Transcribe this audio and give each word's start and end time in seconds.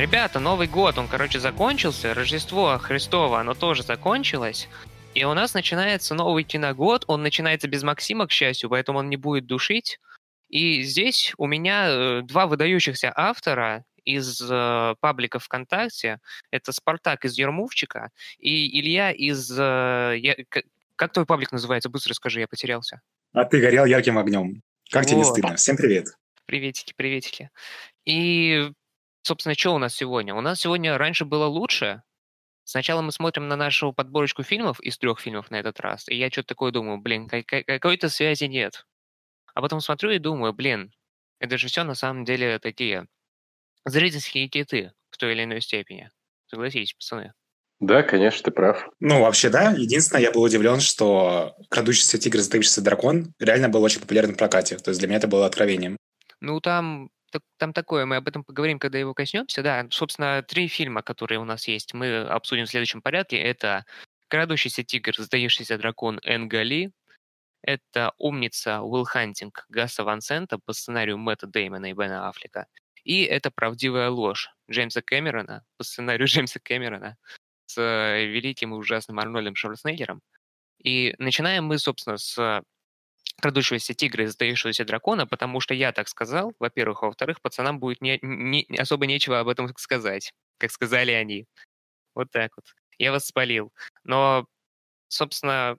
ребята, 0.00 0.38
Новый 0.38 0.68
год, 0.68 0.98
он, 0.98 1.08
короче, 1.08 1.40
закончился, 1.40 2.14
Рождество 2.14 2.78
Христово, 2.78 3.40
оно 3.40 3.54
тоже 3.54 3.82
закончилось, 3.82 4.68
и 5.14 5.24
у 5.24 5.34
нас 5.34 5.54
начинается 5.54 6.14
новый 6.14 6.44
киногод, 6.44 7.04
он 7.08 7.22
начинается 7.22 7.68
без 7.68 7.82
Максима, 7.82 8.26
к 8.26 8.30
счастью, 8.30 8.70
поэтому 8.70 9.00
он 9.00 9.08
не 9.08 9.16
будет 9.16 9.46
душить. 9.46 9.98
И 10.48 10.82
здесь 10.82 11.34
у 11.36 11.46
меня 11.46 11.88
э, 11.88 12.22
два 12.22 12.46
выдающихся 12.46 13.12
автора 13.14 13.84
из 14.04 14.40
э, 14.40 14.94
паблика 15.00 15.38
ВКонтакте. 15.38 16.20
Это 16.50 16.72
Спартак 16.72 17.24
из 17.24 17.36
Ермувчика 17.36 18.10
и 18.38 18.80
Илья 18.80 19.10
из... 19.10 19.50
Э, 19.58 20.14
я, 20.16 20.36
как 20.96 21.12
твой 21.12 21.26
паблик 21.26 21.52
называется? 21.52 21.90
Быстро 21.90 22.14
скажи, 22.14 22.40
я 22.40 22.48
потерялся. 22.48 23.02
А 23.32 23.44
ты 23.44 23.60
горел 23.60 23.84
ярким 23.84 24.16
огнем. 24.16 24.62
Как 24.90 25.02
вот. 25.02 25.10
тебе 25.10 25.18
не 25.18 25.24
стыдно? 25.24 25.56
Всем 25.56 25.76
привет. 25.76 26.06
Приветики, 26.46 26.94
приветики. 26.96 27.50
И, 28.06 28.70
собственно, 29.22 29.54
что 29.54 29.74
у 29.74 29.78
нас 29.78 29.94
сегодня? 29.94 30.34
У 30.34 30.40
нас 30.40 30.60
сегодня 30.60 30.96
раньше 30.98 31.24
было 31.24 31.46
лучше. 31.46 32.02
Сначала 32.64 33.00
мы 33.00 33.12
смотрим 33.12 33.48
на 33.48 33.56
нашу 33.56 33.92
подборочку 33.92 34.42
фильмов 34.42 34.80
из 34.80 34.98
трех 34.98 35.20
фильмов 35.20 35.50
на 35.50 35.56
этот 35.56 35.80
раз, 35.80 36.08
и 36.08 36.16
я 36.16 36.30
что-то 36.30 36.48
такое 36.48 36.70
думаю, 36.70 36.98
блин, 36.98 37.28
какой-то 37.28 38.08
связи 38.10 38.44
нет. 38.44 38.84
А 39.54 39.62
потом 39.62 39.80
смотрю 39.80 40.10
и 40.10 40.18
думаю, 40.18 40.52
блин, 40.52 40.92
это 41.40 41.56
же 41.56 41.68
все 41.68 41.84
на 41.84 41.94
самом 41.94 42.24
деле 42.24 42.58
такие 42.58 43.06
зрительские 43.84 44.48
киты 44.48 44.92
в 45.10 45.16
той 45.16 45.32
или 45.32 45.44
иной 45.44 45.60
степени. 45.60 46.10
Согласитесь, 46.46 46.94
пацаны. 46.94 47.32
Да, 47.80 48.02
конечно, 48.02 48.42
ты 48.42 48.50
прав. 48.50 48.88
Ну, 48.98 49.20
вообще, 49.22 49.50
да. 49.50 49.70
Единственное, 49.70 50.22
я 50.22 50.32
был 50.32 50.42
удивлен, 50.42 50.80
что 50.80 51.54
«Крадущийся 51.70 52.18
тигр, 52.18 52.38
затаившийся 52.40 52.82
дракон» 52.82 53.32
реально 53.38 53.68
был 53.68 53.82
очень 53.82 54.00
популярен 54.00 54.34
в 54.34 54.36
прокате. 54.36 54.76
То 54.78 54.90
есть 54.90 54.98
для 54.98 55.08
меня 55.08 55.18
это 55.18 55.28
было 55.28 55.46
откровением. 55.46 55.96
Ну, 56.40 56.60
там, 56.60 57.10
там 57.58 57.72
такое, 57.72 58.06
мы 58.06 58.16
об 58.16 58.28
этом 58.28 58.44
поговорим, 58.44 58.78
когда 58.78 58.98
его 58.98 59.14
коснемся. 59.14 59.62
Да, 59.62 59.86
собственно, 59.90 60.42
три 60.42 60.68
фильма, 60.68 61.02
которые 61.02 61.38
у 61.38 61.44
нас 61.44 61.68
есть, 61.68 61.94
мы 61.94 62.20
обсудим 62.20 62.66
в 62.66 62.70
следующем 62.70 63.02
порядке. 63.02 63.38
Это 63.38 63.84
«Крадущийся 64.28 64.84
тигр, 64.84 65.14
затаившийся 65.16 65.78
дракон» 65.78 66.20
Энгали, 66.22 66.92
это 67.62 68.12
«Умница 68.18 68.82
Уилл 68.82 69.04
Хантинг» 69.04 69.66
Гаса 69.68 70.04
Ван 70.04 70.20
Сента 70.20 70.58
по 70.58 70.72
сценарию 70.72 71.18
Мэтта 71.18 71.46
Деймона 71.46 71.90
и 71.90 71.92
Бена 71.92 72.28
Аффлека. 72.28 72.66
И 73.04 73.22
это 73.22 73.50
«Правдивая 73.50 74.10
ложь» 74.10 74.50
Джеймса 74.70 75.02
Кэмерона 75.02 75.64
по 75.76 75.84
сценарию 75.84 76.26
Джеймса 76.28 76.60
Кэмерона 76.60 77.16
с 77.66 77.78
э, 77.78 78.26
великим 78.26 78.74
и 78.74 78.78
ужасным 78.78 79.18
Арнольдом 79.18 79.56
Шварценеггером. 79.56 80.22
И 80.82 81.14
начинаем 81.18 81.64
мы, 81.64 81.78
собственно, 81.78 82.16
с 82.16 82.62
крадущегося 83.40 83.94
тигра 83.94 84.24
и 84.24 84.26
затаившегося 84.26 84.84
дракона, 84.84 85.26
потому 85.26 85.60
что 85.60 85.74
я 85.74 85.92
так 85.92 86.08
сказал, 86.08 86.54
во-первых, 86.58 87.02
а 87.02 87.06
во-вторых, 87.06 87.40
пацанам 87.40 87.78
будет 87.78 88.00
не, 88.00 88.18
не, 88.22 88.66
особо 88.76 89.06
нечего 89.06 89.40
об 89.40 89.48
этом 89.48 89.68
сказать, 89.76 90.32
как 90.58 90.70
сказали 90.70 91.12
они. 91.12 91.46
Вот 92.14 92.30
так 92.30 92.52
вот. 92.56 92.64
Я 92.98 93.12
вас 93.12 93.26
спалил. 93.26 93.72
Но, 94.04 94.46
собственно, 95.08 95.78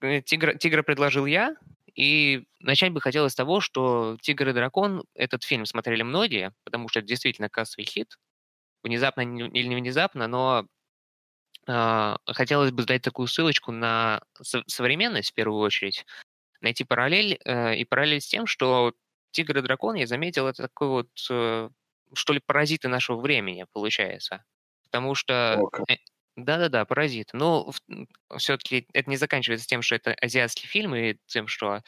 э, 0.00 0.22
тигра, 0.22 0.54
тигра 0.54 0.82
предложил 0.82 1.26
я, 1.26 1.56
и 1.94 2.44
начать 2.60 2.92
бы 2.92 3.00
хотелось 3.00 3.32
с 3.32 3.36
того, 3.36 3.60
что 3.60 4.16
«Тигр 4.20 4.48
и 4.48 4.52
дракон» 4.52 5.04
этот 5.14 5.44
фильм 5.44 5.64
смотрели 5.64 6.02
многие, 6.02 6.52
потому 6.64 6.88
что 6.88 6.98
это 6.98 7.08
действительно 7.08 7.48
кассовый 7.48 7.86
хит. 7.86 8.18
Внезапно 8.82 9.20
или 9.22 9.66
не 9.66 9.76
внезапно, 9.76 10.26
но 10.26 10.66
э, 11.66 12.16
хотелось 12.26 12.72
бы 12.72 12.84
дать 12.84 13.02
такую 13.02 13.28
ссылочку 13.28 13.70
на 13.72 14.22
современность 14.66 15.30
в 15.30 15.34
первую 15.34 15.60
очередь, 15.60 16.04
найти 16.60 16.84
параллель, 16.84 17.38
э, 17.44 17.76
и 17.76 17.84
параллель 17.84 18.20
с 18.20 18.26
тем, 18.26 18.46
что 18.46 18.94
«Тигр 19.32 19.58
и 19.58 19.62
дракон», 19.62 19.96
я 19.96 20.06
заметил, 20.06 20.46
это 20.46 20.62
такой 20.62 20.88
вот, 20.88 21.08
э, 21.30 21.68
что 22.14 22.32
ли, 22.32 22.40
паразиты 22.44 22.88
нашего 22.88 23.20
времени, 23.20 23.66
получается. 23.72 24.44
Потому 24.84 25.14
что... 25.14 25.68
Э, 25.88 25.96
да-да-да, 26.36 26.84
паразит. 26.84 27.30
Но 27.32 27.70
все-таки 28.36 28.86
это 28.92 29.08
не 29.08 29.16
заканчивается 29.16 29.66
тем, 29.66 29.82
что 29.82 29.94
это 29.94 30.14
азиатский 30.14 30.66
фильм, 30.68 30.94
и 30.94 31.16
тем, 31.26 31.46
что 31.46 31.82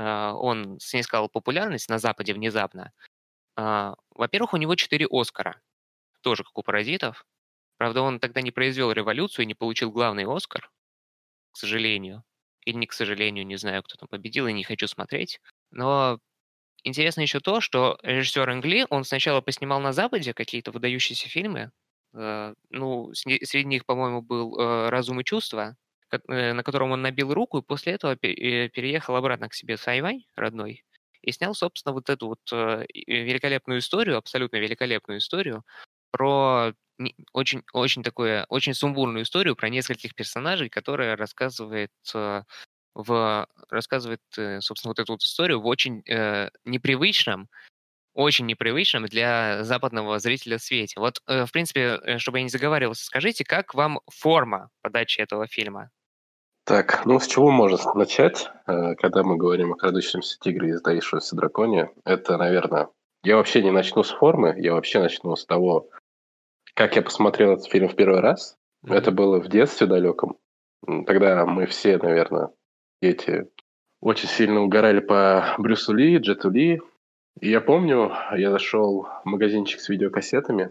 он 0.00 0.78
снискал 0.78 1.28
популярность 1.28 1.88
на 1.88 1.98
Западе 1.98 2.32
внезапно. 2.32 2.92
Э, 3.58 3.94
во-первых, 4.10 4.54
у 4.54 4.56
него 4.56 4.74
четыре 4.76 5.06
Оскара. 5.10 5.60
Тоже 6.22 6.44
как 6.44 6.56
у 6.56 6.62
паразитов. 6.62 7.24
Правда, 7.76 8.02
он 8.02 8.20
тогда 8.20 8.40
не 8.40 8.50
произвел 8.50 8.92
революцию 8.92 9.44
и 9.44 9.46
не 9.46 9.54
получил 9.54 9.90
главный 9.90 10.24
Оскар, 10.26 10.70
к 11.52 11.56
сожалению. 11.56 12.24
Или 12.68 12.86
к 12.86 12.92
сожалению, 12.92 13.46
не 13.46 13.56
знаю, 13.56 13.82
кто 13.82 13.96
там 13.96 14.08
победил, 14.08 14.46
и 14.46 14.52
не 14.52 14.64
хочу 14.64 14.86
смотреть. 14.88 15.40
Но 15.70 16.18
интересно 16.84 17.22
еще 17.22 17.40
то, 17.40 17.60
что 17.60 17.98
режиссер 18.02 18.50
Энгли, 18.50 18.86
он 18.90 19.04
сначала 19.04 19.40
поснимал 19.40 19.80
на 19.80 19.92
Западе 19.92 20.34
какие-то 20.34 20.72
выдающиеся 20.72 21.28
фильмы, 21.28 21.70
Э, 22.14 22.54
ну, 22.70 23.12
среди 23.14 23.64
них, 23.64 23.84
по-моему, 23.86 24.22
был 24.22 24.58
э, 24.58 24.88
«Разум 24.88 25.20
и 25.20 25.24
чувства», 25.24 25.76
э, 26.10 26.52
на 26.54 26.62
котором 26.62 26.92
он 26.92 27.02
набил 27.02 27.34
руку, 27.34 27.58
и 27.58 27.62
после 27.62 27.92
этого 27.94 28.16
переехал 28.16 29.16
обратно 29.16 29.48
к 29.48 29.54
себе 29.54 29.76
в 29.76 29.80
Сайвай, 29.82 30.26
родной, 30.36 30.84
и 31.22 31.32
снял, 31.32 31.54
собственно, 31.54 31.92
вот 31.92 32.08
эту 32.10 32.28
вот 32.28 32.40
великолепную 32.50 33.80
историю, 33.80 34.16
абсолютно 34.16 34.56
великолепную 34.56 35.18
историю 35.18 35.64
про 36.10 36.72
очень, 37.32 37.62
очень 37.72 38.02
такую, 38.02 38.44
очень 38.48 38.74
сумбурную 38.74 39.22
историю 39.24 39.56
про 39.56 39.68
нескольких 39.68 40.14
персонажей, 40.14 40.68
которая 40.68 41.16
рассказывает 41.16 41.90
в 42.94 43.46
рассказывает, 43.70 44.20
собственно, 44.60 44.90
вот 44.90 44.98
эту 44.98 45.12
вот 45.12 45.22
историю 45.22 45.60
в 45.60 45.66
очень 45.66 46.02
э, 46.08 46.50
непривычном, 46.64 47.48
очень 48.14 48.46
непривычным 48.46 49.06
для 49.06 49.64
западного 49.64 50.18
зрителя 50.18 50.58
свете. 50.58 50.98
Вот, 50.98 51.20
э, 51.28 51.46
в 51.46 51.52
принципе, 51.52 52.00
э, 52.02 52.18
чтобы 52.18 52.38
я 52.38 52.44
не 52.44 52.50
заговаривался, 52.50 53.04
скажите, 53.04 53.44
как 53.44 53.74
вам 53.74 54.00
форма 54.10 54.70
подачи 54.82 55.20
этого 55.20 55.46
фильма? 55.46 55.90
Так, 56.64 57.06
ну 57.06 57.18
с 57.18 57.26
чего 57.26 57.50
можно 57.50 57.94
начать, 57.94 58.50
э, 58.66 58.94
когда 58.96 59.22
мы 59.22 59.36
говорим 59.36 59.72
о 59.72 59.76
крадущемся 59.76 60.38
тигре 60.40 60.70
и 60.70 60.74
сдаившемся 60.74 61.36
драконе? 61.36 61.90
Это, 62.04 62.36
наверное, 62.36 62.88
я 63.28 63.36
вообще 63.36 63.62
не 63.62 63.70
начну 63.70 64.02
с 64.02 64.10
формы, 64.10 64.54
я 64.56 64.72
вообще 64.72 65.00
начну 65.00 65.36
с 65.36 65.44
того, 65.44 65.90
как 66.74 66.96
я 66.96 67.02
посмотрел 67.02 67.52
этот 67.52 67.66
фильм 67.66 67.88
в 67.88 67.94
первый 67.94 68.20
раз. 68.20 68.56
Mm-hmm. 68.86 68.94
Это 68.94 69.12
было 69.12 69.38
в 69.38 69.48
детстве 69.48 69.86
далеком. 69.86 70.38
Тогда 71.06 71.44
мы 71.44 71.66
все, 71.66 71.98
наверное, 71.98 72.48
дети, 73.02 73.46
очень 74.00 74.28
сильно 74.28 74.62
угорали 74.62 75.00
по 75.00 75.54
Брюсу 75.58 75.92
Ли, 75.92 76.16
Джету 76.16 76.48
Ли, 76.48 76.80
и 77.40 77.50
я 77.50 77.60
помню, 77.60 78.12
я 78.34 78.50
зашел 78.50 79.02
в 79.02 79.26
магазинчик 79.26 79.80
с 79.80 79.90
видеокассетами, 79.90 80.70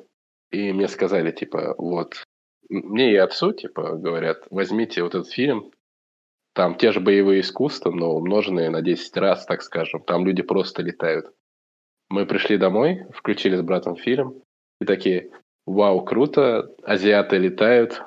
и 0.50 0.74
мне 0.74 0.88
сказали, 0.88 1.32
типа, 1.32 1.76
вот, 1.78 2.24
мне 2.70 3.12
и 3.12 3.18
отцу, 3.18 3.54
типа, 3.54 3.98
говорят, 3.98 4.48
возьмите 4.50 5.04
вот 5.04 5.14
этот 5.14 5.30
фильм, 5.30 5.72
там 6.56 6.76
те 6.76 6.92
же 6.92 7.02
боевые 7.02 7.42
искусства, 7.42 7.92
но 7.92 8.16
умноженные 8.16 8.72
на 8.72 8.82
10 8.82 9.16
раз, 9.18 9.46
так 9.46 9.62
скажем. 9.62 10.02
Там 10.02 10.26
люди 10.26 10.42
просто 10.42 10.82
летают. 10.82 11.32
Мы 12.10 12.26
пришли 12.26 12.58
домой, 12.58 13.06
включили 13.14 13.56
с 13.56 13.62
братом 13.62 13.96
фильм, 13.96 14.42
и 14.80 14.86
такие, 14.86 15.32
вау, 15.66 16.04
круто, 16.04 16.74
азиаты 16.84 17.38
летают. 17.38 18.02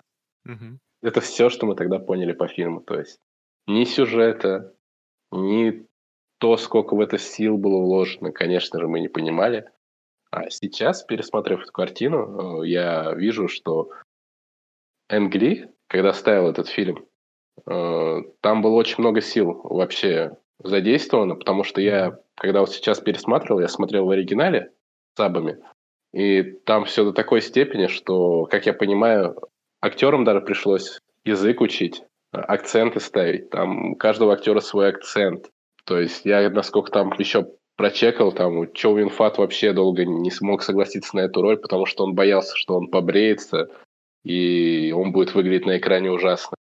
Угу. 0.46 0.78
Это 1.02 1.20
все, 1.20 1.50
что 1.50 1.66
мы 1.66 1.74
тогда 1.74 1.98
поняли 1.98 2.32
по 2.32 2.48
фильму. 2.48 2.80
То 2.80 2.98
есть 2.98 3.18
ни 3.66 3.84
сюжета, 3.84 4.74
ни 5.30 5.86
то, 6.38 6.56
сколько 6.56 6.94
в 6.94 7.00
это 7.00 7.18
сил 7.18 7.58
было 7.58 7.78
вложено, 7.82 8.32
конечно 8.32 8.80
же, 8.80 8.88
мы 8.88 9.00
не 9.00 9.08
понимали. 9.08 9.70
А 10.30 10.48
сейчас, 10.48 11.02
пересмотрев 11.02 11.62
эту 11.62 11.72
картину, 11.72 12.62
э, 12.62 12.68
я 12.68 13.12
вижу, 13.14 13.48
что 13.48 13.90
Энгли, 15.08 15.70
когда 15.88 16.12
ставил 16.12 16.48
этот 16.48 16.68
фильм, 16.68 17.04
э, 17.66 18.22
там 18.40 18.62
было 18.62 18.74
очень 18.74 18.96
много 18.98 19.20
сил 19.20 19.60
вообще 19.64 20.38
задействовано, 20.62 21.36
потому 21.36 21.64
что 21.64 21.80
я, 21.80 22.18
когда 22.36 22.60
вот 22.60 22.70
сейчас 22.70 23.00
пересматривал, 23.00 23.60
я 23.60 23.68
смотрел 23.68 24.06
в 24.06 24.10
оригинале 24.10 24.72
с 25.14 25.18
сабами, 25.18 25.58
и 26.12 26.42
там 26.42 26.84
все 26.84 27.04
до 27.04 27.12
такой 27.12 27.40
степени, 27.40 27.86
что, 27.86 28.46
как 28.46 28.66
я 28.66 28.72
понимаю, 28.72 29.36
актерам 29.80 30.24
даже 30.24 30.40
пришлось 30.40 30.98
язык 31.24 31.60
учить, 31.60 32.02
акценты 32.32 33.00
ставить. 33.00 33.50
Там 33.50 33.92
у 33.92 33.96
каждого 33.96 34.32
актера 34.32 34.60
свой 34.60 34.88
акцент. 34.88 35.50
То 35.84 35.98
есть 35.98 36.24
я, 36.24 36.48
насколько 36.50 36.90
там 36.90 37.12
еще 37.18 37.46
прочекал, 37.76 38.32
там 38.32 38.72
Чоу 38.72 38.96
Винфат 38.96 39.38
вообще 39.38 39.72
долго 39.72 40.04
не 40.04 40.30
смог 40.30 40.62
согласиться 40.62 41.16
на 41.16 41.20
эту 41.20 41.42
роль, 41.42 41.56
потому 41.56 41.86
что 41.86 42.04
он 42.04 42.14
боялся, 42.14 42.56
что 42.56 42.76
он 42.76 42.88
побреется, 42.88 43.70
и 44.24 44.92
он 44.92 45.12
будет 45.12 45.34
выглядеть 45.34 45.66
на 45.66 45.78
экране 45.78 46.10
ужасно. 46.10 46.56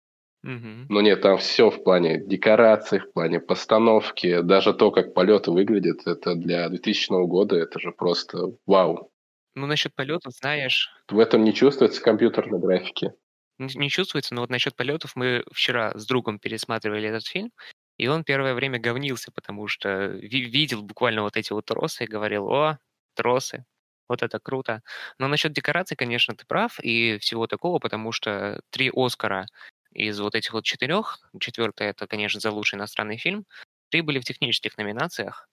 Mm-hmm. 0.46 0.86
Но 0.90 1.02
нет, 1.02 1.22
там 1.22 1.38
все 1.38 1.70
в 1.70 1.84
плане 1.84 2.20
декораций, 2.20 3.00
в 3.00 3.12
плане 3.12 3.40
постановки, 3.40 4.42
даже 4.42 4.74
то, 4.74 4.92
как 4.92 5.14
полеты 5.14 5.52
выглядят, 5.52 6.08
это 6.08 6.36
для 6.36 6.70
2000 6.70 7.28
года, 7.28 7.58
это 7.58 7.80
же 7.80 7.92
просто 7.92 8.54
вау. 8.66 9.12
Ну, 9.56 9.68
насчет 9.68 9.94
полетов, 9.94 10.34
знаешь... 10.34 10.90
В 11.10 11.20
этом 11.20 11.44
не 11.44 11.54
чувствуется 11.54 12.02
компьютерной 12.02 12.60
графики. 12.60 13.12
Не 13.58 13.90
чувствуется, 13.90 14.34
но 14.34 14.42
вот 14.42 14.50
насчет 14.50 14.76
полетов 14.76 15.16
мы 15.16 15.44
вчера 15.52 15.92
с 15.96 16.06
другом 16.06 16.40
пересматривали 16.40 17.10
этот 17.10 17.28
фильм, 17.28 17.52
и 17.98 18.08
он 18.08 18.24
первое 18.24 18.54
время 18.54 18.80
говнился, 18.80 19.32
потому 19.34 19.68
что 19.68 20.08
видел 20.08 20.82
буквально 20.82 21.24
вот 21.24 21.36
эти 21.36 21.52
вот 21.52 21.66
тросы 21.66 22.06
и 22.06 22.08
говорил, 22.08 22.48
о, 22.48 22.80
тросы. 23.16 23.66
Вот 24.08 24.24
это 24.24 24.40
круто. 24.40 24.82
Но 25.20 25.28
насчет 25.28 25.52
декораций, 25.52 25.98
конечно, 25.98 26.34
ты 26.36 26.46
прав 26.48 26.80
и 26.80 27.18
всего 27.20 27.46
такого, 27.46 27.80
потому 27.80 28.14
что 28.14 28.62
три 28.72 28.90
Оскара 28.96 29.46
из 29.94 30.20
вот 30.20 30.36
этих 30.36 30.54
вот 30.54 30.66
четырех, 30.66 31.20
четвертый 31.40 31.88
это, 31.88 32.08
конечно, 32.08 32.40
за 32.40 32.52
лучший 32.52 32.78
иностранный 32.78 33.18
фильм, 33.18 33.46
три 33.90 34.02
были 34.02 34.20
в 34.20 34.26
технических 34.26 34.78
номинациях. 34.78 35.50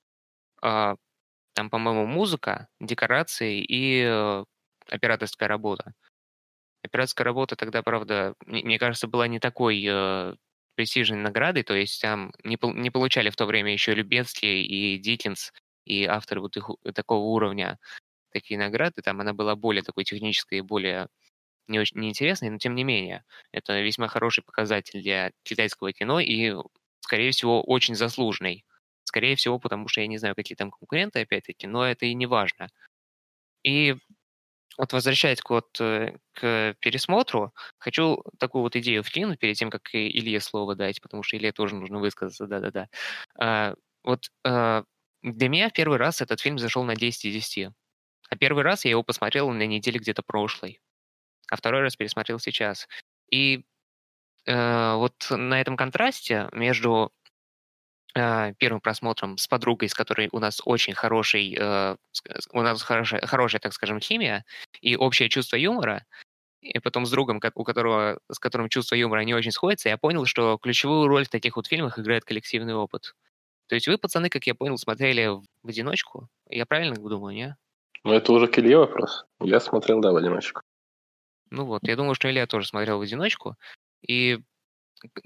А, 0.62 0.96
там, 1.54 1.70
по-моему, 1.70 2.06
музыка, 2.06 2.68
декорации 2.80 3.62
и 3.62 4.02
э, 4.02 4.44
операторская 4.88 5.48
работа. 5.48 5.94
Операторская 6.82 7.24
работа 7.24 7.56
тогда, 7.56 7.82
правда, 7.82 8.34
мне 8.46 8.78
кажется, 8.78 9.08
была 9.08 9.26
не 9.28 9.40
такой 9.40 9.84
э, 9.88 10.34
престижной 10.76 11.18
наградой, 11.18 11.62
то 11.64 11.74
есть 11.74 12.00
там 12.02 12.32
не, 12.44 12.58
не 12.62 12.90
получали 12.90 13.30
в 13.30 13.36
то 13.36 13.46
время 13.46 13.72
еще 13.72 13.94
Любецкий 13.94 14.62
и 14.62 14.98
Дитлинс, 14.98 15.52
и 15.86 16.04
авторы 16.04 16.40
вот 16.42 16.56
их, 16.56 16.68
такого 16.94 17.24
уровня 17.24 17.78
такие 18.32 18.58
награды, 18.58 19.02
там 19.02 19.20
она 19.20 19.32
была 19.32 19.56
более 19.56 19.82
такой 19.82 20.04
технической 20.04 20.58
и 20.58 20.62
более 20.62 21.08
не 21.68 21.78
очень 21.78 22.00
неинтересной, 22.00 22.50
но 22.50 22.58
тем 22.58 22.74
не 22.74 22.84
менее, 22.84 23.24
это 23.52 23.80
весьма 23.80 24.08
хороший 24.08 24.42
показатель 24.44 25.02
для 25.02 25.32
китайского 25.44 25.92
кино 25.92 26.20
и, 26.20 26.54
скорее 27.00 27.30
всего, 27.32 27.62
очень 27.62 27.94
заслуженный. 27.94 28.64
Скорее 29.04 29.36
всего, 29.36 29.58
потому 29.58 29.88
что 29.88 30.00
я 30.00 30.08
не 30.08 30.18
знаю, 30.18 30.34
какие 30.34 30.56
там 30.56 30.70
конкуренты, 30.70 31.20
опять-таки, 31.20 31.66
но 31.66 31.86
это 31.86 32.06
и 32.06 32.14
не 32.14 32.26
важно. 32.26 32.68
И 33.64 33.96
вот 34.78 34.92
возвращаясь 34.92 35.40
к, 35.40 35.50
вот, 35.50 35.80
э, 35.80 36.16
к 36.34 36.74
пересмотру, 36.80 37.52
хочу 37.78 38.22
такую 38.38 38.62
вот 38.62 38.76
идею 38.76 39.02
вкинуть 39.02 39.38
перед 39.38 39.56
тем, 39.56 39.70
как 39.70 39.94
Илье 39.94 40.40
слово 40.40 40.74
дать, 40.74 41.00
потому 41.00 41.22
что 41.22 41.36
Илье 41.36 41.52
тоже 41.52 41.74
нужно 41.76 41.98
высказаться, 41.98 42.46
да-да-да. 42.46 42.88
А, 43.38 43.74
вот 44.04 44.30
а, 44.44 44.84
для 45.22 45.48
меня 45.48 45.70
в 45.70 45.72
первый 45.72 45.98
раз 45.98 46.20
этот 46.20 46.40
фильм 46.40 46.58
зашел 46.58 46.84
на 46.84 46.94
10 46.96 47.24
из 47.26 47.34
10. 47.34 47.70
А 48.30 48.36
первый 48.36 48.64
раз 48.64 48.84
я 48.84 48.90
его 48.92 49.02
посмотрел 49.02 49.50
на 49.50 49.66
неделе 49.66 49.98
где-то 49.98 50.22
прошлой, 50.22 50.80
а 51.48 51.56
второй 51.56 51.82
раз 51.82 51.96
пересмотрел 51.96 52.38
сейчас. 52.38 52.88
И 53.30 53.64
э, 54.46 54.94
вот 54.94 55.14
на 55.30 55.60
этом 55.60 55.76
контрасте 55.76 56.48
между 56.52 57.12
э, 58.14 58.52
первым 58.58 58.80
просмотром 58.80 59.38
с 59.38 59.46
подругой, 59.46 59.88
с 59.88 59.94
которой 59.94 60.28
у 60.32 60.38
нас 60.38 60.60
очень 60.64 60.94
хороший, 60.94 61.56
э, 61.58 61.96
у 62.52 62.62
нас 62.62 62.82
хорошая, 62.82 63.20
хорошая, 63.26 63.60
так 63.60 63.72
скажем, 63.72 64.00
химия 64.00 64.44
и 64.80 64.96
общее 64.96 65.28
чувство 65.28 65.56
юмора, 65.56 66.04
и 66.60 66.78
потом 66.80 67.06
с 67.06 67.10
другом, 67.10 67.40
у 67.54 67.64
которого, 67.64 68.18
с 68.30 68.38
которым 68.38 68.68
чувство 68.68 68.96
юмора 68.96 69.20
не 69.20 69.34
очень 69.34 69.52
сходится, 69.52 69.88
я 69.88 69.96
понял, 69.96 70.24
что 70.24 70.58
ключевую 70.58 71.06
роль 71.06 71.24
в 71.24 71.28
таких 71.28 71.56
вот 71.56 71.66
фильмах 71.66 71.98
играет 71.98 72.24
коллективный 72.24 72.74
опыт. 72.74 73.14
То 73.68 73.74
есть 73.74 73.88
вы, 73.88 73.98
пацаны, 73.98 74.28
как 74.28 74.46
я 74.46 74.54
понял, 74.54 74.78
смотрели 74.78 75.28
в 75.28 75.68
одиночку? 75.68 76.28
Я 76.48 76.66
правильно 76.66 76.94
думаю, 76.94 77.34
не? 77.34 77.56
Ну, 78.04 78.12
это 78.12 78.32
уже 78.32 78.46
к 78.46 78.58
Илье 78.58 78.78
вопрос. 78.78 79.26
Я 79.40 79.58
смотрел, 79.58 80.00
да, 80.00 80.12
в 80.12 80.16
одиночку. 80.16 80.62
Ну 81.50 81.64
вот, 81.64 81.86
я 81.86 81.96
думаю, 81.96 82.14
что 82.14 82.30
Илья 82.30 82.46
тоже 82.46 82.66
смотрел 82.66 82.98
в 82.98 83.02
одиночку. 83.02 83.56
И, 84.06 84.38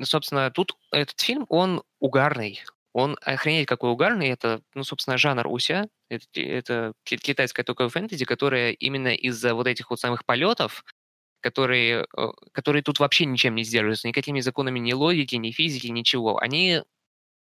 собственно, 0.02 0.50
тут 0.50 0.76
этот 0.92 1.20
фильм, 1.20 1.46
он 1.48 1.82
угарный. 2.00 2.62
Он 2.92 3.18
охренеть 3.22 3.66
какой 3.68 3.90
угарный. 3.92 4.28
Это, 4.28 4.62
ну, 4.74 4.84
собственно, 4.84 5.18
жанр 5.18 5.46
уся. 5.48 5.88
Это, 6.08 6.26
это 6.40 6.94
китайская 7.04 7.64
только 7.64 7.88
фэнтези, 7.88 8.24
которая 8.24 8.72
именно 8.72 9.14
из-за 9.14 9.54
вот 9.54 9.66
этих 9.68 9.90
вот 9.90 10.00
самых 10.00 10.24
полетов, 10.26 10.84
которые, 11.42 12.06
э, 12.18 12.28
которые 12.52 12.82
тут 12.82 13.00
вообще 13.00 13.26
ничем 13.26 13.56
не 13.56 13.64
сдерживаются, 13.64 14.08
никакими 14.08 14.40
законами 14.40 14.80
ни 14.80 14.94
логики, 14.94 15.36
ни 15.36 15.52
физики, 15.52 15.88
ничего. 15.88 16.38
Они 16.38 16.82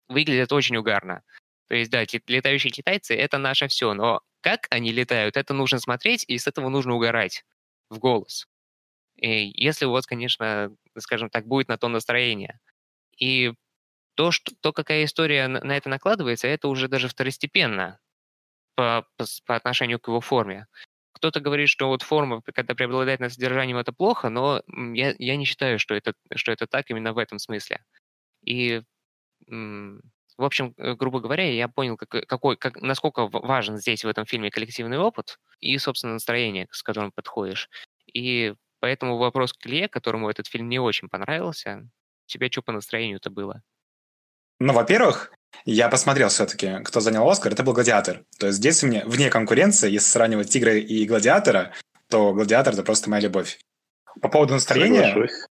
выглядят 0.08 0.52
очень 0.52 0.76
угарно. 0.78 1.22
То 1.68 1.76
есть, 1.76 1.92
да, 1.92 2.04
летающие 2.28 2.72
китайцы— 2.72 3.16
это 3.16 3.38
наше 3.38 3.68
все, 3.68 3.94
но 3.94 4.22
как 4.42 4.68
они 4.70 4.92
летают, 4.92 5.36
это 5.38 5.54
нужно 5.54 5.80
смотреть, 5.80 6.24
и 6.28 6.38
с 6.38 6.48
этого 6.48 6.70
нужно 6.70 6.96
угорать 6.96 7.44
в 7.90 8.00
голос. 8.00 8.47
И 9.18 9.52
если 9.54 9.84
у 9.84 9.90
вас, 9.90 10.06
конечно, 10.06 10.74
скажем 10.96 11.30
так, 11.30 11.46
будет 11.46 11.68
на 11.68 11.76
то 11.76 11.88
настроение. 11.88 12.60
И 13.18 13.52
то, 14.14 14.30
что, 14.30 14.52
то 14.60 14.72
какая 14.72 15.04
история 15.04 15.48
на, 15.48 15.76
это 15.76 15.88
накладывается, 15.88 16.48
это 16.48 16.68
уже 16.68 16.88
даже 16.88 17.08
второстепенно 17.08 17.98
по, 18.74 19.06
по, 19.16 19.24
по 19.46 19.56
отношению 19.56 20.00
к 20.00 20.08
его 20.08 20.20
форме. 20.20 20.66
Кто-то 21.12 21.40
говорит, 21.40 21.68
что 21.68 21.88
вот 21.88 22.02
форма, 22.02 22.42
когда 22.42 22.74
преобладает 22.74 23.20
над 23.20 23.32
содержанием, 23.32 23.76
это 23.76 23.92
плохо, 23.92 24.28
но 24.28 24.62
я, 24.94 25.14
я 25.18 25.36
не 25.36 25.44
считаю, 25.44 25.78
что 25.78 25.94
это, 25.94 26.14
что 26.34 26.52
это 26.52 26.66
так 26.66 26.90
именно 26.90 27.12
в 27.12 27.18
этом 27.18 27.38
смысле. 27.38 27.84
И 28.44 28.82
в 30.38 30.44
общем, 30.44 30.72
э, 30.76 30.94
грубо 30.94 31.20
говоря, 31.20 31.50
я 31.52 31.68
понял, 31.68 31.96
как, 31.96 32.14
э, 32.14 32.22
какой, 32.22 32.56
как, 32.56 32.80
насколько 32.80 33.26
важен 33.26 33.76
здесь 33.76 34.04
в 34.04 34.08
этом 34.08 34.24
фильме 34.24 34.50
коллективный 34.50 34.98
опыт 34.98 35.38
и, 35.60 35.76
собственно, 35.78 36.14
настроение, 36.14 36.68
с 36.70 36.82
которым 36.82 37.10
подходишь. 37.10 37.68
И 38.06 38.54
поэтому 38.80 39.18
вопрос 39.18 39.52
к 39.52 39.66
Илье, 39.66 39.88
которому 39.88 40.28
этот 40.28 40.46
фильм 40.46 40.68
не 40.68 40.78
очень 40.78 41.08
понравился, 41.08 41.88
у 42.26 42.30
тебя 42.30 42.48
что 42.50 42.62
по 42.62 42.72
настроению-то 42.72 43.30
было? 43.30 43.62
Ну, 44.60 44.72
во-первых, 44.72 45.32
я 45.64 45.88
посмотрел 45.88 46.28
все-таки, 46.28 46.82
кто 46.84 47.00
занял 47.00 47.28
Оскар, 47.28 47.52
это 47.52 47.62
был 47.62 47.72
«Гладиатор». 47.72 48.24
То 48.38 48.46
есть 48.46 48.58
здесь 48.58 48.82
у 48.82 48.86
меня 48.86 49.04
вне 49.06 49.30
конкуренции, 49.30 49.90
если 49.90 50.08
сравнивать 50.10 50.50
«Тигра» 50.50 50.76
и 50.76 51.06
«Гладиатора», 51.06 51.72
то 52.08 52.32
«Гладиатор»— 52.32 52.74
это 52.74 52.82
просто 52.82 53.10
моя 53.10 53.22
любовь. 53.22 53.58
По 54.20 54.28
поводу 54.28 54.54
настроения... 54.54 55.08
Соглашусь. 55.08 55.46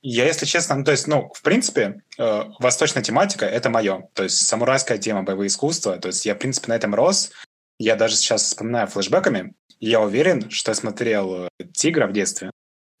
Я, 0.00 0.26
если 0.26 0.46
честно, 0.46 0.76
ну, 0.76 0.84
то 0.84 0.92
есть, 0.92 1.08
ну, 1.08 1.32
в 1.34 1.42
принципе, 1.42 2.02
э, 2.18 2.44
восточная 2.60 3.02
тематика— 3.02 3.46
это 3.46 3.68
мое. 3.68 4.08
То 4.14 4.22
есть 4.22 4.46
самурайская 4.46 4.96
тема, 4.98 5.24
боевые 5.24 5.48
искусства. 5.48 5.98
То 5.98 6.08
есть 6.08 6.24
я, 6.24 6.36
в 6.36 6.38
принципе, 6.38 6.68
на 6.68 6.76
этом 6.76 6.94
рос. 6.94 7.32
Я 7.78 7.96
даже 7.96 8.14
сейчас 8.14 8.44
вспоминаю 8.44 8.86
флешбеками. 8.86 9.54
Я 9.80 10.00
уверен, 10.00 10.50
что 10.50 10.70
я 10.70 10.76
смотрел 10.76 11.46
э, 11.46 11.48
«Тигра» 11.74 12.06
в 12.06 12.12
детстве, 12.12 12.52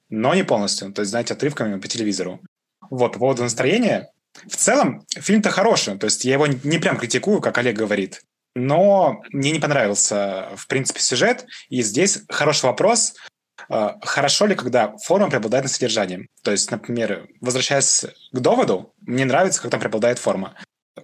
но 0.08 0.34
не 0.34 0.44
полностью. 0.44 0.92
То 0.92 1.00
есть, 1.00 1.10
знаете, 1.10 1.34
отрывками 1.34 1.78
по 1.78 1.88
телевизору. 1.88 2.40
Вот, 2.90 3.14
по 3.14 3.18
поводу 3.18 3.42
настроения. 3.42 4.10
В 4.46 4.56
целом, 4.56 5.04
фильм-то 5.10 5.50
хороший. 5.50 5.98
То 5.98 6.06
есть 6.06 6.24
я 6.24 6.34
его 6.34 6.46
не 6.46 6.78
прям 6.78 6.98
критикую, 6.98 7.40
как 7.40 7.58
Олег 7.58 7.76
говорит. 7.76 8.22
Но 8.54 9.22
мне 9.30 9.50
не 9.50 9.60
понравился, 9.60 10.48
в 10.56 10.66
принципе, 10.66 11.00
сюжет. 11.00 11.46
И 11.68 11.82
здесь 11.82 12.22
хороший 12.28 12.66
вопрос— 12.66 13.14
а, 13.68 13.98
хорошо 14.02 14.46
ли, 14.46 14.54
когда 14.54 14.96
форма 14.98 15.28
преобладает 15.28 15.64
над 15.64 15.72
содержанием? 15.72 16.28
То 16.42 16.50
есть, 16.50 16.70
например, 16.70 17.28
возвращаясь 17.40 18.06
к 18.32 18.38
доводу, 18.38 18.94
мне 19.00 19.24
нравится, 19.24 19.60
когда 19.60 19.78
преобладает 19.78 20.18
форма. 20.18 20.54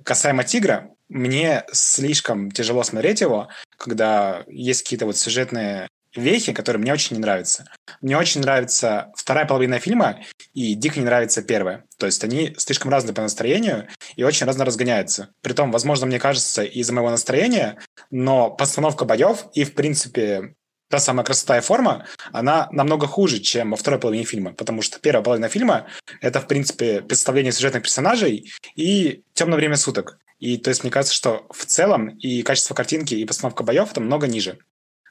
Касаемо 0.05 0.45
«Тигра», 0.45 0.91
мне 1.09 1.65
слишком 1.73 2.51
тяжело 2.51 2.83
смотреть 2.83 3.21
его, 3.21 3.49
когда 3.77 4.45
есть 4.49 4.83
какие-то 4.83 5.07
вот 5.07 5.17
сюжетные 5.17 5.89
вехи, 6.15 6.53
которые 6.53 6.81
мне 6.81 6.93
очень 6.93 7.17
не 7.17 7.23
нравятся. 7.23 7.67
Мне 8.01 8.17
очень 8.17 8.41
нравится 8.41 9.13
вторая 9.17 9.47
половина 9.47 9.79
фильма, 9.79 10.21
и 10.53 10.75
дико 10.75 10.99
не 10.99 11.07
нравится 11.07 11.43
первая. 11.43 11.85
То 11.99 12.07
есть 12.07 12.23
они 12.25 12.55
слишком 12.59 12.91
разные 12.91 13.15
по 13.15 13.23
настроению 13.23 13.89
и 14.17 14.23
очень 14.23 14.47
разно 14.47 14.65
разгоняются. 14.65 15.31
Притом, 15.43 15.71
возможно, 15.71 16.07
мне 16.07 16.19
кажется, 16.19 16.63
из-за 16.63 16.93
моего 16.93 17.11
настроения, 17.11 17.79
но 18.11 18.51
постановка 18.51 19.05
боев 19.05 19.47
и, 19.55 19.65
в 19.65 19.75
принципе, 19.75 20.55
та 20.91 20.99
самая 20.99 21.25
красота 21.25 21.59
и 21.59 21.61
форма, 21.61 22.07
она 22.33 22.69
намного 22.71 23.07
хуже, 23.07 23.41
чем 23.41 23.71
во 23.71 23.77
второй 23.77 23.99
половине 23.99 24.25
фильма, 24.25 24.53
потому 24.53 24.83
что 24.83 25.01
первая 25.01 25.25
половина 25.25 25.49
фильма— 25.49 25.87
это, 26.21 26.41
в 26.41 26.47
принципе, 26.47 27.01
представление 27.01 27.53
сюжетных 27.53 27.83
персонажей 27.83 28.53
и 28.77 29.25
темное 29.33 29.57
время 29.57 29.77
суток. 29.77 30.19
И 30.39 30.59
то 30.59 30.69
есть 30.69 30.83
мне 30.83 30.93
кажется, 30.93 31.15
что 31.15 31.47
в 31.51 31.65
целом 31.65 32.09
и 32.09 32.43
качество 32.43 32.75
картинки, 32.75 33.15
и 33.15 33.25
постановка 33.25 33.63
боев 33.63 33.91
это 33.91 34.01
много 34.01 34.27
ниже. 34.27 34.59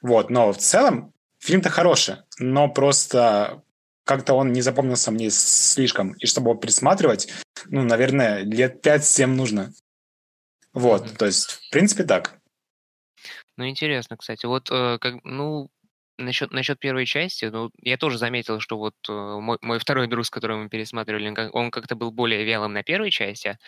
Вот, 0.04 0.28
но 0.28 0.52
в 0.52 0.58
целом 0.58 1.14
фильм-то 1.38 1.70
хороший, 1.70 2.16
но 2.38 2.68
просто 2.68 3.62
как-то 4.04 4.34
он 4.34 4.52
не 4.52 4.60
запомнился 4.60 5.10
мне 5.10 5.30
слишком. 5.30 6.12
И 6.18 6.26
чтобы 6.26 6.50
его 6.50 6.60
пересматривать, 6.60 7.32
ну, 7.70 7.84
наверное, 7.84 8.40
лет 8.40 8.86
5-7 8.86 9.26
нужно. 9.28 9.72
Вот, 10.74 11.06
mm-hmm. 11.06 11.16
то 11.16 11.24
есть, 11.24 11.52
в 11.52 11.70
принципе, 11.70 12.04
так. 12.04 12.38
Ну, 13.56 13.66
интересно, 13.66 14.18
кстати. 14.18 14.44
Вот, 14.44 14.70
э, 14.70 14.98
как, 15.00 15.24
ну, 15.24 15.70
Насчет, 16.16 16.52
насчет 16.52 16.78
первой 16.78 17.06
части, 17.06 17.46
ну, 17.46 17.72
я 17.82 17.96
тоже 17.96 18.18
заметил, 18.18 18.60
что 18.60 18.78
вот 18.78 18.94
э, 19.08 19.12
мой, 19.12 19.58
мой 19.62 19.80
второй 19.80 20.06
друг, 20.06 20.24
с 20.24 20.30
которым 20.30 20.64
мы 20.64 20.68
пересматривали, 20.68 21.50
он 21.52 21.72
как-то 21.72 21.96
был 21.96 22.12
более 22.12 22.44
вялым 22.44 22.72
на 22.72 22.84
первой 22.84 23.10
части. 23.10 23.58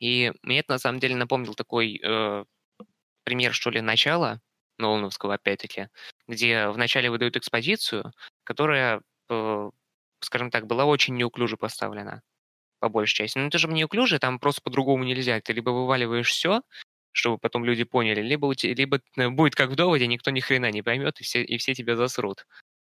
И 0.00 0.32
мне 0.42 0.58
это 0.58 0.72
на 0.72 0.78
самом 0.80 0.98
деле 0.98 1.14
напомнил 1.14 1.54
такой 1.54 2.00
э, 2.02 2.44
пример, 3.22 3.52
что 3.52 3.70
ли, 3.70 3.80
начала 3.80 4.40
Нолановского, 4.82 5.34
опять-таки, 5.34 5.88
где 6.28 6.68
вначале 6.68 7.10
выдают 7.10 7.36
экспозицию, 7.36 8.12
которая, 8.44 9.00
э, 9.30 9.70
скажем 10.20 10.50
так, 10.50 10.66
была 10.66 10.84
очень 10.84 11.16
неуклюже 11.16 11.56
поставлена 11.56 12.22
по 12.80 12.88
большей 12.88 13.14
части. 13.14 13.38
Но 13.38 13.46
это 13.46 13.58
же 13.58 13.68
неуклюже, 13.68 14.18
там 14.18 14.38
просто 14.38 14.60
по-другому 14.62 15.04
нельзя. 15.04 15.40
Ты 15.40 15.52
либо 15.52 15.70
вываливаешь 15.70 16.30
все, 16.30 16.62
чтобы 17.12 17.38
потом 17.38 17.64
люди 17.64 17.84
поняли, 17.84 18.22
либо, 18.22 18.52
либо 18.62 19.00
э, 19.16 19.28
будет 19.30 19.54
как 19.54 19.70
в 19.70 19.76
доводе, 19.76 20.06
никто 20.06 20.30
ни 20.30 20.40
хрена 20.40 20.70
не 20.70 20.82
поймет, 20.82 21.20
и 21.20 21.24
все, 21.24 21.42
и 21.44 21.58
все 21.58 21.74
тебя 21.74 21.96
засрут. 21.96 22.46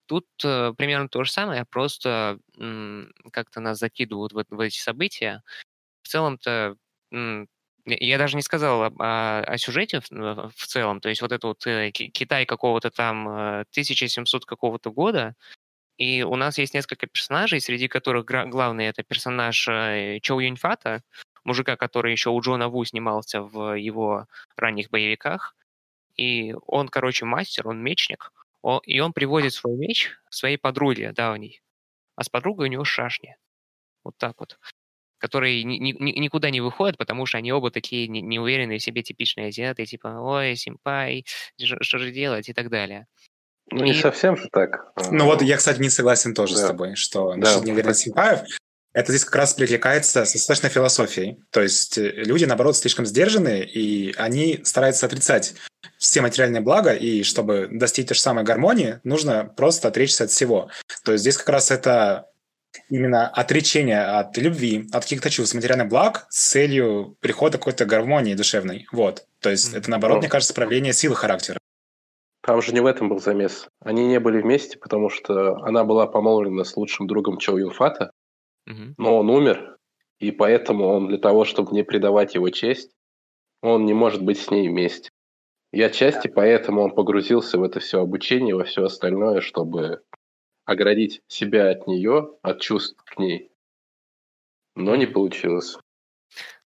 Тут 0.06 0.26
э, 0.44 0.72
примерно 0.76 1.08
то 1.08 1.24
же 1.24 1.30
самое, 1.30 1.64
просто 1.70 2.38
как-то 3.32 3.60
нас 3.60 3.78
закидывают 3.78 4.32
в, 4.32 4.44
в 4.48 4.60
эти 4.60 4.78
события. 4.78 5.42
В 6.02 6.08
целом-то 6.08 6.76
Я 7.86 8.18
даже 8.18 8.36
не 8.36 8.42
сказал 8.42 8.82
о, 8.82 8.92
о, 8.98 9.40
о 9.42 9.58
сюжете 9.58 10.00
в, 10.00 10.10
в 10.10 10.66
целом. 10.66 11.00
То 11.00 11.08
есть 11.08 11.22
вот 11.22 11.30
это 11.30 11.46
вот 11.46 11.66
э, 11.66 11.90
Китай 11.92 12.44
какого-то 12.44 12.90
там 12.90 13.28
1700 13.28 14.42
э, 14.42 14.46
какого-то 14.46 14.90
года, 14.90 15.36
и 15.96 16.22
у 16.22 16.36
нас 16.36 16.58
есть 16.58 16.74
несколько 16.74 17.06
персонажей, 17.06 17.60
среди 17.60 17.88
которых 17.88 18.26
главный 18.26 18.86
это 18.86 19.02
персонаж 19.02 19.66
э, 19.68 20.18
Чоу 20.20 20.40
Юньфата, 20.40 21.02
мужика, 21.44 21.76
который 21.76 22.12
еще 22.12 22.30
у 22.30 22.40
Джона 22.40 22.68
Ву 22.68 22.84
снимался 22.84 23.40
в 23.40 23.74
его 23.74 24.26
ранних 24.56 24.90
боевиках. 24.90 25.56
И 26.16 26.54
он, 26.66 26.88
короче, 26.88 27.24
мастер, 27.24 27.68
он 27.68 27.82
мечник. 27.82 28.32
и 28.84 29.00
он 29.00 29.12
приводит 29.12 29.54
свой 29.54 29.76
меч 29.76 30.10
своей 30.28 30.58
подруге 30.58 31.12
давней. 31.12 31.62
А 32.16 32.24
с 32.24 32.28
подругой 32.28 32.68
у 32.68 32.70
него 32.70 32.84
шашни. 32.84 33.36
Вот 34.04 34.16
так 34.18 34.38
вот 34.40 34.58
которые 35.18 35.64
ни, 35.64 35.76
ни, 35.78 36.18
никуда 36.18 36.50
не 36.50 36.60
выходят, 36.60 36.96
потому 36.96 37.26
что 37.26 37.38
они 37.38 37.52
оба 37.52 37.70
такие 37.70 38.08
неуверенные 38.08 38.78
в 38.78 38.82
себе 38.82 39.02
типичные 39.02 39.48
азиаты, 39.48 39.86
типа, 39.86 40.18
ой, 40.20 40.56
симпай, 40.56 41.24
что, 41.60 41.76
что 41.82 41.98
же 41.98 42.10
делать 42.10 42.48
и 42.48 42.52
так 42.52 42.70
далее. 42.70 43.06
Ну, 43.70 43.84
и... 43.84 43.88
не 43.88 43.94
совсем 43.94 44.36
же 44.36 44.48
так. 44.50 44.92
Ну 45.10 45.24
вот 45.24 45.42
я, 45.42 45.56
кстати, 45.56 45.80
не 45.80 45.90
согласен 45.90 46.34
тоже 46.34 46.54
да. 46.54 46.60
с 46.60 46.66
тобой, 46.66 46.94
что 46.94 47.30
да, 47.30 47.36
насчет 47.36 47.64
неуверенности 47.64 48.04
симпаев, 48.04 48.40
это 48.96 49.12
здесь 49.12 49.26
как 49.26 49.36
раз 49.36 49.52
перекликается 49.52 50.24
с 50.24 50.32
достаточно 50.32 50.70
философией. 50.70 51.38
То 51.50 51.60
есть 51.60 51.98
э, 51.98 52.12
люди, 52.12 52.46
наоборот, 52.46 52.78
слишком 52.78 53.04
сдержанные, 53.04 53.68
и 53.68 54.14
они 54.16 54.60
стараются 54.64 55.04
отрицать 55.04 55.54
все 55.98 56.22
материальные 56.22 56.62
блага, 56.62 56.92
и 56.94 57.22
чтобы 57.22 57.68
достичь 57.70 58.06
той 58.06 58.14
же 58.14 58.22
самой 58.22 58.44
гармонии, 58.44 59.00
нужно 59.04 59.44
просто 59.44 59.88
отречься 59.88 60.24
от 60.24 60.30
всего. 60.30 60.70
То 61.04 61.12
есть 61.12 61.22
здесь 61.22 61.36
как 61.36 61.50
раз 61.50 61.70
это 61.70 62.30
именно 62.88 63.28
отречение 63.28 64.02
от 64.02 64.36
любви, 64.36 64.86
от 64.92 65.02
каких-то 65.02 65.30
чувств, 65.30 65.54
материальных 65.54 65.88
благ 65.88 66.26
с 66.30 66.50
целью 66.50 67.16
прихода 67.20 67.58
какой-то 67.58 67.84
гармонии 67.84 68.34
душевной. 68.34 68.86
Вот. 68.92 69.26
То 69.40 69.50
есть 69.50 69.74
mm-hmm. 69.74 69.78
это, 69.78 69.90
наоборот, 69.90 70.18
мне 70.18 70.28
кажется, 70.28 70.54
проявление 70.54 70.92
силы 70.92 71.14
характера. 71.14 71.58
Там 72.42 72.62
же 72.62 72.72
не 72.72 72.80
в 72.80 72.86
этом 72.86 73.08
был 73.08 73.18
замес. 73.18 73.66
Они 73.80 74.06
не 74.06 74.20
были 74.20 74.40
вместе, 74.40 74.78
потому 74.78 75.10
что 75.10 75.56
она 75.64 75.84
была 75.84 76.06
помолвлена 76.06 76.64
с 76.64 76.76
лучшим 76.76 77.06
другом 77.06 77.38
Чоу 77.38 77.58
Юнфата, 77.58 78.12
mm-hmm. 78.68 78.94
но 78.98 79.18
он 79.18 79.30
умер, 79.30 79.76
и 80.20 80.30
поэтому 80.30 80.86
он 80.86 81.08
для 81.08 81.18
того, 81.18 81.44
чтобы 81.44 81.72
не 81.72 81.82
предавать 81.82 82.34
его 82.34 82.48
честь, 82.50 82.92
он 83.62 83.84
не 83.84 83.94
может 83.94 84.22
быть 84.22 84.38
с 84.38 84.50
ней 84.50 84.68
вместе. 84.68 85.10
И 85.72 85.82
отчасти 85.82 86.28
поэтому 86.28 86.82
он 86.82 86.92
погрузился 86.92 87.58
в 87.58 87.62
это 87.62 87.80
все 87.80 88.00
обучение, 88.00 88.54
во 88.54 88.64
все 88.64 88.84
остальное, 88.84 89.40
чтобы 89.40 90.00
оградить 90.66 91.22
себя 91.28 91.70
от 91.70 91.86
нее, 91.86 92.36
от 92.42 92.60
чувств 92.60 93.02
к 93.04 93.18
ней. 93.18 93.50
Но 94.74 94.94
не 94.96 95.06
получилось. 95.06 95.78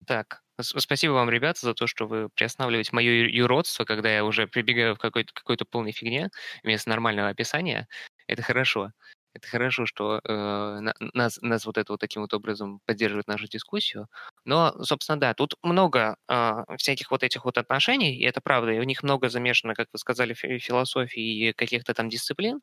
Так, 0.07 0.41
спасибо 0.59 1.13
вам, 1.13 1.29
ребята, 1.29 1.59
за 1.61 1.75
то, 1.75 1.85
что 1.85 2.07
вы 2.07 2.29
приостанавливаете 2.29 2.89
мое 2.93 3.27
юродство, 3.27 3.85
когда 3.85 4.09
я 4.09 4.25
уже 4.25 4.47
прибегаю 4.47 4.95
в 4.95 4.97
какой-то 4.97 5.31
какой 5.33 5.57
полной 5.69 5.91
фигне 5.91 6.29
вместо 6.63 6.89
нормального 6.89 7.29
описания. 7.29 7.87
Это 8.25 8.41
хорошо. 8.41 8.91
Это 9.33 9.47
хорошо, 9.47 9.85
что 9.85 10.19
э, 10.23 10.79
нас, 11.13 11.39
нас 11.41 11.65
вот 11.65 11.77
это 11.77 11.93
вот 11.93 12.01
таким 12.01 12.21
вот 12.21 12.33
образом 12.33 12.81
поддерживает 12.85 13.27
нашу 13.27 13.47
дискуссию. 13.47 14.07
Но, 14.43 14.73
собственно, 14.83 15.19
да, 15.19 15.33
тут 15.33 15.55
много 15.63 16.17
э, 16.27 16.51
всяких 16.77 17.11
вот 17.11 17.23
этих 17.23 17.45
вот 17.45 17.57
отношений, 17.57 18.17
и 18.17 18.25
это 18.25 18.41
правда, 18.41 18.71
и 18.71 18.79
у 18.79 18.83
них 18.83 19.03
много 19.03 19.29
замешано, 19.29 19.73
как 19.73 19.87
вы 19.93 19.99
сказали, 19.99 20.33
философии 20.33 21.49
и 21.49 21.53
каких-то 21.53 21.93
там 21.93 22.09
дисциплин. 22.09 22.59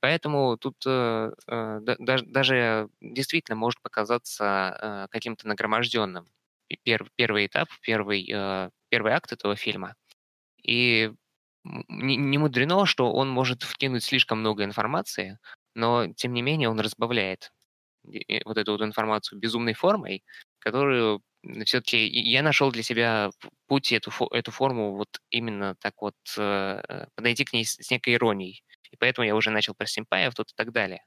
Поэтому 0.00 0.56
тут 0.58 0.76
э, 0.86 1.32
э, 1.48 1.78
да, 1.82 2.18
даже 2.26 2.88
действительно 3.00 3.56
может 3.56 3.80
показаться 3.82 4.78
э, 4.80 5.06
каким-то 5.10 5.48
нагроможденным 5.48 6.26
пер, 6.84 7.10
первый 7.16 7.46
этап, 7.46 7.68
первый, 7.82 8.28
э, 8.32 8.70
первый 8.90 9.12
акт 9.12 9.32
этого 9.32 9.56
фильма. 9.56 9.94
И 10.62 11.12
не, 11.64 12.16
не 12.16 12.38
мудрено, 12.38 12.86
что 12.86 13.12
он 13.12 13.28
может 13.30 13.62
вкинуть 13.62 14.04
слишком 14.04 14.40
много 14.40 14.64
информации, 14.64 15.38
но 15.74 16.08
тем 16.14 16.32
не 16.34 16.42
менее 16.42 16.70
он 16.70 16.80
разбавляет 16.80 17.52
вот 18.44 18.56
эту 18.58 18.72
вот 18.72 18.82
информацию 18.82 19.38
безумной 19.38 19.74
формой, 19.74 20.24
которую 20.60 21.22
все-таки 21.64 22.06
я 22.06 22.42
нашел 22.42 22.70
для 22.72 22.82
себя 22.82 23.30
путь 23.66 23.92
эту, 23.92 24.10
эту 24.32 24.50
форму 24.50 24.96
вот 24.96 25.08
именно 25.30 25.76
так 25.80 25.94
вот 26.00 26.14
э, 26.38 27.06
подойти 27.14 27.44
к 27.44 27.52
ней 27.52 27.64
с 27.64 27.90
некой 27.90 28.14
иронией. 28.14 28.62
И 28.90 28.96
поэтому 28.96 29.26
я 29.26 29.34
уже 29.34 29.50
начал 29.50 29.74
про 29.74 29.86
симпаев 29.86 30.34
тут 30.34 30.50
и 30.50 30.54
так 30.54 30.72
далее. 30.72 31.02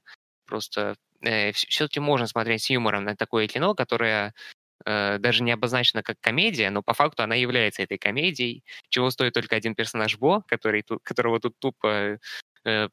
Просто 0.46 0.96
э, 1.22 1.52
все-таки 1.52 2.00
можно 2.00 2.26
смотреть 2.26 2.62
с 2.62 2.70
юмором 2.70 3.04
на 3.04 3.16
такое 3.16 3.46
кино, 3.46 3.74
которое 3.74 4.34
э, 4.84 5.18
даже 5.18 5.42
не 5.42 5.52
обозначено 5.52 6.02
как 6.02 6.20
комедия, 6.20 6.70
но 6.70 6.82
по 6.82 6.94
факту 6.94 7.22
она 7.22 7.34
является 7.34 7.82
этой 7.82 7.98
комедией, 7.98 8.64
чего 8.88 9.10
стоит 9.10 9.34
только 9.34 9.56
один 9.56 9.74
персонаж 9.74 10.18
Бо, 10.18 10.42
который 10.48 10.84
которого 11.02 11.40
тут 11.40 11.58
тупо 11.58 12.18
э, 12.64 12.88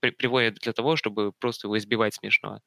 при, 0.00 0.10
приводят 0.10 0.56
для 0.56 0.72
того, 0.72 0.96
чтобы 0.96 1.32
просто 1.38 1.66
его 1.66 1.78
избивать 1.78 2.14
смешно 2.14 2.60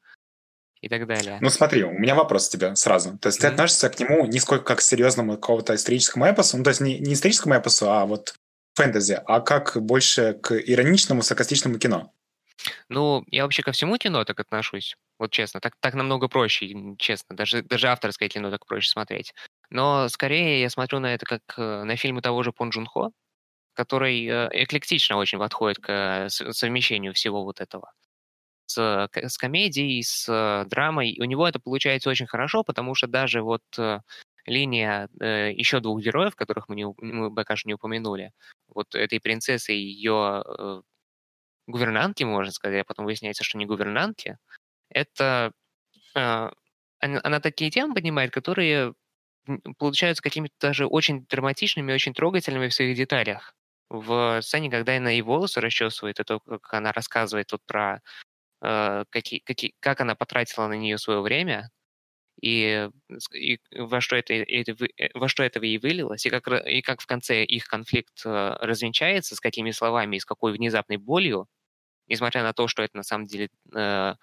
и 0.80 0.88
так 0.88 1.06
далее. 1.06 1.38
Ну 1.40 1.50
смотри, 1.50 1.84
у 1.84 1.92
меня 1.92 2.14
вопрос 2.14 2.48
к 2.48 2.52
тебе 2.52 2.74
сразу. 2.76 3.18
То 3.18 3.28
есть 3.28 3.38
mm-hmm. 3.38 3.42
ты 3.42 3.46
относишься 3.46 3.90
к 3.90 3.98
нему 3.98 4.26
не 4.26 4.38
сколько 4.38 4.64
как 4.64 4.78
к 4.78 4.82
серьезному 4.82 5.32
какого-то 5.32 5.74
историческому 5.74 6.26
эпосу, 6.26 6.56
ну 6.56 6.64
то 6.64 6.70
есть 6.70 6.80
не, 6.80 6.98
не 6.98 7.14
историческому 7.14 7.54
эпосу, 7.54 7.90
а 7.90 8.06
вот 8.06 8.34
фэнтези, 8.78 9.20
а 9.26 9.40
как 9.40 9.76
больше 9.76 10.34
к 10.34 10.54
ироничному, 10.54 11.22
саркастичному 11.22 11.78
кино? 11.78 12.12
Ну, 12.88 13.24
я 13.30 13.42
вообще 13.42 13.62
ко 13.62 13.72
всему 13.72 13.98
кино 13.98 14.24
так 14.24 14.40
отношусь. 14.40 14.96
Вот 15.18 15.30
честно, 15.30 15.60
так, 15.60 15.74
так 15.80 15.94
намного 15.94 16.28
проще, 16.28 16.74
честно. 16.98 17.36
Даже, 17.36 17.62
даже 17.62 17.88
авторское 17.88 18.28
кино 18.28 18.50
так 18.50 18.66
проще 18.66 18.88
смотреть. 18.90 19.34
Но 19.70 20.08
скорее 20.08 20.60
я 20.60 20.70
смотрю 20.70 21.00
на 21.00 21.14
это 21.14 21.26
как 21.26 21.42
э, 21.56 21.84
на 21.84 21.96
фильмы 21.96 22.20
того 22.20 22.42
же 22.42 22.52
Пон 22.52 22.70
Джун 22.70 22.86
Хо, 22.86 23.10
который 23.74 24.26
э, 24.26 24.48
эклектично 24.52 25.16
очень 25.16 25.38
подходит 25.38 25.78
к 25.78 25.90
э, 25.90 26.28
совмещению 26.28 27.14
всего 27.14 27.44
вот 27.44 27.60
этого. 27.60 27.92
С, 28.66 29.08
с 29.14 29.38
комедией, 29.38 30.02
с 30.02 30.64
драмой. 30.68 31.16
У 31.20 31.24
него 31.24 31.48
это 31.48 31.58
получается 31.58 32.10
очень 32.10 32.26
хорошо, 32.26 32.64
потому 32.64 32.94
что 32.94 33.06
даже 33.06 33.40
вот 33.40 33.62
линия 34.48 35.08
э, 35.20 35.52
еще 35.52 35.80
двух 35.80 36.00
героев, 36.00 36.36
которых 36.36 36.68
мы, 36.68 36.76
не, 36.76 36.86
мы 36.98 37.34
пока 37.34 37.56
что 37.56 37.68
не 37.68 37.74
упомянули, 37.74 38.32
вот 38.68 38.94
этой 38.94 39.20
принцессы 39.20 39.74
и 39.74 39.78
ее 39.78 40.44
э, 40.46 40.82
гувернантки, 41.66 42.24
можно 42.24 42.52
сказать, 42.52 42.82
а 42.82 42.84
потом 42.84 43.06
выясняется, 43.06 43.44
что 43.44 43.58
не 43.58 43.66
гувернантки, 43.66 44.38
это 44.90 45.52
э, 46.16 46.50
она, 47.00 47.20
она 47.22 47.40
такие 47.40 47.70
темы 47.70 47.94
поднимает, 47.94 48.32
которые 48.32 48.94
получаются 49.78 50.22
какими-то 50.22 50.54
даже 50.60 50.86
очень 50.86 51.26
драматичными, 51.26 51.92
очень 51.92 52.14
трогательными 52.14 52.68
в 52.68 52.74
своих 52.74 52.96
деталях. 52.96 53.54
В 53.90 54.40
сцене, 54.42 54.70
когда 54.70 54.96
она 54.96 55.12
и 55.12 55.22
волосы 55.22 55.60
расчесывает, 55.60 56.20
это 56.20 56.40
как 56.40 56.74
она 56.74 56.92
рассказывает 56.92 57.52
вот 57.52 57.62
про 57.66 58.02
э, 58.62 59.04
какие, 59.10 59.40
какие, 59.40 59.74
как 59.80 60.00
она 60.00 60.14
потратила 60.14 60.68
на 60.68 60.74
нее 60.74 60.98
свое 60.98 61.20
время, 61.20 61.70
и, 62.40 62.88
и 63.32 63.58
во, 63.76 64.00
что 64.00 64.16
это, 64.16 64.34
это, 64.34 64.76
э, 64.96 65.08
во 65.14 65.28
что 65.28 65.42
это 65.42 65.60
и 65.60 65.78
вылилось, 65.78 66.24
и 66.24 66.30
как, 66.30 66.48
и 66.66 66.82
как 66.82 67.00
в 67.00 67.06
конце 67.06 67.44
их 67.44 67.66
конфликт 67.66 68.22
э, 68.24 68.56
развенчается, 68.60 69.34
с 69.34 69.40
какими 69.40 69.72
словами 69.72 70.16
и 70.16 70.20
с 70.20 70.24
какой 70.24 70.52
внезапной 70.52 70.98
болью, 70.98 71.46
несмотря 72.06 72.42
на 72.42 72.52
то, 72.52 72.68
что 72.68 72.82
это 72.82 72.96
на 72.96 73.02
самом 73.02 73.26
деле 73.26 73.48
э, 73.74 74.14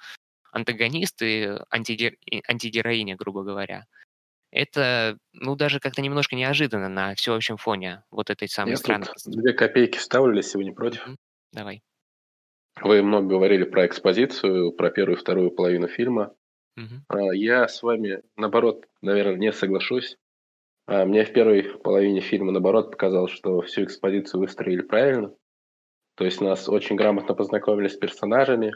антагонист 0.52 1.22
и 1.22 1.58
антигер, 1.70 2.16
антигероиня, 2.48 3.16
грубо 3.16 3.44
говоря. 3.44 3.86
Это, 4.52 5.18
ну, 5.34 5.58
даже 5.58 5.82
как-то 5.82 6.02
немножко 6.02 6.38
неожиданно 6.38 6.88
на 6.88 7.14
всеобщем 7.16 7.58
фоне 7.58 8.04
вот 8.10 8.30
этой 8.30 8.48
самой 8.48 8.72
Я 8.72 8.78
страны. 8.78 9.06
Две 9.26 9.52
копейки 9.52 9.98
вставлю, 9.98 10.38
если 10.38 10.58
вы 10.58 10.64
не 10.64 10.72
против. 10.72 11.06
Давай. 11.52 11.82
Вы 12.82 13.02
много 13.02 13.28
говорили 13.28 13.64
про 13.64 13.86
экспозицию, 13.86 14.72
про 14.72 14.92
первую 14.92 15.18
и 15.18 15.20
вторую 15.20 15.52
половину 15.52 15.88
фильма. 15.90 16.34
Угу. 16.78 17.32
Я 17.34 17.68
с 17.68 17.82
вами, 17.84 18.22
наоборот, 18.36 18.86
наверное, 19.02 19.38
не 19.38 19.52
соглашусь. 19.52 20.18
А, 20.88 21.06
мне 21.06 21.24
в 21.24 21.34
первой 21.34 21.64
половине 21.64 22.22
фильма, 22.22 22.52
наоборот, 22.52 22.92
показалось, 22.92 23.32
что 23.32 23.62
всю 23.62 23.84
экспозицию 23.84 24.42
выстроили 24.42 24.82
правильно. 24.82 25.34
То 26.16 26.26
есть 26.26 26.42
нас 26.42 26.70
очень 26.70 26.96
грамотно 26.96 27.34
познакомили 27.34 27.88
с 27.88 27.98
персонажами, 27.98 28.74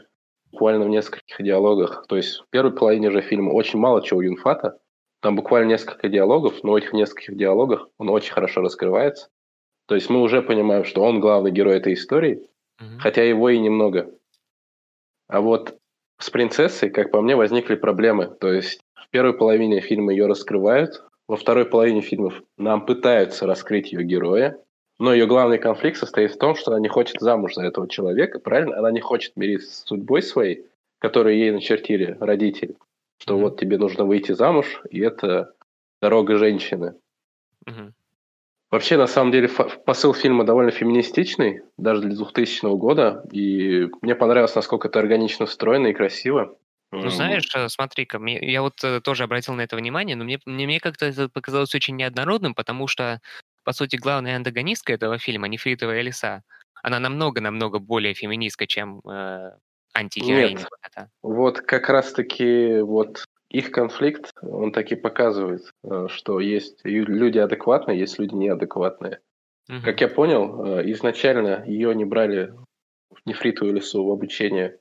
буквально 0.50 0.84
в 0.84 0.88
нескольких 0.88 1.42
диалогах. 1.42 2.06
То 2.08 2.16
есть 2.16 2.40
в 2.40 2.48
первой 2.50 2.72
половине 2.72 3.10
же 3.10 3.20
фильма 3.20 3.52
очень 3.52 3.78
мало 3.78 4.02
чего 4.02 4.18
у 4.18 4.22
Юнфата. 4.22 4.78
Там 5.20 5.36
буквально 5.36 5.68
несколько 5.68 6.08
диалогов, 6.08 6.62
но 6.62 6.76
этих 6.76 6.92
нескольких 6.92 7.36
диалогах 7.36 7.88
он 7.98 8.08
очень 8.08 8.32
хорошо 8.32 8.62
раскрывается. 8.62 9.28
То 9.86 9.94
есть 9.94 10.08
мы 10.08 10.22
уже 10.22 10.40
понимаем, 10.40 10.84
что 10.84 11.02
он 11.02 11.20
главный 11.20 11.50
герой 11.50 11.76
этой 11.76 11.94
истории, 11.94 12.48
угу. 12.78 12.98
хотя 13.00 13.22
его 13.22 13.48
и 13.50 13.58
немного. 13.58 14.10
А 15.28 15.40
вот 15.40 15.79
с 16.20 16.30
принцессой, 16.30 16.90
как 16.90 17.10
по 17.10 17.20
мне, 17.20 17.34
возникли 17.34 17.74
проблемы. 17.74 18.26
То 18.26 18.52
есть 18.52 18.80
в 18.94 19.08
первой 19.10 19.32
половине 19.32 19.80
фильма 19.80 20.12
ее 20.12 20.26
раскрывают, 20.26 21.02
во 21.26 21.36
второй 21.36 21.64
половине 21.64 22.00
фильмов 22.00 22.42
нам 22.56 22.84
пытаются 22.86 23.46
раскрыть 23.46 23.92
ее 23.92 24.04
героя, 24.04 24.58
но 24.98 25.14
ее 25.14 25.26
главный 25.26 25.58
конфликт 25.58 25.98
состоит 25.98 26.32
в 26.32 26.38
том, 26.38 26.54
что 26.54 26.72
она 26.72 26.80
не 26.80 26.88
хочет 26.88 27.20
замуж 27.20 27.54
за 27.54 27.64
этого 27.64 27.88
человека, 27.88 28.38
правильно? 28.38 28.78
Она 28.78 28.90
не 28.90 29.00
хочет 29.00 29.36
мириться 29.36 29.72
с 29.72 29.84
судьбой 29.84 30.22
своей, 30.22 30.66
которую 30.98 31.36
ей 31.36 31.52
начертили 31.52 32.16
родители, 32.20 32.76
что 33.18 33.34
mm-hmm. 33.34 33.40
вот 33.40 33.58
тебе 33.58 33.78
нужно 33.78 34.04
выйти 34.04 34.32
замуж, 34.32 34.82
и 34.90 35.00
это 35.00 35.54
дорога 36.02 36.36
женщины. 36.36 36.94
Мгм. 37.64 37.94
Вообще, 38.70 38.96
на 38.96 39.08
самом 39.08 39.32
деле, 39.32 39.48
посыл 39.48 40.14
фильма 40.14 40.44
довольно 40.44 40.70
феминистичный, 40.70 41.62
даже 41.76 42.02
для 42.02 42.14
2000 42.16 42.76
года, 42.76 43.24
и 43.32 43.88
мне 44.00 44.14
понравилось, 44.14 44.54
насколько 44.54 44.86
это 44.86 45.00
органично 45.00 45.46
встроено 45.46 45.88
и 45.88 45.92
красиво. 45.92 46.56
Ну, 46.92 47.08
знаешь, 47.08 47.48
э, 47.54 47.68
смотри-ка, 47.68 48.20
я 48.24 48.62
вот 48.62 48.82
э, 48.82 49.00
тоже 49.00 49.22
обратил 49.22 49.54
на 49.54 49.60
это 49.62 49.76
внимание, 49.76 50.16
но 50.16 50.24
мне, 50.24 50.40
мне, 50.44 50.66
мне 50.66 50.80
как-то 50.80 51.06
это 51.06 51.28
показалось 51.28 51.74
очень 51.74 51.96
неоднородным, 51.96 52.54
потому 52.54 52.88
что, 52.88 53.20
по 53.64 53.72
сути, 53.72 53.96
главная 53.96 54.36
антагонистка 54.36 54.92
этого 54.92 55.18
фильма, 55.18 55.46
нефритовая 55.46 56.02
лиса, 56.02 56.42
она 56.82 56.98
намного-намного 56.98 57.78
более 57.78 58.14
феминистка, 58.14 58.66
чем 58.66 59.00
э, 59.08 59.52
антигероиня. 59.94 60.58
Нет. 60.58 61.08
Вот 61.22 61.60
как 61.60 61.88
раз-таки 61.88 62.80
вот 62.80 63.24
их 63.50 63.72
конфликт, 63.72 64.32
он 64.42 64.72
таки 64.72 64.94
показывает, 64.94 65.72
э, 65.82 66.06
что 66.08 66.40
есть 66.40 66.80
люди 66.84 67.38
адекватные, 67.38 67.98
есть 67.98 68.18
люди 68.18 68.34
неадекватные. 68.34 69.20
Мгм. 69.68 69.82
Как 69.82 70.00
я 70.00 70.08
понял, 70.08 70.64
э, 70.64 70.90
изначально 70.92 71.64
ее 71.66 71.94
не 71.94 72.04
брали 72.04 72.54
в 73.10 73.26
нефритовую 73.26 73.74
лесу 73.74 74.04
в 74.04 74.10
обучение 74.10 74.78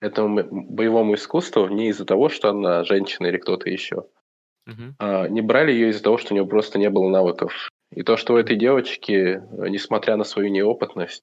этому 0.00 0.42
боевому 0.50 1.14
искусству 1.14 1.68
не 1.68 1.88
из-за 1.88 2.04
того, 2.04 2.28
что 2.28 2.50
она 2.50 2.84
женщина 2.84 3.26
или 3.26 3.36
кто-то 3.36 3.70
еще. 3.70 4.06
Мгм. 4.66 4.96
А, 4.98 5.28
Не 5.28 5.40
брали 5.40 5.72
ее 5.72 5.90
из-за 5.90 6.02
того, 6.02 6.18
что 6.18 6.32
у 6.32 6.36
нее 6.36 6.46
просто 6.46 6.78
не 6.78 6.90
было 6.90 7.08
навыков. 7.08 7.70
И 7.92 8.02
то, 8.02 8.16
что 8.16 8.34
у 8.34 8.36
этой 8.36 8.56
девочки, 8.56 9.12
э, 9.12 9.40
несмотря 9.68 10.16
на 10.16 10.24
свою 10.24 10.48
неопытность 10.48 11.22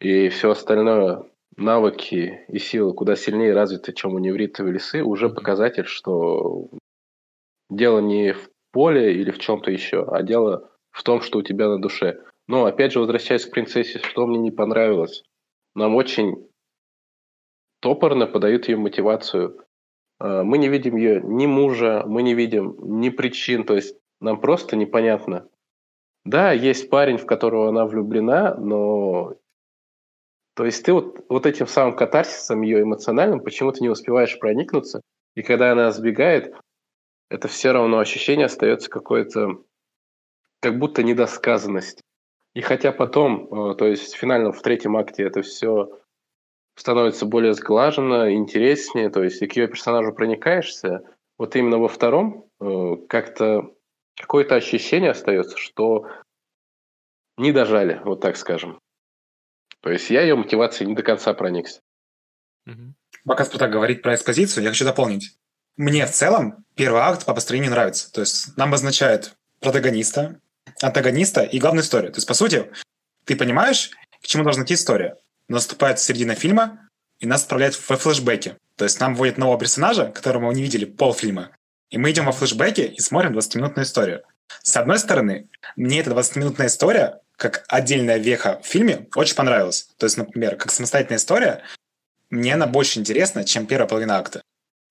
и 0.00 0.28
все 0.28 0.50
остальное, 0.50 1.24
навыки 1.56 2.44
и 2.48 2.58
силы 2.58 2.94
куда 2.94 3.16
сильнее 3.16 3.52
развиты, 3.52 3.92
чем 3.92 4.14
у 4.14 4.18
невритовой 4.18 4.72
лисы, 4.72 5.02
уже 5.02 5.28
показатель, 5.28 5.84
что 5.84 6.68
дело 7.70 8.00
не 8.00 8.32
в 8.32 8.50
поле 8.72 9.14
или 9.14 9.30
в 9.30 9.38
чем-то 9.38 9.70
еще, 9.70 10.04
а 10.04 10.22
дело 10.22 10.70
в 10.90 11.02
том, 11.02 11.20
что 11.20 11.38
у 11.38 11.42
тебя 11.42 11.68
на 11.68 11.80
душе. 11.80 12.22
Но, 12.48 12.64
опять 12.64 12.92
же, 12.92 13.00
возвращаясь 13.00 13.46
к 13.46 13.50
принцессе, 13.50 13.98
что 13.98 14.26
мне 14.26 14.38
не 14.38 14.50
понравилось, 14.50 15.22
нам 15.74 15.94
очень 15.94 16.48
топорно 17.80 18.26
подают 18.26 18.68
ее 18.68 18.76
мотивацию. 18.76 19.64
Э, 20.20 20.42
Мы 20.42 20.58
не 20.58 20.68
видим 20.68 20.96
ее 20.96 21.20
ни 21.22 21.46
мужа, 21.46 22.04
мы 22.06 22.22
не 22.22 22.34
видим 22.34 22.76
ни 23.00 23.10
причин, 23.10 23.64
то 23.64 23.74
есть 23.74 23.96
нам 24.20 24.40
просто 24.40 24.76
непонятно. 24.76 25.48
Да, 26.24 26.52
есть 26.52 26.88
парень, 26.90 27.16
в 27.16 27.26
которого 27.26 27.68
она 27.68 27.84
влюблена, 27.86 28.54
но... 28.54 29.34
То 30.54 30.64
есть 30.64 30.84
ты 30.84 30.92
вот, 30.92 31.24
вот 31.28 31.46
этим 31.46 31.66
самым 31.66 31.96
катарсисом 31.96 32.62
ее 32.62 32.82
эмоциональным 32.82 33.40
почему-то 33.40 33.80
не 33.80 33.88
успеваешь 33.88 34.38
проникнуться, 34.38 35.00
и 35.34 35.42
когда 35.42 35.72
она 35.72 35.90
сбегает, 35.92 36.54
это 37.30 37.48
все 37.48 37.72
равно 37.72 37.98
ощущение 37.98 38.46
остается 38.46 38.90
какое-то, 38.90 39.62
как 40.60 40.78
будто 40.78 41.02
недосказанность. 41.02 42.02
И 42.54 42.60
хотя 42.60 42.92
потом, 42.92 43.70
э, 43.70 43.74
то 43.76 43.86
есть 43.86 44.14
в 44.14 44.18
финальном, 44.18 44.52
в 44.52 44.60
третьем 44.60 44.96
акте 44.96 45.22
это 45.22 45.40
все 45.40 45.98
становится 46.76 47.24
более 47.24 47.54
сглажено, 47.54 48.30
интереснее, 48.30 49.08
то 49.08 49.22
есть 49.22 49.40
и 49.40 49.46
к 49.46 49.56
ее 49.56 49.68
персонажу 49.68 50.12
проникаешься, 50.12 51.02
вот 51.38 51.56
именно 51.56 51.78
во 51.78 51.88
втором 51.88 52.46
э, 52.60 52.96
как-то 53.08 53.74
какое-то 54.16 54.54
ощущение 54.54 55.10
остается, 55.10 55.56
что 55.56 56.08
не 57.38 57.52
дожали, 57.52 58.02
вот 58.04 58.20
так 58.20 58.36
скажем. 58.36 58.78
То 59.82 59.90
есть 59.90 60.10
я 60.10 60.22
ее 60.22 60.36
мотивацией 60.36 60.88
не 60.88 60.94
до 60.94 61.02
конца 61.02 61.34
проникся. 61.34 61.80
Мгм. 62.64 62.94
Пока 63.24 63.44
Спартак 63.44 63.70
говорит 63.70 64.02
про 64.02 64.14
экспозицию, 64.14 64.64
я 64.64 64.70
хочу 64.70 64.84
дополнить. 64.84 65.36
Мне 65.76 66.06
в 66.06 66.10
целом 66.10 66.64
первый 66.74 67.00
акт 67.00 67.24
по 67.24 67.34
построению 67.34 67.70
нравится. 67.70 68.10
То 68.12 68.20
есть 68.20 68.56
нам 68.56 68.68
обозначают 68.68 69.34
протагониста, 69.60 70.40
антагониста 70.80 71.42
и 71.42 71.58
главную 71.58 71.82
историю. 71.82 72.12
То 72.12 72.18
есть, 72.18 72.28
по 72.28 72.34
сути, 72.34 72.70
ты 73.24 73.36
понимаешь, 73.36 73.90
к 74.22 74.26
чему 74.26 74.44
должна 74.44 74.64
идти 74.64 74.74
история. 74.74 75.16
Наступает 75.48 75.98
середина 75.98 76.34
фильма, 76.34 76.88
и 77.18 77.26
нас 77.26 77.42
отправляют 77.42 77.80
во 77.88 77.96
флешбеки. 77.96 78.56
То 78.76 78.84
есть 78.84 79.00
нам 79.00 79.14
вводят 79.14 79.38
нового 79.38 79.58
персонажа, 79.58 80.06
которого 80.06 80.46
мы 80.46 80.54
не 80.54 80.62
видели 80.62 80.84
полфильма. 80.84 81.50
И 81.90 81.98
мы 81.98 82.10
идем 82.10 82.26
во 82.26 82.32
флешбеки 82.32 82.80
и 82.80 83.00
смотрим 83.00 83.36
20-минутную 83.36 83.84
историю. 83.84 84.22
С 84.62 84.76
одной 84.76 84.98
стороны, 84.98 85.48
мне 85.76 86.00
эта 86.00 86.10
20-минутная 86.10 86.66
история, 86.66 87.20
как 87.36 87.64
отдельная 87.68 88.18
веха 88.18 88.60
в 88.62 88.66
фильме, 88.66 89.08
очень 89.14 89.34
понравилась. 89.34 89.88
То 89.96 90.06
есть, 90.06 90.16
например, 90.16 90.56
как 90.56 90.70
самостоятельная 90.70 91.18
история, 91.18 91.62
мне 92.30 92.54
она 92.54 92.66
больше 92.66 92.98
интересна, 92.98 93.44
чем 93.44 93.66
первая 93.66 93.88
половина 93.88 94.18
акта. 94.18 94.42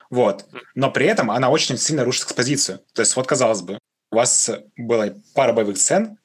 Вот. 0.09 0.45
Но 0.75 0.91
при 0.91 1.07
этом 1.07 1.31
она 1.31 1.49
очень 1.49 1.77
сильно 1.77 2.03
рушит 2.03 2.25
экспозицию. 2.25 2.81
То 2.93 3.01
есть, 3.01 3.15
вот, 3.15 3.27
казалось 3.27 3.61
бы, 3.61 3.79
у 4.11 4.15
вас 4.15 4.49
была 4.75 5.07
пара 5.33 5.53
боевых 5.53 5.77
сцен, 5.77 6.17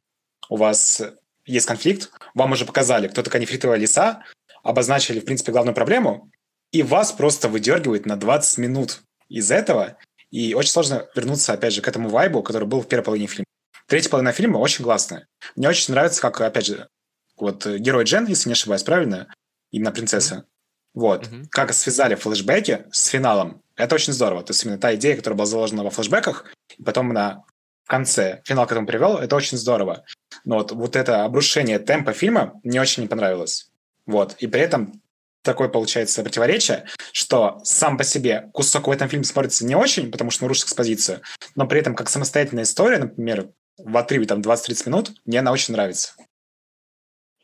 у 0.49 0.57
вас 0.57 1.03
есть 1.45 1.67
конфликт, 1.67 2.11
вам 2.35 2.53
уже 2.53 2.65
показали, 2.65 3.09
кто 3.09 3.23
такая 3.23 3.41
нефритовая 3.41 3.79
лиса, 3.79 4.25
обозначили, 4.63 5.21
в 5.21 5.25
принципе, 5.25 5.53
главную 5.53 5.75
проблему, 5.75 6.31
и 6.73 6.83
вас 6.83 7.13
просто 7.13 7.49
выдергивает 7.49 8.05
на 8.07 8.17
20 8.17 8.59
минут 8.59 9.03
из 9.29 9.51
этого, 9.51 9.97
и 10.31 10.55
очень 10.55 10.71
сложно 10.71 11.07
вернуться, 11.15 11.53
опять 11.53 11.73
же, 11.73 11.81
к 11.81 11.89
этому 11.89 12.09
вайбу, 12.09 12.43
который 12.43 12.67
был 12.67 12.83
в 12.83 12.89
первой 12.89 13.05
половине 13.05 13.29
фильма. 13.29 13.47
Третья 13.87 14.11
половина 14.11 14.33
фильма 14.33 14.59
очень 14.59 14.85
классная. 14.85 15.29
Мне 15.55 15.69
очень 15.69 15.95
нравится, 15.95 16.21
как, 16.21 16.41
опять 16.41 16.67
же, 16.67 16.89
вот 17.37 17.67
э, 17.67 17.79
герой 17.79 18.05
Джен, 18.05 18.27
если 18.27 18.49
не 18.49 18.55
ошибаюсь, 18.55 18.83
правильно? 18.83 19.33
Именно 19.71 19.93
принцесса. 19.93 20.45
Вот. 20.93 21.31
Мгм. 21.31 21.47
Как 21.51 21.73
связали 21.73 22.17
флешбеки 22.17 22.87
с 22.91 23.07
финалом. 23.07 23.63
Это 23.77 23.95
очень 23.95 24.13
здорово. 24.13 24.43
То 24.43 24.53
есть 24.53 24.65
именно 24.65 24.79
та 24.79 24.95
идея, 24.97 25.17
которая 25.17 25.37
была 25.37 25.47
заложена 25.47 25.85
во 25.85 25.91
флешбеках, 25.91 26.47
и 26.77 26.83
потом 26.83 27.11
на 27.13 27.45
конце 27.87 28.43
финал 28.45 28.67
к 28.67 28.73
этому 28.73 28.87
привел, 28.87 29.19
это 29.19 29.37
очень 29.37 29.59
здорово. 29.59 30.05
Но 30.45 30.57
вот, 30.57 30.73
вот 30.73 30.97
это 30.97 31.25
обрушение 31.25 31.79
темпа 31.79 32.13
фильма 32.13 32.59
мне 32.65 32.81
очень 32.81 33.03
не 33.03 33.09
понравилось. 33.09 33.71
Вот. 34.07 34.35
И 34.39 34.49
при 34.49 34.63
этом 34.63 35.01
такое 35.43 35.69
получается 35.69 36.23
противоречие, 36.23 36.87
что 37.13 37.61
сам 37.63 37.97
по 37.97 38.03
себе 38.03 38.51
кусок 38.53 38.89
в 38.89 38.91
этом 38.91 39.09
фильме 39.09 39.25
смотрится 39.25 39.65
не 39.65 39.77
очень, 39.77 40.11
потому 40.11 40.33
что 40.33 40.45
он 40.45 40.49
рушит 40.49 40.65
экспозицию, 40.65 41.21
но 41.55 41.69
при 41.69 41.79
этом 41.79 41.95
как 41.95 42.09
самостоятельная 42.09 42.65
история, 42.65 42.99
например, 42.99 43.51
в 43.79 43.97
отрыве 43.97 44.27
там 44.27 44.41
20-30 44.41 44.87
минут, 44.87 45.11
мне 45.25 45.41
она 45.41 45.53
очень 45.53 45.75
нравится. 45.75 46.15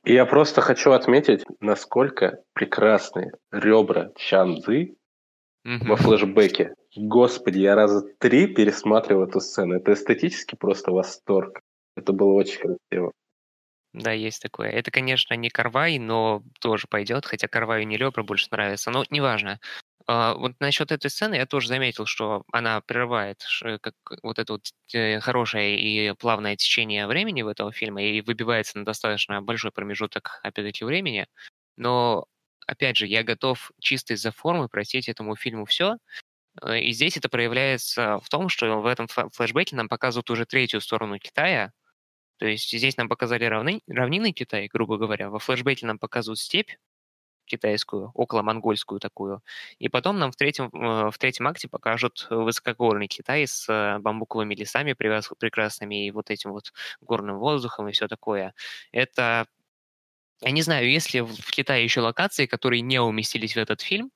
И 0.04 0.14
я 0.14 0.26
просто 0.26 0.60
хочу 0.60 0.92
отметить, 0.92 1.44
насколько 1.60 2.38
прекрасные 2.54 3.32
ребра 3.52 4.10
Чанзы 4.16 4.96
Мгм. 5.64 5.88
во 5.88 5.96
флешбеке. 5.96 6.74
Господи, 6.96 7.60
я 7.60 7.76
раза 7.76 8.02
три 8.18 8.48
пересматривал 8.48 9.28
эту 9.28 9.40
сцену. 9.40 9.76
Это 9.76 9.92
эстетически 9.92 10.56
просто 10.56 10.90
восторг. 10.90 11.60
Это 11.96 12.12
было 12.12 12.32
очень 12.32 12.58
красиво. 12.60 13.12
Да, 13.94 14.10
есть 14.10 14.42
такое. 14.42 14.70
Это, 14.70 14.90
конечно, 14.90 15.34
не 15.34 15.50
Карвай, 15.50 15.98
но 15.98 16.42
тоже 16.60 16.86
пойдет, 16.88 17.26
хотя 17.26 17.46
Карваю 17.46 17.86
не 17.86 17.96
Лепра 17.96 18.22
больше 18.24 18.48
нравится. 18.50 18.90
Но 18.90 19.04
неважно. 19.10 19.60
А, 20.06 20.34
Вот 20.34 20.52
насчет 20.60 20.92
этой 20.92 21.10
сцены 21.10 21.36
я 21.36 21.46
тоже 21.46 21.68
заметил, 21.68 22.06
что 22.06 22.44
она 22.52 22.80
прерывает 22.80 23.44
как 23.80 23.94
вот 24.22 24.38
это 24.38 24.54
вот 24.54 24.70
э, 24.94 25.20
хорошее 25.20 25.78
и 25.78 26.12
плавное 26.14 26.56
течение 26.56 27.06
времени 27.06 27.42
в 27.42 27.48
этого 27.48 27.72
фильма 27.72 28.02
и 28.02 28.20
выбивается 28.20 28.78
на 28.78 28.84
достаточно 28.84 29.42
большой 29.42 29.70
промежуток, 29.72 30.40
опять-таки, 30.42 30.84
времени. 30.84 31.26
Но, 31.76 32.26
опять 32.66 32.96
же, 32.96 33.06
я 33.06 33.22
готов 33.24 33.72
чисто 33.80 34.14
из-за 34.14 34.32
формы 34.32 34.68
простить 34.68 35.08
этому 35.08 35.36
фильму 35.36 35.64
все. 35.66 35.98
И 36.74 36.92
здесь 36.92 37.16
это 37.16 37.28
проявляется 37.30 38.18
в 38.20 38.28
том, 38.28 38.48
что 38.50 38.80
в 38.82 38.86
этом 38.86 39.08
флешбеке 39.08 39.76
нам 39.76 39.88
показывают 39.88 40.30
уже 40.30 40.44
третью 40.46 40.80
сторону 40.82 41.18
Китая, 41.18 41.72
то 42.38 42.46
есть 42.46 42.70
здесь 42.70 42.96
нам 42.96 43.08
показали 43.08 43.44
равны, 43.44 43.82
равнины 43.86 44.32
Китая, 44.32 44.68
грубо 44.72 44.98
говоря. 44.98 45.30
Во 45.30 45.38
флешбеке 45.38 45.86
нам 45.86 45.98
показывают 45.98 46.40
степь 46.40 46.72
китайскую, 47.44 48.10
около 48.14 48.42
монгольскую 48.42 49.00
такую. 49.00 49.42
И 49.78 49.88
потом 49.88 50.18
нам 50.18 50.32
в 50.32 50.36
третьем, 50.36 50.66
э, 50.72 51.10
в 51.10 51.18
третьем 51.18 51.46
акте 51.46 51.68
покажут 51.68 52.26
высокогорный 52.30 53.08
Китай 53.08 53.46
с 53.46 53.68
э, 53.68 53.98
бамбуковыми 53.98 54.54
лесами 54.54 54.94
прекрасными 54.94 56.06
и 56.06 56.10
вот 56.10 56.30
этим 56.30 56.52
вот 56.52 56.72
горным 57.00 57.38
воздухом 57.38 57.88
и 57.88 57.92
все 57.92 58.08
такое. 58.08 58.54
Это... 58.92 59.46
Я 60.40 60.50
не 60.50 60.62
знаю, 60.62 60.90
есть 60.90 61.14
ли 61.14 61.20
в 61.20 61.50
Китае 61.50 61.84
еще 61.84 62.00
локации, 62.00 62.46
которые 62.46 62.80
не 62.80 63.00
уместились 63.00 63.54
в 63.54 63.58
этот 63.58 63.80
фильм, 63.80 64.10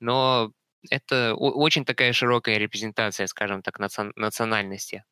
но 0.00 0.52
это 0.90 1.34
очень 1.34 1.84
такая 1.84 2.12
широкая 2.12 2.58
репрезентация, 2.58 3.26
скажем 3.26 3.62
так, 3.62 3.78
национ- 3.78 4.12
национальности. 4.16 5.04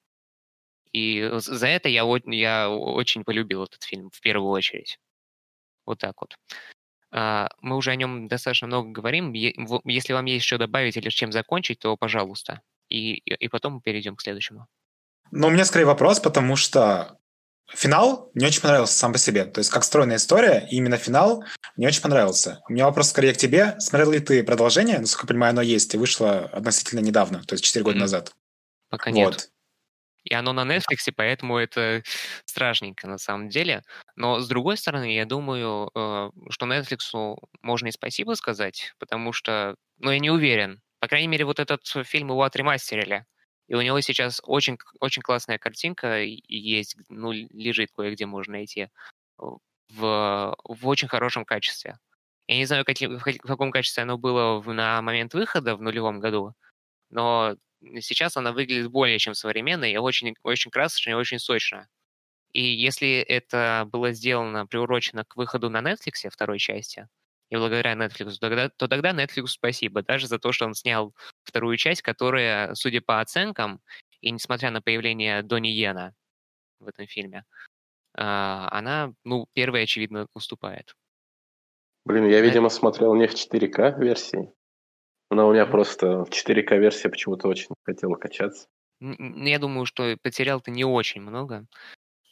И 0.92 1.30
за 1.32 1.66
это 1.68 1.88
я, 1.88 2.04
я 2.26 2.70
очень 2.70 3.24
полюбил 3.24 3.64
этот 3.64 3.82
фильм 3.82 4.10
в 4.10 4.20
первую 4.20 4.50
очередь. 4.50 4.98
Вот 5.86 5.98
так 5.98 6.20
вот. 6.20 6.36
А, 7.12 7.48
Мы 7.60 7.76
уже 7.76 7.90
о 7.90 7.96
нем 7.96 8.26
достаточно 8.26 8.66
много 8.66 8.90
говорим. 8.90 9.32
Если 9.32 10.12
вам 10.12 10.24
есть 10.24 10.46
что 10.46 10.58
добавить 10.58 10.96
или 10.96 11.08
чем 11.10 11.30
закончить, 11.32 11.78
то 11.78 11.96
пожалуйста. 11.96 12.62
И, 12.88 13.14
и 13.14 13.48
потом 13.48 13.74
мы 13.74 13.80
перейдем 13.80 14.16
к 14.16 14.22
следующему. 14.22 14.66
Но 15.30 15.48
у 15.48 15.50
меня 15.50 15.64
скорее 15.64 15.86
вопрос, 15.86 16.20
потому 16.20 16.56
что 16.56 17.18
финал 17.70 18.30
мне 18.34 18.46
очень 18.46 18.60
понравился 18.60 18.94
сам 18.94 19.12
по 19.12 19.18
себе. 19.18 19.44
То 19.44 19.60
есть 19.60 19.70
как 19.70 19.84
стройная 19.84 20.16
история, 20.16 20.66
и 20.70 20.76
именно 20.76 20.96
финал 20.96 21.44
мне 21.76 21.86
очень 21.86 22.02
понравился. 22.02 22.60
У 22.68 22.72
меня 22.72 22.86
вопрос 22.86 23.10
скорее 23.10 23.32
к 23.32 23.38
тебе. 23.38 23.76
Смотрел 23.78 24.10
ли 24.10 24.20
ты 24.20 24.42
продолжение? 24.42 24.98
Насколько 24.98 25.26
я 25.26 25.28
понимаю, 25.28 25.50
оно 25.52 25.62
есть 25.62 25.94
и 25.94 25.98
вышло 25.98 26.40
относительно 26.52 27.00
недавно, 27.00 27.42
то 27.44 27.54
есть 27.54 27.64
4 27.64 27.82
года 27.82 27.94
Мгм. 27.96 28.00
назад. 28.02 28.32
Пока 28.90 29.10
нет. 29.10 29.50
И 30.24 30.34
оно 30.34 30.52
на 30.52 30.62
Netflix, 30.62 31.12
поэтому 31.14 31.58
это 31.58 32.02
страшненько 32.44 33.08
на 33.08 33.18
самом 33.18 33.48
деле. 33.48 33.82
Но 34.16 34.40
с 34.40 34.48
другой 34.48 34.76
стороны, 34.76 35.14
я 35.14 35.24
думаю, 35.24 35.90
э, 35.94 36.30
что 36.50 36.66
Netflix 36.66 37.36
можно 37.62 37.88
и 37.88 37.92
спасибо 37.92 38.34
сказать, 38.34 38.94
потому 38.98 39.32
что, 39.32 39.76
ну, 39.98 40.10
я 40.10 40.18
не 40.18 40.30
уверен. 40.30 40.80
По 41.00 41.08
крайней 41.08 41.28
мере, 41.28 41.44
вот 41.44 41.58
этот 41.58 41.84
фильм 42.06 42.28
его 42.28 42.42
отремастерили. 42.42 43.26
И 43.68 43.74
у 43.74 43.80
него 43.82 44.00
сейчас 44.00 44.40
очень, 44.44 44.78
очень 45.00 45.22
классная 45.22 45.58
картинка 45.58 46.20
есть, 46.22 46.96
ну, 47.08 47.32
лежит 47.32 47.90
кое-где, 47.92 48.26
можно 48.26 48.52
найти, 48.54 48.88
в, 49.38 50.54
в 50.64 50.86
очень 50.88 51.08
хорошем 51.08 51.44
качестве. 51.44 51.98
Я 52.48 52.56
не 52.56 52.66
знаю, 52.66 52.84
каким, 52.84 53.18
в 53.18 53.22
каком 53.22 53.70
качестве 53.70 54.02
оно 54.02 54.18
было 54.18 54.62
на 54.62 55.00
момент 55.02 55.34
выхода 55.34 55.76
в 55.76 55.82
нулевом 55.82 56.20
году, 56.20 56.54
но 57.10 57.56
сейчас 58.00 58.36
она 58.36 58.52
выглядит 58.52 58.90
более 58.90 59.18
чем 59.18 59.34
современно 59.34 59.84
и 59.84 59.96
очень, 59.96 60.34
очень 60.42 60.70
красочно 60.70 61.10
и 61.10 61.14
очень 61.14 61.38
сочно. 61.38 61.88
И 62.52 62.62
если 62.62 63.18
это 63.20 63.88
было 63.90 64.12
сделано, 64.12 64.66
приурочено 64.66 65.24
к 65.24 65.36
выходу 65.36 65.70
на 65.70 65.80
Netflix 65.80 66.28
второй 66.30 66.58
части, 66.58 67.08
и 67.50 67.56
благодаря 67.56 67.92
Netflix, 67.94 68.36
тогда, 68.40 68.68
то 68.70 68.88
тогда 68.88 69.12
Netflix 69.12 69.46
спасибо, 69.48 70.02
даже 70.02 70.26
за 70.26 70.38
то, 70.38 70.52
что 70.52 70.66
он 70.66 70.74
снял 70.74 71.14
вторую 71.44 71.76
часть, 71.76 72.02
которая, 72.02 72.74
судя 72.74 73.00
по 73.00 73.20
оценкам, 73.20 73.80
и 74.20 74.30
несмотря 74.30 74.70
на 74.70 74.80
появление 74.80 75.42
Донни 75.42 75.68
Йена 75.68 76.14
в 76.80 76.88
этом 76.88 77.06
фильме, 77.06 77.44
а, 78.14 78.68
она, 78.70 79.14
ну, 79.24 79.46
первая, 79.52 79.84
очевидно, 79.84 80.26
уступает. 80.34 80.94
Блин, 82.04 82.26
я, 82.28 82.40
видимо, 82.40 82.68
смотрел 82.68 83.14
не 83.14 83.26
в 83.26 83.34
4К 83.34 83.98
версии. 83.98 84.52
Она 85.32 85.46
у 85.46 85.52
меня 85.54 85.64
просто 85.64 86.26
в 86.26 86.28
4К 86.28 86.76
версия 86.76 87.08
почему-то 87.08 87.48
очень 87.48 87.68
хотела 87.84 88.16
качаться. 88.16 88.66
Я 89.00 89.58
думаю, 89.58 89.86
что 89.86 90.14
потерял 90.22 90.60
ты 90.60 90.70
не 90.70 90.84
очень 90.84 91.22
много. 91.22 91.64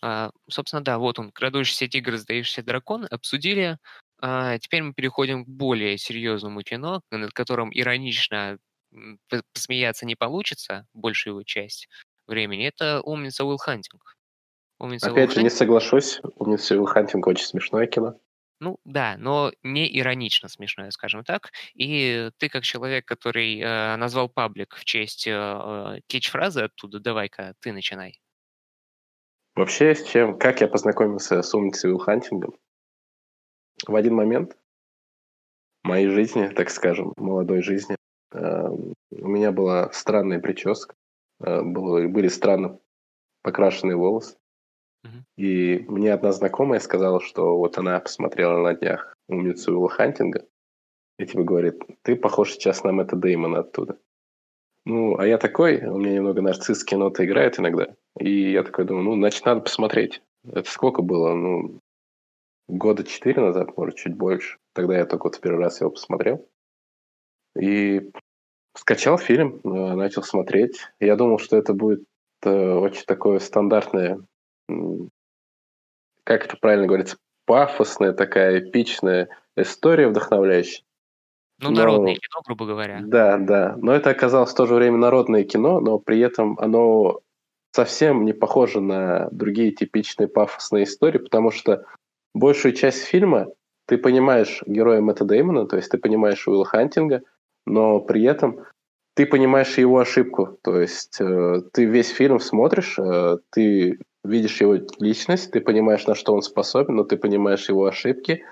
А, 0.02 0.30
собственно, 0.50 0.84
да, 0.84 0.98
вот 0.98 1.18
он, 1.18 1.32
крадущийся 1.32 1.88
тигр, 1.88 2.18
сдающийся 2.18 2.62
дракон, 2.62 3.06
обсудили. 3.10 3.78
А, 4.20 4.58
теперь 4.58 4.82
мы 4.82 4.92
переходим 4.92 5.46
к 5.46 5.48
более 5.48 5.96
серьезному 5.96 6.60
кино, 6.60 7.00
над 7.10 7.32
которым 7.32 7.70
иронично 7.72 8.58
посмеяться 9.54 10.04
не 10.04 10.14
получится, 10.14 10.86
большую 10.92 11.36
его 11.36 11.42
часть 11.42 11.88
времени. 12.26 12.66
Это 12.66 13.00
«Умница 13.00 13.46
Уилл 13.46 13.56
Хантинг». 13.56 14.14
Умница 14.78 15.10
Опять 15.10 15.30
Уилл 15.30 15.36
же, 15.36 15.42
не 15.44 15.50
соглашусь, 15.50 16.20
«Умница 16.36 16.74
Уилл 16.74 16.84
Хантинг» 16.84 17.26
очень 17.26 17.46
смешное 17.46 17.86
кино. 17.86 18.20
Ну 18.60 18.78
да, 18.84 19.16
но 19.18 19.52
не 19.62 19.98
иронично 19.98 20.48
смешное, 20.48 20.90
скажем 20.90 21.24
так. 21.24 21.50
И 21.74 22.30
ты 22.36 22.50
как 22.50 22.62
человек, 22.62 23.06
который 23.06 23.58
э, 23.58 23.96
назвал 23.96 24.28
паблик 24.28 24.74
в 24.76 24.84
честь 24.84 25.26
э, 25.26 25.32
э 25.32 26.00
кетч-фразы 26.06 26.62
оттуда, 26.62 27.00
давай-ка 27.00 27.54
ты 27.60 27.72
начинай. 27.72 28.20
Вообще, 29.54 29.94
с 29.94 30.04
чем, 30.06 30.38
как 30.38 30.60
я 30.60 30.68
познакомился 30.68 31.42
с 31.42 31.54
умницей 31.54 31.98
Хантингом? 31.98 32.54
В 33.86 33.94
один 33.96 34.14
момент 34.14 34.56
моей 35.82 36.08
жизни, 36.08 36.48
так 36.48 36.70
скажем, 36.70 37.14
молодой 37.16 37.62
жизни, 37.62 37.96
э, 38.32 38.68
у 38.68 39.26
меня 39.26 39.52
была 39.52 39.90
странная 39.92 40.38
прическа, 40.38 40.94
э, 41.40 41.62
было, 41.62 42.06
были 42.08 42.28
странно 42.28 42.78
покрашенные 43.42 43.96
волосы. 43.96 44.36
И 45.36 45.84
мне 45.88 46.12
одна 46.12 46.32
знакомая 46.32 46.80
сказала, 46.80 47.20
что 47.20 47.56
вот 47.56 47.78
она 47.78 47.98
посмотрела 48.00 48.58
на 48.58 48.74
днях 48.74 49.14
умницу 49.28 49.72
Уилла 49.72 49.88
Хантинга, 49.88 50.46
и 51.18 51.26
типа 51.26 51.44
говорит, 51.44 51.82
ты 52.02 52.16
похож 52.16 52.52
сейчас 52.52 52.84
на 52.84 52.92
Мэтта 52.92 53.16
Деймона 53.16 53.60
оттуда. 53.60 53.98
Ну, 54.84 55.18
а 55.18 55.26
я 55.26 55.38
такой, 55.38 55.82
у 55.84 55.98
меня 55.98 56.14
немного 56.14 56.42
нарциссские 56.42 56.98
ноты 56.98 57.24
играют 57.24 57.58
иногда, 57.58 57.94
и 58.18 58.52
я 58.52 58.62
такой 58.62 58.84
думаю, 58.84 59.04
ну, 59.04 59.14
значит, 59.14 59.44
надо 59.44 59.60
посмотреть. 59.60 60.22
Это 60.44 60.68
сколько 60.70 61.02
было? 61.02 61.34
Ну, 61.34 61.80
года 62.68 63.04
четыре 63.04 63.42
назад, 63.42 63.76
может, 63.76 63.96
чуть 63.96 64.16
больше. 64.16 64.58
Тогда 64.74 64.96
я 64.96 65.06
только 65.06 65.24
вот 65.24 65.36
в 65.36 65.40
первый 65.40 65.62
раз 65.62 65.80
его 65.80 65.90
посмотрел. 65.90 66.46
И 67.58 68.10
скачал 68.74 69.18
фильм, 69.18 69.60
э, 69.64 69.94
начал 69.94 70.22
смотреть. 70.22 70.78
Я 71.00 71.16
думал, 71.16 71.38
что 71.38 71.56
это 71.56 71.74
будет 71.74 72.04
э, 72.42 72.50
очень 72.50 73.04
такое 73.04 73.38
стандартное 73.40 74.20
как 76.24 76.44
это 76.44 76.56
правильно 76.56 76.86
говорится, 76.86 77.16
пафосная 77.46 78.12
такая 78.12 78.60
эпичная 78.60 79.28
история 79.56 80.08
вдохновляющая. 80.08 80.84
Ну, 81.58 81.70
народное 81.70 82.14
но, 82.14 82.18
кино, 82.18 82.42
грубо 82.46 82.66
говоря. 82.66 83.00
Да, 83.04 83.36
да. 83.36 83.76
Но 83.78 83.92
это 83.92 84.10
оказалось 84.10 84.52
в 84.52 84.56
то 84.56 84.66
же 84.66 84.74
время 84.74 84.96
народное 84.96 85.44
кино, 85.44 85.80
но 85.80 85.98
при 85.98 86.20
этом 86.20 86.58
оно 86.58 87.20
совсем 87.72 88.24
не 88.24 88.32
похоже 88.32 88.80
на 88.80 89.28
другие 89.30 89.72
типичные 89.72 90.28
пафосные 90.28 90.84
истории, 90.84 91.18
потому 91.18 91.50
что 91.50 91.84
большую 92.34 92.72
часть 92.72 93.04
фильма 93.04 93.48
ты 93.86 93.98
понимаешь 93.98 94.62
героя 94.66 95.00
Мэтта 95.00 95.24
Деймона, 95.24 95.66
то 95.66 95.76
есть 95.76 95.90
ты 95.90 95.98
понимаешь 95.98 96.46
Уилла 96.46 96.64
Хантинга, 96.64 97.22
но 97.66 98.00
при 98.00 98.24
этом 98.24 98.60
ты 99.14 99.26
понимаешь 99.26 99.76
его 99.76 99.98
ошибку. 99.98 100.58
То 100.62 100.80
есть 100.80 101.20
э, 101.20 101.62
ты 101.72 101.84
весь 101.84 102.08
фильм 102.08 102.40
смотришь, 102.40 102.98
э, 102.98 103.38
ты 103.50 103.98
видишь 104.24 104.60
его 104.60 104.76
личность, 104.98 105.50
ты 105.50 105.60
понимаешь, 105.60 106.06
на 106.06 106.14
что 106.14 106.34
он 106.34 106.42
способен, 106.42 106.96
но 106.96 107.04
ты 107.04 107.16
понимаешь 107.16 107.68
его 107.68 107.86
ошибки, 107.86 108.44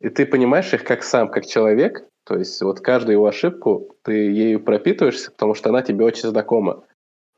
и 0.00 0.08
ты 0.08 0.26
понимаешь 0.26 0.72
их 0.72 0.84
как 0.84 1.02
сам, 1.02 1.28
как 1.28 1.46
человек. 1.46 2.06
То 2.24 2.36
есть 2.36 2.60
вот 2.60 2.80
каждую 2.80 3.14
его 3.14 3.26
ошибку 3.26 3.96
ты 4.02 4.12
ею 4.12 4.62
пропитываешься, 4.62 5.30
потому 5.30 5.54
что 5.54 5.70
она 5.70 5.82
тебе 5.82 6.04
очень 6.04 6.28
знакома. 6.28 6.84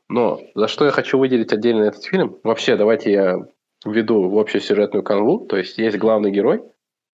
Но 0.09 0.41
за 0.55 0.67
что 0.67 0.85
я 0.85 0.91
хочу 0.91 1.17
выделить 1.17 1.53
отдельно 1.53 1.83
этот 1.83 2.03
фильм? 2.03 2.37
Вообще, 2.43 2.75
давайте 2.75 3.11
я 3.11 3.47
введу 3.85 4.27
в 4.29 4.37
общую 4.37 4.61
сюжетную 4.61 5.03
канву. 5.03 5.45
То 5.45 5.57
есть 5.57 5.77
есть 5.77 5.97
главный 5.97 6.31
герой, 6.31 6.61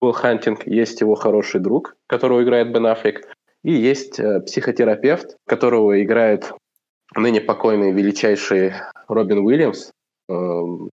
Уилл 0.00 0.12
Хантинг, 0.12 0.66
есть 0.66 1.00
его 1.00 1.14
хороший 1.14 1.60
друг, 1.60 1.96
которого 2.06 2.42
играет 2.42 2.72
Бен 2.72 2.86
Аффлек, 2.86 3.28
и 3.64 3.72
есть 3.72 4.18
э, 4.20 4.40
психотерапевт, 4.40 5.36
которого 5.46 6.02
играет 6.02 6.52
ныне 7.14 7.40
покойный 7.40 7.92
величайший 7.92 8.72
Робин 9.08 9.38
Уильямс. 9.38 9.90
Эм, 10.28 10.90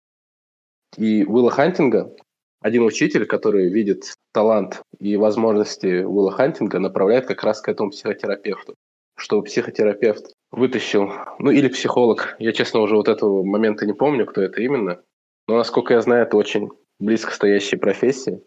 и 0.97 1.23
Уилла 1.25 1.51
Хантинга, 1.51 2.13
один 2.61 2.83
учитель, 2.83 3.25
который 3.25 3.69
видит 3.69 4.13
талант 4.33 4.81
и 4.99 5.15
возможности 5.17 6.03
Уилла 6.03 6.31
Хантинга, 6.31 6.79
направляет 6.79 7.25
как 7.25 7.43
раз 7.43 7.61
к 7.61 7.69
этому 7.69 7.91
психотерапевту. 7.91 8.75
Чтобы 9.17 9.43
психотерапевт 9.43 10.33
вытащил, 10.51 11.11
ну 11.39 11.51
или 11.51 11.67
психолог, 11.69 12.35
я 12.39 12.51
честно 12.53 12.81
уже 12.81 12.95
вот 12.95 13.07
этого 13.07 13.43
момента 13.43 13.85
не 13.85 13.93
помню, 13.93 14.25
кто 14.25 14.41
это 14.41 14.61
именно, 14.61 15.01
но 15.47 15.57
насколько 15.57 15.93
я 15.93 16.01
знаю, 16.01 16.23
это 16.23 16.37
очень 16.37 16.69
близко 16.99 17.31
стоящие 17.31 17.79
профессии. 17.79 18.41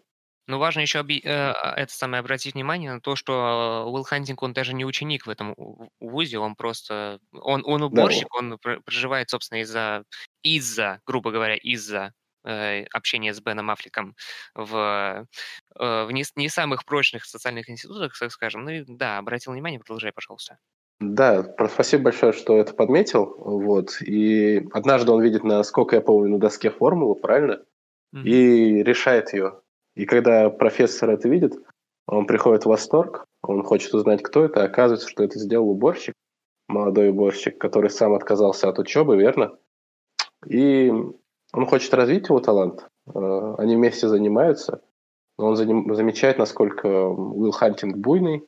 Но 0.47 0.59
важно 0.59 0.81
еще 0.81 0.99
оби- 0.99 1.21
э, 1.23 1.29
а, 1.29 1.73
это 1.75 1.91
самое 1.91 2.19
обратить 2.19 2.53
внимание 2.53 2.93
на 2.93 3.01
то, 3.01 3.15
что 3.15 3.85
Уилл 3.91 4.03
Хантинг, 4.03 4.41
он 4.43 4.53
даже 4.53 4.73
не 4.73 4.85
ученик 4.85 5.25
в 5.25 5.29
этом 5.29 5.55
вузе, 5.99 6.37
он 6.37 6.55
просто... 6.55 7.19
Он, 7.31 7.63
он 7.65 7.81
уборщик, 7.81 8.27
да. 8.31 8.37
он 8.37 8.59
проживает, 8.59 9.29
собственно, 9.29 9.61
из-за, 9.61 10.03
из-за, 10.43 10.99
грубо 11.05 11.31
говоря, 11.31 11.55
из-за 11.55 12.13
э, 12.43 12.83
общения 12.93 13.33
с 13.33 13.41
Беном 13.41 13.71
Аффлеком 13.71 14.15
в, 14.53 15.27
э, 15.79 16.05
в 16.05 16.11
не, 16.11 16.23
не 16.35 16.49
самых 16.49 16.85
прочных 16.85 17.25
социальных 17.25 17.69
институтах, 17.69 18.17
так 18.17 18.31
скажем. 18.31 18.65
Ну 18.65 18.69
и 18.69 18.83
да, 18.87 19.17
обратил 19.17 19.53
внимание, 19.53 19.79
продолжай, 19.79 20.11
пожалуйста. 20.13 20.59
Да, 20.99 21.55
спасибо 21.73 22.03
большое, 22.03 22.31
что 22.31 22.57
это 22.57 22.73
подметил. 22.73 23.35
Вот. 23.37 24.01
И 24.01 24.65
однажды 24.71 25.11
он 25.11 25.21
видит, 25.21 25.43
насколько 25.43 25.95
я 25.95 26.01
помню, 26.01 26.29
на 26.29 26.39
доске 26.39 26.69
формулу, 26.69 27.15
правильно? 27.15 27.65
Mm-hmm. 28.15 28.23
И 28.23 28.83
решает 28.83 29.33
ее. 29.33 29.61
И 29.95 30.05
когда 30.05 30.49
профессор 30.49 31.09
это 31.09 31.29
видит, 31.29 31.53
он 32.07 32.27
приходит 32.27 32.63
в 32.63 32.69
восторг, 32.69 33.25
он 33.41 33.63
хочет 33.63 33.93
узнать, 33.93 34.21
кто 34.21 34.45
это, 34.45 34.63
оказывается, 34.63 35.07
что 35.07 35.23
это 35.23 35.39
сделал 35.39 35.69
уборщик, 35.69 36.13
молодой 36.67 37.09
уборщик, 37.09 37.57
который 37.57 37.89
сам 37.89 38.13
отказался 38.13 38.69
от 38.69 38.79
учебы, 38.79 39.17
верно? 39.17 39.57
И 40.47 40.91
он 41.53 41.65
хочет 41.65 41.93
развить 41.93 42.29
его 42.29 42.39
талант. 42.39 42.87
Э, 43.13 43.55
они 43.57 43.75
вместе 43.75 44.07
занимаются. 44.07 44.81
Он 45.37 45.55
замечает, 45.55 46.37
насколько 46.37 46.87
Уилл 46.87 47.51
Хантинг 47.51 47.97
буйный, 47.97 48.47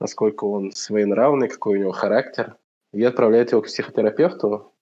насколько 0.00 0.44
он 0.44 0.72
своенравный, 0.72 1.48
какой 1.48 1.78
у 1.78 1.80
него 1.80 1.92
характер. 1.92 2.56
И 2.92 3.02
отправляет 3.02 3.52
его 3.52 3.62
к 3.62 3.66
психотерапевту 3.66 4.72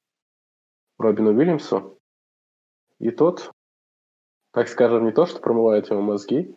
Робину 0.98 1.30
Уильямсу. 1.30 1.98
И 2.98 3.10
тот 3.10 3.52
так 4.52 4.68
скажем, 4.68 5.04
не 5.04 5.12
то, 5.12 5.26
что 5.26 5.40
промывает 5.40 5.90
его 5.90 6.00
мозги, 6.00 6.56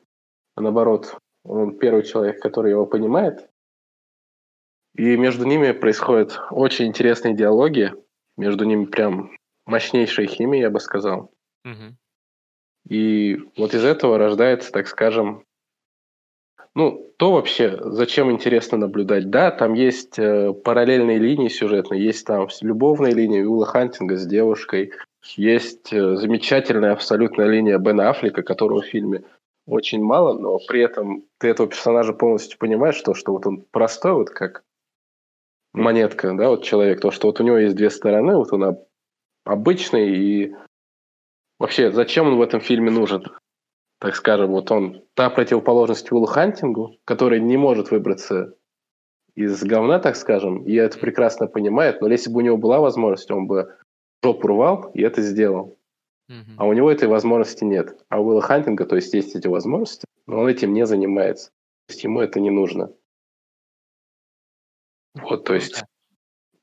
а 0.55 0.61
наоборот, 0.61 1.17
он 1.43 1.77
первый 1.77 2.03
человек, 2.03 2.41
который 2.41 2.71
его 2.71 2.85
понимает. 2.85 3.49
И 4.95 5.17
между 5.17 5.45
ними 5.45 5.71
происходят 5.71 6.39
очень 6.51 6.85
интересные 6.87 7.35
диалоги, 7.35 7.93
между 8.37 8.65
ними 8.65 8.85
прям 8.85 9.31
мощнейшая 9.65 10.27
химия, 10.27 10.61
я 10.61 10.69
бы 10.69 10.79
сказал. 10.79 11.31
Угу. 11.65 11.95
И 12.89 13.37
вот 13.57 13.73
из 13.73 13.83
этого 13.83 14.17
рождается, 14.17 14.71
так 14.71 14.87
скажем, 14.87 15.45
Ну, 16.75 17.13
то 17.17 17.33
вообще, 17.33 17.79
зачем 17.81 18.31
интересно 18.31 18.77
наблюдать? 18.77 19.29
Да, 19.29 19.51
там 19.51 19.73
есть 19.73 20.17
э, 20.17 20.53
параллельные 20.53 21.19
линии 21.19 21.47
сюжетные, 21.47 22.03
есть 22.03 22.25
там 22.25 22.47
любовная 22.61 23.13
линия 23.13 23.41
Уилла 23.41 23.65
Хантинга 23.65 24.17
с 24.17 24.25
девушкой, 24.25 24.91
есть 25.23 25.93
э, 25.93 26.15
замечательная 26.15 26.91
абсолютная 26.91 27.47
линия 27.47 27.77
Бена 27.77 28.09
Аффлека, 28.09 28.43
которого 28.43 28.81
в 28.81 28.85
фильме 28.85 29.23
очень 29.65 30.03
мало, 30.03 30.37
но 30.37 30.59
при 30.67 30.81
этом 30.81 31.23
ты 31.39 31.47
этого 31.47 31.69
персонажа 31.69 32.13
полностью 32.13 32.59
понимаешь, 32.59 32.95
что, 32.95 33.13
что 33.13 33.31
вот 33.31 33.47
он 33.47 33.65
простой, 33.71 34.13
вот 34.13 34.29
как 34.29 34.63
монетка, 35.73 36.33
да, 36.33 36.49
вот 36.49 36.63
человек, 36.63 36.99
то, 36.99 37.11
что 37.11 37.27
вот 37.27 37.39
у 37.39 37.43
него 37.43 37.57
есть 37.57 37.75
две 37.75 37.89
стороны, 37.89 38.35
вот 38.35 38.51
он 38.51 38.77
обычный 39.45 40.15
и 40.15 40.55
вообще 41.59 41.91
зачем 41.91 42.27
он 42.27 42.37
в 42.37 42.41
этом 42.41 42.59
фильме 42.59 42.91
нужен? 42.91 43.25
так 44.03 44.17
скажем, 44.17 44.51
вот 44.51 44.69
он 44.69 45.01
та 45.13 45.29
противоположность 45.29 46.11
Уиллу 46.11 46.25
Хантингу, 46.25 46.97
который 47.05 47.39
не 47.39 47.55
может 47.55 47.89
выбраться 47.89 48.53
из 49.33 49.63
говна, 49.63 49.97
так 49.99 50.17
скажем, 50.17 50.65
и 50.65 50.73
это 50.73 50.99
прекрасно 50.99 51.47
понимает, 51.47 52.01
но 52.01 52.09
если 52.09 52.29
бы 52.29 52.39
у 52.39 52.41
него 52.41 52.57
была 52.57 52.81
возможность, 52.81 53.31
он 53.31 53.47
бы 53.47 53.73
жопу 54.23 54.47
рвал 54.47 54.91
и 54.93 55.01
это 55.01 55.21
сделал. 55.21 55.77
Mm-hmm. 56.29 56.55
А 56.57 56.65
у 56.65 56.73
него 56.73 56.91
этой 56.91 57.07
возможности 57.07 57.63
нет. 57.63 57.97
А 58.09 58.19
у 58.19 58.27
Уилла 58.27 58.41
Хантинга, 58.41 58.85
то 58.85 58.95
есть 58.95 59.13
есть 59.13 59.35
эти 59.35 59.47
возможности, 59.47 60.05
но 60.25 60.39
он 60.39 60.47
этим 60.47 60.73
не 60.73 60.85
занимается. 60.85 61.49
То 61.87 61.93
есть 61.93 62.03
ему 62.03 62.21
это 62.21 62.39
не 62.39 62.49
нужно. 62.49 62.91
Вот, 65.15 65.43
то 65.43 65.53
есть 65.53 65.83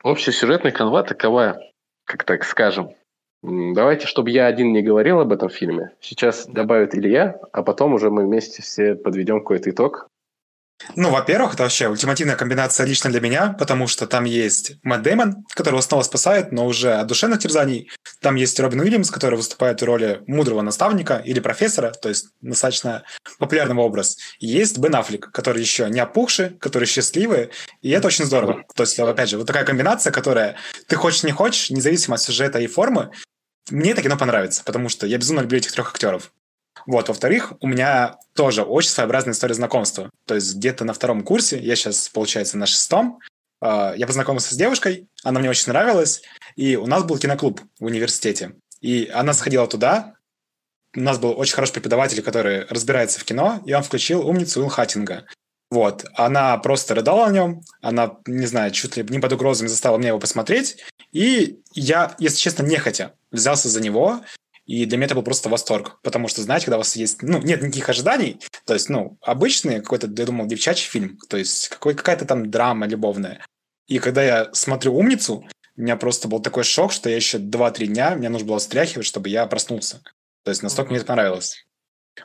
общая 0.03 0.33
сюжетная 0.33 0.73
канва 0.73 1.03
такова, 1.03 1.61
как 2.05 2.25
так 2.25 2.45
скажем. 2.45 2.95
Давайте, 3.43 4.07
чтобы 4.07 4.31
я 4.31 4.47
один 4.47 4.73
не 4.73 4.83
говорил 4.83 5.21
об 5.21 5.33
этом 5.33 5.49
фильме. 5.49 5.95
Сейчас 6.01 6.47
добавит 6.47 6.95
Илья, 6.95 7.41
а 7.53 7.63
потом 7.63 7.95
уже 7.95 8.11
мы 8.11 8.27
вместе 8.27 8.63
все 8.63 8.95
подведем 8.95 9.41
какой-то 9.41 9.71
итог. 9.71 10.09
Ну, 10.97 11.11
во-первых, 11.11 11.55
это 11.55 11.65
вообще 11.65 11.89
ультимативная 11.89 12.37
комбинация 12.37 12.87
лично 12.87 13.11
для 13.11 13.21
меня, 13.21 13.55
потому 13.59 13.87
что 13.87 14.07
там 14.07 14.25
есть 14.25 14.73
Мэтт 14.83 15.03
Дэймон, 15.03 15.45
которого 15.55 15.81
снова 15.81 16.03
спасает, 16.03 16.53
но 16.53 16.67
уже 16.67 16.95
от 16.95 17.07
душевных 17.07 17.41
терзаний. 17.41 17.91
Там 18.21 18.35
есть 18.35 18.59
Робин 18.59 18.81
Уильямс, 18.81 19.11
который 19.11 19.37
выступает 19.37 19.81
в 19.81 19.85
роли 19.85 20.23
мудрого 20.27 20.63
наставника 20.63 21.23
или 21.25 21.41
профессора, 21.41 21.91
то 21.93 22.09
есть 22.09 22.29
достаточно 22.41 23.05
популярный 23.39 23.77
образ. 23.77 24.17
И 24.39 24.47
есть 24.47 24.79
Бен 24.79 24.95
Аффлек, 24.95 25.31
который 25.31 25.61
еще 25.61 25.89
не 25.91 26.01
опухший, 26.01 26.51
который 26.59 26.87
счастливый, 26.87 27.51
и 27.83 27.91
это 27.91 28.09
очень 28.09 28.25
здорово. 28.25 28.65
То 28.75 28.83
есть, 28.83 28.99
опять 28.99 29.29
же, 29.29 29.39
вот 29.39 29.47
такая 29.47 29.65
комбинация, 29.65 30.13
которая 30.13 30.57
ты 30.87 30.97
хочешь 30.97 31.23
не 31.23 31.33
хочешь, 31.33 31.71
независимо 31.71 32.15
от 32.15 32.23
сюжета 32.23 32.59
и 32.59 32.67
формы, 32.67 33.11
мне 33.71 33.93
это 33.93 34.03
кино 34.03 34.17
понравится, 34.17 34.63
потому 34.65 34.89
что 34.89 35.07
я 35.07 35.19
безумно 35.19 35.43
люблю 35.43 35.59
этих 35.59 35.73
трех 35.73 35.91
актеров. 35.91 36.33
Вот, 36.87 37.09
во-вторых, 37.09 37.53
у 37.61 37.67
меня 37.67 38.19
тоже 38.35 38.63
очень 38.63 38.91
своеобразная 38.91 39.35
история 39.35 39.55
знакомства. 39.55 40.11
То 40.27 40.35
есть 40.35 40.57
где-то 40.57 40.85
на 40.85 40.93
втором 40.93 41.23
курсе, 41.23 41.59
я 41.59 41.77
сейчас, 41.77 42.09
получается, 42.09 42.59
на 42.59 42.67
шестом, 42.67 43.21
а, 43.61 43.95
я 43.97 44.07
познакомился 44.07 44.55
с 44.55 44.59
девушкой, 44.59 45.09
она 45.23 45.41
мне 45.41 45.51
очень 45.51 45.69
нравилась, 45.69 46.23
и 46.57 46.77
у 46.77 46.87
нас 46.87 47.05
был 47.05 47.19
киноклуб 47.19 47.61
в 47.79 47.85
университете. 47.85 48.55
И 48.81 49.11
она 49.13 49.33
сходила 49.35 49.67
туда, 49.67 50.15
у 50.97 51.01
нас 51.01 51.19
был 51.19 51.39
очень 51.39 51.55
хороший 51.55 51.75
преподаватель, 51.75 52.23
который 52.23 52.65
разбирается 52.67 53.21
в 53.21 53.25
кино, 53.25 53.63
и 53.65 53.73
он 53.73 53.83
включил 53.83 54.27
«Умницу 54.27 54.61
Уилл 54.61 54.71
Хаттинга». 54.71 55.27
Вот, 55.71 56.05
она 56.15 56.57
просто 56.59 56.97
рыдала 56.97 57.27
о 57.27 57.31
нем, 57.31 57.63
она, 57.81 58.17
не 58.27 58.47
знаю, 58.47 58.73
чуть 58.73 58.97
ли 58.97 59.07
не 59.09 59.21
под 59.21 59.33
угрозами 59.35 59.69
заставила 59.69 59.99
меня 59.99 60.09
его 60.09 60.19
посмотреть, 60.19 60.79
и 61.13 61.61
я, 61.73 62.17
если 62.19 62.39
честно, 62.39 62.65
нехотя 62.65 63.15
взялся 63.31 63.69
за 63.69 63.81
него, 63.81 64.21
и 64.71 64.85
для 64.85 64.99
меня 64.99 65.07
это 65.07 65.17
был 65.17 65.25
просто 65.25 65.49
восторг, 65.49 65.99
потому 66.01 66.29
что, 66.29 66.43
знаете, 66.43 66.67
когда 66.67 66.77
у 66.77 66.81
вас 66.81 66.95
есть, 66.95 67.23
ну, 67.23 67.43
нет 67.43 67.61
никаких 67.61 67.89
ожиданий, 67.89 68.41
то 68.65 68.75
есть, 68.75 68.89
ну, 68.89 69.19
обычный 69.21 69.81
какой-то, 69.81 70.07
я 70.07 70.27
думал, 70.27 70.47
девчачий 70.47 70.89
фильм, 70.89 71.19
то 71.29 71.37
есть 71.37 71.67
какой, 71.67 71.95
какая-то 71.95 72.25
там 72.25 72.53
драма 72.53 72.87
любовная. 72.87 73.45
И 73.89 73.99
когда 73.99 74.23
я 74.23 74.49
смотрю 74.53 74.95
«Умницу», 74.95 75.45
у 75.77 75.81
меня 75.81 75.97
просто 75.97 76.29
был 76.29 76.39
такой 76.39 76.63
шок, 76.63 76.93
что 76.93 77.11
я 77.11 77.17
еще 77.17 77.39
2-3 77.39 77.87
дня, 77.87 78.15
мне 78.15 78.29
нужно 78.29 78.47
было 78.47 78.59
встряхивать, 78.61 79.07
чтобы 79.07 79.29
я 79.29 79.45
проснулся. 79.47 80.03
То 80.45 80.53
есть 80.53 80.63
настолько 80.63 80.91
mm-hmm. 80.91 80.93
мне 80.93 80.99
это 80.99 81.07
понравилось. 81.07 81.67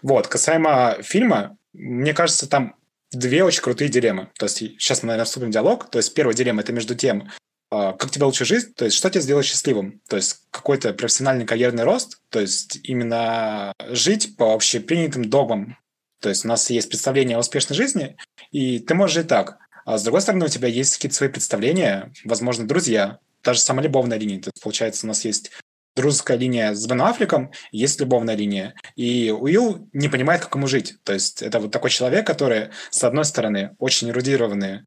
Вот, 0.03 0.27
касаемо 0.27 0.97
фильма, 1.01 1.57
мне 1.73 2.13
кажется, 2.13 2.47
там 2.47 2.75
две 3.11 3.43
очень 3.43 3.63
крутые 3.63 3.89
дилеммы. 3.89 4.29
То 4.37 4.45
есть 4.45 4.57
сейчас 4.57 5.01
мы, 5.01 5.07
наверное, 5.07 5.25
вступим 5.25 5.47
в 5.47 5.51
диалог. 5.51 5.89
То 5.89 5.97
есть 5.97 6.13
первая 6.13 6.35
дилемма– 6.35 6.61
это 6.61 6.73
между 6.73 6.93
тем, 6.93 7.31
как 7.69 8.11
тебе 8.11 8.25
лучше 8.25 8.45
жить, 8.45 8.75
то 8.75 8.85
есть 8.85 8.97
что 8.97 9.09
тебя 9.09 9.21
сделает 9.21 9.45
счастливым, 9.45 10.01
то 10.07 10.15
есть 10.15 10.41
какой-то 10.51 10.93
профессиональный 10.93 11.45
карьерный 11.45 11.83
рост, 11.83 12.21
то 12.29 12.39
есть 12.39 12.79
именно 12.83 13.73
жить 13.89 14.37
по 14.37 14.53
общепринятым 14.53 15.29
догмам. 15.29 15.77
То 16.21 16.29
есть 16.29 16.45
у 16.45 16.47
нас 16.47 16.69
есть 16.69 16.89
представление 16.89 17.37
о 17.37 17.41
успешной 17.41 17.75
жизни, 17.75 18.15
и 18.51 18.79
ты 18.79 18.93
можешь 18.95 19.15
жить 19.15 19.27
так. 19.27 19.57
А 19.85 19.97
с 19.97 20.03
другой 20.03 20.21
стороны, 20.21 20.45
у 20.45 20.49
тебя 20.49 20.67
есть 20.67 20.95
какие-то 20.95 21.15
свои 21.15 21.29
представления, 21.29 22.11
возможно, 22.23 22.67
друзья, 22.67 23.19
даже 23.43 23.59
самая 23.59 23.83
любовная 23.83 24.17
линия. 24.17 24.41
То 24.41 24.47
есть, 24.47 24.63
получается, 24.63 25.05
у 25.05 25.07
нас 25.07 25.23
есть 25.23 25.51
дружеская 25.95 26.37
линия 26.37 26.73
с 26.73 26.85
Бен 26.87 27.01
Аффлеком, 27.01 27.51
есть 27.71 27.99
любовная 27.99 28.35
линия. 28.35 28.73
И 28.95 29.31
Уилл 29.31 29.87
не 29.93 30.09
понимает, 30.09 30.41
как 30.41 30.55
ему 30.55 30.67
жить. 30.67 30.95
То 31.03 31.13
есть 31.13 31.41
это 31.41 31.59
вот 31.59 31.71
такой 31.71 31.89
человек, 31.91 32.25
который, 32.25 32.69
с 32.89 33.03
одной 33.03 33.25
стороны, 33.25 33.75
очень 33.77 34.09
эрудированный 34.09 34.81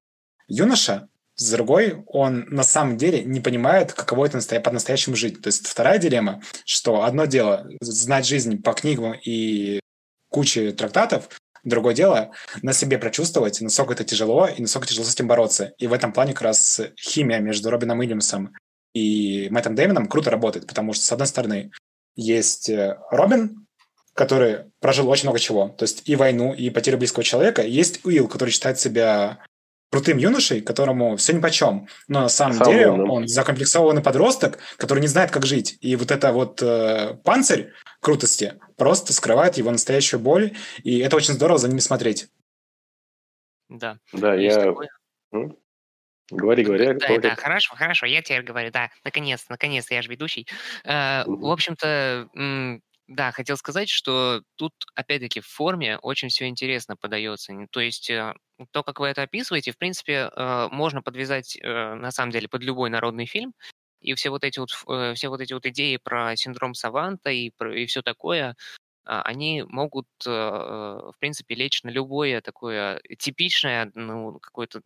юноша, 0.49 1.09
с 1.39 1.51
другой, 1.53 2.03
он 2.07 2.47
на 2.49 2.65
самом 2.65 2.97
деле 2.97 3.23
не 3.23 3.41
понимает, 3.41 3.93
каково 3.93 4.27
это 4.27 4.61
по-настоящему 4.61 5.15
жить. 5.15 5.41
То 5.41 5.49
есть 5.49 5.67
вторая 5.67 5.99
дилемма, 5.99 6.43
что 6.65 7.05
одно 7.05 7.27
дело 7.27 7.69
знать 7.81 8.27
жизнь 8.27 8.61
по 8.61 8.73
книгам 8.73 9.15
и 9.25 9.79
куче 10.29 10.73
трактатов, 10.73 11.29
другое 11.63 11.95
дело 11.95 12.33
на 12.63 12.73
себе 12.73 12.99
прочувствовать, 12.99 13.61
насколько 13.61 13.93
это 13.93 14.05
тяжело 14.05 14.49
и 14.49 14.61
насколько 14.61 14.89
тяжело 14.89 15.07
с 15.07 15.15
этим 15.15 15.29
бороться. 15.29 15.75
И 15.79 15.87
в 15.87 15.93
этом 15.93 16.13
плане 16.13 16.33
как 16.33 16.43
раз 16.43 16.81
химия 17.01 17.39
между 17.39 17.71
Робином 17.71 18.01
Уильямсом 18.01 18.57
и 18.93 19.49
Мэттом 19.51 19.77
Дэймоном 19.77 20.09
круто 20.09 20.31
работает, 20.31 20.67
потому 20.67 20.93
что, 20.93 21.05
с 21.05 21.13
одной 21.13 21.29
стороны, 21.29 21.71
есть 22.17 22.69
э, 22.69 22.99
Робин, 23.11 23.67
который 24.15 24.65
прожил 24.81 25.09
очень 25.09 25.25
много 25.25 25.39
чего, 25.39 25.69
то 25.69 25.85
есть 25.85 26.03
и 26.09 26.17
войну, 26.17 26.53
и 26.53 26.71
потерю 26.71 26.99
близкого 26.99 27.23
человека, 27.23 27.63
есть 27.63 28.05
Уилл, 28.05 28.27
который 28.27 28.51
считает 28.51 28.81
себя 28.81 29.39
крутым 29.91 30.19
юношей, 30.19 30.61
которому 30.61 31.17
все 31.17 31.33
нипочем. 31.33 31.89
Но 32.09 32.23
на 32.23 32.29
самом 32.29 32.59
Сам 32.59 32.67
деле 32.69 32.91
он, 32.91 33.11
он 33.11 33.29
закомплексованный 33.29 34.03
подросток, 34.03 34.59
который 34.77 35.01
не 35.01 35.07
знает, 35.07 35.31
как 35.31 35.47
жить. 35.47 35.79
И 35.81 35.97
вот 35.97 36.11
это 36.11 36.33
вот 36.33 36.63
э, 36.63 37.15
панцирь 37.25 37.73
крутости 38.01 38.55
просто 38.77 39.13
скрывает 39.13 39.57
его 39.57 39.71
настоящую 39.71 40.21
боль, 40.21 40.57
и 40.83 40.99
это 40.99 41.17
очень 41.17 41.35
здорово 41.35 41.59
за 41.59 41.69
ними 41.69 41.81
смотреть. 41.81 42.29
Да. 43.69 43.99
Да, 44.13 44.35
я... 44.35 44.55
Такое. 44.55 44.89
Говори, 46.31 46.63
говори. 46.63 46.93
Да, 46.93 47.19
да, 47.19 47.37
хорошо, 47.37 47.75
хорошо, 47.75 48.05
я 48.05 48.21
теперь 48.21 48.43
говорю, 48.43 48.71
да, 48.71 48.91
наконец, 49.03 49.47
наконец, 49.49 49.91
я 49.91 50.03
же 50.03 50.11
ведущий. 50.11 50.47
Э, 50.85 51.25
в 51.27 51.51
общем-то, 51.51 52.29
да, 53.09 53.33
хотел 53.33 53.57
сказать, 53.57 53.89
что 53.89 54.43
тут, 54.57 54.73
опять-таки, 54.95 55.41
в 55.41 55.47
форме 55.47 55.99
очень 55.99 56.29
все 56.29 56.47
интересно 56.47 56.95
подается. 56.95 57.55
То 57.71 57.81
есть 57.81 58.11
э, 58.11 58.35
то, 58.71 58.83
как 58.83 59.01
вы 59.01 59.09
это 59.09 59.23
описываете, 59.23 59.73
в 59.73 59.79
принципе, 59.79 60.31
э, 60.31 60.69
можно 60.71 61.03
подвязать, 61.03 61.57
э, 61.57 61.95
на 61.95 62.11
самом 62.11 62.33
деле, 62.33 62.49
под 62.49 62.63
любой 62.63 62.91
народный 62.91 63.25
фильм. 63.25 63.55
И 64.01 64.15
все 64.15 64.31
вот 64.31 64.45
эти 64.45 64.59
вот, 64.61 64.71
все 65.17 65.29
вот 65.29 65.41
эти 65.41 65.55
вот 65.55 65.67
идеи 65.67 65.97
про 65.97 66.37
синдром 66.37 66.75
Саванта 66.75 67.31
и, 67.31 67.51
и 67.75 67.87
все 67.87 68.03
такое, 68.03 68.55
они 69.09 69.65
могут, 69.67 70.07
в 70.25 71.15
принципе, 71.19 71.55
лечь 71.55 71.83
на 71.83 71.89
любое 71.89 72.41
такое 72.41 73.01
типичное, 73.19 73.91
ну, 73.95 74.39
какое-то 74.39 74.83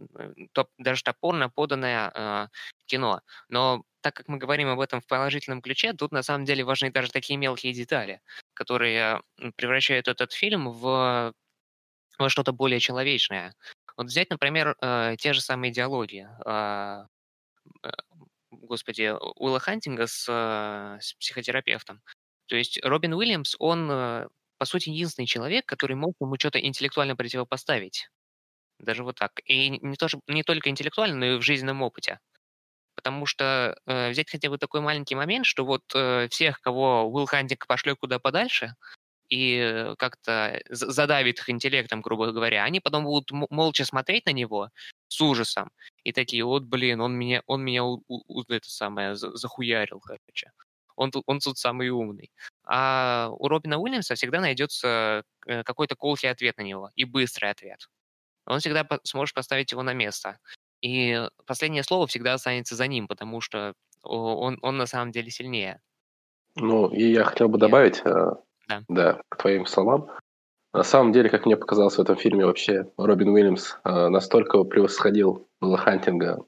даже 0.78 1.02
топорно 1.02 1.50
поданное 1.50 2.50
кино. 2.86 3.20
Но 3.48 3.84
так 4.00 4.14
как 4.14 4.28
мы 4.28 4.38
говорим 4.38 4.68
об 4.68 4.80
этом 4.80 5.00
в 5.00 5.06
положительном 5.06 5.62
ключе, 5.62 5.92
тут 5.92 6.12
на 6.12 6.22
самом 6.22 6.44
деле 6.44 6.64
важны 6.64 6.90
даже 6.90 7.10
такие 7.10 7.36
мелкие 7.36 7.72
детали, 7.72 8.20
которые 8.54 9.22
превращают 9.56 10.08
этот 10.08 10.32
фильм 10.32 10.70
в, 10.70 11.32
во 12.18 12.28
что-то 12.28 12.52
более 12.52 12.80
человечное. 12.80 13.54
Вот 13.96 14.06
взять, 14.06 14.30
например, 14.30 14.76
э, 14.80 15.16
те 15.18 15.32
же 15.32 15.40
самые 15.40 15.70
диалоги. 15.70 16.26
Э, 16.44 17.06
э, 17.82 17.90
господи, 18.50 19.14
Уилла 19.36 19.60
Хантинга 19.60 20.06
с, 20.06 20.26
э, 20.28 20.98
с 21.00 21.14
психотерапевтом. 21.14 22.02
То 22.52 22.58
есть 22.58 22.78
Робин 22.84 23.14
Уильямс, 23.14 23.56
он, 23.58 23.90
э, 23.90 24.28
по 24.58 24.66
сути, 24.66 24.90
единственный 24.90 25.24
человек, 25.24 25.64
который 25.64 25.96
мог 25.96 26.14
ему 26.20 26.36
что-то 26.38 26.60
интеллектуально 26.60 27.16
противопоставить. 27.16 28.10
Даже 28.78 29.04
вот 29.04 29.16
так. 29.16 29.40
И 29.46 29.70
не, 29.70 29.96
то, 29.96 30.08
не 30.26 30.42
только 30.42 30.68
интеллектуально, 30.68 31.16
но 31.16 31.26
и 31.26 31.38
в 31.38 31.40
жизненном 31.40 31.80
опыте. 31.80 32.18
Потому 32.94 33.24
что 33.24 33.74
э, 33.86 34.10
взять 34.10 34.30
хотя 34.30 34.50
бы 34.50 34.58
такой 34.58 34.82
маленький 34.82 35.14
момент, 35.14 35.46
что 35.46 35.64
вот 35.64 35.80
э, 35.94 36.28
всех, 36.28 36.60
кого 36.60 37.10
Уилл 37.10 37.24
Хантинг 37.24 37.66
пошлет 37.66 37.96
куда 37.98 38.18
подальше, 38.18 38.74
и 39.30 39.94
как-то 39.96 40.60
задавит 40.68 41.38
их 41.38 41.48
интеллектом, 41.48 42.02
грубо 42.02 42.32
говоря, 42.32 42.64
они 42.64 42.80
потом 42.80 43.04
будут 43.04 43.30
молча 43.30 43.86
смотреть 43.86 44.26
на 44.26 44.32
него 44.32 44.68
с 45.08 45.18
ужасом 45.22 45.70
и 46.04 46.12
такие, 46.12 46.44
вот, 46.44 46.64
блин, 46.64 47.00
он 47.00 47.14
меня, 47.14 47.42
он 47.46 47.64
меня 47.64 47.82
у, 47.82 48.02
у, 48.08 48.42
это 48.42 48.68
самое 48.68 49.16
захуярил, 49.16 50.00
короче. 50.00 50.50
Он 50.96 51.10
тут, 51.10 51.24
он 51.26 51.40
тут 51.40 51.58
самый 51.58 51.88
умный. 51.90 52.30
А 52.64 53.30
у 53.38 53.48
Робина 53.48 53.78
Уильямса 53.78 54.14
всегда 54.14 54.40
найдется 54.40 55.24
э, 55.46 55.62
какой-то 55.64 55.96
колкий 55.96 56.30
ответ 56.30 56.58
на 56.58 56.62
него 56.62 56.90
и 56.94 57.04
быстрый 57.04 57.50
ответ. 57.50 57.88
он 58.46 58.60
всегда 58.60 58.86
сможет 59.04 59.34
поставить 59.34 59.72
его 59.72 59.82
на 59.82 59.94
место. 59.94 60.38
И 60.80 61.28
последнее 61.46 61.84
слово 61.84 62.06
всегда 62.06 62.34
останется 62.34 62.74
за 62.74 62.86
ним, 62.88 63.06
потому 63.06 63.40
что 63.40 63.74
он, 64.02 64.58
он 64.62 64.76
на 64.76 64.86
самом 64.86 65.12
деле 65.12 65.30
сильнее. 65.30 65.80
Ну, 66.56 66.88
и 66.88 67.12
я 67.12 67.24
хотел 67.24 67.48
бы 67.48 67.58
добавить, 67.58 68.02
э, 68.04 68.30
да. 68.68 68.84
да, 68.88 69.22
к 69.28 69.36
твоим 69.36 69.66
словам. 69.66 70.10
На 70.74 70.82
самом 70.82 71.12
деле, 71.12 71.28
как 71.28 71.46
мне 71.46 71.56
показалось 71.56 71.96
в 71.96 72.00
этом 72.00 72.16
фильме, 72.16 72.46
вообще 72.46 72.90
Робин 72.96 73.28
Уильямс 73.28 73.76
э, 73.84 74.08
настолько 74.08 74.64
превосходил 74.64 75.48
Уилла 75.60 75.78
Хантинга 75.78 76.44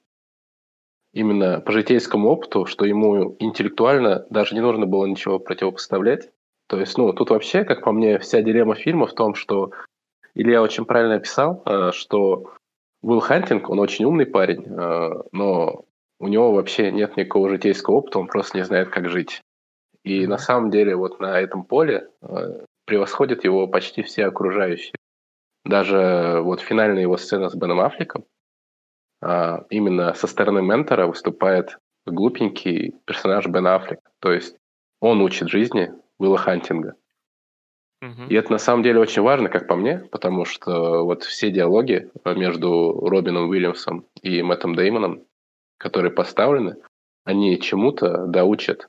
именно 1.15 1.61
по 1.61 1.73
житейскому 1.73 2.29
опыту, 2.29 2.67
что 2.67 2.85
ему 2.85 3.37
интеллектуально 3.39 4.27
даже 4.31 4.55
не 4.55 4.61
нужно 4.61 4.85
было 4.85 5.07
ничего 5.07 5.39
противопоставлять. 5.39 6.31
То 6.67 6.79
есть, 6.81 6.99
ну, 6.99 7.13
тут 7.13 7.31
вообще, 7.31 7.65
как 7.65 7.85
по 7.85 7.93
мне, 7.93 8.19
вся 8.19 8.43
дилемма 8.43 8.75
фильма 8.75 9.07
в 9.07 9.15
том, 9.15 9.35
что 9.35 9.71
Илья 10.35 10.61
очень 10.61 10.85
правильно 10.85 11.17
описал, 11.17 11.63
э, 11.65 11.93
что 11.93 12.53
Уилл 13.03 13.21
Хантинг, 13.21 13.71
он 13.71 13.79
очень 13.79 14.05
умный 14.05 14.27
парень, 14.27 14.65
э, 14.67 15.23
но 15.31 15.85
у 16.19 16.29
него 16.29 16.53
вообще 16.53 16.91
нет 16.91 17.17
никакого 17.17 17.49
житейского 17.49 17.97
опыта, 17.97 18.19
он 18.19 18.27
просто 18.27 18.59
не 18.59 18.65
знает, 18.65 18.89
как 18.89 19.09
жить. 19.09 19.41
И 20.03 20.27
на 20.27 20.39
самом 20.39 20.71
деле 20.71 20.97
вот 20.97 21.21
на 21.21 21.41
этом 21.41 21.65
поле 21.65 22.09
э, 22.23 22.65
превосходят 22.87 23.45
его 23.45 23.69
почти 23.69 24.03
все 24.03 24.27
окружающие. 24.27 24.95
Даже 25.65 26.41
вот 26.43 26.61
финальная 26.61 27.03
его 27.03 27.17
сцена 27.17 27.49
с 27.49 27.55
Беном 27.55 27.81
Аффлеком, 27.81 28.25
а, 29.21 29.65
именно 29.71 30.15
со 30.15 30.27
стороны 30.27 30.63
ментора 30.63 31.07
выступает 31.07 31.79
глупенький 32.07 32.95
персонаж 33.07 33.47
Бен 33.47 33.67
Аффлек. 33.67 34.01
То 34.21 34.33
есть 34.33 34.57
он 35.01 35.21
учит 35.23 35.49
жизни 35.49 35.93
Уилла 36.19 36.39
Хантинга. 36.39 36.95
Угу. 38.03 38.29
И 38.29 38.35
это 38.35 38.53
на 38.53 38.59
самом 38.59 38.83
деле 38.83 39.01
очень 39.01 39.23
важно, 39.23 39.49
как 39.49 39.67
по 39.67 39.77
мне, 39.77 39.99
потому 40.11 40.45
что 40.45 41.05
вот 41.05 41.23
все 41.25 41.51
диалоги 41.51 42.11
между 42.25 43.01
Робином 43.01 43.49
Уильямсом 43.49 44.07
и 44.23 44.43
Мэттом 44.43 44.75
Деймоном, 44.75 45.25
которые 45.79 46.13
поставлены, 46.13 46.77
они 47.25 47.59
чему-то 47.61 48.27
доучат 48.27 48.89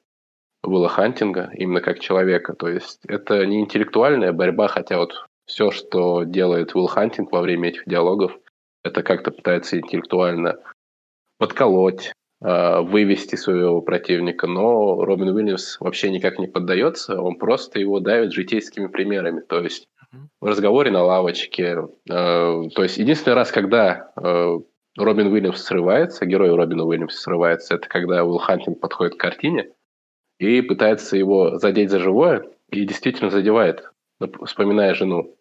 Уилла 0.63 0.89
Хантинга 0.89 1.51
именно 1.53 1.81
как 1.81 1.99
человека. 1.99 2.53
То 2.53 2.67
есть 2.67 2.99
это 3.07 3.45
не 3.45 3.61
интеллектуальная 3.61 4.33
борьба, 4.33 4.67
хотя 4.67 4.97
вот 4.97 5.27
все, 5.45 5.71
что 5.71 6.23
делает 6.23 6.75
Уилл 6.75 6.87
Хантинг 6.87 7.31
во 7.31 7.41
время 7.41 7.69
этих 7.69 7.83
диалогов, 7.85 8.37
это 8.85 9.03
как-то 9.03 9.31
пытается 9.31 9.79
интеллектуально 9.79 10.59
подколоть, 11.37 12.13
а, 12.41 12.81
вывести 12.81 13.35
своего 13.35 13.81
противника, 13.81 14.47
но 14.47 15.03
Робин 15.03 15.29
Уильямс 15.29 15.79
вообще 15.79 16.11
никак 16.11 16.37
не 16.37 16.47
поддается, 16.47 17.19
он 17.19 17.37
просто 17.37 17.79
его 17.79 17.99
давит 17.99 18.33
житейскими 18.33 18.87
примерами, 18.87 19.41
то 19.41 19.61
есть 19.61 19.87
в 20.39 20.45
разговоре 20.45 20.91
на 20.91 21.03
лавочке, 21.03 21.87
а, 22.09 22.69
то 22.69 22.83
есть 22.83 22.97
единственный 22.97 23.33
раз, 23.33 23.51
когда 23.51 24.11
а, 24.15 24.59
Робин 24.97 25.27
Уильямс 25.27 25.61
срывается, 25.61 26.25
герой 26.25 26.55
Робина 26.55 26.85
Уильямса 26.85 27.19
срывается, 27.19 27.75
это 27.75 27.89
когда 27.89 28.23
Уилл 28.23 28.37
Хантинг 28.37 28.79
подходит 28.79 29.15
к 29.15 29.19
картине 29.19 29.71
и 30.39 30.61
пытается 30.61 31.17
его 31.17 31.57
задеть 31.57 31.89
за 31.89 31.99
живое, 31.99 32.45
и 32.69 32.85
действительно 32.85 33.29
задевает, 33.29 33.89
вспоминая 34.45 34.93
жену. 34.93 35.35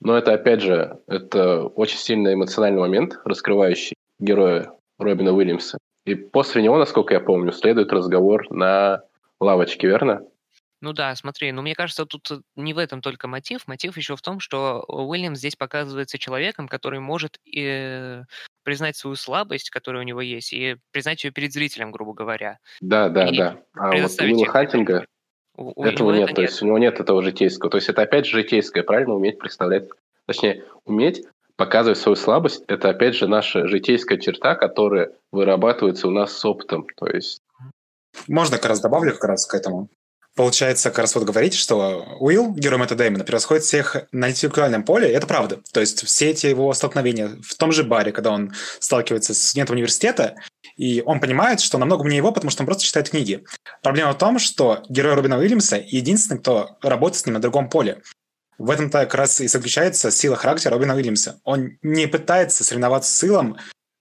Но 0.00 0.16
это, 0.16 0.32
опять 0.32 0.60
же, 0.60 1.00
это 1.06 1.62
очень 1.62 1.98
сильный 1.98 2.34
эмоциональный 2.34 2.80
момент, 2.80 3.18
раскрывающий 3.24 3.94
героя 4.18 4.72
Робина 4.98 5.32
Уильямса. 5.32 5.78
И 6.04 6.14
после 6.14 6.62
него, 6.62 6.78
насколько 6.78 7.14
я 7.14 7.20
помню, 7.20 7.52
следует 7.52 7.92
разговор 7.92 8.50
на 8.50 9.02
лавочке, 9.40 9.86
верно? 9.86 10.22
Ну 10.80 10.92
да, 10.92 11.14
смотри, 11.14 11.50
ну 11.50 11.62
мне 11.62 11.74
кажется, 11.74 12.04
тут 12.04 12.42
не 12.56 12.74
в 12.74 12.78
этом 12.78 13.00
только 13.00 13.26
мотив. 13.26 13.66
Мотив 13.66 13.96
еще 13.96 14.16
в 14.16 14.20
том, 14.20 14.38
что 14.38 14.84
Уильям 14.86 15.34
здесь 15.34 15.56
показывается 15.56 16.18
человеком, 16.18 16.68
который 16.68 17.00
может 17.00 17.38
и 17.46 18.20
признать 18.64 18.94
свою 18.94 19.16
слабость, 19.16 19.70
которая 19.70 20.02
у 20.02 20.06
него 20.06 20.20
есть, 20.20 20.52
и 20.52 20.76
признать 20.90 21.24
ее 21.24 21.30
перед 21.30 21.54
зрителем, 21.54 21.90
грубо 21.90 22.12
говоря. 22.12 22.58
Да, 22.82 23.08
да, 23.08 23.28
и 23.28 23.38
да. 23.38 23.62
А 23.72 23.96
вот 23.96 24.20
Уилла 24.20 24.46
Хантинга 24.46 25.06
у, 25.56 25.84
этого 25.84 26.12
нет, 26.12 26.34
то 26.34 26.40
нет. 26.40 26.50
есть 26.50 26.62
у 26.62 26.66
него 26.66 26.78
нет 26.78 27.00
этого 27.00 27.22
житейского. 27.22 27.70
То 27.70 27.76
есть 27.76 27.88
это 27.88 28.02
опять 28.02 28.26
же 28.26 28.38
житейское, 28.38 28.82
правильно, 28.82 29.14
уметь 29.14 29.38
представлять, 29.38 29.88
точнее, 30.26 30.64
уметь 30.84 31.24
показывать 31.56 31.98
свою 31.98 32.16
слабость, 32.16 32.64
это 32.66 32.90
опять 32.90 33.14
же 33.14 33.28
наша 33.28 33.66
житейская 33.68 34.18
черта, 34.18 34.56
которая 34.56 35.12
вырабатывается 35.30 36.08
у 36.08 36.10
нас 36.10 36.36
с 36.36 36.44
опытом. 36.44 36.86
То 36.96 37.06
есть... 37.06 37.40
Можно 38.28 38.56
как 38.56 38.66
раз 38.66 38.80
добавлю 38.80 39.12
как 39.12 39.24
раз 39.24 39.46
к 39.46 39.54
этому. 39.54 39.88
Получается, 40.36 40.90
как 40.90 40.98
раз 40.98 41.14
вот 41.14 41.24
говорить, 41.24 41.54
что 41.54 42.16
Уилл, 42.18 42.54
герой 42.54 42.78
Мэтта 42.78 42.96
Дэймона, 42.96 43.22
превосходит 43.22 43.62
всех 43.62 43.96
на 44.10 44.30
интеллектуальном 44.30 44.82
поле, 44.82 45.08
это 45.08 45.28
правда. 45.28 45.60
То 45.72 45.78
есть 45.78 46.04
все 46.04 46.30
эти 46.30 46.46
его 46.46 46.72
столкновения 46.72 47.38
в 47.40 47.54
том 47.54 47.70
же 47.70 47.84
баре, 47.84 48.10
когда 48.10 48.32
он 48.32 48.52
сталкивается 48.80 49.32
с 49.32 49.50
студентом 49.50 49.76
университета, 49.76 50.34
и 50.76 51.02
он 51.02 51.20
понимает, 51.20 51.60
что 51.60 51.78
намного 51.78 52.02
умнее 52.02 52.18
его, 52.18 52.32
потому 52.32 52.50
что 52.50 52.62
он 52.62 52.66
просто 52.66 52.84
читает 52.84 53.10
книги. 53.10 53.44
Проблема 53.82 54.12
в 54.12 54.18
том, 54.18 54.38
что 54.38 54.82
герой 54.88 55.14
Робина 55.14 55.38
Уильямса 55.38 55.76
единственный, 55.76 56.38
кто 56.40 56.76
работает 56.82 57.20
с 57.20 57.26
ним 57.26 57.34
на 57.34 57.40
другом 57.40 57.68
поле. 57.68 58.02
В 58.58 58.70
этом-то 58.70 59.00
как 59.00 59.14
раз 59.14 59.40
и 59.40 59.48
заключается 59.48 60.10
сила 60.10 60.36
характера 60.36 60.74
Робина 60.74 60.94
Уильямса. 60.94 61.40
Он 61.44 61.76
не 61.82 62.06
пытается 62.06 62.62
соревноваться 62.62 63.12
с 63.12 63.24
Илом 63.24 63.56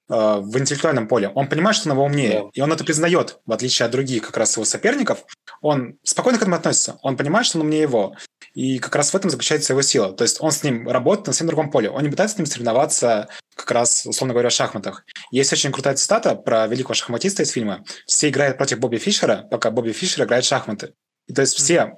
в 0.09 0.57
интеллектуальном 0.57 1.07
поле. 1.07 1.29
Он 1.29 1.47
понимает, 1.47 1.77
что 1.77 1.89
он 1.89 1.95
его 1.95 2.05
умнее, 2.05 2.41
да. 2.43 2.49
и 2.53 2.61
он 2.61 2.71
это 2.71 2.83
признает, 2.83 3.39
в 3.45 3.51
отличие 3.51 3.85
от 3.85 3.91
других 3.91 4.23
как 4.23 4.37
раз 4.37 4.55
его 4.55 4.65
соперников. 4.65 5.25
Он 5.61 5.97
спокойно 6.03 6.37
к 6.37 6.41
этому 6.41 6.57
относится. 6.57 6.99
Он 7.01 7.15
понимает, 7.15 7.45
что 7.45 7.57
он 7.57 7.65
умнее 7.65 7.83
его. 7.83 8.15
И 8.53 8.79
как 8.79 8.95
раз 8.95 9.11
в 9.11 9.15
этом 9.15 9.29
заключается 9.29 9.73
его 9.73 9.81
сила. 9.81 10.11
То 10.11 10.23
есть 10.23 10.41
он 10.41 10.51
с 10.51 10.63
ним 10.63 10.87
работает 10.89 11.27
на 11.27 11.33
совсем 11.33 11.47
другом 11.47 11.71
поле. 11.71 11.89
Он 11.89 12.03
не 12.03 12.09
пытается 12.09 12.35
с 12.35 12.39
ним 12.39 12.45
соревноваться 12.45 13.29
как 13.55 13.71
раз, 13.71 14.05
условно 14.05 14.33
говоря, 14.33 14.49
в 14.49 14.53
шахматах. 14.53 15.05
Есть 15.31 15.53
очень 15.53 15.71
крутая 15.71 15.95
цитата 15.95 16.35
про 16.35 16.67
великого 16.67 16.93
шахматиста 16.93 17.43
из 17.43 17.51
фильма. 17.51 17.83
Все 18.05 18.29
играют 18.29 18.57
против 18.57 18.79
Бобби 18.79 18.97
Фишера, 18.97 19.47
пока 19.49 19.71
Бобби 19.71 19.91
Фишер 19.91 20.25
играет 20.25 20.43
в 20.43 20.47
шахматы. 20.47 20.93
И 21.27 21.33
то 21.33 21.41
есть 21.41 21.55
все 21.55 21.97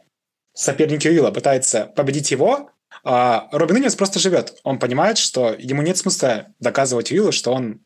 соперники 0.53 1.07
Уилла 1.07 1.31
пытаются 1.31 1.85
победить 1.95 2.31
его, 2.31 2.69
а 3.03 3.49
Робин 3.51 3.75
Уильямс 3.75 3.95
просто 3.95 4.19
живет. 4.19 4.55
Он 4.63 4.79
понимает, 4.79 5.17
что 5.17 5.53
ему 5.57 5.81
нет 5.81 5.97
смысла 5.97 6.47
доказывать 6.59 7.11
Уиллу, 7.11 7.31
что 7.31 7.53
он 7.53 7.81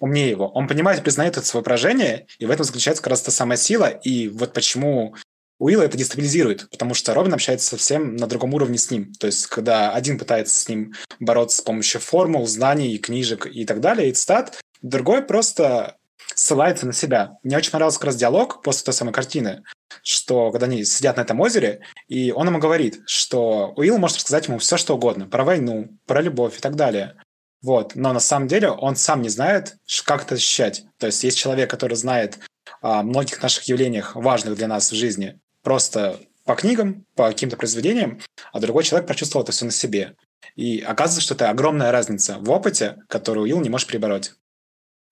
умнее 0.00 0.30
его. 0.30 0.48
Он 0.48 0.66
понимает, 0.66 1.02
признает 1.02 1.36
это 1.36 1.46
свое 1.46 1.62
поражение, 1.62 2.26
и 2.38 2.46
в 2.46 2.50
этом 2.50 2.64
заключается 2.64 3.02
как 3.02 3.10
раз 3.10 3.22
та 3.22 3.30
самая 3.30 3.56
сила. 3.56 3.86
И 3.86 4.28
вот 4.28 4.52
почему 4.52 5.14
Уилла 5.60 5.82
это 5.82 5.98
дестабилизирует, 5.98 6.68
потому 6.70 6.94
что 6.94 7.14
Робин 7.14 7.34
общается 7.34 7.68
совсем 7.68 8.16
на 8.16 8.26
другом 8.26 8.54
уровне 8.54 8.78
с 8.78 8.90
ним. 8.90 9.12
То 9.12 9.26
есть, 9.26 9.46
когда 9.46 9.92
один 9.92 10.18
пытается 10.18 10.58
с 10.58 10.68
ним 10.68 10.94
бороться 11.20 11.58
с 11.58 11.60
помощью 11.60 12.00
формул, 12.00 12.46
знаний, 12.46 12.98
книжек 12.98 13.46
и 13.46 13.66
так 13.66 13.80
далее, 13.80 14.08
и 14.08 14.12
цитат, 14.12 14.58
другой 14.80 15.22
просто 15.22 15.96
ссылается 16.34 16.86
на 16.86 16.94
себя. 16.94 17.38
Мне 17.42 17.58
очень 17.58 17.70
понравился 17.70 17.98
как 17.98 18.06
раз 18.06 18.16
диалог 18.16 18.62
после 18.62 18.84
той 18.84 18.94
самой 18.94 19.12
картины, 19.12 19.62
что 20.02 20.50
когда 20.50 20.66
они 20.66 20.84
сидят 20.84 21.18
на 21.18 21.22
этом 21.22 21.40
озере, 21.40 21.80
и 22.08 22.32
он 22.32 22.46
ему 22.46 22.58
говорит, 22.58 23.00
что 23.06 23.74
Уилл 23.76 23.98
может 23.98 24.16
рассказать 24.16 24.48
ему 24.48 24.58
все, 24.58 24.78
что 24.78 24.94
угодно, 24.94 25.26
про 25.26 25.44
войну, 25.44 25.90
про 26.06 26.22
любовь 26.22 26.56
и 26.56 26.60
так 26.60 26.76
далее. 26.76 27.16
Вот. 27.62 27.94
Но 27.94 28.12
на 28.12 28.20
самом 28.20 28.48
деле 28.48 28.70
он 28.70 28.96
сам 28.96 29.22
не 29.22 29.28
знает, 29.28 29.76
как 30.04 30.22
это 30.22 30.36
ощущать. 30.36 30.84
То 30.98 31.06
есть 31.06 31.22
есть 31.24 31.38
человек, 31.38 31.70
который 31.70 31.96
знает 31.96 32.38
о 32.80 33.02
многих 33.02 33.42
наших 33.42 33.64
явлениях, 33.64 34.16
важных 34.16 34.56
для 34.56 34.68
нас 34.68 34.90
в 34.90 34.94
жизни, 34.94 35.38
просто 35.62 36.18
по 36.44 36.54
книгам, 36.54 37.04
по 37.14 37.28
каким-то 37.28 37.56
произведениям, 37.56 38.20
а 38.52 38.60
другой 38.60 38.82
человек 38.82 39.06
прочувствовал 39.06 39.44
это 39.44 39.52
все 39.52 39.66
на 39.66 39.70
себе. 39.70 40.16
И 40.56 40.80
оказывается, 40.80 41.20
что 41.20 41.34
это 41.34 41.50
огромная 41.50 41.92
разница 41.92 42.38
в 42.40 42.50
опыте, 42.50 42.96
которую 43.08 43.44
Уилл 43.44 43.60
не 43.60 43.68
может 43.68 43.88
перебороть. 43.88 44.32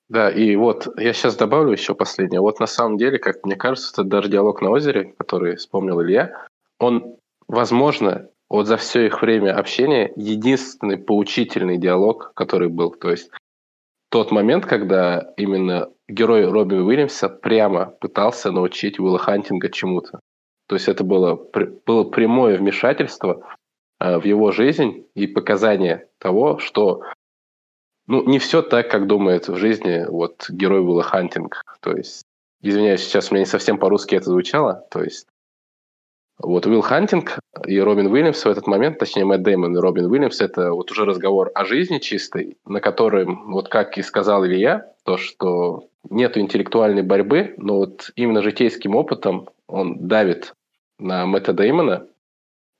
Да, 0.08 0.30
и 0.30 0.56
вот 0.56 0.88
я 0.98 1.12
сейчас 1.12 1.36
добавлю 1.36 1.72
еще 1.72 1.94
последнее. 1.94 2.40
Вот 2.40 2.60
на 2.60 2.66
самом 2.66 2.96
деле, 2.96 3.18
как 3.18 3.44
мне 3.44 3.56
кажется, 3.56 3.92
этот 3.92 4.08
даже 4.08 4.30
диалог 4.30 4.62
на 4.62 4.70
озере, 4.70 5.14
который 5.18 5.56
вспомнил 5.56 6.02
Илья, 6.02 6.46
он, 6.78 7.16
возможно, 7.46 8.28
вот 8.48 8.66
за 8.66 8.76
все 8.76 9.06
их 9.06 9.22
время 9.22 9.56
общения 9.56 10.12
единственный 10.16 10.96
поучительный 10.96 11.76
диалог, 11.76 12.32
который 12.34 12.68
был. 12.68 12.90
То 12.92 13.10
есть 13.10 13.30
тот 14.10 14.30
момент, 14.30 14.64
когда 14.64 15.32
именно 15.36 15.90
герой 16.08 16.46
Робин 16.46 16.80
Уильямса 16.80 17.28
прямо 17.28 17.86
пытался 17.86 18.50
научить 18.50 18.98
Уилла 18.98 19.18
Хантинга 19.18 19.68
чему-то. 19.68 20.20
То 20.66 20.76
есть 20.76 20.88
это 20.88 21.04
было, 21.04 21.34
было 21.86 22.04
прямое 22.04 22.56
вмешательство 22.58 23.42
э, 24.00 24.18
в 24.18 24.24
его 24.24 24.52
жизнь 24.52 25.06
и 25.14 25.26
показание 25.26 26.08
того, 26.18 26.58
что 26.58 27.02
ну, 28.06 28.24
не 28.24 28.38
все 28.38 28.62
так, 28.62 28.90
как 28.90 29.06
думает 29.06 29.48
в 29.48 29.56
жизни 29.56 30.06
вот 30.08 30.48
герой 30.48 30.80
Уилла 30.80 31.02
Хантинг. 31.02 31.62
То 31.80 31.92
есть, 31.92 32.22
извиняюсь, 32.62 33.02
сейчас 33.02 33.30
у 33.30 33.34
меня 33.34 33.42
не 33.42 33.50
совсем 33.50 33.78
по-русски 33.78 34.14
это 34.14 34.30
звучало. 34.30 34.86
То 34.90 35.02
есть, 35.02 35.26
вот 36.38 36.66
Уилл 36.66 36.82
Хантинг 36.82 37.38
и 37.66 37.80
Робин 37.80 38.06
Уильямс 38.06 38.44
в 38.44 38.48
этот 38.48 38.66
момент, 38.66 38.98
точнее 38.98 39.24
Мэтт 39.24 39.42
Дэймон 39.42 39.76
и 39.76 39.80
Робин 39.80 40.06
Уильямс, 40.06 40.40
это 40.40 40.72
вот 40.72 40.90
уже 40.90 41.04
разговор 41.04 41.50
о 41.54 41.64
жизни 41.64 41.98
чистой, 41.98 42.56
на 42.64 42.80
котором, 42.80 43.50
вот 43.52 43.68
как 43.68 43.98
и 43.98 44.02
сказал 44.02 44.46
Илья, 44.46 44.92
то, 45.04 45.16
что 45.16 45.88
нет 46.10 46.38
интеллектуальной 46.38 47.02
борьбы, 47.02 47.54
но 47.56 47.78
вот 47.78 48.10
именно 48.14 48.42
житейским 48.42 48.94
опытом 48.94 49.48
он 49.66 50.06
давит 50.06 50.54
на 50.98 51.26
Мэтта 51.26 51.52
Деймона 51.52 52.06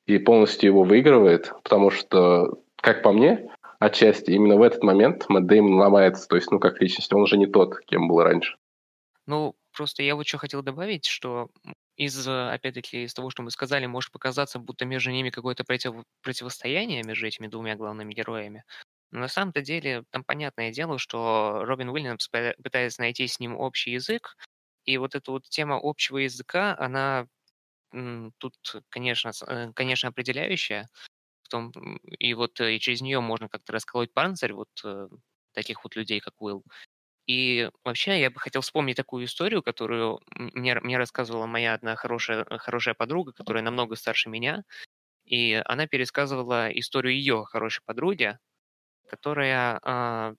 и 0.06 0.18
полностью 0.18 0.70
его 0.70 0.84
выигрывает, 0.84 1.52
потому 1.62 1.90
что, 1.90 2.58
как 2.76 3.02
по 3.02 3.12
мне, 3.12 3.50
отчасти. 3.78 4.30
Именно 4.30 4.56
в 4.56 4.62
этот 4.62 4.82
момент 4.82 5.26
Мэтт 5.28 5.46
Дэймон 5.46 5.74
ломается, 5.74 6.28
то 6.28 6.36
есть, 6.36 6.50
ну, 6.50 6.58
как 6.58 6.80
личность, 6.80 7.12
он 7.12 7.22
уже 7.22 7.36
не 7.36 7.46
тот, 7.46 7.80
кем 7.86 8.08
был 8.08 8.22
раньше. 8.22 8.56
Ну, 9.26 9.54
просто 9.76 10.02
я 10.02 10.16
вот 10.16 10.26
что 10.26 10.38
хотел 10.38 10.62
добавить, 10.62 11.06
что 11.06 11.48
из, 11.98 12.26
опять-таки, 12.26 13.04
из 13.04 13.12
того, 13.12 13.28
что 13.28 13.42
мы 13.42 13.50
сказали, 13.50 13.84
может 13.86 14.12
показаться, 14.12 14.58
будто 14.58 14.86
между 14.86 15.10
ними 15.10 15.30
какое-то 15.30 15.64
против... 15.64 15.94
противостояние 16.22 17.02
между 17.02 17.26
этими 17.26 17.48
двумя 17.48 17.76
главными 17.76 18.14
героями. 18.14 18.64
Но 19.10 19.20
на 19.20 19.28
самом-то 19.28 19.60
деле 19.60 20.04
там 20.10 20.24
понятное 20.24 20.70
дело, 20.70 20.98
что 20.98 21.64
Робин 21.64 21.88
Уильямс 21.90 22.28
пытается 22.28 23.00
найти 23.00 23.26
с 23.26 23.40
ним 23.40 23.56
общий 23.56 23.90
язык, 23.90 24.36
и 24.84 24.96
вот 24.96 25.14
эта 25.14 25.30
вот 25.32 25.44
тема 25.48 25.78
общего 25.82 26.18
языка, 26.18 26.76
она 26.78 27.26
тут, 27.90 28.54
конечно, 28.90 29.32
э, 29.46 29.72
конечно, 29.74 30.08
определяющая. 30.10 30.88
В 31.42 31.48
том, 31.48 31.72
и 32.18 32.34
вот 32.34 32.60
э, 32.60 32.76
и 32.76 32.80
через 32.80 33.00
нее 33.00 33.20
можно 33.20 33.48
как-то 33.48 33.72
расколоть 33.72 34.12
панцирь 34.12 34.52
вот 34.52 34.68
э, 34.84 35.08
таких 35.52 35.84
вот 35.84 35.96
людей, 35.96 36.20
как 36.20 36.40
Уилл. 36.40 36.62
И 37.28 37.70
вообще 37.84 38.20
я 38.20 38.30
бы 38.30 38.40
хотел 38.40 38.62
вспомнить 38.62 38.96
такую 38.96 39.26
историю, 39.26 39.62
которую 39.62 40.20
мне, 40.34 40.74
мне 40.80 40.96
рассказывала 40.96 41.44
моя 41.46 41.74
одна 41.74 41.94
хорошая, 41.94 42.46
хорошая 42.58 42.94
подруга, 42.94 43.32
которая 43.32 43.62
намного 43.62 43.96
старше 43.96 44.30
меня. 44.30 44.64
И 45.26 45.62
она 45.66 45.86
пересказывала 45.86 46.70
историю 46.70 47.14
ее 47.14 47.44
хорошей 47.44 47.82
подруги, 47.84 48.38
которая 49.08 49.78
э, 49.84 50.34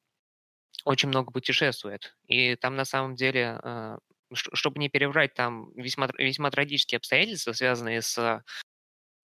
очень 0.86 1.10
много 1.10 1.32
путешествует. 1.32 2.16
И 2.28 2.56
там 2.56 2.76
на 2.76 2.86
самом 2.86 3.16
деле, 3.16 3.60
э, 3.64 3.98
чтобы 4.34 4.80
не 4.80 4.90
переврать, 4.90 5.36
там 5.36 5.72
весьма, 5.76 6.10
весьма 6.18 6.50
трагические 6.50 6.98
обстоятельства, 6.98 7.54
связанные 7.54 8.02
с 8.02 8.44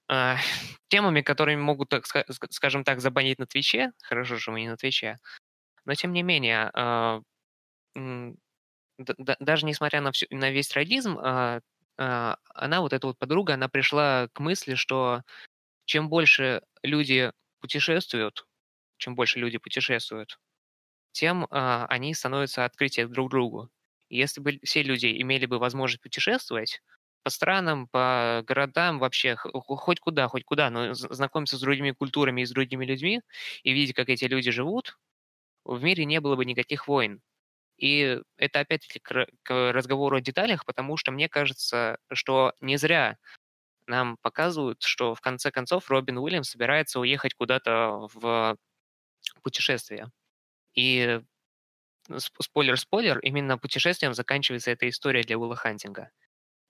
э, 0.09 0.35
темами, 0.89 1.21
которыми 1.21 1.61
могут, 1.61 1.89
так, 1.89 2.05
скажем 2.51 2.83
так, 2.83 3.01
забанить 3.01 3.39
на 3.39 3.47
Твиче. 3.47 3.91
Хорошо, 4.03 4.37
что 4.37 4.51
мы 4.51 4.61
не 4.61 4.69
на 4.69 4.77
Твиче. 4.77 5.17
Но 5.85 5.95
тем 5.95 6.13
не 6.13 6.23
менее, 6.23 6.71
э, 6.75 7.21
даже 8.97 9.65
несмотря 9.65 10.01
на, 10.01 10.11
всю, 10.11 10.25
на 10.29 10.51
весь 10.51 10.69
трагизм, 10.69 11.17
э, 11.19 11.61
э, 11.97 12.35
она, 12.53 12.81
вот 12.81 12.93
эта 12.93 13.07
вот 13.07 13.17
подруга, 13.17 13.53
она 13.55 13.67
пришла 13.67 14.29
к 14.33 14.39
мысли, 14.39 14.75
что 14.75 15.21
чем 15.85 16.09
больше 16.09 16.61
люди 16.83 17.31
путешествуют, 17.61 18.47
чем 18.97 19.15
больше 19.15 19.39
люди 19.39 19.57
путешествуют, 19.57 20.39
тем 21.13 21.45
э, 21.45 21.47
они 21.89 22.13
становятся 22.13 22.65
открытие 22.65 23.07
друг 23.07 23.31
другу. 23.31 23.69
Если 24.09 24.41
бы 24.41 24.59
все 24.63 24.83
люди 24.83 25.21
имели 25.21 25.45
бы 25.47 25.59
возможность 25.59 26.03
путешествовать 26.03 26.81
по 27.23 27.29
странам, 27.31 27.87
по 27.89 28.43
городам, 28.47 28.99
вообще 28.99 29.35
хоть 29.37 29.99
куда, 30.01 30.27
хоть 30.29 30.45
куда, 30.45 30.69
но 30.71 30.93
знакомиться 30.95 31.57
с 31.57 31.61
другими 31.61 31.91
культурами 31.91 32.41
и 32.41 32.45
с 32.45 32.51
другими 32.51 32.85
людьми 32.85 33.21
и 33.63 33.73
видеть, 33.73 33.95
как 33.95 34.09
эти 34.09 34.25
люди 34.25 34.51
живут, 34.51 34.97
в 35.65 35.83
мире 35.83 36.05
не 36.05 36.21
было 36.21 36.35
бы 36.37 36.45
никаких 36.45 36.87
войн. 36.87 37.21
И 37.77 38.21
это 38.37 38.61
опять-таки 38.61 38.99
к, 38.99 39.27
к 39.43 39.71
разговору 39.73 40.17
о 40.17 40.21
деталях, 40.21 40.65
потому 40.65 40.97
что 40.97 41.11
мне 41.11 41.27
кажется, 41.29 41.97
что 42.13 42.53
не 42.61 42.77
зря 42.77 43.17
нам 43.87 44.17
показывают, 44.21 44.81
что 44.81 45.13
в 45.13 45.21
конце 45.21 45.51
концов 45.51 45.89
Робин 45.89 46.17
Уильямс 46.17 46.49
собирается 46.49 46.99
уехать 46.99 47.33
куда-то 47.35 48.07
в 48.13 48.57
путешествие. 49.43 50.09
И 50.73 51.21
спойлер-спойлер, 52.39 53.19
именно 53.19 53.57
путешествием 53.57 54.13
заканчивается 54.13 54.71
эта 54.71 54.87
история 54.89 55.23
для 55.23 55.37
Уилла 55.37 55.55
Хантинга. 55.55 56.11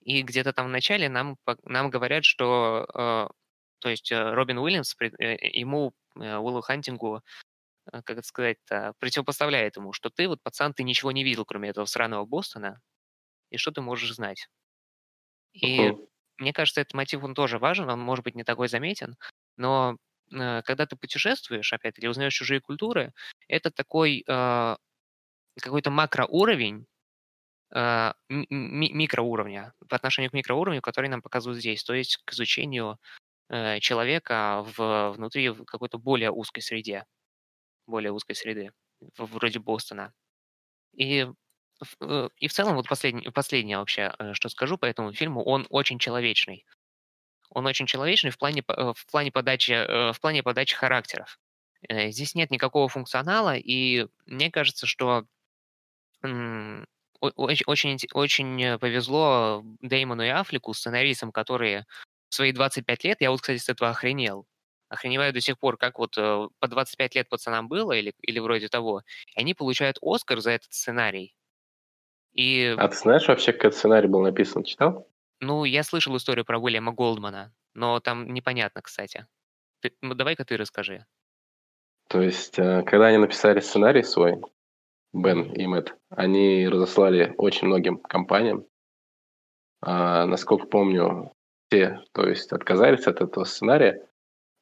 И 0.02 0.22
где-то 0.22 0.54
там 0.54 0.68
в 0.68 0.70
начале 0.70 1.10
нам, 1.10 1.38
нам 1.64 1.90
говорят, 1.90 2.26
что 2.26 2.86
э, 2.94 3.28
то 3.80 3.90
есть 3.90 4.12
э, 4.12 4.34
Робин 4.34 4.60
Уильямс, 4.60 4.96
э, 5.00 5.36
ему, 5.54 5.94
Уиллу 6.16 6.62
Хантингу, 6.62 7.22
как 7.92 8.10
это 8.10 8.24
сказать-то, 8.24 8.94
противопоставляет 9.00 9.78
ему, 9.78 9.94
что 9.94 10.10
ты 10.10 10.28
вот, 10.28 10.42
пацан, 10.42 10.74
ты 10.74 10.84
ничего 10.84 11.12
не 11.12 11.24
видел, 11.24 11.46
кроме 11.46 11.70
этого 11.70 11.86
сраного 11.86 12.26
Бостона, 12.26 12.82
и 13.50 13.58
что 13.58 13.72
ты 13.72 13.82
можешь 13.82 14.14
знать. 14.14 14.48
И 15.54 15.80
uh-huh. 15.80 16.08
мне 16.38 16.54
кажется, 16.54 16.82
этот 16.82 16.94
мотив, 16.94 17.24
он 17.24 17.34
тоже 17.34 17.60
важен, 17.60 17.90
он 17.90 18.00
может 18.00 18.26
быть 18.26 18.36
не 18.36 18.44
такой 18.44 18.68
заметен, 18.68 19.16
но 19.58 19.98
э, 20.32 20.62
когда 20.64 20.86
ты 20.86 20.96
путешествуешь, 20.96 21.72
опять-таки, 21.74 22.08
узнаешь 22.08 22.34
чужие 22.34 22.60
культуры, 22.60 23.14
это 23.48 23.72
такой 23.72 24.24
э, 24.28 24.76
какой-то 25.62 25.92
макроуровень, 25.92 26.86
э, 27.74 28.14
ми- 28.30 28.92
микроуровня, 28.92 29.74
по 29.88 29.96
отношению 29.96 30.32
к 30.32 30.34
микроуровню, 30.34 30.82
который 30.82 31.10
нам 31.10 31.22
показывают 31.22 31.60
здесь, 31.60 31.84
то 31.84 31.94
есть 31.94 32.18
к 32.26 32.34
изучению 32.34 32.98
э, 33.50 33.80
человека 33.80 34.66
в, 34.78 35.12
внутри 35.16 35.54
какой-то 35.66 35.98
более 36.00 36.32
узкой 36.32 36.62
среде, 36.62 37.06
более 37.88 38.12
узкой 38.12 38.36
среды, 38.36 38.72
вроде 39.18 39.60
Бостона. 39.60 40.14
И 40.94 41.28
э, 42.02 42.30
и 42.38 42.48
в 42.48 42.54
целом, 42.54 42.76
вот 42.76 42.88
последнее, 42.88 43.32
последнее 43.32 43.78
вообще, 43.80 44.14
э, 44.20 44.34
что 44.34 44.50
скажу 44.50 44.78
по 44.78 44.86
этому 44.86 45.14
фильму, 45.14 45.44
он 45.44 45.68
очень 45.70 46.00
человечный. 46.00 46.66
Он 47.50 47.66
очень 47.68 47.88
человечный 47.88 48.32
в 48.32 48.38
плане, 48.38 48.64
э, 48.68 48.94
в 48.96 49.06
плане, 49.08 49.32
подачи, 49.32 49.74
в 50.14 50.20
плане 50.22 50.44
подачи 50.44 50.76
характеров. 50.76 51.40
Здесь 51.90 52.36
нет 52.36 52.52
никакого 52.52 52.90
функционала, 52.90 53.56
и 53.58 54.08
мне 54.26 54.52
кажется, 54.52 54.88
что 54.88 55.26
очень, 57.22 58.00
очень 58.14 58.80
повезло 58.80 59.64
Деймону 59.82 60.24
и 60.24 60.30
Афлику, 60.30 60.74
сценаристам, 60.74 61.32
которые 61.32 61.86
в 62.30 62.36
свои 62.36 62.52
25 62.52 63.04
лет, 63.04 63.22
я 63.22 63.32
вот, 63.32 63.42
кстати, 63.42 63.60
с 63.60 63.70
этого 63.70 63.92
охренел, 63.92 64.48
охреневаю 64.90 65.34
до 65.34 65.42
сих 65.42 65.58
пор, 65.60 65.78
как 65.78 66.00
вот 66.00 66.18
э, 66.18 66.48
по 66.60 66.68
25 66.68 67.16
лет 67.16 67.30
пацанам 67.30 67.68
было, 67.68 67.92
или, 67.92 68.14
или 68.22 68.40
вроде 68.40 68.68
того, 68.68 69.02
и 69.36 69.40
они 69.40 69.54
получают 69.54 69.98
Оскар 70.02 70.40
за 70.40 70.52
этот 70.52 70.74
сценарий. 70.74 71.36
И... 72.34 72.76
А 72.78 72.88
ты 72.88 72.98
знаешь 72.98 73.28
вообще, 73.28 73.54
как 73.54 73.66
этот 73.66 73.78
сценарий 73.78 74.08
был 74.08 74.22
написан, 74.22 74.64
читал? 74.64 75.08
Ну, 75.40 75.64
я 75.64 75.84
слышал 75.84 76.16
историю 76.18 76.46
про 76.46 76.60
Уильяма 76.60 76.92
Голдмана, 76.92 77.54
но 77.74 78.00
там 78.00 78.34
непонятно, 78.34 78.82
кстати. 78.82 79.26
Ты, 79.82 79.94
ну, 80.02 80.16
давай-ка 80.16 80.46
ты 80.46 80.58
расскажи. 80.58 81.06
То 82.08 82.22
есть, 82.22 82.60
э, 82.60 82.84
когда 82.84 83.08
они 83.08 83.18
написали 83.18 83.60
сценарий 83.60 84.04
свой, 84.04 84.42
Бен 85.14 85.54
и 85.54 85.66
Мэтт, 85.66 85.96
они 86.10 86.68
разослали 86.68 87.34
очень 87.38 87.68
многим 87.68 87.98
компаниям. 87.98 88.66
А, 89.82 90.26
насколько 90.26 90.68
помню, 90.68 91.32
все, 91.70 92.02
то 92.12 92.28
есть, 92.28 92.52
отказались 92.52 93.08
от 93.08 93.22
этого 93.22 93.46
сценария, 93.46 94.08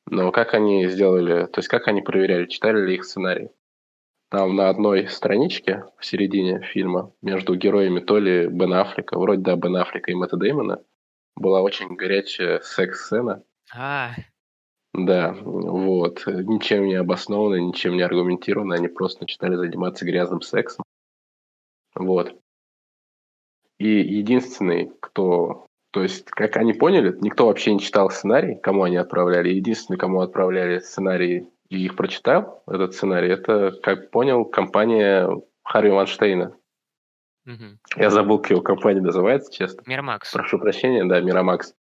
но 0.10 0.32
как 0.32 0.54
они 0.54 0.88
сделали, 0.88 1.48
то 1.48 1.60
есть 1.60 1.70
как 1.70 1.88
они 1.88 2.02
проверяли, 2.02 2.48
читали 2.48 2.86
ли 2.86 2.96
их 2.96 3.06
сценарий? 3.06 3.50
Там 4.30 4.56
на 4.56 4.70
одной 4.70 5.08
страничке 5.08 5.86
в 6.00 6.06
середине 6.06 6.62
фильма 6.62 7.14
между 7.22 7.56
героями 7.56 8.00
то 8.00 8.18
ли 8.18 8.48
Бен 8.48 8.74
Аффлека, 8.74 9.20
вроде 9.20 9.42
да, 9.42 9.56
Бен 9.56 9.76
Аффлека 9.76 10.12
и 10.12 10.16
Мэтта 10.16 10.38
Деймона, 10.38 10.84
была 11.36 11.62
очень 11.62 11.96
горячая 11.96 12.60
секс-сцена. 12.62 13.44
А. 13.74 14.12
Да, 14.94 15.34
вот. 15.34 16.24
Ничем 16.26 16.86
не 16.86 16.96
обоснованно, 16.96 17.56
ничем 17.56 17.96
не 17.96 18.02
аргументированно. 18.04 18.76
Они 18.76 18.88
просто 18.88 19.22
начинали 19.22 19.56
заниматься 19.56 20.06
грязным 20.06 20.42
сексом. 20.42 20.84
Вот. 21.96 22.36
И 23.80 23.88
единственный, 23.88 24.92
кто 25.00 25.68
то 25.94 26.02
есть, 26.02 26.26
как 26.32 26.58
они 26.58 26.74
поняли, 26.74 27.16
никто 27.22 27.46
вообще 27.46 27.72
не 27.72 27.80
читал 27.80 28.10
сценарий, 28.10 28.56
кому 28.56 28.82
они 28.82 28.98
отправляли. 28.98 29.50
Единственный, 29.50 29.98
кому 29.98 30.22
отправляли 30.22 30.80
сценарий 30.80 31.48
и 31.70 31.86
их 31.86 31.96
прочитал, 31.96 32.64
этот 32.66 32.96
сценарий, 32.96 33.30
это, 33.30 33.72
как 33.84 34.10
понял, 34.10 34.44
компания 34.44 35.30
Харви 35.64 35.92
Ванштейна. 35.92 36.58
Угу. 37.46 37.78
Я 37.98 38.10
забыл, 38.10 38.40
как 38.40 38.50
его 38.50 38.62
компания 38.62 39.02
называется, 39.02 39.54
честно. 39.54 39.84
Мирамакс. 39.86 40.34
Прошу 40.34 40.58
прощения, 40.58 41.06
да, 41.06 41.22
Мирамакс. 41.22 41.76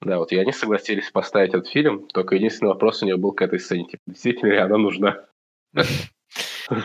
Да, 0.00 0.18
вот 0.18 0.32
и 0.32 0.38
они 0.38 0.52
согласились 0.52 1.10
поставить 1.10 1.50
этот 1.50 1.68
фильм, 1.68 2.08
только 2.08 2.36
единственный 2.36 2.68
вопрос 2.68 3.02
у 3.02 3.06
него 3.06 3.18
был 3.18 3.32
к 3.32 3.42
этой 3.42 3.60
сцене, 3.60 3.84
типа, 3.84 4.02
действительно 4.06 4.50
ли 4.50 4.56
она 4.56 4.78
нужна? 4.78 5.26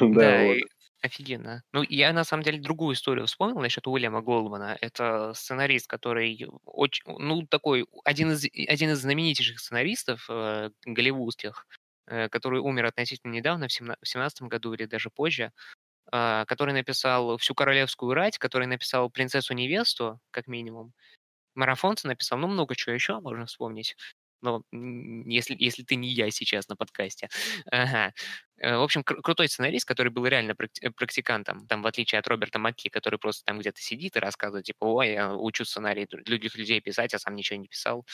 Да, 0.01 0.53
Офигенно. 1.01 1.63
Ну, 1.73 1.83
я 1.87 2.11
на 2.11 2.23
самом 2.23 2.43
деле 2.43 2.59
другую 2.59 2.95
историю 2.95 3.27
вспомнил 3.27 3.59
насчет 3.59 3.85
Уильяма 3.87 4.21
Голдмана. 4.21 4.75
Это 4.81 5.31
сценарист, 5.35 5.87
который 5.87 6.47
очень, 6.65 7.03
ну, 7.19 7.45
такой, 7.45 7.85
один 8.03 8.31
из, 8.31 8.45
один 8.67 8.89
из 8.91 8.99
знаменитейших 8.99 9.59
сценаристов 9.59 10.25
э, 10.29 10.71
голливудских, 10.85 11.67
э, 12.07 12.29
который 12.29 12.59
умер 12.61 12.85
относительно 12.85 13.31
недавно, 13.31 13.67
в 13.67 13.71
17 13.71 14.47
году 14.47 14.73
или 14.73 14.85
даже 14.85 15.11
позже, 15.11 15.51
э, 16.11 16.45
который 16.47 16.73
написал 16.73 17.37
«Всю 17.37 17.55
королевскую 17.55 18.13
рать», 18.13 18.37
который 18.39 18.67
написал 18.67 19.09
«Принцессу-невесту», 19.09 20.19
как 20.31 20.47
минимум. 20.47 20.93
Марафонца 21.55 22.07
написал, 22.07 22.39
ну, 22.39 22.47
много 22.47 22.75
чего 22.75 22.93
еще 22.95 23.19
можно 23.21 23.45
вспомнить 23.47 23.95
но 24.41 24.63
если, 24.71 25.55
если 25.59 25.83
ты 25.83 25.95
не 25.95 26.09
я 26.09 26.29
сейчас 26.31 26.67
на 26.69 26.75
подкасте. 26.75 27.29
Ага. 27.71 28.13
Э, 28.59 28.77
в 28.77 28.81
общем, 28.83 29.01
кру- 29.01 29.21
крутой 29.21 29.47
сценарист, 29.49 29.85
который 29.87 30.09
был 30.11 30.25
реально 30.25 30.51
практи- 30.53 30.89
практикантом, 30.91 31.67
там, 31.67 31.81
в 31.81 31.87
отличие 31.87 32.19
от 32.19 32.27
Роберта 32.27 32.59
Макки, 32.59 32.89
который 32.89 33.19
просто 33.19 33.45
там 33.45 33.59
где-то 33.59 33.81
сидит 33.81 34.15
и 34.15 34.19
рассказывает, 34.19 34.65
типа, 34.65 34.85
ой, 34.85 35.11
я 35.13 35.33
учу 35.35 35.65
сценарий 35.65 36.07
других 36.09 36.55
людей 36.55 36.81
писать, 36.81 37.13
а 37.13 37.19
сам 37.19 37.35
ничего 37.35 37.59
не 37.59 37.67
писал. 37.67 38.05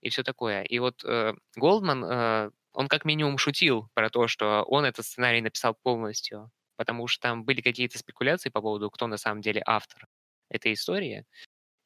и 0.00 0.10
все 0.10 0.22
такое. 0.22 0.62
И 0.64 0.78
вот 0.78 1.04
э, 1.04 1.34
Голдман, 1.56 2.04
э, 2.04 2.50
он 2.72 2.88
как 2.88 3.04
минимум 3.04 3.38
шутил 3.38 3.88
про 3.94 4.10
то, 4.10 4.28
что 4.28 4.62
он 4.64 4.84
этот 4.84 5.04
сценарий 5.06 5.40
написал 5.40 5.74
полностью, 5.82 6.50
потому 6.76 7.06
что 7.08 7.20
там 7.22 7.44
были 7.44 7.60
какие-то 7.60 7.98
спекуляции 7.98 8.50
по 8.50 8.60
поводу, 8.60 8.90
кто 8.90 9.06
на 9.06 9.16
самом 9.16 9.42
деле 9.42 9.62
автор 9.66 10.06
этой 10.50 10.72
истории 10.74 11.24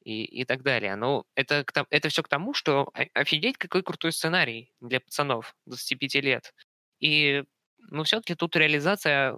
и, 0.07 0.24
и 0.24 0.44
так 0.44 0.62
далее. 0.62 0.94
Но 0.94 1.24
это, 1.34 1.64
это 1.90 2.09
все 2.09 2.22
к 2.22 2.28
тому, 2.28 2.54
что 2.54 2.92
офигеть, 3.12 3.59
какой 3.59 3.82
крутой 3.82 4.12
сценарий 4.12 4.72
для 4.80 5.00
пацанов 5.00 5.57
25 5.66 6.14
лет. 6.22 6.54
И, 7.00 7.42
ну, 7.90 8.04
все-таки 8.04 8.36
тут 8.36 8.54
реализация 8.54 9.36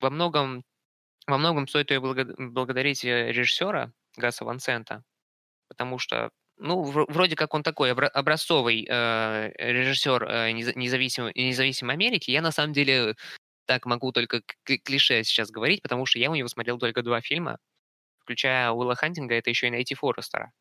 во 0.00 0.10
многом, 0.10 0.64
во 1.28 1.38
многом 1.38 1.68
стоит 1.68 1.92
ее 1.92 2.00
благодарить 2.00 3.04
э, 3.04 3.30
режиссера 3.30 3.92
Гаса 4.16 4.44
Ван 4.44 4.58
Сента, 4.58 5.04
потому 5.68 5.98
что 5.98 6.30
ну, 6.56 6.82
вроде 6.82 7.36
как 7.36 7.54
он 7.54 7.62
такой 7.62 7.92
образцовый 7.92 8.84
э, 8.90 9.52
режиссер 9.56 10.24
э, 10.24 10.50
независимой, 10.50 11.32
независимой 11.36 11.94
Америки. 11.94 12.32
Я 12.32 12.42
на 12.42 12.50
самом 12.50 12.72
деле 12.72 13.14
так 13.66 13.86
могу 13.86 14.10
только 14.10 14.42
клише 14.64 15.22
сейчас 15.22 15.52
говорить, 15.52 15.82
потому 15.82 16.06
что 16.06 16.18
я 16.18 16.28
у 16.28 16.34
него 16.34 16.48
смотрел 16.48 16.78
только 16.78 17.02
два 17.02 17.20
фильма 17.20 17.58
включая 18.28 18.70
Уилла 18.72 18.94
Хантинга, 18.94 19.34
это 19.36 19.48
еще 19.48 19.68
и 19.68 19.70
найти 19.70 19.94
Форестера, 19.94 20.52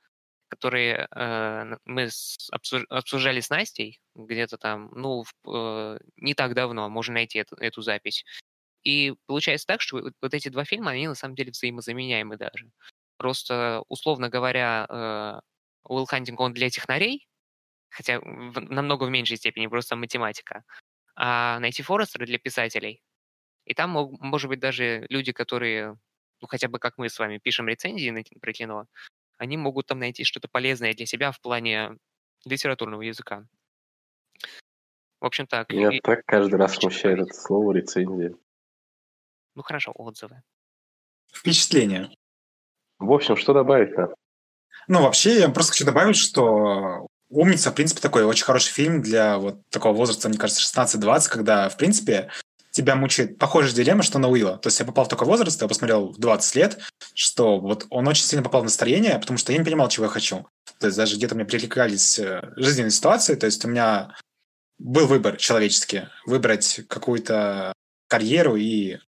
которые 0.47 1.07
э, 1.13 1.76
мы 1.84 2.09
с, 2.09 2.49
обсуждали 2.89 3.41
с 3.41 3.49
Настей 3.49 3.99
где-то 4.15 4.57
там, 4.57 4.89
ну, 4.95 5.24
в, 5.24 5.34
э, 5.53 5.99
не 6.15 6.34
так 6.34 6.53
давно, 6.53 6.88
можно 6.88 7.15
найти 7.15 7.39
эту, 7.39 7.57
эту 7.57 7.82
запись. 7.82 8.24
И 8.84 9.15
получается 9.26 9.68
так, 9.68 9.82
что 9.82 10.01
вот 10.22 10.34
эти 10.34 10.47
два 10.47 10.63
фильма, 10.63 10.91
они 10.91 11.09
на 11.09 11.15
самом 11.15 11.36
деле 11.36 11.51
взаимозаменяемы 11.51 12.38
даже. 12.38 12.72
Просто, 13.18 13.84
условно 13.89 14.30
говоря, 14.30 14.86
э, 14.89 15.39
Уилл 15.89 16.05
Хантинг, 16.05 16.39
он 16.39 16.53
для 16.53 16.70
технарей, 16.70 17.28
хотя 17.89 18.22
в, 18.22 18.61
намного 18.61 19.03
в 19.03 19.09
меньшей 19.09 19.36
степени, 19.36 19.68
просто 19.68 19.97
математика. 19.97 20.63
А 21.18 21.59
найти 21.59 21.84
Форестера 21.84 22.26
для 22.26 22.39
писателей. 22.39 23.01
И 23.65 23.74
там, 23.74 23.89
может 23.91 24.47
быть, 24.47 24.61
даже 24.61 25.05
люди, 25.09 25.34
которые 25.34 25.97
ну 26.41 26.47
хотя 26.47 26.67
бы 26.67 26.79
как 26.79 26.97
мы 26.97 27.09
с 27.09 27.19
вами 27.19 27.38
пишем 27.38 27.67
рецензии 27.67 28.09
на, 28.09 28.21
про 28.39 28.53
кино, 28.53 28.85
они 29.38 29.57
могут 29.57 29.88
там 29.88 29.99
найти 29.99 30.23
что-то 30.23 30.47
полезное 30.47 30.93
для 30.93 31.05
себя 31.05 31.31
в 31.31 31.39
плане 31.39 31.97
литературного 32.45 33.01
языка. 33.01 33.45
В 35.19 35.25
общем 35.25 35.47
так. 35.47 35.69
Меня 35.71 35.89
и... 35.91 35.99
так 35.99 36.25
каждый 36.25 36.55
раз 36.55 36.75
смущает 36.75 37.19
это 37.19 37.33
слово 37.33 37.73
рецензия. 37.73 38.35
Ну 39.55 39.63
хорошо, 39.63 39.91
отзывы. 39.95 40.43
Впечатление. 41.33 42.15
В 42.99 43.11
общем, 43.11 43.35
что 43.35 43.53
добавить-то? 43.53 44.13
Ну, 44.88 45.01
вообще, 45.03 45.39
я 45.39 45.49
просто 45.49 45.73
хочу 45.73 45.85
добавить, 45.85 46.15
что 46.15 47.07
«Умница», 47.29 47.71
в 47.71 47.75
принципе, 47.75 48.01
такой 48.01 48.23
очень 48.23 48.45
хороший 48.45 48.71
фильм 48.71 49.01
для 49.01 49.38
вот 49.38 49.67
такого 49.69 49.95
возраста, 49.95 50.29
мне 50.29 50.38
кажется, 50.38 50.63
16-20, 50.63 51.29
когда, 51.29 51.69
в 51.69 51.77
принципе, 51.77 52.31
тебя 52.78 52.95
мучает 52.95 53.39
похожая 53.39 53.73
дилемма, 53.73 54.03
что 54.03 54.19
на 54.19 54.30
Уилла. 54.30 54.57
То 54.59 54.67
есть 54.67 54.80
я 54.80 54.86
попал 54.86 55.05
в 55.05 55.09
такой 55.09 55.28
возраст, 55.28 55.59
я 55.61 55.67
посмотрел 55.67 56.09
в 56.13 56.19
20 56.19 56.55
лет, 56.55 56.80
что 57.15 57.59
вот 57.59 57.88
он 57.89 58.07
очень 58.07 58.23
сильно 58.23 58.43
попал 58.43 58.61
в 58.61 58.65
настроение, 58.65 59.17
потому 59.19 59.38
что 59.38 59.51
я 59.51 59.57
не 59.57 59.65
понимал, 59.65 59.89
чего 59.89 60.05
я 60.05 60.11
хочу. 60.11 60.47
То 60.80 60.88
есть 60.88 60.97
даже 60.97 61.15
где-то 61.15 61.34
мне 61.34 61.45
привлекались 61.45 62.19
э, 62.19 62.53
жизненные 62.55 62.91
ситуации, 62.91 63.34
то 63.34 63.47
есть 63.47 63.65
у 63.65 63.67
меня 63.67 64.15
был 64.78 65.07
выбор 65.07 65.38
человеческий, 65.38 66.03
выбрать 66.28 66.82
какую-то 66.88 67.73
карьеру 68.07 68.55
и 68.55 68.99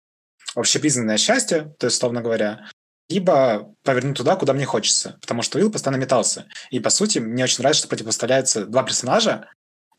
общепризнанное 0.54 1.18
счастье, 1.18 1.74
то 1.78 1.86
есть, 1.86 1.98
словно 1.98 2.22
говоря, 2.22 2.70
либо 3.10 3.74
повернуть 3.84 4.16
туда, 4.16 4.36
куда 4.36 4.54
мне 4.54 4.64
хочется, 4.64 5.18
потому 5.20 5.42
что 5.42 5.58
Уилл 5.58 5.70
постоянно 5.70 6.00
метался. 6.00 6.46
И, 6.70 6.80
по 6.80 6.88
сути, 6.88 7.18
мне 7.18 7.44
очень 7.44 7.58
нравится, 7.58 7.80
что 7.80 7.88
противопоставляются 7.88 8.64
два 8.64 8.82
персонажа, 8.82 9.50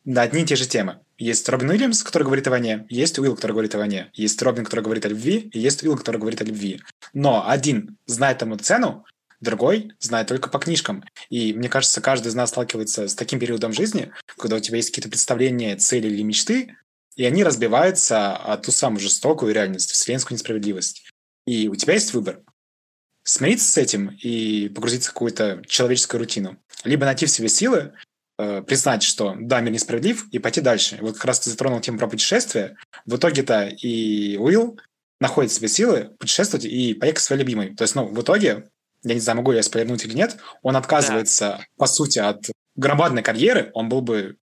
на 0.06 0.24
одни 0.24 0.42
и 0.42 0.46
те 0.46 0.56
же 0.56 0.68
темы. 0.68 1.02
Есть 1.20 1.50
Робин 1.50 1.70
Уильямс, 1.70 2.02
который 2.02 2.24
говорит 2.24 2.48
о 2.48 2.52
войне, 2.52 2.86
есть 2.90 3.20
Уилл, 3.20 3.36
который 3.36 3.52
говорит 3.52 3.76
о 3.76 3.78
войне, 3.78 4.10
есть 4.14 4.42
Робин, 4.42 4.64
который 4.64 4.86
говорит 4.86 5.06
о 5.06 5.10
любви, 5.10 5.50
и 5.54 5.60
есть 5.60 5.84
Уилл, 5.84 5.98
который 5.98 6.18
говорит 6.18 6.42
о 6.42 6.46
любви. 6.46 6.82
Но 7.14 7.48
один 7.48 7.98
знает 8.06 8.42
ему 8.42 8.56
цену, 8.56 9.06
другой 9.42 9.92
знает 10.00 10.28
только 10.28 10.50
по 10.50 10.60
книжкам. 10.60 11.04
И 11.30 11.54
мне 11.54 11.68
кажется, 11.68 12.00
каждый 12.00 12.30
из 12.30 12.36
нас 12.36 12.52
сталкивается 12.52 13.10
с 13.10 13.16
таким 13.16 13.38
периодом 13.38 13.74
жизни, 13.74 14.14
когда 14.38 14.56
у 14.56 14.60
тебя 14.62 14.78
есть 14.78 14.92
какие-то 14.92 15.10
представления, 15.10 15.76
цели 15.76 16.08
или 16.08 16.24
мечты, 16.24 16.78
и 17.18 17.26
они 17.26 17.44
разбиваются 17.44 18.38
о 18.38 18.56
ту 18.58 18.72
самую 18.72 19.02
жестокую 19.02 19.54
реальность, 19.54 19.92
вселенскую 19.92 20.38
несправедливость. 20.38 21.10
И 21.46 21.68
у 21.68 21.76
тебя 21.76 21.96
есть 21.96 22.14
выбор. 22.14 22.44
Смириться 23.26 23.70
с 23.70 23.78
этим 23.78 24.18
и 24.22 24.70
погрузиться 24.70 25.10
в 25.10 25.14
какую-то 25.14 25.62
человеческую 25.68 26.20
рутину. 26.20 26.58
Либо 26.86 27.06
найти 27.06 27.26
в 27.26 27.30
себе 27.30 27.50
силы 27.50 27.92
э, 28.40 28.64
признать, 28.64 29.04
что 29.04 29.36
да, 29.38 29.60
мир 29.60 29.74
несправедлив, 29.74 30.28
и 30.32 30.40
пойти 30.40 30.62
дальше. 30.62 30.98
Вот 31.02 31.16
как 31.16 31.26
раз 31.26 31.42
ты 31.42 31.50
затронул 31.50 31.80
тему 31.82 32.00
про 32.00 32.08
путешествие. 32.08 32.78
В 33.06 33.18
итоге-то 33.18 33.68
и 33.68 34.38
Уилл 34.38 34.80
находит 35.20 35.52
себе 35.52 35.68
силы 35.68 36.12
путешествовать 36.18 36.66
и 36.66 36.94
поехать 36.94 37.20
к 37.20 37.22
своей 37.22 37.42
любимой. 37.42 37.76
То 37.76 37.84
есть, 37.84 37.96
ну, 37.96 38.08
в 38.08 38.22
итоге, 38.22 38.70
я 39.04 39.14
не 39.14 39.20
знаю, 39.20 39.38
могу 39.38 39.52
я 39.52 39.62
спойлернуть 39.62 40.06
или 40.06 40.14
нет, 40.14 40.38
он 40.62 40.76
отказывается, 40.78 41.58
да. 41.60 41.66
по 41.78 41.86
сути, 41.86 42.20
от 42.20 42.50
громадной 42.76 43.22
карьеры, 43.22 43.72
он 43.74 43.90
был 43.90 44.02
бы 44.02 44.38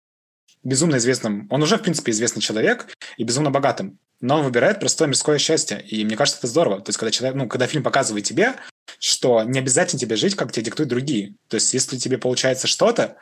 безумно 0.63 0.97
известным, 0.97 1.47
он 1.49 1.63
уже, 1.63 1.77
в 1.77 1.81
принципе, 1.81 2.11
известный 2.11 2.41
человек 2.41 2.87
и 3.17 3.23
безумно 3.23 3.49
богатым, 3.49 3.97
но 4.21 4.37
он 4.37 4.45
выбирает 4.45 4.79
простое 4.79 5.07
мирское 5.07 5.37
счастье, 5.37 5.81
и 5.81 6.03
мне 6.05 6.15
кажется, 6.15 6.39
это 6.39 6.47
здорово. 6.47 6.81
То 6.81 6.89
есть, 6.89 6.99
когда, 6.99 7.11
человек, 7.11 7.35
ну, 7.35 7.47
когда 7.47 7.67
фильм 7.67 7.83
показывает 7.83 8.25
тебе, 8.25 8.55
что 8.99 9.43
не 9.43 9.59
обязательно 9.59 9.99
тебе 9.99 10.15
жить, 10.15 10.35
как 10.35 10.51
тебе 10.51 10.65
диктуют 10.65 10.89
другие. 10.89 11.35
То 11.47 11.55
есть, 11.55 11.73
если 11.73 11.97
тебе 11.97 12.17
получается 12.17 12.67
что-то, 12.67 13.17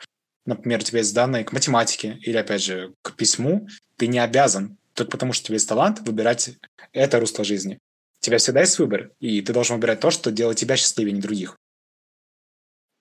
например, 0.46 0.80
у 0.80 0.82
тебя 0.82 0.98
есть 0.98 1.14
данные 1.14 1.44
к 1.44 1.52
математике 1.52 2.18
или, 2.22 2.36
опять 2.36 2.62
же, 2.62 2.94
к 3.02 3.14
письму, 3.16 3.68
ты 3.96 4.06
не 4.06 4.18
обязан, 4.18 4.78
только 4.94 5.12
потому 5.12 5.32
что 5.32 5.44
у 5.44 5.46
тебя 5.46 5.54
есть 5.56 5.68
талант, 5.68 6.00
выбирать 6.00 6.50
это 6.92 7.20
русло 7.20 7.44
жизни. 7.44 7.78
У 8.20 8.24
тебя 8.24 8.38
всегда 8.38 8.60
есть 8.60 8.78
выбор, 8.78 9.10
и 9.20 9.40
ты 9.42 9.52
должен 9.52 9.76
выбирать 9.76 10.00
то, 10.00 10.10
что 10.10 10.32
делает 10.32 10.58
тебя 10.58 10.76
счастливее, 10.76 11.12
не 11.12 11.20
других. 11.20 11.56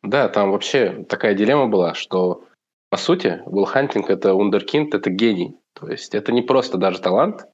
Да, 0.03 0.29
там 0.29 0.51
вообще 0.51 1.03
такая 1.09 1.33
дилемма 1.33 1.67
была, 1.67 1.93
что 1.95 2.43
по 2.89 2.97
сути 2.97 3.41
Уилл 3.45 3.65
Хантинг 3.65 4.09
это 4.09 4.33
ундеркинд, 4.33 4.93
это 4.93 5.09
гений. 5.09 5.57
То 5.73 5.89
есть 5.89 6.13
это 6.13 6.31
не 6.31 6.41
просто 6.41 6.77
даже 6.77 6.99
талант, 6.99 7.45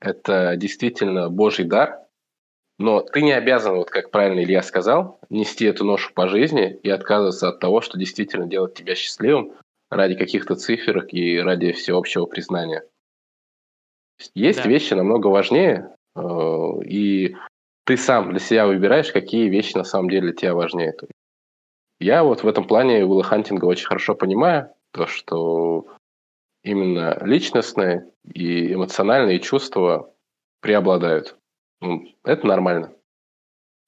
это 0.00 0.56
действительно 0.56 1.28
божий 1.28 1.64
дар, 1.64 2.07
но 2.78 3.00
ты 3.00 3.22
не 3.22 3.32
обязан, 3.32 3.76
вот 3.76 3.90
как 3.90 4.10
правильно 4.10 4.42
Илья 4.42 4.62
сказал, 4.62 5.18
нести 5.30 5.64
эту 5.64 5.84
ношу 5.84 6.12
по 6.14 6.28
жизни 6.28 6.78
и 6.82 6.88
отказываться 6.88 7.48
от 7.48 7.58
того, 7.58 7.80
что 7.80 7.98
действительно 7.98 8.46
делает 8.46 8.74
тебя 8.74 8.94
счастливым 8.94 9.52
ради 9.90 10.14
каких-то 10.14 10.54
циферок 10.54 11.12
и 11.12 11.38
ради 11.38 11.72
всеобщего 11.72 12.26
признания. 12.26 12.84
Есть 14.34 14.62
да. 14.62 14.68
вещи 14.68 14.94
намного 14.94 15.28
важнее, 15.28 15.94
э, 16.14 16.20
и 16.84 17.36
ты 17.84 17.96
сам 17.96 18.30
для 18.30 18.38
себя 18.38 18.66
выбираешь, 18.66 19.12
какие 19.12 19.48
вещи 19.48 19.76
на 19.76 19.84
самом 19.84 20.10
деле 20.10 20.28
для 20.28 20.32
тебя 20.32 20.54
важнее. 20.54 20.94
Я 22.00 22.22
вот 22.22 22.44
в 22.44 22.48
этом 22.48 22.64
плане 22.64 23.04
Уилла 23.04 23.24
Хантинга 23.24 23.64
очень 23.64 23.86
хорошо 23.86 24.14
понимаю, 24.14 24.70
то, 24.92 25.06
что 25.06 25.86
именно 26.62 27.18
личностные 27.22 28.08
и 28.24 28.72
эмоциональные 28.72 29.40
чувства 29.40 30.12
преобладают. 30.60 31.36
Это 32.22 32.46
нормально. 32.46 32.94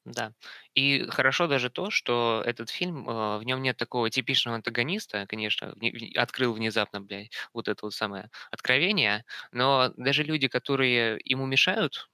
Да. 0.07 0.33
И 0.75 1.05
хорошо 1.11 1.47
даже 1.47 1.69
то, 1.71 1.91
что 1.91 2.43
этот 2.47 2.71
фильм, 2.71 3.09
э, 3.09 3.39
в 3.39 3.43
нем 3.45 3.61
нет 3.63 3.77
такого 3.77 4.09
типичного 4.09 4.57
антагониста, 4.57 5.27
конечно, 5.27 5.75
открыл 6.17 6.55
внезапно, 6.55 7.01
блядь, 7.03 7.31
вот 7.53 7.69
это 7.69 7.85
вот 7.85 7.93
самое 7.95 8.31
откровение, 8.51 9.25
но 9.53 9.93
даже 9.97 10.23
люди, 10.23 10.49
которые 10.49 11.21
ему 11.25 11.45
мешают, 11.47 12.09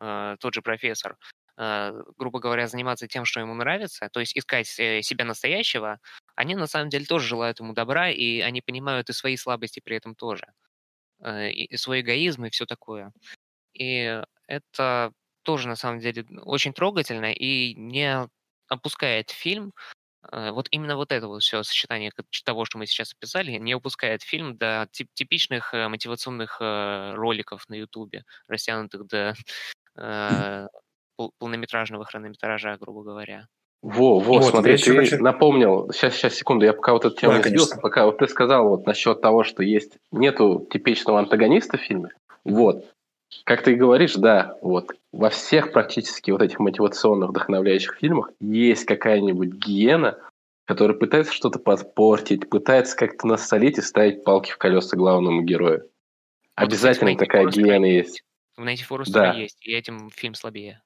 э, 0.00 0.36
тот 0.40 0.54
же 0.54 0.62
профессор, 0.62 1.18
э, 1.58 1.92
грубо 2.16 2.38
говоря, 2.38 2.68
заниматься 2.68 3.08
тем, 3.08 3.24
что 3.24 3.40
ему 3.40 3.54
нравится, 3.54 4.08
то 4.08 4.20
есть 4.20 4.36
искать 4.38 4.68
себя 4.68 5.24
настоящего, 5.24 5.98
они 6.36 6.54
на 6.54 6.66
самом 6.68 6.90
деле 6.90 7.06
тоже 7.06 7.26
желают 7.26 7.58
ему 7.60 7.72
добра, 7.74 8.08
и 8.10 8.38
они 8.40 8.60
понимают 8.62 9.10
и 9.10 9.12
свои 9.12 9.36
слабости 9.36 9.80
при 9.84 9.96
этом 9.96 10.14
тоже, 10.14 10.46
и 11.24 11.76
свой 11.76 12.00
эгоизм 12.02 12.44
и 12.46 12.50
все 12.50 12.66
такое. 12.66 13.12
И 13.74 14.22
это 14.48 15.12
тоже, 15.42 15.68
на 15.68 15.76
самом 15.76 16.00
деле, 16.00 16.24
очень 16.44 16.72
трогательно 16.72 17.32
и 17.32 17.74
не 17.74 18.28
опускает 18.68 19.30
фильм, 19.30 19.72
э, 20.30 20.50
вот 20.50 20.68
именно 20.70 20.96
вот 20.96 21.12
это 21.12 21.28
вот 21.28 21.42
все 21.42 21.62
сочетание 21.62 22.12
того, 22.44 22.64
что 22.64 22.78
мы 22.78 22.86
сейчас 22.86 23.12
описали, 23.12 23.52
не 23.52 23.74
упускает 23.74 24.22
фильм 24.22 24.56
до 24.56 24.88
тип 24.92 25.08
типичных 25.14 25.74
э, 25.74 25.88
мотивационных 25.88 26.58
э, 26.60 27.14
роликов 27.14 27.68
на 27.68 27.74
Ютубе, 27.74 28.24
растянутых 28.48 29.06
до 29.06 29.34
э, 29.96 30.68
полнометражного 31.38 32.04
хронометража, 32.04 32.76
грубо 32.78 33.02
говоря. 33.02 33.46
Во, 33.82 34.20
во, 34.20 34.38
вот, 34.38 34.50
смотри, 34.50 34.76
ты 34.76 34.94
хочу... 34.94 35.18
напомнил, 35.20 35.90
сейчас, 35.92 36.14
сейчас, 36.14 36.34
секунду, 36.34 36.64
я 36.64 36.72
пока 36.72 36.92
вот 36.92 37.04
эту 37.04 37.16
тему 37.16 37.34
да, 37.34 37.42
сбился, 37.42 37.78
пока 37.78 38.06
вот 38.06 38.18
ты 38.18 38.28
сказал 38.28 38.68
вот 38.68 38.86
насчет 38.86 39.20
того, 39.20 39.42
что 39.42 39.64
есть, 39.64 39.98
нету 40.12 40.68
типичного 40.70 41.18
антагониста 41.18 41.78
в 41.78 41.80
фильме, 41.80 42.10
вот, 42.44 42.84
как 43.44 43.62
ты 43.62 43.72
и 43.72 43.76
говоришь, 43.76 44.14
да, 44.14 44.56
вот 44.62 44.92
во 45.12 45.30
всех 45.30 45.72
практически 45.72 46.30
вот 46.30 46.42
этих 46.42 46.58
мотивационных, 46.58 47.30
вдохновляющих 47.30 47.96
фильмах 47.96 48.30
есть 48.40 48.84
какая-нибудь 48.84 49.50
гиена, 49.54 50.18
который 50.64 50.96
пытается 50.96 51.32
что-то 51.32 51.58
подпортить, 51.58 52.48
пытается 52.48 52.96
как-то 52.96 53.26
насолить 53.26 53.78
и 53.78 53.82
ставить 53.82 54.24
палки 54.24 54.52
в 54.52 54.58
колеса 54.58 54.96
главному 54.96 55.42
герою. 55.42 55.80
Вот, 56.56 56.66
Обязательно 56.66 57.16
такая 57.16 57.46
гиена 57.46 57.86
есть. 57.86 58.22
В 58.56 58.64
Найти 58.64 58.84
Форестера 58.84 59.32
Да. 59.32 59.32
есть, 59.32 59.58
и 59.66 59.72
этим 59.72 60.10
фильм 60.10 60.34
слабее. 60.34 60.82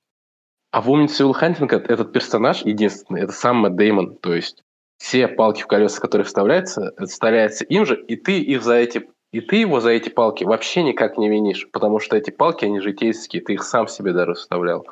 А 0.71 0.81
в 0.81 0.91
«Умнице 0.91 1.25
Уилл 1.25 1.33
Хантинга» 1.33 1.77
этот 1.77 2.13
персонаж 2.13 2.63
единственный, 2.63 3.23
это 3.23 3.33
сам 3.33 3.59
Мэтт 3.59 3.77
Дэймон. 3.77 4.17
То 4.17 4.35
есть 4.35 4.63
все 4.99 5.29
палки 5.29 5.63
в 5.63 5.67
колеса, 5.67 6.01
которые 6.01 6.25
вставляются, 6.25 6.93
это 6.97 7.07
вставляется 7.07 7.65
им 7.65 7.87
же, 7.87 8.01
и 8.01 8.17
ты 8.17 8.41
их 8.41 8.63
за 8.63 8.75
эти 8.75 9.09
и 9.33 9.41
ты 9.41 9.57
его 9.57 9.81
за 9.81 9.91
эти 9.91 10.09
палки 10.09 10.45
вообще 10.45 10.83
никак 10.83 11.19
не 11.19 11.29
винишь, 11.29 11.69
потому 11.71 11.99
что 11.99 12.17
эти 12.17 12.31
палки, 12.31 12.65
они 12.65 12.81
житейские, 12.81 13.43
ты 13.43 13.55
их 13.55 13.63
сам 13.63 13.89
себе 13.89 14.13
даже 14.13 14.35
вставлял. 14.35 14.87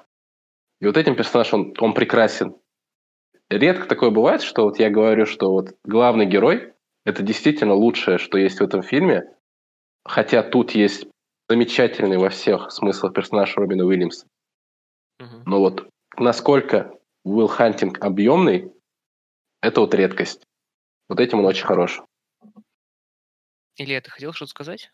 И 0.81 0.87
вот 0.87 0.97
этим 0.97 1.17
персонаж, 1.17 1.53
он, 1.55 1.75
он 1.79 1.95
прекрасен. 1.95 2.57
Редко 3.49 3.87
такое 3.87 4.11
бывает, 4.11 4.43
что 4.43 4.65
вот 4.65 4.79
я 4.79 4.91
говорю, 4.91 5.27
что 5.27 5.51
вот 5.53 5.75
главный 5.85 6.27
герой– 6.27 6.73
это 7.05 7.23
действительно 7.23 7.75
лучшее, 7.75 8.19
что 8.19 8.39
есть 8.39 8.59
в 8.59 8.65
этом 8.65 8.83
фильме, 8.83 9.31
хотя 10.05 10.43
тут 10.43 10.73
есть 10.73 11.07
замечательный 11.49 12.19
во 12.19 12.31
всех 12.31 12.71
смыслах 12.71 13.13
персонаж 13.13 13.57
Робина 13.57 13.85
Уильямса. 13.85 14.27
Но 15.47 15.61
вот 15.61 15.89
насколько 16.17 16.99
Уилл 17.25 17.49
Хантинг 17.49 18.03
объемный, 18.05 18.73
это 19.63 19.81
вот 19.81 19.95
редкость. 19.95 20.43
Вот 21.09 21.21
этим 21.21 21.39
он 21.41 21.47
очень 21.47 21.65
хорош. 21.65 22.03
Илья, 23.77 24.01
ты 24.01 24.11
хотел 24.11 24.33
что-то 24.33 24.51
сказать? 24.51 24.91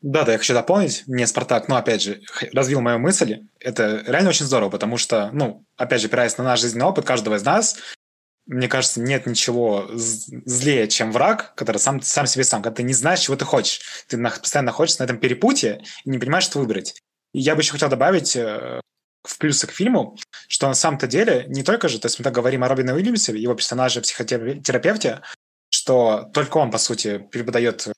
Да, 0.00 0.24
да, 0.24 0.32
я 0.32 0.38
хочу 0.38 0.54
дополнить. 0.54 1.04
Мне 1.06 1.26
Спартак, 1.26 1.68
ну, 1.68 1.76
опять 1.76 2.02
же, 2.02 2.22
развил 2.54 2.80
мою 2.80 2.98
мысль. 2.98 3.42
Это 3.58 4.02
реально 4.06 4.30
очень 4.30 4.46
здорово, 4.46 4.70
потому 4.70 4.96
что, 4.96 5.30
ну, 5.32 5.66
опять 5.76 6.00
же, 6.00 6.06
опираясь 6.06 6.38
на 6.38 6.44
наш 6.44 6.60
жизненный 6.60 6.86
опыт 6.86 7.04
каждого 7.04 7.34
из 7.34 7.44
нас, 7.44 7.76
мне 8.46 8.66
кажется, 8.66 9.00
нет 9.00 9.26
ничего 9.26 9.88
злее, 9.92 10.88
чем 10.88 11.12
враг, 11.12 11.54
который 11.54 11.76
сам, 11.76 12.00
сам 12.00 12.26
себе 12.26 12.44
сам, 12.44 12.62
когда 12.62 12.76
ты 12.76 12.82
не 12.82 12.94
знаешь, 12.94 13.20
чего 13.20 13.36
ты 13.36 13.44
хочешь. 13.44 13.80
Ты 14.08 14.16
постоянно 14.18 14.66
находишься 14.66 15.02
на 15.02 15.04
этом 15.04 15.18
перепутье 15.18 15.84
и 16.04 16.10
не 16.10 16.18
понимаешь, 16.18 16.44
что 16.44 16.58
выбрать. 16.58 17.00
И 17.32 17.40
я 17.40 17.54
бы 17.54 17.60
еще 17.60 17.72
хотел 17.72 17.88
добавить 17.88 18.34
э, 18.34 18.80
в 19.22 19.38
плюсы 19.38 19.66
к 19.66 19.70
фильму, 19.70 20.16
что 20.48 20.66
на 20.66 20.74
самом-то 20.74 21.06
деле 21.06 21.44
не 21.48 21.62
только 21.62 21.88
же, 21.88 22.00
то 22.00 22.06
есть 22.06 22.18
мы 22.18 22.24
так 22.24 22.32
говорим 22.32 22.64
о 22.64 22.68
Робине 22.68 22.94
Уильямсе, 22.94 23.38
его 23.38 23.54
персонаже, 23.54 24.00
психотерапевте, 24.00 25.20
что 25.70 26.28
только 26.34 26.58
он, 26.58 26.70
по 26.70 26.78
сути, 26.78 27.18
преподает 27.18 27.88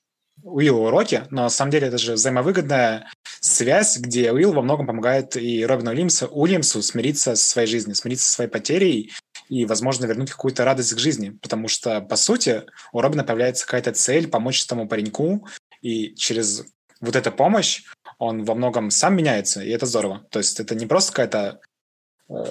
Уиллу 0.43 0.87
уроки, 0.87 1.23
но 1.31 1.43
на 1.43 1.49
самом 1.49 1.71
деле 1.71 1.87
это 1.87 1.97
же 1.97 2.13
взаимовыгодная 2.13 3.09
связь, 3.39 3.97
где 3.97 4.31
Уилл 4.31 4.53
во 4.53 4.61
многом 4.61 4.87
помогает 4.87 5.35
и 5.35 5.65
Робину 5.65 5.91
Уильямсу, 5.91 6.27
Уильямсу 6.27 6.81
смириться 6.81 7.35
со 7.35 7.45
своей 7.45 7.67
жизнью, 7.67 7.95
смириться 7.95 8.27
со 8.27 8.33
своей 8.33 8.49
потерей 8.49 9.11
и, 9.49 9.65
возможно, 9.65 10.05
вернуть 10.05 10.31
какую-то 10.31 10.65
радость 10.65 10.93
к 10.93 10.99
жизни. 10.99 11.37
Потому 11.41 11.67
что, 11.67 12.01
по 12.01 12.15
сути, 12.15 12.63
у 12.91 13.01
Робина 13.01 13.23
появляется 13.23 13.65
какая-то 13.65 13.93
цель 13.93 14.27
помочь 14.27 14.63
этому 14.63 14.87
пареньку, 14.87 15.47
и 15.81 16.13
через 16.15 16.65
вот 16.99 17.15
эту 17.15 17.31
помощь 17.31 17.83
он 18.17 18.43
во 18.43 18.55
многом 18.55 18.91
сам 18.91 19.15
меняется, 19.15 19.61
и 19.61 19.69
это 19.69 19.85
здорово. 19.85 20.25
То 20.29 20.39
есть 20.39 20.59
это 20.59 20.75
не 20.75 20.85
просто 20.85 21.11
какая-то 21.11 21.61
э, 22.29 22.43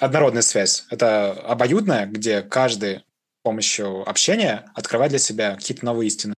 однородная 0.00 0.42
связь, 0.42 0.86
это 0.90 1.32
обоюдная, 1.32 2.06
где 2.06 2.42
каждый 2.42 3.05
помощью 3.46 4.08
общения 4.08 4.70
открывает 4.74 5.10
для 5.10 5.18
себя 5.20 5.56
какие-то 5.56 5.84
новые 5.84 6.08
истины. 6.08 6.34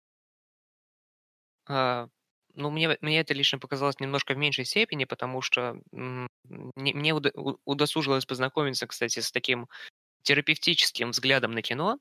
А, 1.69 2.09
ну, 2.55 2.71
мне, 2.71 2.97
мне 3.01 3.21
это 3.21 3.35
лично 3.35 3.59
показалось 3.59 4.01
немножко 4.01 4.35
в 4.35 4.39
меньшей 4.39 4.65
степени, 4.65 5.05
потому 5.05 5.43
что 5.43 5.77
м, 5.93 6.29
не- 6.77 6.95
мне 6.95 7.13
удосужилось 7.65 8.25
познакомиться, 8.27 8.87
кстати, 8.87 9.21
с 9.21 9.31
таким 9.33 9.69
терапевтическим 10.23 11.11
взглядом 11.13 11.53
на 11.53 11.63
кино, 11.63 11.99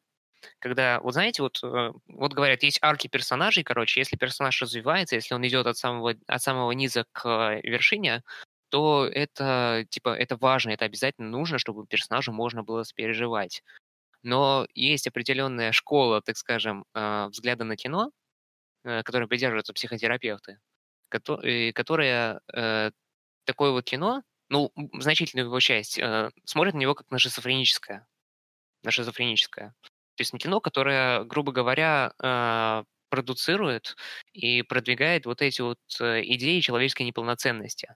когда, 0.60 1.00
вот 1.02 1.14
знаете, 1.14 1.44
вот, 1.44 1.60
э, 1.64 1.94
вот 2.08 2.34
говорят, 2.34 2.64
есть 2.64 2.80
арки 2.82 3.08
персонажей, 3.08 3.64
короче, 3.64 4.02
если 4.02 4.18
персонаж 4.18 4.62
развивается, 4.62 5.16
если 5.16 5.36
он 5.36 5.46
идет 5.48 5.68
от 5.68 5.78
самого, 5.78 6.16
от 6.28 6.42
самого 6.44 6.72
низа 6.74 7.06
к 7.14 7.26
э, 7.28 7.62
вершине, 7.64 8.24
то 8.70 9.08
это, 9.08 9.86
типа, 9.90 10.10
это 10.18 10.38
важно, 10.38 10.72
это 10.72 10.86
обязательно 10.86 11.30
нужно, 11.30 11.60
чтобы 11.60 11.88
персонажу 11.88 12.34
можно 12.34 12.64
было 12.64 12.84
сопереживать. 12.84 13.64
Но 14.26 14.68
есть 14.76 15.08
определенная 15.08 15.74
школа, 15.74 16.22
так 16.22 16.38
скажем, 16.38 16.86
э, 16.96 17.28
взгляда 17.30 17.66
на 17.66 17.78
кино, 17.78 18.12
э, 18.86 19.04
которой 19.04 19.28
придерживаются 19.28 19.74
психотерапевты, 19.74 20.60
кото- 21.10 21.74
которые 21.74 22.40
э, 22.54 22.92
такое 23.46 23.72
вот 23.72 23.86
кино, 23.86 24.24
ну, 24.50 24.72
значительную 25.00 25.48
его 25.48 25.60
часть, 25.62 26.00
э, 26.00 26.32
смотрят 26.46 26.76
на 26.76 26.80
него 26.80 26.96
как 26.96 27.12
на 27.12 27.20
шизофреническое. 27.20 28.08
На 28.84 28.92
шизофреническое. 28.92 29.74
То 30.16 30.22
есть 30.22 30.34
на 30.34 30.40
кино, 30.40 30.62
которое, 30.62 31.24
грубо 31.26 31.52
говоря, 31.54 32.14
э, 32.24 32.84
продуцирует 33.10 33.96
и 34.34 34.62
продвигает 34.64 35.26
вот 35.26 35.42
эти 35.42 35.62
вот 35.62 35.80
идеи 36.00 36.60
человеческой 36.62 37.04
неполноценности. 37.04 37.96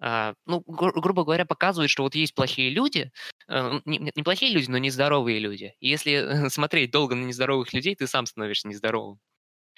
А, 0.00 0.34
ну, 0.46 0.62
гру- 0.66 0.92
грубо 1.00 1.24
говоря, 1.24 1.46
показывает, 1.46 1.90
что 1.90 2.02
вот 2.02 2.14
есть 2.14 2.34
плохие 2.34 2.70
люди, 2.70 3.10
э, 3.48 3.80
не, 3.84 3.98
не 4.14 4.22
плохие 4.22 4.52
люди, 4.52 4.70
но 4.70 4.78
нездоровые 4.78 5.38
люди. 5.38 5.74
И 5.80 5.88
если 5.88 6.12
э, 6.46 6.48
смотреть 6.50 6.90
долго 6.90 7.14
на 7.14 7.24
нездоровых 7.24 7.72
людей, 7.72 7.94
ты 7.96 8.06
сам 8.06 8.26
становишься 8.26 8.68
нездоровым. 8.68 9.18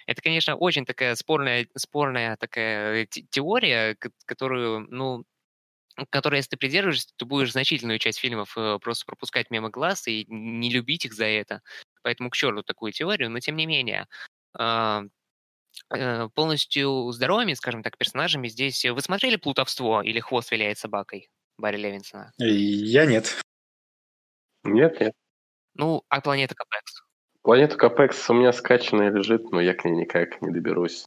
Это, 0.06 0.22
конечно, 0.22 0.56
очень 0.56 0.86
такая 0.86 1.14
спорная, 1.16 1.68
спорная 1.76 2.36
такая 2.36 3.06
те- 3.06 3.22
теория, 3.30 3.96
ко- 3.96 4.10
которую, 4.26 4.86
ну, 4.90 5.24
которой, 6.10 6.36
если 6.36 6.50
ты 6.50 6.56
придерживаешься, 6.58 7.08
ты 7.16 7.24
будешь 7.24 7.52
значительную 7.52 7.98
часть 7.98 8.18
фильмов 8.20 8.56
э, 8.58 8.78
просто 8.82 9.06
пропускать 9.06 9.50
мимо 9.50 9.70
глаз 9.70 10.06
и 10.08 10.26
не 10.28 10.70
любить 10.70 11.04
их 11.06 11.14
за 11.14 11.24
это. 11.26 11.62
Поэтому 12.02 12.30
к 12.30 12.36
черту 12.36 12.62
такую 12.62 12.92
теорию, 12.92 13.30
но 13.30 13.40
тем 13.40 13.56
не 13.56 13.66
менее. 13.66 14.06
Э, 15.90 16.28
полностью 16.34 17.10
здоровыми, 17.12 17.54
скажем 17.54 17.82
так, 17.82 17.96
персонажами 17.98 18.48
здесь... 18.48 18.84
Вы 18.84 19.00
смотрели 19.00 19.36
«Плутовство» 19.36 20.02
или 20.02 20.20
«Хвост 20.20 20.50
виляет 20.50 20.78
собакой» 20.78 21.28
Барри 21.58 21.76
Левинсона? 21.76 22.32
И 22.38 22.46
Я 22.46 23.06
нет. 23.06 23.40
Нет, 24.64 25.00
нет. 25.00 25.12
Ну, 25.74 26.04
а 26.08 26.20
«Планета 26.20 26.54
Капекс»? 26.54 27.02
Планету 27.42 27.76
Капекс 27.76 28.28
у 28.28 28.34
меня 28.34 28.52
скачанная 28.52 29.10
лежит, 29.10 29.52
но 29.52 29.60
я 29.60 29.74
к 29.74 29.84
ней 29.84 29.92
никак 29.92 30.42
не 30.42 30.50
доберусь. 30.50 31.06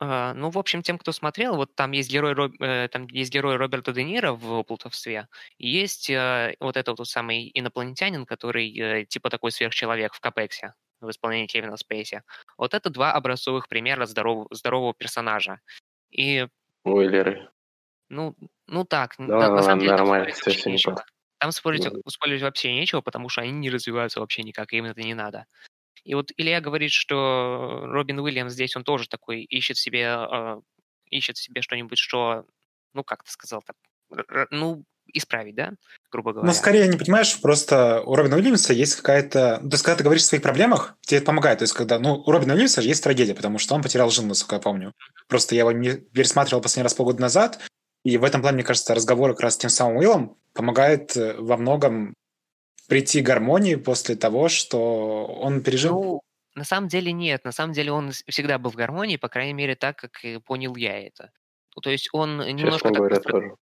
А, 0.00 0.34
ну, 0.34 0.50
в 0.50 0.58
общем, 0.58 0.82
тем, 0.82 0.98
кто 0.98 1.12
смотрел, 1.12 1.56
вот 1.56 1.74
там 1.74 1.92
есть 1.92 2.10
герой, 2.10 2.32
Роб- 2.32 2.60
э, 2.60 2.88
там 2.88 3.06
есть 3.08 3.32
герой 3.32 3.56
Роберта 3.56 3.92
Де 3.92 4.04
Ниро 4.04 4.32
в 4.32 4.62
«Плутовстве», 4.62 5.28
и 5.56 5.68
есть 5.68 6.08
э, 6.10 6.56
вот 6.60 6.76
этот 6.76 6.98
вот 6.98 7.08
самый 7.08 7.50
инопланетянин, 7.52 8.24
который 8.26 8.76
э, 8.76 9.04
типа 9.06 9.30
такой 9.30 9.50
сверхчеловек 9.50 10.14
в 10.14 10.20
Капексе 10.20 10.74
в 11.00 11.10
исполнении 11.10 11.46
Кевина 11.46 11.76
Спейси. 11.76 12.22
Вот 12.56 12.74
это 12.74 12.90
два 12.90 13.12
образцовых 13.12 13.68
примера 13.68 14.06
здорового, 14.06 14.48
здорового 14.50 14.94
персонажа. 14.94 15.60
И, 16.10 16.46
Ойлеры. 16.84 17.48
ну, 18.08 18.34
ну 18.66 18.84
так, 18.84 19.14
Да 19.18 19.48
на, 19.48 19.50
на 19.50 19.62
самом 19.62 19.80
деле 19.80 19.96
там 19.96 20.06
нормально, 20.06 20.34
спорить 20.34 20.58
всё 20.58 20.70
нечего. 20.70 20.92
неплохо. 20.92 21.06
Там 21.38 21.52
спорить, 21.52 21.86
спорить 22.08 22.42
вообще 22.42 22.74
нечего, 22.74 23.00
потому 23.00 23.28
что 23.28 23.42
они 23.42 23.52
не 23.52 23.70
развиваются 23.70 24.20
вообще 24.20 24.42
никак, 24.42 24.72
и 24.72 24.78
им 24.78 24.86
это 24.86 25.00
не 25.02 25.14
надо. 25.14 25.46
И 26.04 26.14
вот 26.14 26.30
Илья 26.36 26.60
говорит, 26.60 26.90
что 26.90 27.82
Робин 27.84 28.18
Уильямс 28.18 28.52
здесь, 28.52 28.74
он 28.76 28.84
тоже 28.84 29.08
такой 29.08 29.42
ищет 29.42 29.76
себе, 29.76 30.04
э, 30.04 30.60
ищет 31.10 31.36
себе 31.36 31.62
что-нибудь, 31.62 31.98
что, 31.98 32.44
ну, 32.94 33.04
как 33.04 33.24
ты 33.24 33.30
сказал, 33.30 33.62
так, 33.62 33.76
ну, 34.50 34.84
исправить, 35.12 35.54
да, 35.54 35.72
грубо 36.10 36.32
говоря. 36.32 36.46
Ну, 36.46 36.54
скорее, 36.54 36.88
не 36.88 36.96
понимаешь, 36.96 37.40
просто 37.40 38.02
у 38.02 38.14
Робина 38.14 38.36
Уильямса 38.36 38.72
есть 38.72 38.96
какая-то... 38.96 39.60
Ну, 39.62 39.70
то 39.70 39.74
есть, 39.74 39.84
когда 39.84 39.96
ты 39.96 40.04
говоришь 40.04 40.22
о 40.22 40.26
своих 40.26 40.42
проблемах, 40.42 40.96
тебе 41.00 41.18
это 41.18 41.26
помогает. 41.26 41.58
То 41.58 41.64
есть, 41.64 41.74
когда... 41.74 41.98
Ну, 41.98 42.14
у 42.14 42.30
Робина 42.30 42.54
Уильямса 42.54 42.82
же 42.82 42.88
есть 42.88 43.02
трагедия, 43.02 43.34
потому 43.34 43.58
что 43.58 43.74
он 43.74 43.82
потерял 43.82 44.10
жену, 44.10 44.28
насколько 44.28 44.56
я 44.56 44.60
помню. 44.60 44.92
Просто 45.28 45.54
я 45.54 45.60
его 45.60 45.72
не 45.72 45.94
пересматривал 45.94 46.62
последний 46.62 46.84
раз 46.84 46.94
полгода 46.94 47.20
назад, 47.20 47.58
и 48.04 48.16
в 48.16 48.24
этом 48.24 48.40
плане, 48.40 48.56
мне 48.56 48.64
кажется, 48.64 48.94
разговор 48.94 49.32
как 49.32 49.40
раз 49.40 49.54
с 49.54 49.58
тем 49.58 49.70
самым 49.70 49.98
Уиллом 49.98 50.36
помогает 50.54 51.16
э, 51.16 51.34
во 51.38 51.56
многом 51.56 52.14
прийти 52.88 53.20
к 53.20 53.26
гармонии 53.26 53.74
после 53.74 54.16
того, 54.16 54.48
что 54.48 55.26
он 55.26 55.62
пережил. 55.62 55.92
Ну, 55.92 56.20
на 56.54 56.64
самом 56.64 56.88
деле 56.88 57.12
нет, 57.12 57.44
на 57.44 57.52
самом 57.52 57.72
деле 57.72 57.92
он 57.92 58.10
всегда 58.10 58.58
был 58.58 58.70
в 58.70 58.76
гармонии, 58.76 59.16
по 59.16 59.28
крайней 59.28 59.52
мере, 59.52 59.76
так, 59.76 59.96
как 59.96 60.24
и 60.24 60.38
понял 60.38 60.74
я 60.76 60.98
это. 61.06 61.30
То 61.80 61.90
есть 61.90 62.08
он 62.12 62.38
немножко 62.38 62.88
Честно 62.88 62.90
так 62.90 62.96
говоря, 62.96 63.16
постра- 63.16 63.30
тоже. 63.30 63.54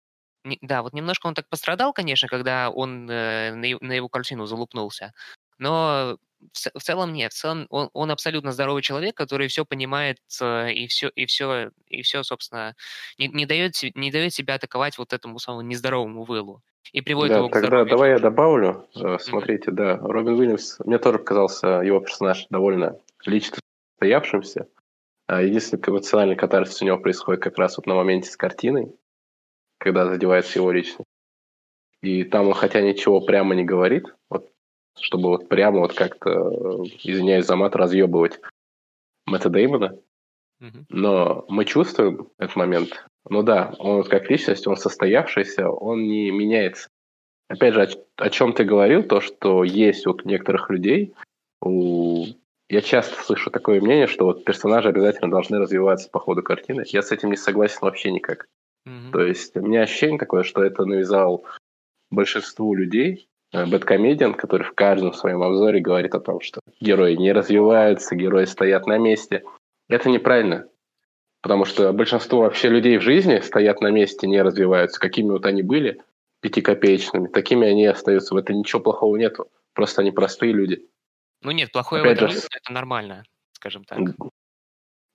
Не- 0.46 0.58
Да, 0.62 0.82
вот 0.82 0.92
немножко 0.92 1.26
он 1.26 1.34
так 1.34 1.48
пострадал, 1.48 1.92
конечно, 1.92 2.28
когда 2.28 2.70
он 2.70 3.10
э, 3.10 3.52
на, 3.52 3.92
его 3.92 4.08
картину 4.08 4.46
залупнулся. 4.46 5.12
Но 5.58 6.18
в, 6.52 6.80
целом 6.80 7.12
нет. 7.12 7.32
В 7.32 7.36
целом 7.36 7.66
он, 7.70 7.90
он 7.92 8.10
абсолютно 8.10 8.52
здоровый 8.52 8.82
человек, 8.82 9.16
который 9.16 9.48
все 9.48 9.64
понимает 9.64 10.18
э, 10.40 10.72
и 10.72 10.86
все, 10.86 11.08
и 11.08 11.26
все, 11.26 11.70
и 11.88 12.02
все, 12.02 12.22
собственно, 12.22 12.74
не, 13.18 13.28
не 13.28 13.46
дает, 13.46 13.74
не 13.94 14.10
дает 14.10 14.32
себя 14.32 14.54
атаковать 14.54 14.98
вот 14.98 15.12
этому 15.12 15.38
самому 15.38 15.62
нездоровому 15.62 16.24
вылу. 16.24 16.62
И 16.92 17.00
приводит 17.00 17.32
Да, 17.32 17.38
его 17.38 17.48
к 17.48 17.52
тогда 17.52 17.66
здоровью. 17.68 17.90
давай 17.90 18.10
я 18.10 18.18
добавлю. 18.20 18.88
Э, 18.94 19.18
Смотрите, 19.18 19.72
да, 19.72 19.96
Робин 19.96 20.38
Уильямс, 20.38 20.78
мне 20.84 20.98
тоже 20.98 21.18
показался 21.18 21.66
его 21.82 21.98
персонаж 22.00 22.46
довольно 22.50 22.96
лично 23.24 23.58
стоявшимся. 23.96 24.68
А 25.26 25.42
Единственный 25.42 25.82
эмоциональный 25.88 26.36
катарсис 26.36 26.80
у 26.82 26.84
него 26.84 26.98
происходит 26.98 27.42
как 27.42 27.58
раз 27.58 27.76
вот 27.78 27.86
на 27.86 27.96
моменте 27.96 28.30
с 28.30 28.36
картиной, 28.36 28.94
когда 29.86 30.06
задевается 30.06 30.58
его 30.58 30.72
личность. 30.72 31.08
И 32.02 32.24
там 32.24 32.48
он 32.48 32.54
хотя 32.54 32.80
ничего 32.80 33.20
прямо 33.20 33.54
не 33.54 33.64
говорит, 33.64 34.04
вот 34.28 34.50
чтобы 34.98 35.28
вот 35.28 35.48
прямо 35.48 35.78
вот 35.78 35.94
как-то, 35.94 36.82
извиняюсь 37.04 37.46
за 37.46 37.54
мат, 37.54 37.76
разъебывать 37.76 38.40
Мэтта 39.26 39.48
Деймона. 39.48 39.96
Но 40.88 41.44
мы 41.48 41.64
чувствуем 41.64 42.28
этот 42.38 42.56
момент. 42.56 43.06
Ну 43.28 43.44
да, 43.44 43.74
он 43.78 44.02
как 44.02 44.28
личность, 44.28 44.66
он 44.66 44.76
состоявшийся, 44.76 45.70
он 45.70 46.02
не 46.02 46.32
меняется. 46.32 46.88
Опять 47.48 47.74
же, 47.74 47.82
о, 47.82 48.24
о 48.24 48.30
чем 48.30 48.52
ты 48.54 48.64
говорил, 48.64 49.04
то, 49.04 49.20
что 49.20 49.62
есть 49.62 50.04
у 50.08 50.18
некоторых 50.24 50.68
людей, 50.68 51.14
у... 51.62 52.24
я 52.68 52.80
часто 52.80 53.22
слышу 53.22 53.52
такое 53.52 53.80
мнение, 53.80 54.08
что 54.08 54.24
вот 54.24 54.44
персонажи 54.44 54.88
обязательно 54.88 55.30
должны 55.30 55.58
развиваться 55.58 56.10
по 56.10 56.18
ходу 56.18 56.42
картины. 56.42 56.82
Я 56.86 57.02
с 57.02 57.12
этим 57.12 57.30
не 57.30 57.36
согласен 57.36 57.78
вообще 57.82 58.10
никак. 58.10 58.48
Mm-hmm. 58.86 59.10
То 59.12 59.22
есть 59.22 59.56
у 59.56 59.60
меня 59.60 59.82
ощущение 59.82 60.18
такое, 60.18 60.44
что 60.44 60.62
это 60.62 60.84
навязал 60.84 61.44
большинству 62.10 62.74
людей, 62.74 63.28
э, 63.52 63.66
Бэткомедиан, 63.66 64.34
который 64.34 64.62
в 64.62 64.74
каждом 64.74 65.12
своем 65.12 65.42
обзоре 65.42 65.80
говорит 65.80 66.14
о 66.14 66.20
том, 66.20 66.40
что 66.40 66.60
герои 66.80 67.14
не 67.14 67.32
развиваются, 67.32 68.14
герои 68.14 68.44
стоят 68.44 68.86
на 68.86 68.98
месте. 68.98 69.44
Это 69.88 70.08
неправильно. 70.08 70.68
Потому 71.42 71.64
что 71.64 71.92
большинство 71.92 72.40
вообще 72.40 72.68
людей 72.68 72.98
в 72.98 73.02
жизни 73.02 73.40
стоят 73.40 73.80
на 73.80 73.90
месте, 73.90 74.26
не 74.26 74.40
развиваются. 74.42 75.00
Какими 75.00 75.30
вот 75.30 75.46
они 75.46 75.62
были, 75.62 76.02
пятикопеечными, 76.40 77.28
такими 77.28 77.68
они 77.68 77.86
остаются. 77.86 78.34
В 78.34 78.36
этом 78.36 78.56
ничего 78.58 78.80
плохого 78.80 79.16
нету. 79.16 79.48
Просто 79.74 80.02
они 80.02 80.10
простые 80.10 80.52
люди. 80.52 80.88
Ну 81.42 81.50
нет, 81.50 81.70
плохое 81.70 82.02
Опять 82.02 82.18
в 82.18 82.22
этом 82.22 82.28
же, 82.30 82.36
нет, 82.36 82.48
это 82.50 82.72
нормально, 82.72 83.22
скажем 83.52 83.84
так. 83.84 83.98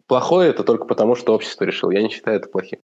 Плохое 0.07 0.49
это 0.49 0.63
только 0.63 0.85
потому, 0.85 1.15
что 1.15 1.33
общество 1.33 1.63
решило. 1.63 1.91
Я 1.91 2.01
не 2.01 2.09
считаю 2.09 2.37
это 2.37 2.49
плохим. 2.49 2.79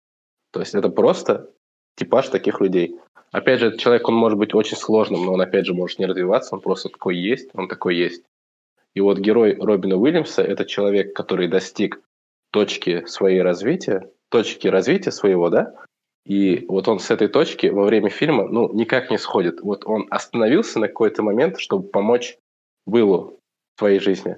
То 0.54 0.60
есть 0.60 0.72
это 0.72 0.88
просто 0.88 1.50
типаж 1.96 2.28
таких 2.28 2.60
людей. 2.60 2.96
Опять 3.32 3.58
же, 3.58 3.66
этот 3.66 3.80
человек, 3.80 4.08
он 4.08 4.14
может 4.14 4.38
быть 4.38 4.54
очень 4.54 4.76
сложным, 4.76 5.26
но 5.26 5.32
он, 5.32 5.40
опять 5.40 5.66
же, 5.66 5.74
может 5.74 5.98
не 5.98 6.06
развиваться, 6.06 6.54
он 6.54 6.60
просто 6.60 6.90
такой 6.90 7.16
есть, 7.16 7.50
он 7.54 7.66
такой 7.66 7.96
есть. 7.96 8.22
И 8.94 9.00
вот 9.00 9.18
герой 9.18 9.56
Робина 9.60 9.96
Уильямса– 9.96 10.42
это 10.44 10.64
человек, 10.64 11.12
который 11.12 11.48
достиг 11.48 12.00
точки 12.52 13.04
своей 13.06 13.42
развития, 13.42 14.08
точки 14.30 14.68
развития 14.68 15.10
своего, 15.10 15.50
да, 15.50 15.74
и 16.24 16.64
вот 16.68 16.86
он 16.86 17.00
с 17.00 17.10
этой 17.10 17.26
точки 17.26 17.66
во 17.66 17.84
время 17.84 18.08
фильма, 18.08 18.46
ну, 18.46 18.72
никак 18.72 19.10
не 19.10 19.18
сходит. 19.18 19.60
Вот 19.60 19.84
он 19.84 20.06
остановился 20.08 20.78
на 20.78 20.86
какой-то 20.86 21.24
момент, 21.24 21.58
чтобы 21.58 21.88
помочь 21.88 22.38
Уиллу 22.86 23.40
в 23.74 23.80
своей 23.80 23.98
жизни. 23.98 24.36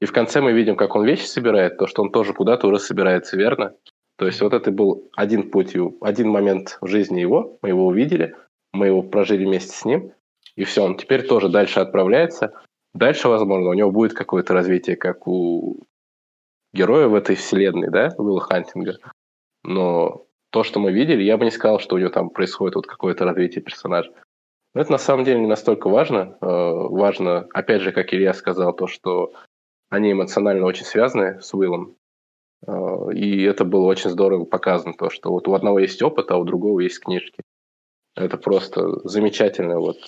И 0.00 0.06
в 0.06 0.12
конце 0.12 0.40
мы 0.40 0.52
видим, 0.52 0.76
как 0.76 0.96
он 0.96 1.04
вещи 1.04 1.26
собирает, 1.26 1.76
то, 1.76 1.86
что 1.86 2.02
он 2.02 2.10
тоже 2.10 2.32
куда-то 2.32 2.66
уже 2.68 2.78
собирается, 2.78 3.36
верно? 3.36 3.74
То 4.18 4.26
есть 4.26 4.40
вот 4.40 4.52
это 4.52 4.72
был 4.72 5.08
один 5.14 5.48
путь, 5.50 5.76
один 6.00 6.28
момент 6.28 6.78
в 6.80 6.88
жизни 6.88 7.20
его, 7.20 7.56
мы 7.62 7.68
его 7.68 7.86
увидели, 7.86 8.34
мы 8.72 8.88
его 8.88 9.02
прожили 9.02 9.44
вместе 9.44 9.72
с 9.72 9.84
ним, 9.84 10.12
и 10.56 10.64
все, 10.64 10.82
он 10.82 10.96
теперь 10.96 11.26
тоже 11.26 11.48
дальше 11.48 11.78
отправляется. 11.78 12.52
Дальше, 12.94 13.28
возможно, 13.28 13.70
у 13.70 13.74
него 13.74 13.92
будет 13.92 14.14
какое-то 14.14 14.54
развитие, 14.54 14.96
как 14.96 15.28
у 15.28 15.84
героя 16.72 17.06
в 17.06 17.14
этой 17.14 17.36
вселенной, 17.36 17.90
да, 17.90 18.12
Уилла 18.18 18.40
Хантинга. 18.40 18.98
Но 19.62 20.26
то, 20.50 20.64
что 20.64 20.80
мы 20.80 20.90
видели, 20.90 21.22
я 21.22 21.36
бы 21.36 21.44
не 21.44 21.52
сказал, 21.52 21.78
что 21.78 21.94
у 21.94 21.98
него 21.98 22.10
там 22.10 22.30
происходит 22.30 22.74
вот 22.74 22.88
какое-то 22.88 23.24
развитие 23.24 23.62
персонажа. 23.62 24.10
Но 24.74 24.80
это 24.80 24.90
на 24.90 24.98
самом 24.98 25.24
деле 25.24 25.40
не 25.40 25.46
настолько 25.46 25.88
важно. 25.88 26.36
Э, 26.40 26.46
важно, 26.46 27.46
опять 27.52 27.82
же, 27.82 27.92
как 27.92 28.12
Илья 28.12 28.34
сказал, 28.34 28.74
то, 28.74 28.88
что 28.88 29.32
они 29.90 30.12
эмоционально 30.12 30.66
очень 30.66 30.84
связаны 30.84 31.40
с 31.40 31.54
Уиллом. 31.54 31.94
Э, 32.66 33.12
и 33.12 33.42
это 33.42 33.64
было 33.64 33.86
очень 33.86 34.10
здорово 34.10 34.44
показано, 34.44 34.94
то, 34.94 35.10
что 35.10 35.30
вот 35.30 35.48
у 35.48 35.54
одного 35.54 35.78
есть 35.78 36.02
опыт, 36.02 36.30
а 36.30 36.36
у 36.36 36.44
другого 36.44 36.80
есть 36.80 37.00
книжки. 37.00 37.42
Это 38.14 38.36
просто 38.36 39.06
замечательно. 39.08 39.78
Вот 39.78 39.98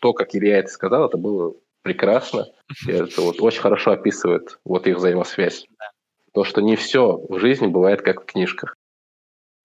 то, 0.00 0.12
как 0.12 0.34
Илья 0.34 0.58
это 0.58 0.68
сказал, 0.68 1.06
это 1.06 1.16
было 1.16 1.54
прекрасно. 1.82 2.46
И 2.86 2.92
это 2.92 3.20
вот 3.22 3.40
очень 3.40 3.60
хорошо 3.60 3.92
описывает 3.92 4.58
вот 4.64 4.86
их 4.86 4.96
взаимосвязь. 4.96 5.66
То, 6.34 6.44
что 6.44 6.60
не 6.60 6.76
все 6.76 7.16
в 7.28 7.38
жизни 7.38 7.66
бывает 7.66 8.02
как 8.02 8.22
в 8.22 8.26
книжках. 8.26 8.76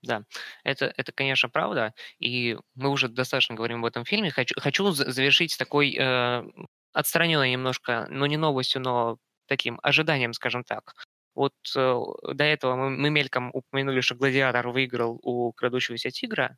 Да, 0.01 0.23
это, 0.63 0.93
это, 0.97 1.11
конечно, 1.11 1.49
правда. 1.49 1.93
И 2.19 2.57
мы 2.75 2.89
уже 2.89 3.07
достаточно 3.07 3.55
говорим 3.55 3.79
об 3.79 3.85
этом 3.85 4.05
фильме. 4.05 4.31
Хочу, 4.31 4.55
хочу 4.59 4.91
завершить 4.91 5.57
такой 5.57 5.95
э, 5.97 6.43
отстраненной 6.91 7.51
немножко, 7.51 8.07
ну 8.09 8.25
не 8.25 8.37
новостью, 8.37 8.81
но 8.81 9.17
таким 9.47 9.79
ожиданием, 9.81 10.33
скажем 10.33 10.63
так. 10.63 10.93
Вот 11.35 11.53
э, 11.75 11.99
до 12.33 12.43
этого 12.43 12.75
мы, 12.75 12.89
мы 12.91 13.09
мельком 13.09 13.49
упомянули, 13.53 14.01
что 14.01 14.15
«Гладиатор» 14.15 14.69
выиграл 14.69 15.19
у 15.23 15.51
«Крадущегося 15.53 16.11
тигра», 16.11 16.57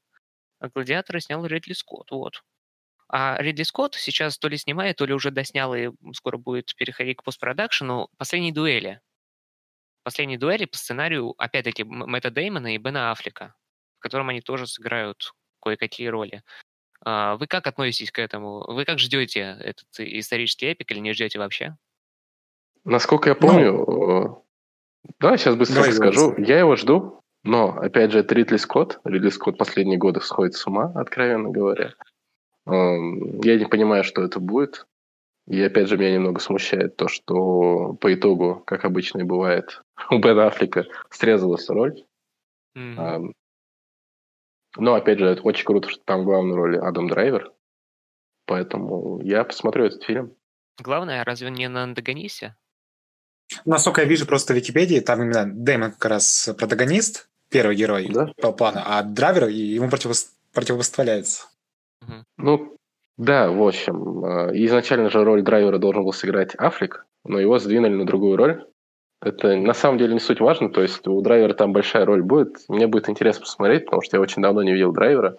а 0.59 0.69
«Гладиатора» 0.69 1.19
снял 1.19 1.45
Ридли 1.45 1.73
Скотт, 1.73 2.11
вот. 2.11 2.43
А 3.07 3.37
Ридли 3.41 3.63
Скотт 3.63 3.95
сейчас 3.95 4.37
то 4.37 4.47
ли 4.47 4.57
снимает, 4.57 4.97
то 4.97 5.05
ли 5.05 5.13
уже 5.13 5.31
доснял 5.31 5.73
и 5.75 5.91
скоро 6.13 6.37
будет 6.37 6.75
переходить 6.75 7.17
к 7.17 7.23
постпродакшену 7.23 8.09
«Последней 8.17 8.51
дуэли». 8.51 8.99
«Последней 10.03 10.37
дуэли» 10.37 10.65
по 10.65 10.77
сценарию, 10.77 11.33
опять-таки, 11.37 11.83
Мэтта 11.83 12.29
Деймона 12.29 12.75
и 12.75 12.77
Бена 12.77 13.11
Аффлека, 13.11 13.55
в 13.97 13.99
котором 13.99 14.29
они 14.29 14.41
тоже 14.41 14.67
сыграют 14.67 15.33
кое-какие 15.61 16.07
роли. 16.07 16.43
А 17.03 17.37
вы 17.37 17.47
как 17.47 17.67
относитесь 17.67 18.11
к 18.11 18.19
этому? 18.19 18.65
Вы 18.71 18.85
как 18.85 18.99
ждете 18.99 19.57
этот 19.59 19.87
исторический 19.99 20.67
эпик 20.67 20.91
или 20.91 20.99
не 20.99 21.13
ждете 21.13 21.39
вообще? 21.39 21.77
Насколько 22.83 23.29
я 23.29 23.35
помню, 23.35 23.73
ну, 23.73 24.44
да, 25.19 25.37
сейчас 25.37 25.55
быстро 25.55 25.75
Давай 25.75 25.93
скажу. 25.93 26.35
Я 26.37 26.59
его 26.59 26.75
жду, 26.75 27.21
но, 27.43 27.69
опять 27.69 28.11
же, 28.11 28.19
это 28.19 28.33
Ридли 28.33 28.57
Скотт. 28.57 28.99
Ридли 29.03 29.29
Скотт 29.29 29.57
последние 29.57 29.97
годы 29.97 30.21
сходит 30.21 30.55
с 30.55 30.65
ума, 30.65 30.91
откровенно 30.95 31.49
говоря. 31.49 31.93
Я 32.65 33.57
не 33.57 33.65
понимаю, 33.65 34.03
что 34.03 34.23
это 34.23 34.39
будет. 34.39 34.87
И 35.47 35.61
опять 35.61 35.87
же, 35.87 35.97
меня 35.97 36.13
немного 36.15 36.39
смущает 36.39 36.97
то, 36.97 37.07
что 37.07 37.93
по 38.01 38.11
итогу, 38.13 38.63
как 38.65 38.83
обычно 38.83 39.19
и 39.19 39.23
бывает, 39.23 39.83
у 40.09 40.17
Бена 40.17 40.47
Аффлека 40.47 40.85
срезалась 41.11 41.69
роль. 41.69 42.03
Mm-hmm. 42.75 43.31
Но, 44.77 44.95
опять 44.95 45.19
же, 45.19 45.27
это 45.27 45.41
очень 45.43 45.65
круто, 45.65 45.89
что 45.89 46.03
там 46.03 46.25
главную 46.25 46.57
роль 46.57 46.77
Адам 46.79 47.07
Драйвер. 47.07 47.51
Поэтому 48.47 49.21
я 49.21 49.43
посмотрю 49.43 49.85
этот 49.85 50.03
фильм. 50.03 50.35
Главное, 50.81 51.23
разве 51.23 51.49
не 51.49 51.69
на 51.69 51.83
антагонисе? 51.83 52.55
Насколько 53.65 54.01
я 54.01 54.07
вижу 54.07 54.25
просто 54.25 54.53
в 54.53 54.55
Википедии, 54.55 54.99
там 54.99 55.21
именно 55.21 55.45
Дэймон 55.45 55.91
как 55.91 56.05
раз 56.05 56.49
протагонист, 56.57 57.29
первый 57.49 57.75
герой 57.75 58.09
да? 58.09 58.31
по 58.41 58.51
плану, 58.51 58.81
а 58.83 59.03
драйвер 59.03 59.47
ему 59.47 59.89
противопоставляется. 59.89 61.47
Ну, 62.37 62.75
да, 63.17 63.49
в 63.49 63.61
общем. 63.65 64.25
Э, 64.25 64.51
изначально 64.65 65.09
же 65.09 65.23
роль 65.23 65.41
драйвера 65.41 65.77
должен 65.77 66.03
был 66.03 66.13
сыграть 66.13 66.53
Аффлек, 66.55 67.05
но 67.23 67.39
его 67.39 67.59
сдвинули 67.59 67.93
на 67.93 68.05
другую 68.05 68.35
роль. 68.35 68.65
Это 69.21 69.55
на 69.55 69.73
самом 69.73 69.97
деле 69.97 70.13
не 70.13 70.19
суть 70.19 70.41
важно, 70.41 70.69
то 70.69 70.81
есть 70.81 71.07
у 71.07 71.21
драйвера 71.21 71.53
там 71.53 71.71
большая 71.71 72.05
роль 72.05 72.21
будет. 72.21 72.57
Мне 72.67 72.87
будет 72.87 73.09
интересно 73.09 73.41
посмотреть, 73.41 73.85
потому 73.85 74.01
что 74.01 74.17
я 74.17 74.21
очень 74.21 74.41
давно 74.41 74.61
не 74.63 74.73
видел 74.73 74.91
драйвера. 74.91 75.37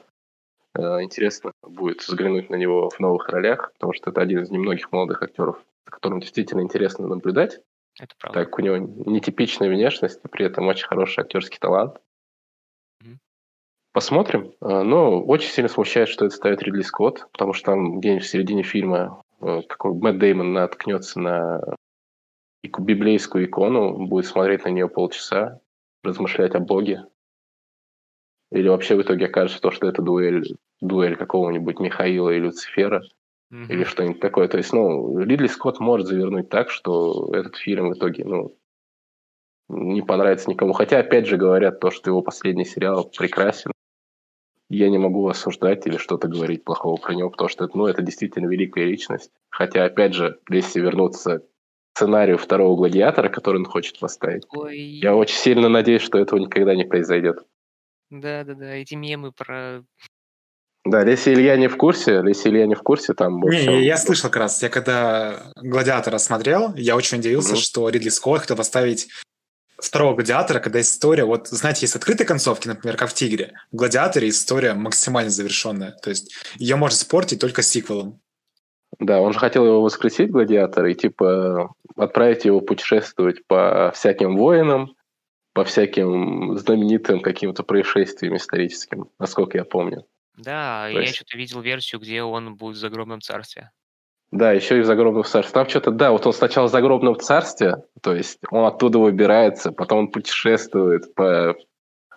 Э, 0.74 1.02
интересно 1.02 1.52
будет 1.62 2.00
взглянуть 2.00 2.48
на 2.48 2.56
него 2.56 2.88
в 2.88 2.98
новых 2.98 3.28
ролях, 3.28 3.72
потому 3.74 3.92
что 3.92 4.10
это 4.10 4.22
один 4.22 4.42
из 4.42 4.50
немногих 4.50 4.90
молодых 4.90 5.22
актеров, 5.22 5.58
за 5.84 5.90
которым 5.90 6.20
действительно 6.20 6.62
интересно 6.62 7.06
наблюдать. 7.06 7.60
Это 7.98 8.14
правда. 8.18 8.44
Так 8.44 8.58
у 8.58 8.62
него 8.62 8.76
нетипичная 8.76 9.70
внешность, 9.70 10.20
и 10.24 10.28
при 10.28 10.46
этом 10.46 10.66
очень 10.66 10.86
хороший 10.86 11.20
актерский 11.20 11.58
талант. 11.58 11.96
Mm-hmm. 13.02 13.16
Посмотрим. 13.92 14.52
А, 14.60 14.82
но 14.82 15.22
очень 15.22 15.50
сильно 15.50 15.68
смущает, 15.68 16.08
что 16.08 16.26
это 16.26 16.34
ставит 16.34 16.62
Ридли 16.62 16.82
Скотт, 16.82 17.28
потому 17.32 17.52
что 17.52 17.72
там 17.72 18.00
где-нибудь 18.00 18.24
в 18.24 18.28
середине 18.28 18.62
фильма 18.62 19.22
какой 19.40 19.92
э, 19.92 19.94
Мэтт 19.94 20.18
Деймон 20.18 20.52
наткнется 20.52 21.20
на 21.20 21.60
библейскую 22.62 23.44
икону, 23.44 24.06
будет 24.06 24.26
смотреть 24.26 24.64
на 24.64 24.70
нее 24.70 24.88
полчаса, 24.88 25.60
размышлять 26.02 26.54
о 26.54 26.60
Боге. 26.60 27.04
Или 28.50 28.68
вообще 28.68 28.96
в 28.96 29.02
итоге 29.02 29.26
окажется 29.26 29.60
то, 29.60 29.70
что 29.70 29.86
это 29.86 30.02
дуэль, 30.02 30.56
дуэль 30.80 31.16
какого-нибудь 31.16 31.78
Михаила 31.80 32.30
и 32.30 32.38
Люцифера– 32.38 33.02
mm-hmm. 33.52 33.66
или 33.68 33.84
что-нибудь 33.84 34.20
такое. 34.20 34.48
То 34.48 34.58
есть, 34.58 34.72
ну, 34.72 35.18
Ридли 35.18 35.46
Скотт 35.46 35.80
может 35.80 36.06
завернуть 36.06 36.48
так, 36.48 36.70
что 36.70 37.32
этот 37.34 37.56
фильм 37.56 37.90
в 37.90 37.94
итоге, 37.94 38.24
ну, 38.24 38.56
не 39.68 40.02
понравится 40.02 40.50
никому. 40.50 40.72
Хотя, 40.72 40.98
опять 40.98 41.26
же, 41.26 41.36
говорят 41.36 41.80
то, 41.80 41.90
что 41.90 42.10
его 42.10 42.22
последний 42.22 42.64
сериал 42.64 43.10
прекрасен. 43.16 43.72
Я 44.68 44.90
не 44.90 44.98
могу 44.98 45.28
осуждать 45.28 45.86
или 45.86 45.96
что-то 45.96 46.26
говорить 46.26 46.64
плохого 46.64 46.96
про 46.96 47.14
него, 47.14 47.30
потому 47.30 47.48
что 47.48 47.64
это, 47.64 47.76
ну, 47.76 47.86
это 47.86 48.02
действительно 48.02 48.48
великая 48.48 48.84
личность. 48.84 49.30
Хотя, 49.48 49.84
опять 49.84 50.14
же, 50.14 50.40
если 50.50 50.80
вернуться 50.80 51.38
к 51.38 51.42
сценарию 51.96 52.36
второго 52.36 52.76
гладиатора, 52.76 53.28
который 53.28 53.58
он 53.58 53.64
хочет 53.64 53.98
поставить, 54.00 54.42
Ой. 54.50 54.76
я 54.76 55.14
очень 55.14 55.36
сильно 55.36 55.68
надеюсь, 55.68 56.02
что 56.02 56.18
этого 56.18 56.40
никогда 56.40 56.74
не 56.74 56.84
произойдет. 56.84 57.38
Да, 58.10 58.44
да, 58.44 58.54
да. 58.54 58.74
Эти 58.74 58.94
мемы 58.94 59.32
про 59.32 59.84
да, 60.86 61.02
если 61.02 61.34
Илья 61.34 61.56
не 61.56 61.68
в 61.68 61.76
курсе, 61.76 62.22
если 62.26 62.48
Илья 62.48 62.66
не 62.66 62.74
в 62.74 62.82
курсе, 62.82 63.14
там... 63.14 63.40
Не, 63.40 63.66
не, 63.66 63.84
я 63.84 63.96
слышал 63.96 64.30
как 64.30 64.42
раз. 64.42 64.62
Я 64.62 64.68
когда 64.68 65.52
«Гладиатора» 65.56 66.18
смотрел, 66.18 66.74
я 66.76 66.96
очень 66.96 67.18
удивился, 67.18 67.54
mm 67.54 67.58
что 67.58 67.88
Ридли 67.88 68.08
Скотт 68.08 68.42
хотел 68.42 68.56
поставить 68.56 69.08
второго 69.78 70.14
«Гладиатора», 70.14 70.60
когда 70.60 70.80
история... 70.80 71.24
Вот, 71.24 71.48
знаете, 71.48 71.80
есть 71.82 71.96
открытые 71.96 72.26
концовки, 72.26 72.68
например, 72.68 72.96
как 72.96 73.10
в 73.10 73.14
«Тигре». 73.14 73.52
В 73.72 73.76
«Гладиаторе» 73.76 74.28
история 74.28 74.74
максимально 74.74 75.30
завершенная. 75.30 75.92
То 76.02 76.10
есть 76.10 76.34
ее 76.56 76.76
можно 76.76 76.96
спортить 76.96 77.40
только 77.40 77.62
сиквелом. 77.62 78.20
Да, 78.98 79.20
он 79.20 79.32
же 79.32 79.38
хотел 79.38 79.66
его 79.66 79.82
воскресить, 79.82 80.30
гладиатора, 80.30 80.90
и 80.90 80.94
типа 80.94 81.74
отправить 81.96 82.44
его 82.44 82.60
путешествовать 82.60 83.46
по 83.46 83.92
всяким 83.94 84.36
воинам, 84.36 84.94
по 85.52 85.64
всяким 85.64 86.56
знаменитым 86.56 87.20
каким-то 87.20 87.62
происшествиям 87.62 88.36
историческим, 88.36 89.08
насколько 89.18 89.58
я 89.58 89.64
помню. 89.64 90.06
Да, 90.36 90.86
То 90.90 90.98
я 90.98 91.00
есть... 91.02 91.16
что-то 91.16 91.36
видел 91.36 91.60
версию, 91.60 92.00
где 92.00 92.22
он 92.22 92.56
будет 92.56 92.76
в 92.76 92.78
загробном 92.78 93.20
царстве. 93.20 93.70
Да, 94.32 94.52
еще 94.52 94.78
и 94.78 94.80
в 94.80 94.84
загробном 94.84 95.24
царстве. 95.24 95.52
Там 95.54 95.68
что-то, 95.68 95.90
да, 95.92 96.10
вот 96.10 96.26
он 96.26 96.32
сначала 96.32 96.66
в 96.66 96.70
загробном 96.70 97.18
царстве, 97.18 97.84
то 98.02 98.14
есть 98.14 98.38
он 98.50 98.66
оттуда 98.66 98.98
выбирается, 98.98 99.72
потом 99.72 99.98
он 100.00 100.08
путешествует 100.08 101.14
по, 101.14 101.56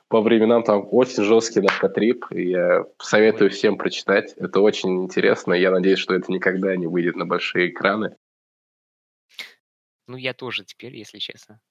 по 0.07 0.21
временам, 0.21 0.63
там 0.63 0.87
очень 0.91 1.23
жесткий 1.23 1.61
наркотрип, 1.61 2.25
и 2.31 2.49
я 2.49 2.83
советую 2.97 3.51
всем 3.51 3.77
прочитать. 3.77 4.33
Это 4.37 4.59
очень 4.59 5.03
интересно, 5.03 5.53
я 5.53 5.71
надеюсь, 5.71 5.99
что 5.99 6.15
это 6.15 6.31
никогда 6.31 6.75
не 6.75 6.87
выйдет 6.87 7.15
на 7.15 7.25
большие 7.25 7.69
экраны. 7.69 8.15
Ну, 10.07 10.17
я 10.17 10.33
тоже 10.33 10.65
теперь, 10.65 10.95
если 10.95 11.19
честно. 11.19 11.61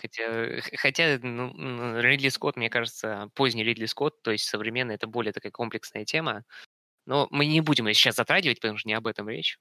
Хотя, 0.00 0.60
хотя 0.76 1.18
ну, 1.22 2.00
Ридли 2.00 2.28
Скотт, 2.28 2.56
мне 2.56 2.70
кажется, 2.70 3.30
поздний 3.34 3.64
Ридли 3.64 3.86
Скотт, 3.86 4.22
то 4.22 4.30
есть 4.30 4.44
современный, 4.44 4.94
это 4.94 5.06
более 5.06 5.32
такая 5.32 5.52
комплексная 5.52 6.04
тема. 6.04 6.44
Но 7.06 7.28
мы 7.30 7.46
не 7.46 7.60
будем 7.60 7.86
ее 7.86 7.94
сейчас 7.94 8.16
затрагивать, 8.16 8.60
потому 8.60 8.78
что 8.78 8.88
не 8.88 8.94
об 8.94 9.06
этом 9.06 9.28
речь. 9.28 9.58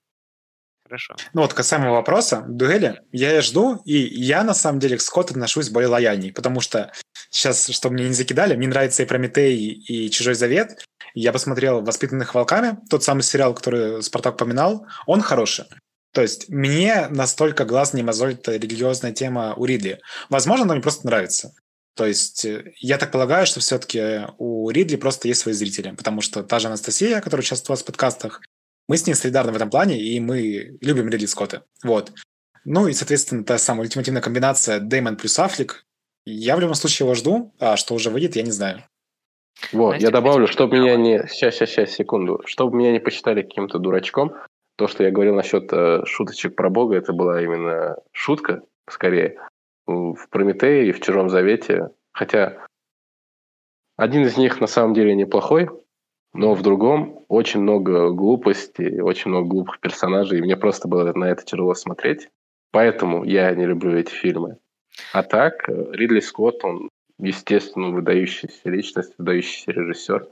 Хорошо. 0.86 1.16
Ну 1.34 1.42
вот 1.42 1.54
касаемо 1.54 1.92
вопроса, 1.92 2.44
дуэли, 2.48 3.02
я 3.12 3.32
ее 3.32 3.42
жду, 3.42 3.82
и 3.86 3.96
я 3.98 4.44
на 4.44 4.54
самом 4.54 4.80
деле 4.80 4.98
к 4.98 5.02
Скотту 5.02 5.34
отношусь 5.34 5.70
более 5.70 5.88
лояльней, 5.88 6.34
потому 6.34 6.60
что 6.60 6.92
сейчас, 7.30 7.70
чтобы 7.70 7.96
мне 7.96 8.08
не 8.08 8.14
закидали, 8.14 8.56
мне 8.56 8.68
нравится 8.68 9.04
и 9.04 9.06
Прометей, 9.06 9.56
и 9.56 10.10
Чужой 10.10 10.36
Завет. 10.36 10.86
Я 11.14 11.32
посмотрел 11.32 11.82
«Воспитанных 11.82 12.36
волками», 12.36 12.78
тот 12.90 13.04
самый 13.04 13.22
сериал, 13.22 13.54
который 13.54 14.04
Спартак 14.04 14.38
поминал, 14.38 14.86
он 15.06 15.22
хороший. 15.22 15.66
То 16.14 16.22
есть 16.22 16.48
мне 16.50 17.08
настолько 17.10 17.66
глаз 17.66 17.94
не 17.94 18.04
мозолит 18.04 18.48
религиозная 18.48 19.12
тема 19.12 19.56
у 19.58 19.66
Ридли. 19.66 20.00
Возможно, 20.30 20.66
она 20.66 20.76
мне 20.76 20.84
просто 20.84 21.08
нравится. 21.08 21.54
То 21.96 22.06
есть 22.06 22.46
э, 22.46 22.74
я 22.80 22.98
так 22.98 23.12
полагаю, 23.12 23.46
что 23.46 23.60
все-таки 23.60 24.28
у 24.38 24.70
Ридли 24.70 24.96
просто 24.96 25.28
есть 25.28 25.42
свои 25.42 25.54
зрители, 25.54 25.92
потому 25.92 26.22
что 26.22 26.44
та 26.44 26.60
же 26.60 26.68
Анастасия, 26.68 27.20
которая 27.20 27.44
участвовала 27.44 27.80
в 27.80 27.86
подкастах, 27.86 28.42
мы 28.88 28.98
с 28.98 29.08
ней 29.08 29.14
солидарны 29.14 29.52
в 29.52 29.56
этом 29.56 29.70
плане, 29.70 30.00
и 30.00 30.20
мы 30.20 30.78
любим 30.82 31.10
Ридли 31.10 31.26
Скотта. 31.26 31.64
Вот. 31.84 32.12
Ну 32.66 32.88
и, 32.88 32.94
соответственно, 32.94 33.44
та 33.44 33.58
самая 33.58 33.84
ультимативная 33.84 34.22
комбинация 34.22 34.80
Дэймон 34.80 35.18
плюс 35.18 35.38
Аффлек. 35.40 35.86
Я 36.26 36.56
в 36.56 36.60
любом 36.60 36.76
случае 36.76 37.06
его 37.06 37.16
жду, 37.16 37.54
а 37.60 37.76
что 37.76 37.96
уже 37.96 38.10
выйдет, 38.10 38.36
я 38.36 38.44
не 38.44 38.52
знаю. 38.52 38.84
Вот, 39.72 39.90
Знаете, 39.90 40.06
я 40.06 40.12
добавлю, 40.12 40.48
чтобы 40.48 40.78
меня 40.78 40.96
не... 40.96 41.28
Сейчас, 41.28 41.56
сейчас, 41.56 41.70
сейчас, 41.70 41.92
секунду. 41.92 42.42
Чтобы 42.46 42.78
меня 42.78 42.92
не 42.92 43.00
посчитали 43.00 43.42
каким-то 43.42 43.80
дурачком, 43.80 44.34
то, 44.76 44.88
что 44.88 45.04
я 45.04 45.12
говорил 45.12 45.36
насчет 45.36 45.72
э, 45.72 46.04
шуточек 46.06 46.56
про 46.56 46.70
Бога, 46.70 46.96
это 46.96 47.14
была 47.14 47.42
именно 47.42 47.98
шутка, 48.12 48.64
скорее, 48.90 49.40
в 49.86 50.28
Прометее 50.30 50.88
и 50.88 50.92
в 50.92 51.00
Чужом 51.02 51.30
Завете. 51.30 51.90
Хотя 52.12 52.66
один 53.98 54.24
из 54.24 54.38
них 54.38 54.60
на 54.60 54.68
самом 54.68 54.94
деле 54.94 55.16
неплохой, 55.16 55.70
но 56.34 56.56
в 56.56 56.64
другом 56.64 57.24
очень 57.28 57.62
много 57.62 58.10
глупости, 58.10 59.00
очень 59.00 59.30
много 59.30 59.48
глупых 59.48 59.80
персонажей, 59.80 60.40
и 60.40 60.42
мне 60.42 60.58
просто 60.58 60.88
было 60.88 61.14
на 61.14 61.26
это 61.26 61.44
тяжело 61.46 61.76
смотреть. 61.76 62.30
Поэтому 62.72 63.24
я 63.24 63.54
не 63.54 63.66
люблю 63.66 63.96
эти 63.96 64.10
фильмы. 64.10 64.58
А 65.12 65.22
так, 65.22 65.70
э, 65.70 65.92
Ридли 65.92 66.20
Скотт, 66.20 66.64
он, 66.64 66.90
естественно, 67.20 67.90
выдающаяся 67.90 68.70
личность, 68.70 69.14
выдающийся 69.18 69.72
режиссер. 69.72 70.28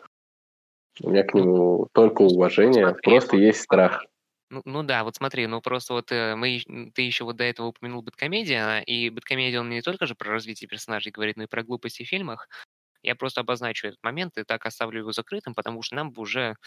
У 1.03 1.09
меня 1.09 1.23
к 1.23 1.33
нему 1.35 1.87
только 1.93 2.23
уважение, 2.23 2.89
Смотри, 2.89 3.01
просто 3.03 3.37
есть 3.37 3.61
страх. 3.61 4.05
Ну, 4.51 4.61
ну 4.65 4.83
да, 4.83 5.05
вот 5.05 5.15
смотри, 5.15 5.47
ну 5.47 5.61
просто 5.61 5.93
вот 5.93 6.11
э, 6.11 6.35
мы, 6.35 6.61
ты 6.93 7.03
еще 7.03 7.23
вот 7.23 7.37
до 7.37 7.45
этого 7.45 7.67
упомянул 7.67 8.01
Бэткомедия, 8.01 8.79
и 8.81 9.09
Бэткомедия, 9.09 9.61
он 9.61 9.69
не 9.69 9.81
только 9.81 10.05
же 10.05 10.13
про 10.13 10.29
развитие 10.29 10.67
персонажей 10.67 11.13
говорит, 11.13 11.37
но 11.37 11.43
и 11.43 11.47
про 11.47 11.63
глупости 11.63 12.03
в 12.03 12.09
фильмах. 12.09 12.49
Я 13.01 13.15
просто 13.15 13.41
обозначу 13.41 13.87
этот 13.87 14.03
момент 14.03 14.37
и 14.37 14.43
так 14.43 14.65
оставлю 14.65 14.99
его 14.99 15.13
закрытым, 15.13 15.55
потому 15.55 15.81
что 15.81 15.95
нам 15.95 16.11
бы 16.11 16.21
уже 16.21 16.57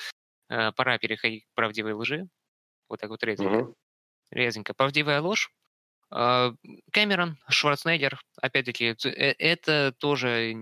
э, 0.48 0.72
пора 0.72 0.96
переходить 0.98 1.44
к 1.44 1.54
правдивой 1.54 1.92
лжи. 1.92 2.26
Вот 2.88 3.00
так 3.00 3.10
вот 3.10 3.22
резенько. 3.22 3.54
Угу. 3.54 3.74
Резенько. 4.30 4.72
Правдивая 4.72 5.20
ложь. 5.20 5.52
Э, 6.10 6.52
Кэмерон, 6.90 7.36
Шварценеггер, 7.50 8.18
опять-таки, 8.40 8.96
э, 9.04 9.34
это 9.38 9.92
тоже, 9.98 10.54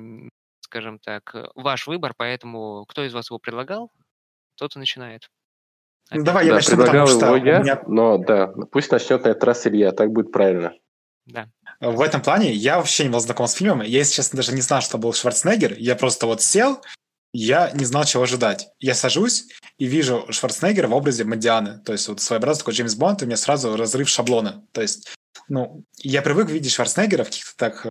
скажем 0.61 0.99
так, 0.99 1.37
ваш 1.55 1.87
выбор, 1.87 2.15
поэтому 2.17 2.85
кто 2.87 3.05
из 3.05 3.15
вас 3.15 3.31
его 3.31 3.39
предлагал, 3.39 3.93
тот 4.57 4.75
и 4.75 4.81
начинает. 4.81 5.31
Ну, 6.15 6.25
давай, 6.25 6.45
я 6.45 6.51
да, 6.51 6.57
начну, 6.57 6.77
предлагал 6.77 7.07
потому 7.07 7.37
что 7.37 7.47
я, 7.47 7.59
меня... 7.61 7.83
но 7.87 8.19
да, 8.19 8.49
пусть 8.71 8.91
начнет 8.91 9.25
на 9.25 9.29
этот 9.29 9.45
раз 9.45 9.67
Илья, 9.67 9.93
так 9.93 10.11
будет 10.11 10.33
правильно. 10.33 10.75
Да. 11.27 11.49
В 11.81 12.01
этом 12.01 12.21
плане 12.21 12.53
я 12.53 12.77
вообще 12.77 13.05
не 13.05 13.11
был 13.11 13.21
знаком 13.21 13.47
с 13.47 13.55
фильмом. 13.55 13.83
Я, 13.83 13.99
если 13.99 14.15
честно, 14.15 14.37
даже 14.37 14.53
не 14.53 14.61
знал, 14.61 14.83
что 14.83 14.99
был 14.99 15.13
Шварценеггер. 15.13 15.75
Я 15.79 15.97
просто 15.97 16.27
вот 16.27 16.43
сел, 16.43 16.81
я 17.33 17.71
не 17.73 17.85
знал, 17.85 18.05
чего 18.05 18.25
ожидать. 18.25 18.69
Я 18.79 18.95
сажусь 18.95 19.47
и 19.79 19.87
вижу 19.87 20.27
Шварценеггера 20.31 20.89
в 20.89 20.95
образе 20.95 21.25
Мадианы. 21.25 21.81
То 21.81 21.93
есть 21.93 22.09
вот 22.09 22.21
своеобразный 22.21 22.61
такой 22.61 22.75
Джеймс 22.75 22.95
Бонд, 22.95 23.23
и 23.23 23.25
у 23.25 23.29
меня 23.29 23.37
сразу 23.37 23.77
разрыв 23.77 24.09
шаблона. 24.09 24.65
То 24.73 24.83
есть, 24.83 25.15
ну, 25.49 25.85
я 25.99 26.23
привык 26.23 26.51
видеть 26.51 26.73
Шварценеггера 26.73 27.25
в 27.25 27.27
каких-то 27.27 27.57
так 27.57 27.89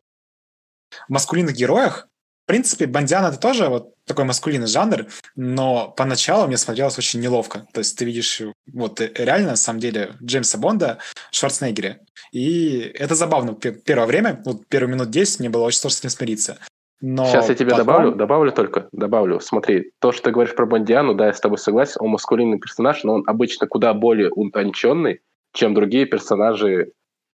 маскулинных 1.08 1.56
героях, 1.56 2.08
принципе, 2.52 2.86
Бандиан 2.86 3.24
это 3.24 3.40
тоже 3.40 3.70
вот 3.70 3.96
такой 4.06 4.26
маскулинный 4.26 4.68
жанр, 4.68 5.06
но 5.38 5.94
поначалу 5.96 6.48
мне 6.48 6.58
смотрелось 6.58 6.98
очень 6.98 7.22
неловко. 7.22 7.66
То 7.72 7.80
есть 7.80 7.98
ты 7.98 8.04
видишь 8.04 8.42
вот 8.74 9.00
э, 9.00 9.10
реально, 9.16 9.52
на 9.52 9.56
самом 9.56 9.80
деле, 9.80 10.16
Джеймса 10.22 10.58
Бонда 10.58 10.98
в 11.32 11.36
Шварценеггере. 11.36 12.02
И 12.34 12.92
это 12.94 13.16
забавно. 13.16 13.54
Первое 13.54 14.06
время, 14.06 14.42
вот 14.44 14.68
первые 14.68 14.94
минут 14.94 15.12
10 15.12 15.40
мне 15.40 15.50
было 15.50 15.64
очень 15.64 15.80
сложно 15.80 16.00
с 16.00 16.04
ним 16.04 16.10
смириться. 16.10 16.58
Но 17.00 17.26
Сейчас 17.26 17.48
я 17.48 17.56
тебе 17.56 17.72
потом... 17.72 17.86
добавлю, 17.86 18.16
добавлю 18.16 18.52
только, 18.52 18.90
добавлю. 18.92 19.40
Смотри, 19.40 19.94
то, 20.00 20.12
что 20.12 20.24
ты 20.24 20.32
говоришь 20.32 20.54
про 20.54 20.66
Бондиану, 20.66 21.16
да, 21.16 21.28
я 21.28 21.34
с 21.34 21.40
тобой 21.40 21.58
согласен, 21.58 22.02
он 22.02 22.10
маскулинный 22.10 22.60
персонаж, 22.60 23.06
но 23.06 23.14
он 23.14 23.24
обычно 23.28 23.66
куда 23.66 23.94
более 23.94 24.30
утонченный, 24.30 25.22
чем 25.54 25.74
другие 25.74 26.06
персонажи 26.06 26.92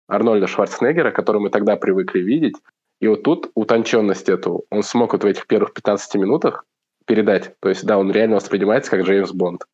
Арнольда 0.09 0.47
Шварценеггера, 0.47 1.11
которые 1.11 1.41
мы 1.41 1.49
тогда 1.49 1.77
привыкли 1.77 2.21
видеть. 2.21 2.57
И 3.01 3.09
вот 3.09 3.23
тут 3.23 3.51
утонченность 3.55 4.29
эту 4.29 4.65
он 4.71 4.83
смог 4.83 5.13
вот 5.13 5.25
в 5.25 5.27
этих 5.27 5.47
первых 5.47 5.75
15 5.75 6.15
минутах 6.15 6.65
передать. 7.07 7.59
То 7.61 7.69
есть, 7.69 7.85
да, 7.85 7.99
он 7.99 8.11
реально 8.11 8.37
воспринимается 8.37 8.91
как 8.91 9.03
Джеймс 9.03 9.33
Бонд. 9.33 9.65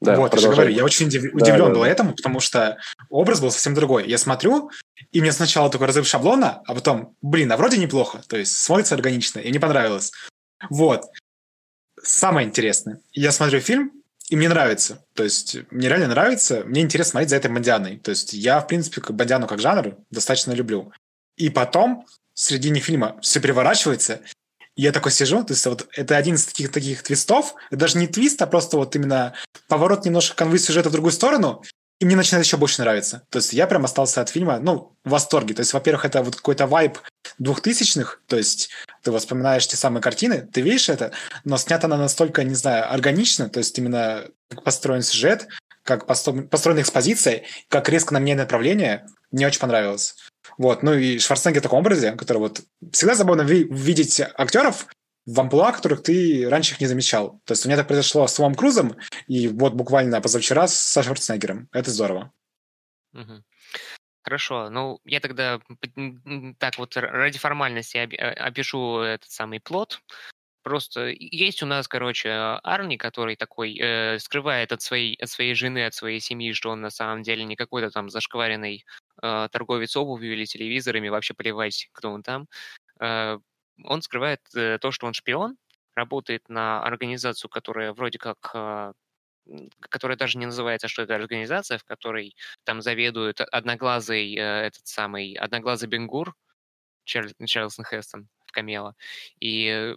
Да, 0.00 0.16
вот, 0.16 0.32
я 0.32 0.40
же 0.40 0.48
говорю, 0.48 0.70
я 0.70 0.84
очень 0.84 1.06
удив... 1.06 1.22
да, 1.22 1.28
удивлен 1.32 1.66
да, 1.66 1.74
был 1.74 1.82
да. 1.82 1.88
этому, 1.88 2.14
потому 2.14 2.40
что 2.40 2.78
образ 3.10 3.40
был 3.40 3.50
совсем 3.50 3.74
другой. 3.74 4.08
Я 4.08 4.16
смотрю, 4.16 4.70
и 5.12 5.20
мне 5.20 5.30
сначала 5.30 5.70
такой 5.70 5.88
разрыв 5.88 6.06
шаблона, 6.06 6.62
а 6.66 6.74
потом, 6.74 7.16
блин, 7.20 7.52
а 7.52 7.56
вроде 7.58 7.76
неплохо. 7.76 8.22
То 8.26 8.38
есть 8.38 8.56
смотрится 8.56 8.94
органично, 8.94 9.40
и 9.40 9.50
мне 9.50 9.60
понравилось. 9.60 10.12
Вот. 10.70 11.02
Самое 12.02 12.46
интересное. 12.46 13.00
Я 13.12 13.30
смотрю 13.30 13.60
фильм, 13.60 13.92
и 14.30 14.36
мне 14.36 14.48
нравится. 14.48 15.04
То 15.14 15.22
есть 15.22 15.58
мне 15.70 15.88
реально 15.88 16.08
нравится. 16.08 16.62
Мне 16.64 16.80
интересно 16.80 17.10
смотреть 17.10 17.30
за 17.30 17.36
этой 17.36 17.50
Бандианой. 17.50 17.98
То 17.98 18.10
есть 18.10 18.32
я, 18.32 18.60
в 18.60 18.66
принципе, 18.66 19.02
как 19.02 19.16
Бандиану 19.16 19.46
как 19.46 19.60
жанр 19.60 19.96
достаточно 20.10 20.52
люблю. 20.52 20.92
И 21.36 21.50
потом 21.50 22.06
в 22.40 22.42
середине 22.42 22.80
фильма 22.80 23.18
все 23.20 23.38
переворачивается, 23.38 24.22
и 24.74 24.82
я 24.82 24.92
такой 24.92 25.12
сижу, 25.12 25.44
то 25.44 25.52
есть 25.52 25.66
вот 25.66 25.86
это 25.92 26.16
один 26.16 26.36
из 26.36 26.46
таких 26.46 26.72
таких 26.72 27.02
твистов, 27.02 27.54
это 27.68 27.80
даже 27.80 27.98
не 27.98 28.06
твист, 28.06 28.40
а 28.40 28.46
просто 28.46 28.78
вот 28.78 28.96
именно 28.96 29.34
поворот 29.68 30.06
немножко 30.06 30.34
конвы 30.36 30.58
сюжета 30.58 30.88
в 30.88 30.92
другую 30.92 31.12
сторону, 31.12 31.62
и 31.98 32.06
мне 32.06 32.16
начинает 32.16 32.46
еще 32.46 32.56
больше 32.56 32.80
нравиться. 32.80 33.26
То 33.28 33.40
есть 33.40 33.52
я 33.52 33.66
прям 33.66 33.84
остался 33.84 34.22
от 34.22 34.30
фильма, 34.30 34.58
ну, 34.58 34.96
в 35.04 35.10
восторге. 35.10 35.52
То 35.52 35.60
есть, 35.60 35.74
во-первых, 35.74 36.06
это 36.06 36.22
вот 36.22 36.34
какой-то 36.34 36.66
вайб 36.66 36.98
двухтысячных, 37.38 38.22
то 38.26 38.38
есть 38.38 38.70
ты 39.02 39.14
вспоминаешь 39.18 39.66
те 39.66 39.76
самые 39.76 40.00
картины, 40.00 40.48
ты 40.50 40.62
видишь 40.62 40.88
это, 40.88 41.12
но 41.44 41.58
снято 41.58 41.88
она 41.88 41.98
настолько, 41.98 42.42
не 42.42 42.54
знаю, 42.54 42.90
органично, 42.90 43.50
то 43.50 43.58
есть 43.58 43.78
именно 43.78 44.24
как 44.48 44.64
построен 44.64 45.02
сюжет, 45.02 45.46
как 45.82 46.06
построена 46.06 46.80
экспозиция, 46.80 47.42
как 47.68 47.90
резко 47.90 48.14
на 48.14 48.18
меня 48.18 48.36
направление, 48.36 49.06
мне 49.30 49.46
очень 49.46 49.60
понравилось. 49.60 50.16
Вот, 50.58 50.82
ну 50.82 50.94
и 50.94 51.18
Шварценеггер 51.18 51.60
в 51.60 51.62
таком 51.62 51.80
образе, 51.80 52.12
который 52.12 52.38
вот 52.38 52.62
всегда 52.92 53.14
забавно 53.14 53.42
ви- 53.42 53.68
видеть 53.70 54.20
актеров 54.20 54.86
в 55.26 55.40
амплуа, 55.40 55.72
которых 55.72 56.02
ты 56.02 56.48
раньше 56.48 56.74
их 56.74 56.80
не 56.80 56.86
замечал. 56.86 57.40
То 57.44 57.52
есть 57.52 57.64
у 57.64 57.68
меня 57.68 57.76
так 57.76 57.86
произошло 57.86 58.26
с 58.26 58.34
Томом 58.34 58.54
Крузом, 58.54 58.96
и 59.26 59.48
вот 59.48 59.74
буквально 59.74 60.20
позавчера 60.20 60.66
со 60.68 61.02
Шварценеггером. 61.02 61.68
Это 61.72 61.90
здорово. 61.90 62.32
Хорошо, 64.22 64.68
ну 64.70 65.00
я 65.04 65.20
тогда 65.20 65.60
так 66.58 66.78
вот 66.78 66.96
ради 66.96 67.38
формальности 67.38 67.96
опишу 67.96 68.98
этот 68.98 69.30
самый 69.30 69.60
плод. 69.60 70.00
Просто 70.62 71.06
есть 71.08 71.62
у 71.62 71.66
нас, 71.66 71.88
короче, 71.88 72.30
Арни, 72.30 72.98
который 72.98 73.36
такой 73.36 73.78
э, 73.78 74.18
скрывает 74.18 74.72
от 74.72 74.82
своей, 74.82 75.16
от 75.16 75.30
своей 75.30 75.54
жены, 75.54 75.86
от 75.86 75.94
своей 75.94 76.20
семьи, 76.20 76.52
что 76.52 76.68
он 76.68 76.82
на 76.82 76.90
самом 76.90 77.22
деле 77.22 77.44
не 77.44 77.56
какой-то 77.56 77.90
там 77.90 78.10
зашкваренный 78.10 78.84
торговец 79.20 79.96
обувью 79.96 80.32
или 80.34 80.44
телевизорами, 80.44 81.08
вообще 81.08 81.34
плевать, 81.34 81.88
кто 81.92 82.10
он 82.10 82.22
там. 82.22 82.48
Э, 83.00 83.38
он 83.84 84.02
скрывает 84.02 84.40
э, 84.54 84.78
то, 84.78 84.90
что 84.90 85.06
он 85.06 85.14
шпион, 85.14 85.56
работает 85.94 86.48
на 86.48 86.82
организацию, 86.82 87.50
которая 87.50 87.92
вроде 87.92 88.18
как 88.18 88.38
э, 88.54 88.92
которая 89.80 90.16
даже 90.16 90.38
не 90.38 90.46
называется, 90.46 90.88
что 90.88 91.02
это 91.02 91.14
организация, 91.16 91.78
в 91.78 91.84
которой 91.84 92.36
там 92.64 92.80
заведует 92.82 93.40
одноглазый, 93.40 94.34
э, 94.36 94.66
этот 94.66 94.86
самый, 94.86 95.34
одноглазый 95.34 95.88
Бенгур, 95.88 96.34
Чарль, 97.04 97.32
Чарльсон 97.46 97.84
Хестон 97.84 98.28
в 98.46 98.52
Камела. 98.52 98.94
И 99.40 99.96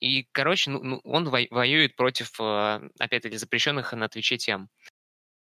и, 0.00 0.24
короче, 0.32 0.70
ну, 0.70 0.82
ну 0.82 1.00
он 1.04 1.28
воюет 1.28 1.94
против, 1.94 2.40
э, 2.40 2.90
опять-таки, 2.98 3.36
запрещенных 3.36 3.92
на 3.92 4.08
Твиче 4.08 4.36
тем. 4.36 4.68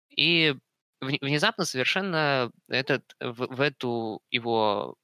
И 0.10 0.56
внезапно 1.02 1.66
совершенно 1.66 2.52
этот, 2.68 3.04
в, 3.20 3.48
в 3.48 3.62
эту 3.62 4.22
его 4.32 4.96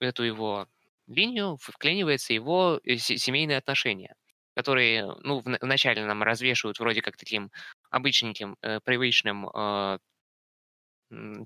в 0.00 0.04
эту 0.04 0.22
его 0.24 0.66
линию 1.06 1.56
вклинивается 1.60 2.32
его 2.32 2.80
э, 2.84 2.96
семейные 2.96 3.58
отношения, 3.58 4.14
которые, 4.54 5.14
ну, 5.22 5.42
вначале 5.60 6.04
нам 6.04 6.22
развешивают 6.22 6.78
вроде 6.80 7.02
как 7.02 7.16
таким 7.16 7.50
обычненьким, 7.90 8.56
э, 8.62 8.80
привычным 8.80 9.48
э, 9.48 9.98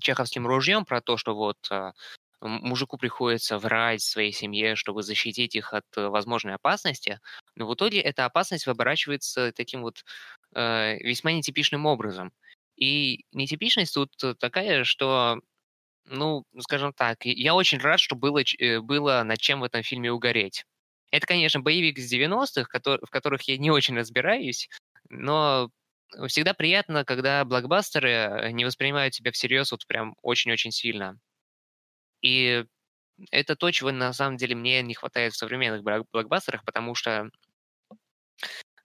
чеховским 0.01 0.47
ружьем 0.47 0.85
про 0.85 1.01
то, 1.01 1.17
что 1.17 1.35
вот 1.35 1.57
э, 1.71 1.91
мужику 2.41 2.97
приходится 2.97 3.57
врать 3.59 4.01
своей 4.01 4.31
семье, 4.31 4.75
чтобы 4.75 5.03
защитить 5.03 5.55
их 5.55 5.73
от 5.73 5.85
э, 5.97 6.07
возможной 6.07 6.55
опасности, 6.55 7.19
но 7.55 7.67
в 7.67 7.73
итоге 7.75 8.01
эта 8.01 8.25
опасность 8.25 8.67
оборачивается 8.67 9.51
таким 9.53 9.81
вот 9.81 10.03
э, 10.55 10.97
весьма 10.99 11.31
нетипичным 11.33 11.85
образом. 11.85 12.31
И 12.81 13.25
нетипичность 13.31 13.93
тут 13.93 14.11
такая, 14.39 14.85
что, 14.85 15.39
ну, 16.05 16.45
скажем 16.59 16.93
так, 16.93 17.25
я 17.25 17.55
очень 17.55 17.79
рад, 17.79 17.99
что 17.99 18.15
было, 18.15 18.41
э, 18.59 18.81
было 18.81 19.23
над 19.23 19.39
чем 19.39 19.61
в 19.61 19.65
этом 19.65 19.83
фильме 19.83 20.11
угореть. 20.11 20.65
Это, 21.11 21.27
конечно, 21.27 21.61
боевик 21.61 21.99
из 21.99 22.09
90-х, 22.09 22.67
в 22.73 23.09
которых 23.11 23.43
я 23.43 23.57
не 23.59 23.71
очень 23.71 23.97
разбираюсь, 23.97 24.69
но 25.09 25.69
всегда 26.27 26.53
приятно, 26.55 27.05
когда 27.05 27.45
блокбастеры 27.45 28.49
не 28.53 28.65
воспринимают 28.65 29.13
тебя 29.13 29.31
всерьез 29.31 29.71
вот 29.71 29.85
прям 29.87 30.15
очень-очень 30.23 30.71
сильно. 30.71 31.19
И 32.21 32.65
это 33.31 33.55
то, 33.55 33.71
чего 33.71 33.91
на 33.91 34.13
самом 34.13 34.37
деле 34.37 34.55
мне 34.55 34.81
не 34.81 34.93
хватает 34.95 35.33
в 35.33 35.37
современных 35.37 35.83
блокбастерах, 35.83 36.65
потому 36.65 36.95
что 36.95 37.29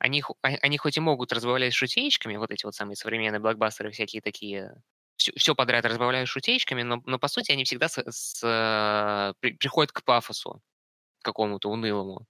они, 0.07 0.23
а, 0.43 0.49
они 0.63 0.79
хоть 0.79 0.97
и 0.97 1.01
могут 1.01 1.33
разбавлять 1.33 1.75
шутеечками, 1.75 2.37
вот 2.37 2.51
эти 2.51 2.65
вот 2.65 2.75
самые 2.75 2.97
современные 2.97 3.41
блокбастеры, 3.41 3.91
всякие 3.91 4.23
такие, 4.23 4.75
все, 5.17 5.33
все 5.37 5.55
подряд 5.55 5.85
разбавляют 5.85 6.29
шутеечками, 6.29 6.83
но, 6.83 7.03
но 7.05 7.19
по 7.19 7.29
сути 7.29 7.53
они 7.53 7.65
всегда 7.65 7.89
с, 7.89 7.99
с, 7.99 8.41
э, 8.43 9.35
при, 9.41 9.53
приходят 9.53 9.93
к 9.93 10.05
пафосу 10.05 10.63
какому-то 11.23 11.69
унылому. 11.71 12.27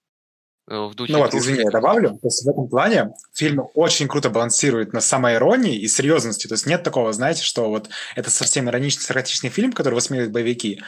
Э, 0.69 0.87
в 0.87 0.95
духе 0.95 1.13
ну 1.13 1.19
вот, 1.19 1.35
извини, 1.35 1.63
я 1.63 1.71
добавлю. 1.71 2.11
То 2.11 2.27
есть 2.29 2.45
в 2.45 2.49
этом 2.49 2.69
плане 2.69 3.15
фильм 3.33 3.69
очень 3.75 4.09
круто 4.09 4.31
балансирует 4.31 4.93
на 4.93 5.01
самой 5.01 5.35
иронии 5.35 5.77
и 5.77 5.87
серьезности. 5.87 6.47
То 6.47 6.55
есть 6.55 6.67
нет 6.67 6.83
такого, 6.83 7.13
знаете, 7.13 7.43
что 7.43 7.69
вот 7.69 7.91
это 8.17 8.31
совсем 8.31 8.69
ироничный, 8.69 9.03
саркастичный 9.03 9.51
фильм, 9.51 9.73
который 9.73 9.95
высмеивает 9.95 10.33
боевики, 10.33 10.83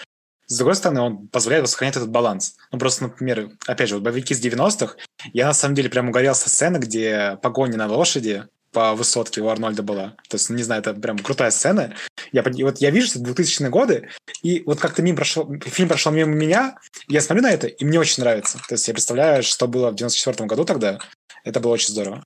с 0.48 0.56
другой 0.56 0.76
стороны, 0.76 1.00
он 1.00 1.28
позволяет 1.28 1.68
сохранять 1.68 1.96
этот 1.96 2.10
баланс. 2.10 2.56
Ну, 2.72 2.78
просто, 2.78 3.04
например, 3.04 3.50
опять 3.66 3.88
же, 3.88 3.96
вот 3.96 4.04
боевики 4.04 4.34
с 4.34 4.44
90-х, 4.44 4.96
я 5.34 5.46
на 5.46 5.52
самом 5.52 5.74
деле 5.74 5.90
прям 5.90 6.08
угорел 6.08 6.34
со 6.34 6.48
сцены, 6.48 6.78
где 6.78 7.38
погоня 7.42 7.76
на 7.76 7.86
лошади 7.86 8.44
по 8.72 8.94
высотке 8.94 9.42
у 9.42 9.48
Арнольда 9.48 9.82
была. 9.82 10.16
То 10.28 10.36
есть, 10.36 10.48
не 10.50 10.62
знаю, 10.62 10.80
это 10.80 10.94
прям 10.94 11.18
крутая 11.18 11.50
сцена. 11.50 11.94
Я, 12.32 12.42
вот 12.42 12.78
я 12.78 12.90
вижу, 12.90 13.08
что 13.08 13.18
2000-е 13.18 13.68
годы, 13.68 14.08
и 14.42 14.62
вот 14.64 14.80
как-то 14.80 15.02
мимо 15.02 15.16
прошел, 15.16 15.52
фильм 15.66 15.88
прошел 15.88 16.12
мимо 16.12 16.32
меня, 16.32 16.78
я 17.08 17.20
смотрю 17.20 17.42
на 17.42 17.50
это, 17.50 17.66
и 17.66 17.84
мне 17.84 18.00
очень 18.00 18.22
нравится. 18.22 18.58
То 18.68 18.74
есть 18.74 18.88
я 18.88 18.94
представляю, 18.94 19.42
что 19.42 19.68
было 19.68 19.90
в 19.90 19.94
94-м 19.94 20.46
году 20.46 20.64
тогда. 20.64 20.98
Это 21.44 21.60
было 21.60 21.72
очень 21.72 21.88
здорово. 21.88 22.24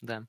Да. 0.00 0.24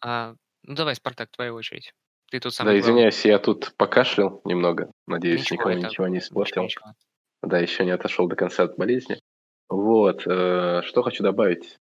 А, 0.00 0.34
ну 0.64 0.74
давай, 0.74 0.96
Спартак, 0.96 1.30
твоя 1.30 1.54
очередь. 1.54 1.92
Ты 2.32 2.40
тут 2.40 2.54
сам. 2.54 2.66
Да, 2.66 2.78
извиняюсь, 2.78 3.26
я 3.26 3.38
тут 3.38 3.74
покашлял 3.76 4.40
немного. 4.46 4.90
Надеюсь, 5.06 5.50
ничего, 5.50 5.70
никому 5.70 5.90
ничего 5.90 6.08
не 6.08 6.18
испортил. 6.18 6.62
Ничего, 6.62 6.86
ничего. 6.88 6.94
Да, 7.42 7.58
еще 7.58 7.84
не 7.84 7.90
отошел 7.90 8.26
до 8.26 8.36
конца 8.36 8.62
от 8.62 8.78
болезни. 8.78 9.20
Вот, 9.68 10.26
э, 10.26 10.80
что 10.82 11.02
хочу 11.02 11.22
добавить. 11.22 11.76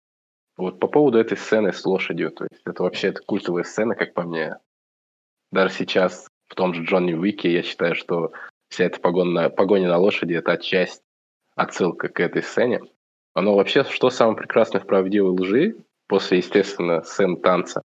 Вот 0.56 0.78
по 0.78 0.86
поводу 0.86 1.18
этой 1.18 1.36
сцены 1.36 1.72
с 1.72 1.84
лошадью. 1.84 2.30
То 2.30 2.46
есть 2.48 2.62
это 2.64 2.84
вообще 2.84 3.08
это 3.08 3.22
культовая 3.22 3.64
сцена, 3.64 3.96
как 3.96 4.14
по 4.14 4.22
мне. 4.22 4.56
Даже 5.50 5.74
сейчас 5.74 6.28
в 6.46 6.54
том 6.54 6.74
же 6.74 6.84
Джонни 6.84 7.14
Уике 7.14 7.52
я 7.52 7.64
считаю, 7.64 7.96
что 7.96 8.30
вся 8.68 8.84
эта 8.84 9.00
погоня, 9.00 9.50
погоня 9.50 9.88
на 9.88 9.98
лошади– 9.98 10.34
это 10.34 10.52
отчасти 10.52 11.02
отсылка 11.56 12.06
к 12.06 12.20
этой 12.20 12.44
сцене. 12.44 12.82
Оно 13.34 13.56
вообще, 13.56 13.82
что 13.82 14.10
самое 14.10 14.36
прекрасное 14.36 14.80
в 14.80 14.86
правдивой 14.86 15.30
лжи, 15.30 15.76
после, 16.06 16.38
естественно, 16.38 17.02
сцен 17.02 17.40
танца, 17.40 17.82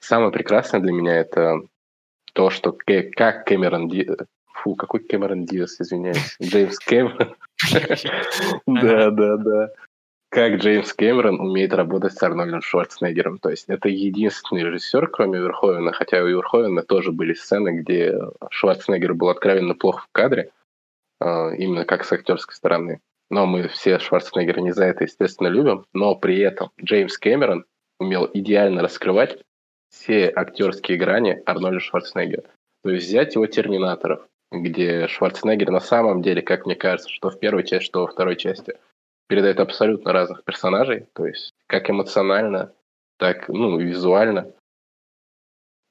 Самое 0.00 0.30
прекрасное 0.30 0.80
для 0.80 0.92
меня 0.92 1.16
это 1.16 1.60
то, 2.32 2.50
что 2.50 2.72
как 2.72 3.44
Кэмерон 3.44 3.88
Ди... 3.88 4.08
Фу, 4.52 4.74
какой 4.74 5.00
Кэмерон 5.00 5.44
Диас, 5.44 5.80
извиняюсь. 5.80 6.36
Джеймс 6.42 6.78
Кэмерон. 6.78 7.34
Да, 8.66 9.10
да, 9.10 9.36
да. 9.36 9.70
Как 10.28 10.56
Джеймс 10.56 10.92
Кэмерон 10.92 11.40
умеет 11.40 11.72
работать 11.72 12.12
с 12.12 12.22
Арнольдом 12.22 12.62
Шварценеггером. 12.62 13.38
То 13.38 13.50
есть 13.50 13.64
это 13.68 13.88
единственный 13.88 14.64
режиссер, 14.64 15.08
кроме 15.08 15.38
Верховена, 15.38 15.92
хотя 15.92 16.22
у 16.22 16.26
Верховена 16.26 16.82
тоже 16.82 17.12
были 17.12 17.34
сцены, 17.34 17.80
где 17.80 18.18
Шварценеггер 18.50 19.14
был 19.14 19.28
откровенно 19.28 19.74
плохо 19.74 20.02
в 20.02 20.08
кадре, 20.12 20.50
а, 21.20 21.50
именно 21.50 21.84
как 21.84 22.04
с 22.04 22.12
актерской 22.12 22.54
стороны. 22.54 23.00
Но 23.30 23.46
мы 23.46 23.68
все 23.68 23.98
Шварценеггера 23.98 24.60
не 24.60 24.72
за 24.72 24.84
это, 24.84 25.04
естественно, 25.04 25.48
любим. 25.48 25.86
Но 25.92 26.14
при 26.14 26.38
этом 26.38 26.70
Джеймс 26.82 27.18
Кэмерон 27.18 27.64
умел 27.98 28.28
идеально 28.32 28.82
раскрывать 28.82 29.38
все 29.90 30.32
актерские 30.34 30.98
грани 30.98 31.42
Арнольда 31.46 31.80
Шварценеггера. 31.80 32.44
То 32.82 32.90
есть 32.90 33.06
взять 33.06 33.34
его 33.34 33.46
«Терминаторов», 33.46 34.26
где 34.52 35.08
Шварценеггер 35.08 35.70
на 35.70 35.80
самом 35.80 36.22
деле, 36.22 36.42
как 36.42 36.66
мне 36.66 36.76
кажется, 36.76 37.10
что 37.10 37.30
в 37.30 37.38
первой 37.38 37.64
части, 37.64 37.86
что 37.86 38.02
во 38.02 38.08
второй 38.08 38.36
части, 38.36 38.78
передает 39.28 39.58
абсолютно 39.58 40.12
разных 40.12 40.44
персонажей, 40.44 41.06
то 41.12 41.26
есть 41.26 41.52
как 41.66 41.90
эмоционально, 41.90 42.72
так 43.18 43.48
ну, 43.48 43.78
визуально. 43.78 44.52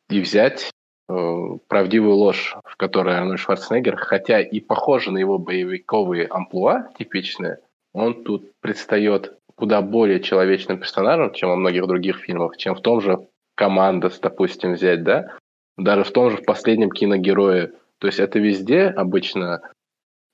И 0.10 0.22
взять 0.22 0.72
э, 1.10 1.58
правдивую 1.68 2.16
ложь, 2.16 2.56
в 2.64 2.78
которой 2.78 3.16
Арнольд 3.16 3.40
Шварценеггер, 3.40 3.98
хотя 3.98 4.40
и 4.40 4.60
похоже 4.60 5.12
на 5.12 5.18
его 5.18 5.38
боевиковые 5.38 6.28
амплуа 6.28 6.94
типичные, 6.98 7.60
он 7.94 8.24
тут 8.24 8.52
предстает 8.62 9.38
куда 9.56 9.82
более 9.82 10.20
человечным 10.20 10.80
персонажем, 10.80 11.34
чем 11.34 11.50
во 11.50 11.56
многих 11.56 11.88
других 11.88 12.18
фильмах, 12.18 12.58
чем 12.58 12.76
в 12.76 12.82
том 12.82 13.02
же 13.02 13.28
«Командос», 13.56 14.20
допустим, 14.20 14.74
взять, 14.74 15.04
да? 15.04 15.38
Даже 15.78 16.04
в 16.04 16.12
том 16.12 16.30
же 16.30 16.38
в 16.38 16.46
последнем 16.46 16.92
киногерое. 16.92 17.72
То 18.00 18.08
есть 18.08 18.20
это 18.20 18.40
везде 18.40 18.84
обычно 18.88 19.62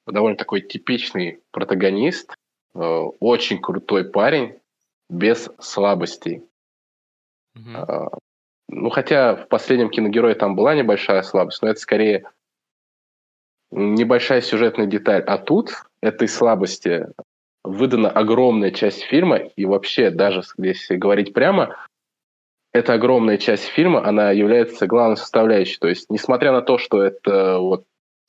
довольно 0.07 0.38
такой 0.38 0.61
типичный 0.61 1.39
протагонист, 1.51 2.34
э, 2.74 2.80
очень 2.80 3.59
крутой 3.59 4.05
парень, 4.05 4.59
без 5.09 5.49
слабостей. 5.59 6.43
Mm-hmm. 7.57 8.17
Ну, 8.69 8.89
хотя 8.89 9.36
в 9.36 9.49
последнем 9.49 9.89
киногерое 9.89 10.36
там 10.36 10.55
была 10.55 10.74
небольшая 10.74 11.22
слабость, 11.22 11.61
но 11.61 11.69
это 11.69 11.80
скорее 11.80 12.24
небольшая 13.72 14.41
сюжетная 14.41 14.86
деталь. 14.86 15.22
А 15.24 15.38
тут 15.38 15.74
этой 16.01 16.30
слабости 16.30 17.07
выдана 17.64 18.09
огромная 18.09 18.72
часть 18.72 19.03
фильма, 19.03 19.38
и 19.38 19.66
вообще, 19.66 20.09
даже 20.09 20.41
если 20.57 20.95
говорить 20.95 21.34
прямо, 21.34 21.76
эта 22.74 22.93
огромная 22.93 23.38
часть 23.38 23.66
фильма, 23.66 24.05
она 24.05 24.32
является 24.32 24.88
главной 24.88 25.18
составляющей. 25.18 25.78
То 25.80 25.88
есть, 25.88 26.09
несмотря 26.09 26.51
на 26.51 26.62
то, 26.62 26.78
что 26.78 27.03
это 27.03 27.59
вот 27.59 27.86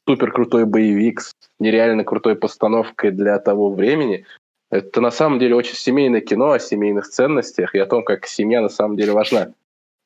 супер 0.07 0.33
крутой 0.33 0.67
боевик 0.67 1.21
с 1.21 1.33
нереально 1.61 2.05
крутой 2.05 2.35
постановкой 2.35 3.13
для 3.13 3.39
того 3.39 3.71
времени, 3.71 4.27
это 4.71 5.01
на 5.01 5.11
самом 5.11 5.39
деле 5.39 5.55
очень 5.55 5.77
семейное 5.77 6.21
кино 6.21 6.53
о 6.53 6.59
семейных 6.59 7.09
ценностях 7.09 7.75
и 7.75 7.79
о 7.79 7.87
том, 7.87 8.05
как 8.05 8.27
семья 8.27 8.61
на 8.61 8.69
самом 8.69 8.97
деле 8.97 9.13
важна. 9.13 9.53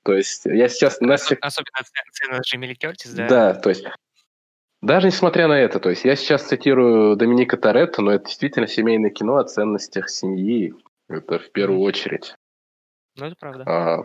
То 0.04 0.12
есть 0.12 0.44
я 0.44 0.68
сейчас... 0.68 0.98
Особенно 1.00 1.82
сцена 1.82 2.42
с 2.42 2.46
Джимми 2.46 2.74
Кертис, 2.74 3.12
да? 3.12 3.28
Да, 3.28 3.54
то 3.54 3.70
есть 3.70 3.86
даже 4.82 5.08
несмотря 5.08 5.48
на 5.48 5.58
это, 5.58 5.80
то 5.80 5.90
есть 5.90 6.04
я 6.04 6.16
сейчас 6.16 6.42
цитирую 6.44 7.16
Доминика 7.16 7.56
Торетто, 7.56 8.02
но 8.02 8.12
это 8.12 8.26
действительно 8.26 8.66
семейное 8.66 9.10
кино 9.10 9.36
о 9.36 9.44
ценностях 9.44 10.10
семьи. 10.10 10.74
Это 11.08 11.38
в 11.38 11.50
первую 11.50 11.80
очередь. 11.80 12.34
Ну, 13.16 13.26
это 13.26 13.36
правда. 13.38 13.64
А, 13.66 14.04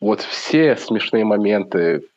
вот 0.00 0.20
все 0.20 0.76
смешные 0.76 1.24
моменты, 1.24 2.08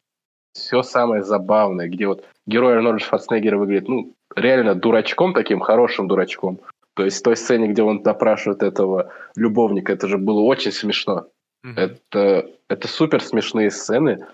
все 0.53 0.83
самое 0.83 1.23
забавное, 1.23 1.89
где 1.89 2.07
вот 2.07 2.25
герой 2.45 2.75
Арнольда 2.75 3.03
Шварценеггера 3.03 3.57
выглядит, 3.57 3.87
ну, 3.87 4.13
реально 4.35 4.75
дурачком 4.75 5.33
таким, 5.33 5.59
хорошим 5.59 6.07
дурачком. 6.07 6.59
То 6.95 7.03
есть 7.03 7.19
в 7.19 7.23
той 7.23 7.35
сцене, 7.35 7.67
где 7.69 7.81
он 7.81 8.03
допрашивает 8.03 8.61
этого 8.61 9.11
любовника, 9.35 9.93
это 9.93 10.07
же 10.07 10.17
было 10.17 10.41
очень 10.41 10.71
смешно. 10.71 11.27
Mm-hmm. 11.65 11.75
Это, 11.77 12.51
это 12.67 12.87
супер 12.87 13.23
смешные 13.23 13.71
сцены, 13.71 14.27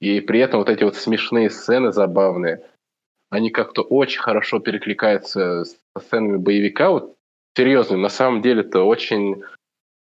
и 0.00 0.20
при 0.20 0.40
этом 0.40 0.60
вот 0.60 0.68
эти 0.68 0.84
вот 0.84 0.96
смешные 0.96 1.50
сцены 1.50 1.92
забавные, 1.92 2.62
они 3.30 3.50
как-то 3.50 3.82
очень 3.82 4.20
хорошо 4.20 4.60
перекликаются 4.60 5.64
с 5.64 5.76
сценами 5.98 6.36
боевика. 6.36 6.90
Вот 6.90 7.16
серьезный. 7.56 7.98
На 7.98 8.08
самом 8.08 8.42
деле 8.42 8.60
это 8.60 8.82
очень 8.82 9.42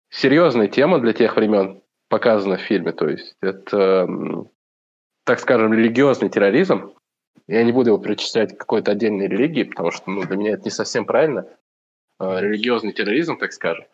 серьезная 0.10 0.68
тема 0.68 1.00
для 1.00 1.14
тех 1.14 1.36
времен 1.36 1.82
показана 2.10 2.58
в 2.58 2.62
фильме. 2.62 2.92
То 2.92 3.10
есть 3.10 3.36
это, 3.42 4.08
так 5.26 5.40
скажем, 5.40 5.74
религиозный 5.74 6.30
терроризм. 6.30 6.94
Я 7.48 7.64
не 7.64 7.72
буду 7.72 7.92
его 7.92 8.00
причислять 8.00 8.56
к 8.56 8.60
какой-то 8.60 8.92
отдельной 8.92 9.28
религии, 9.28 9.64
потому 9.64 9.92
что 9.92 10.10
ну, 10.10 10.24
для 10.24 10.38
меня 10.38 10.52
это 10.52 10.64
не 10.64 10.72
совсем 10.72 11.06
правильно. 11.06 11.48
А, 12.20 12.40
религиозный 12.40 12.94
терроризм, 12.94 13.38
так 13.38 13.52
скажем. 13.52 13.86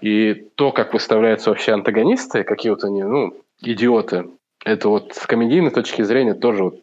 И 0.00 0.34
то, 0.54 0.72
как 0.72 0.92
выставляются 0.92 1.50
вообще 1.50 1.72
антагонисты, 1.72 2.44
какие-то 2.44 2.88
они, 2.88 3.02
ну, 3.02 3.36
идиоты, 3.60 4.28
это 4.64 4.88
вот 4.88 5.14
с 5.14 5.26
комедийной 5.26 5.70
точки 5.70 6.02
зрения 6.02 6.34
тоже 6.34 6.64
вот 6.64 6.80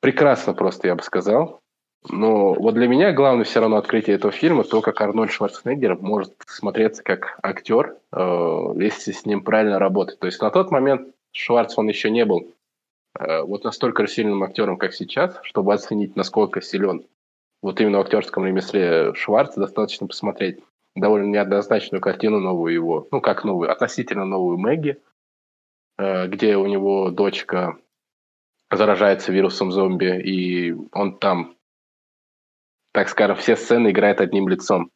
прекрасно 0.00 0.54
просто, 0.54 0.88
я 0.88 0.94
бы 0.94 1.02
сказал. 1.02 1.60
Но 2.08 2.54
вот 2.54 2.74
для 2.74 2.88
меня 2.88 3.12
главное 3.12 3.44
все 3.44 3.60
равно 3.60 3.76
открытие 3.76 4.16
этого 4.16 4.32
фильма 4.32 4.64
то, 4.64 4.80
как 4.80 5.00
Арнольд 5.02 5.30
Шварценеггер 5.30 5.98
может 6.00 6.34
смотреться 6.46 7.02
как 7.02 7.38
актер, 7.42 7.96
э, 8.12 8.72
если 8.76 9.12
с 9.12 9.26
ним 9.26 9.42
правильно 9.42 9.78
работать. 9.78 10.18
То 10.18 10.26
есть 10.26 10.40
на 10.40 10.50
тот 10.50 10.70
момент 10.70 11.14
Шварц, 11.32 11.76
он 11.76 11.88
еще 11.88 12.10
не 12.10 12.24
был 12.24 12.54
э, 13.18 13.42
вот 13.42 13.64
настолько 13.64 14.06
сильным 14.06 14.42
актером, 14.42 14.78
как 14.78 14.94
сейчас, 14.94 15.38
чтобы 15.42 15.74
оценить, 15.74 16.16
насколько 16.16 16.62
силен 16.62 17.04
вот 17.62 17.78
именно 17.82 17.98
в 17.98 18.02
актерском 18.02 18.46
ремесле 18.46 19.12
Шварца, 19.14 19.60
достаточно 19.60 20.06
посмотреть 20.06 20.60
довольно 20.96 21.26
неоднозначную 21.26 22.00
картину 22.00 22.40
новую 22.40 22.72
его, 22.72 23.06
ну 23.10 23.20
как 23.20 23.44
новую, 23.44 23.70
относительно 23.70 24.24
новую 24.24 24.56
Мэгги, 24.56 24.96
где 26.28 26.56
у 26.56 26.66
него 26.66 27.10
дочка 27.10 27.76
заражается 28.70 29.32
вирусом 29.32 29.72
зомби, 29.72 30.20
и 30.20 30.74
он 30.92 31.18
там 31.18 31.56
так 32.92 33.08
скажем, 33.08 33.36
все 33.36 33.56
сцены 33.56 33.90
играет 33.90 34.20
одним 34.20 34.48
лицом. 34.48 34.90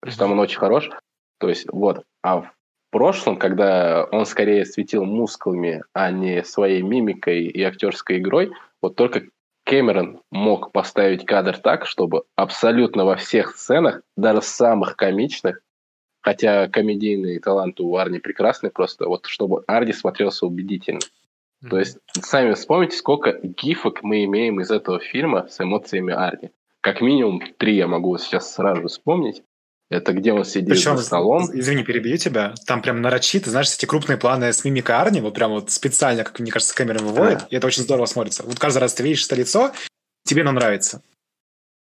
То 0.00 0.08
есть 0.08 0.18
там 0.18 0.32
он 0.32 0.38
очень 0.38 0.58
хорош. 0.58 0.90
То 1.38 1.48
есть 1.48 1.66
вот. 1.70 2.04
А 2.22 2.42
в 2.42 2.52
прошлом, 2.90 3.36
когда 3.36 4.04
он 4.04 4.24
скорее 4.26 4.64
светил 4.64 5.04
мускулами, 5.04 5.82
а 5.92 6.10
не 6.10 6.44
своей 6.44 6.82
мимикой 6.82 7.46
и 7.46 7.62
актерской 7.62 8.18
игрой, 8.18 8.52
вот 8.80 8.96
только 8.96 9.22
Кэмерон 9.64 10.20
мог 10.30 10.72
поставить 10.72 11.24
кадр 11.24 11.58
так, 11.58 11.86
чтобы 11.86 12.24
абсолютно 12.36 13.04
во 13.04 13.16
всех 13.16 13.56
сценах, 13.56 14.02
даже 14.16 14.42
самых 14.42 14.96
комичных, 14.96 15.60
хотя 16.24 16.66
комедийные 16.66 17.38
таланты 17.38 17.84
у 17.84 17.96
Арни 17.96 18.18
прекрасны, 18.18 18.70
просто 18.70 19.06
вот 19.06 19.26
чтобы 19.26 19.62
Арни 19.68 19.92
смотрелся 19.92 20.46
убедительно. 20.46 20.98
Mm-hmm. 20.98 21.68
То 21.70 21.78
есть 21.78 21.98
сами 22.20 22.54
вспомните, 22.54 22.96
сколько 22.96 23.38
гифок 23.42 24.02
мы 24.02 24.24
имеем 24.24 24.60
из 24.60 24.72
этого 24.72 24.98
фильма 24.98 25.46
с 25.48 25.60
эмоциями 25.60 26.12
Арни 26.12 26.50
как 26.84 27.00
минимум 27.00 27.40
три 27.56 27.76
я 27.76 27.86
могу 27.86 28.18
сейчас 28.18 28.52
сразу 28.52 28.88
вспомнить. 28.88 29.42
Это 29.88 30.12
где 30.12 30.34
он 30.34 30.44
сидит 30.44 30.68
Причем, 30.68 30.98
за 30.98 31.04
столом. 31.04 31.44
Извини, 31.50 31.82
перебью 31.82 32.18
тебя. 32.18 32.54
Там 32.66 32.82
прям 32.82 33.00
нарочито, 33.00 33.48
знаешь, 33.48 33.72
эти 33.74 33.86
крупные 33.86 34.18
планы 34.18 34.52
с 34.52 34.64
мимикой 34.64 34.96
Арни, 34.96 35.20
вот 35.22 35.34
прям 35.34 35.52
вот 35.52 35.70
специально, 35.70 36.24
как 36.24 36.38
мне 36.40 36.52
кажется, 36.52 36.74
камера 36.74 36.98
выводит, 36.98 37.38
да. 37.38 37.46
и 37.48 37.56
это 37.56 37.66
очень 37.66 37.82
здорово 37.82 38.04
смотрится. 38.04 38.42
Вот 38.42 38.58
каждый 38.58 38.80
раз 38.80 38.92
ты 38.92 39.02
видишь 39.02 39.24
это 39.24 39.34
лицо, 39.34 39.72
тебе 40.24 40.42
оно 40.42 40.52
нравится. 40.52 41.00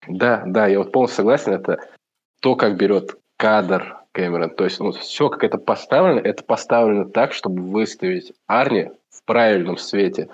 Да, 0.07 0.43
да, 0.45 0.67
я 0.67 0.79
вот 0.79 0.93
полностью 0.93 1.17
согласен. 1.17 1.51
Это 1.51 1.79
то, 2.41 2.55
как 2.55 2.77
берет 2.77 3.17
кадр 3.35 3.97
Кэмерон. 4.13 4.51
То 4.51 4.63
есть 4.63 4.79
ну, 4.79 4.91
все, 4.91 5.29
как 5.29 5.43
это 5.43 5.57
поставлено, 5.57 6.19
это 6.19 6.43
поставлено 6.43 7.05
так, 7.05 7.33
чтобы 7.33 7.61
выставить 7.61 8.33
Арни 8.47 8.91
в 9.09 9.23
правильном 9.25 9.77
свете. 9.77 10.29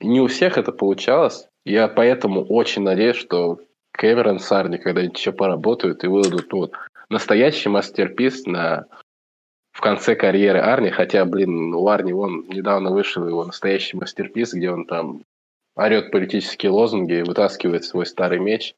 Не 0.00 0.20
у 0.20 0.28
всех 0.28 0.58
это 0.58 0.72
получалось. 0.72 1.48
Я 1.64 1.88
поэтому 1.88 2.44
очень 2.44 2.82
надеюсь, 2.82 3.16
что 3.16 3.60
Кэмерон 3.92 4.38
с 4.38 4.50
Арни 4.52 4.78
когда-нибудь 4.78 5.18
еще 5.18 5.32
поработают 5.32 6.04
и 6.04 6.06
выдадут 6.06 6.52
ну, 6.52 6.58
вот, 6.58 6.72
настоящий 7.08 7.68
мастерпис 7.68 8.46
на 8.46 8.86
в 9.72 9.80
конце 9.82 10.16
карьеры 10.16 10.60
Арни, 10.60 10.88
хотя, 10.88 11.24
блин, 11.26 11.74
у 11.74 11.86
Арни 11.88 12.12
вон 12.12 12.46
недавно 12.48 12.90
вышел 12.90 13.28
его 13.28 13.44
настоящий 13.44 13.98
мастерпис, 13.98 14.54
где 14.54 14.70
он 14.70 14.86
там 14.86 15.22
орет 15.74 16.10
политические 16.10 16.70
лозунги, 16.72 17.22
вытаскивает 17.22 17.84
свой 17.84 18.06
старый 18.06 18.38
меч. 18.38 18.74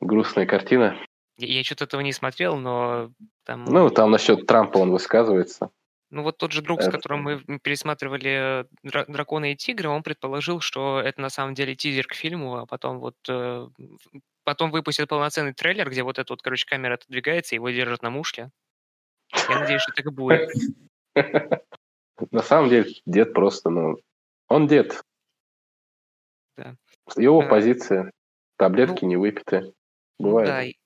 Грустная 0.00 0.46
картина. 0.46 0.96
Я, 1.38 1.46
я 1.46 1.64
что-то 1.64 1.84
этого 1.84 2.00
не 2.00 2.12
смотрел, 2.12 2.56
но 2.56 3.10
там... 3.44 3.64
Ну, 3.64 3.90
там 3.90 4.10
насчет 4.10 4.46
Трампа 4.46 4.78
он 4.78 4.90
высказывается. 4.90 5.70
Ну 6.10 6.22
вот 6.22 6.38
тот 6.38 6.52
же 6.52 6.62
друг, 6.62 6.80
с 6.80 6.88
которым 6.88 7.22
мы 7.22 7.58
пересматривали 7.58 8.66
«Драконы 8.84 9.52
и 9.52 9.56
тигры», 9.56 9.88
он 9.88 10.04
предположил, 10.04 10.60
что 10.60 11.00
это 11.00 11.20
на 11.20 11.28
самом 11.28 11.54
деле 11.54 11.74
тизер 11.74 12.06
к 12.06 12.14
фильму, 12.14 12.58
а 12.58 12.66
потом 12.66 13.00
вот 13.00 13.16
э, 13.28 13.68
потом 14.44 14.70
выпустят 14.70 15.08
полноценный 15.08 15.54
трейлер, 15.54 15.90
где 15.90 16.04
вот 16.04 16.20
эта 16.20 16.32
вот, 16.32 16.40
короче, 16.40 16.66
камера 16.66 16.94
отодвигается, 16.94 17.56
его 17.56 17.68
держат 17.70 18.02
на 18.02 18.10
мушле. 18.10 18.50
Я 19.48 19.58
надеюсь, 19.58 19.82
что 19.82 19.92
так 19.92 20.06
и 20.06 20.10
будет. 20.10 20.50
На 22.30 22.42
самом 22.42 22.68
деле, 22.68 22.92
дед 23.06 23.32
просто, 23.32 23.70
ну, 23.70 23.96
он 24.48 24.68
дед. 24.68 25.02
Да. 26.56 26.76
Его 27.16 27.42
позиция, 27.42 28.12
таблетки 28.56 29.02
ну, 29.02 29.08
не 29.08 29.16
выпиты. 29.16 29.72
Ну 30.20 30.28
Бывает. 30.28 30.76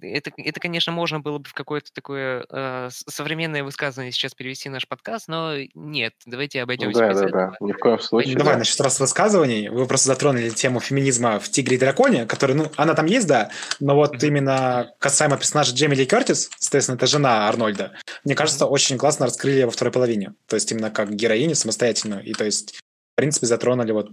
Да, 0.00 0.06
это, 0.06 0.30
это, 0.36 0.60
конечно, 0.60 0.92
можно 0.92 1.20
было 1.20 1.38
бы 1.38 1.48
в 1.48 1.54
какое-то 1.54 1.92
такое 1.92 2.46
э, 2.50 2.88
современное 2.90 3.64
высказывание 3.64 4.12
сейчас 4.12 4.34
перевести 4.34 4.68
наш 4.68 4.86
подкаст, 4.86 5.28
но 5.28 5.54
нет, 5.74 6.14
давайте 6.26 6.62
обойдемся 6.62 7.00
да, 7.00 7.08
без 7.08 7.18
да, 7.18 7.26
этого. 7.26 7.56
Да, 7.60 7.66
ни 7.66 7.72
в 7.72 7.78
коем 7.78 7.98
случае. 7.98 8.36
Давай, 8.36 8.54
да. 8.54 8.58
значит, 8.58 8.80
раз 8.80 9.00
высказываний, 9.00 9.68
вы 9.68 9.86
просто 9.86 10.08
затронули 10.08 10.50
тему 10.50 10.80
феминизма 10.80 11.38
в 11.38 11.48
«Тигре 11.48 11.76
и 11.76 11.78
драконе», 11.78 12.26
который, 12.26 12.54
ну, 12.54 12.70
она 12.76 12.94
там 12.94 13.06
есть, 13.06 13.26
да, 13.26 13.50
но 13.80 13.94
вот 13.94 14.14
mm-hmm. 14.14 14.26
именно 14.26 14.92
касаемо 14.98 15.36
персонажа 15.36 15.74
Джейми 15.74 15.94
Ли 15.94 16.06
Кертис, 16.06 16.50
соответственно, 16.58 16.96
это 16.96 17.06
жена 17.06 17.48
Арнольда, 17.48 17.92
мне 18.24 18.34
кажется, 18.34 18.64
mm-hmm. 18.64 18.68
очень 18.68 18.98
классно 18.98 19.26
раскрыли 19.26 19.64
во 19.64 19.70
второй 19.70 19.92
половине, 19.92 20.34
то 20.46 20.56
есть 20.56 20.70
именно 20.72 20.90
как 20.90 21.10
героиню 21.10 21.54
самостоятельную, 21.54 22.24
и 22.24 22.32
то 22.32 22.44
есть, 22.44 22.74
в 22.76 23.16
принципе, 23.16 23.46
затронули 23.46 23.92
вот 23.92 24.10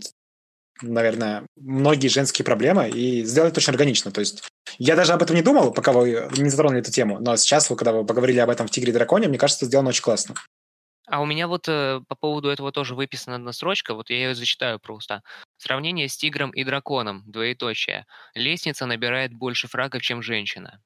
наверное, 0.82 1.46
многие 1.56 2.08
женские 2.10 2.46
проблемы 2.46 2.90
и 2.90 3.24
сделать 3.24 3.52
это 3.54 3.60
очень 3.60 3.72
органично. 3.72 4.12
То 4.12 4.20
есть 4.20 4.44
я 4.78 4.96
даже 4.96 5.14
об 5.14 5.22
этом 5.22 5.36
не 5.36 5.42
думал, 5.42 5.74
пока 5.74 5.92
вы 5.92 6.30
не 6.38 6.50
затронули 6.50 6.82
эту 6.82 6.92
тему, 6.92 7.20
но 7.20 7.36
сейчас, 7.38 7.68
когда 7.68 7.92
вы 7.92 8.06
поговорили 8.06 8.40
об 8.40 8.50
этом 8.50 8.68
в 8.68 8.72
«Тигре 8.72 8.92
и 8.92 8.94
драконе», 8.94 9.28
мне 9.28 9.38
кажется, 9.38 9.66
сделано 9.66 9.90
очень 9.90 10.04
классно. 10.04 10.36
А 11.08 11.22
у 11.22 11.26
меня 11.26 11.48
вот 11.48 11.68
э, 11.68 12.02
по 12.08 12.16
поводу 12.16 12.50
этого 12.50 12.72
тоже 12.72 12.96
выписана 12.96 13.36
одна 13.36 13.54
строчка, 13.54 13.94
вот 13.94 14.10
я 14.10 14.18
ее 14.18 14.36
зачитаю 14.36 14.80
просто. 14.80 15.22
Сравнение 15.58 16.10
с 16.10 16.18
тигром 16.18 16.50
и 16.50 16.64
драконом, 16.64 17.24
двоеточие. 17.28 18.08
Лестница 18.34 18.88
набирает 18.88 19.32
больше 19.34 19.68
фрагов, 19.68 20.02
чем 20.02 20.24
женщина. 20.24 20.82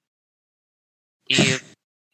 И 1.26 1.38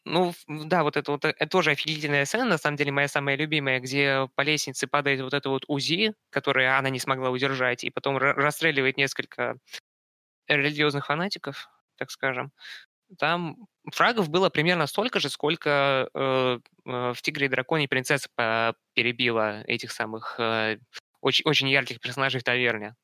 ну, 0.04 0.32
да, 0.46 0.84
вот 0.84 0.96
это 0.96 1.10
вот 1.10 1.24
это 1.24 1.46
тоже 1.48 1.72
офигительная 1.72 2.24
сцена, 2.26 2.44
на 2.44 2.58
самом 2.58 2.76
деле, 2.76 2.92
моя 2.92 3.08
самая 3.08 3.36
любимая, 3.36 3.80
где 3.80 4.28
по 4.36 4.42
лестнице 4.42 4.86
падает 4.86 5.20
вот 5.20 5.34
это 5.34 5.50
вот 5.50 5.64
УЗИ, 5.66 6.14
которое 6.30 6.78
она 6.78 6.90
не 6.90 7.00
смогла 7.00 7.30
удержать, 7.30 7.82
и 7.82 7.90
потом 7.90 8.16
расстреливает 8.16 8.96
несколько 8.96 9.56
религиозных 10.48 11.06
фанатиков, 11.06 11.68
так 11.96 12.10
скажем. 12.10 12.52
Там 13.18 13.68
фрагов 13.92 14.28
было 14.28 14.50
примерно 14.50 14.86
столько 14.86 15.20
же, 15.20 15.28
сколько 15.30 16.08
э, 16.12 16.58
э, 16.86 17.12
в 17.14 17.22
«Тигре 17.22 17.46
и 17.46 17.48
драконе» 17.48 17.88
принцесса 17.88 18.74
перебила 18.94 19.62
этих 19.62 19.92
самых 19.92 20.36
э, 20.40 20.78
очень, 21.20 21.44
очень 21.48 21.68
ярких 21.68 22.00
персонажей 22.00 22.40
в 22.40 22.44
таверне. 22.44 22.96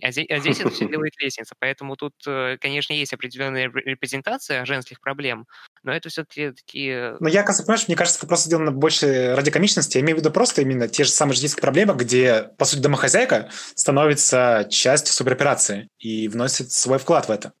А 0.00 0.10
здесь, 0.10 0.26
а 0.30 0.38
здесь 0.38 0.60
это 0.60 0.70
все 0.70 0.88
делает 0.88 1.12
лестница. 1.20 1.54
Поэтому 1.58 1.96
тут, 1.96 2.14
э, 2.26 2.56
конечно, 2.60 2.92
есть 2.92 3.12
определенная 3.12 3.70
репрезентация 3.70 4.64
женских 4.64 5.00
проблем, 5.00 5.46
но 5.82 5.92
это 5.92 6.08
все-таки 6.08 6.52
такие... 6.52 7.16
Ну, 7.20 7.28
я, 7.28 7.42
понимаешь, 7.44 7.88
мне 7.88 7.96
кажется, 7.96 8.18
это 8.18 8.26
просто 8.26 8.46
сделано 8.46 8.72
больше 8.72 9.34
ради 9.34 9.50
комичности. 9.50 9.98
Я 9.98 10.02
имею 10.02 10.16
в 10.16 10.20
виду 10.20 10.30
просто 10.30 10.62
именно 10.62 10.88
те 10.88 11.04
же 11.04 11.10
самые 11.10 11.34
житейские 11.34 11.62
проблемы, 11.62 11.94
где, 11.94 12.50
по 12.56 12.64
сути, 12.64 12.80
домохозяйка 12.80 13.50
становится 13.74 14.66
частью 14.70 15.12
супероперации 15.12 15.88
и 15.98 16.28
вносит 16.28 16.72
свой 16.72 16.98
вклад 16.98 17.28
в 17.28 17.30
это. 17.30 17.52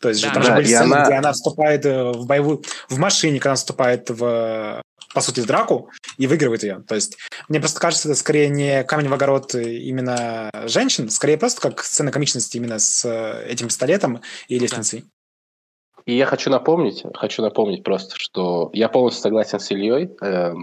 То 0.00 0.08
есть 0.08 0.22
да, 0.22 0.28
же 0.28 0.34
там 0.34 0.42
да, 0.42 0.48
же 0.48 0.54
были 0.54 0.66
сцены, 0.66 0.94
она... 0.94 1.04
где 1.04 1.14
она 1.14 1.32
вступает 1.32 1.86
э, 1.86 2.12
в 2.12 2.26
боевую... 2.26 2.62
В 2.88 2.98
машине, 2.98 3.38
когда 3.38 3.50
она 3.50 3.56
вступает 3.56 4.10
в 4.10 4.82
по 5.12 5.20
сути, 5.20 5.40
в 5.40 5.46
драку 5.46 5.90
и 6.18 6.26
выигрывает 6.26 6.62
ее. 6.62 6.84
То 6.86 6.94
есть 6.94 7.18
мне 7.48 7.58
просто 7.58 7.80
кажется, 7.80 8.08
это 8.08 8.16
скорее 8.16 8.48
не 8.48 8.84
камень 8.84 9.08
в 9.08 9.12
огород 9.12 9.54
именно 9.54 10.50
женщин, 10.66 11.10
скорее 11.10 11.36
просто 11.36 11.60
как 11.60 11.82
сцена 11.82 12.12
комичности 12.12 12.56
именно 12.56 12.78
с 12.78 13.04
э, 13.04 13.44
этим 13.48 13.66
пистолетом 13.66 14.20
и 14.48 14.58
лестницей. 14.58 15.04
И 16.06 16.16
я 16.16 16.26
хочу 16.26 16.50
напомнить, 16.50 17.04
хочу 17.14 17.42
напомнить 17.42 17.82
просто, 17.82 18.16
что 18.18 18.70
я 18.72 18.88
полностью 18.88 19.22
согласен 19.22 19.58
с 19.58 19.70
Ильей. 19.70 20.10
Э, 20.22 20.54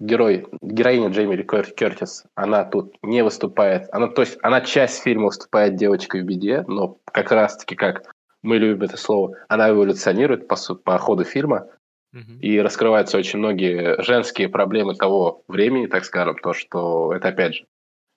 герой, 0.00 0.46
героиня 0.60 1.08
Джейми 1.08 1.36
Ли 1.36 1.44
Кертис, 1.44 2.24
она 2.34 2.64
тут 2.64 2.94
не 3.02 3.22
выступает, 3.22 3.88
она, 3.92 4.08
то 4.08 4.22
есть 4.22 4.38
она 4.42 4.60
часть 4.60 5.02
фильма 5.02 5.26
выступает 5.26 5.76
девочкой 5.76 6.22
в 6.22 6.26
беде, 6.26 6.64
но 6.66 6.98
как 7.06 7.32
раз-таки, 7.32 7.74
как 7.74 8.12
мы 8.46 8.58
любим 8.58 8.82
это 8.82 8.96
слово, 8.96 9.36
она 9.48 9.70
эволюционирует 9.70 10.48
по, 10.48 10.56
по 10.84 10.98
ходу 10.98 11.24
фильма, 11.24 11.68
и 12.40 12.58
раскрываются 12.60 13.18
очень 13.18 13.40
многие 13.40 14.00
женские 14.02 14.48
проблемы 14.48 14.94
того 14.94 15.42
времени, 15.48 15.86
так 15.86 16.04
скажем, 16.04 16.36
то, 16.36 16.54
что 16.54 17.12
это, 17.12 17.28
опять 17.28 17.56
же, 17.56 17.66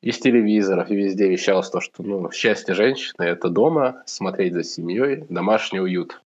из 0.01 0.18
телевизоров 0.19 0.89
и 0.89 0.95
везде 0.95 1.27
вещалось 1.27 1.69
то, 1.69 1.81
что 1.81 2.03
ну, 2.03 2.31
счастье 2.31 2.73
женщины– 2.73 3.15
это 3.23 3.49
дома, 3.49 4.03
смотреть 4.06 4.53
за 4.53 4.64
семьей, 4.64 5.26
домашний 5.30 5.81
уют. 5.81 6.22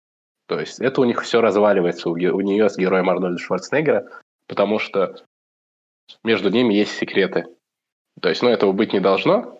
То 0.48 0.60
есть 0.60 0.80
это 0.80 1.00
у 1.00 1.04
них 1.04 1.22
все 1.22 1.40
разваливается 1.40 2.10
у, 2.10 2.12
у 2.12 2.40
нее 2.42 2.68
с 2.68 2.76
героем 2.76 3.08
Арнольда 3.08 3.38
Шварценеггера, 3.38 4.06
потому 4.46 4.78
что 4.78 5.16
между 6.22 6.50
ними 6.50 6.74
есть 6.74 6.92
секреты. 6.92 7.46
То 8.20 8.28
есть, 8.28 8.42
ну, 8.42 8.50
этого 8.50 8.72
быть 8.72 8.92
не 8.92 9.00
должно. 9.00 9.58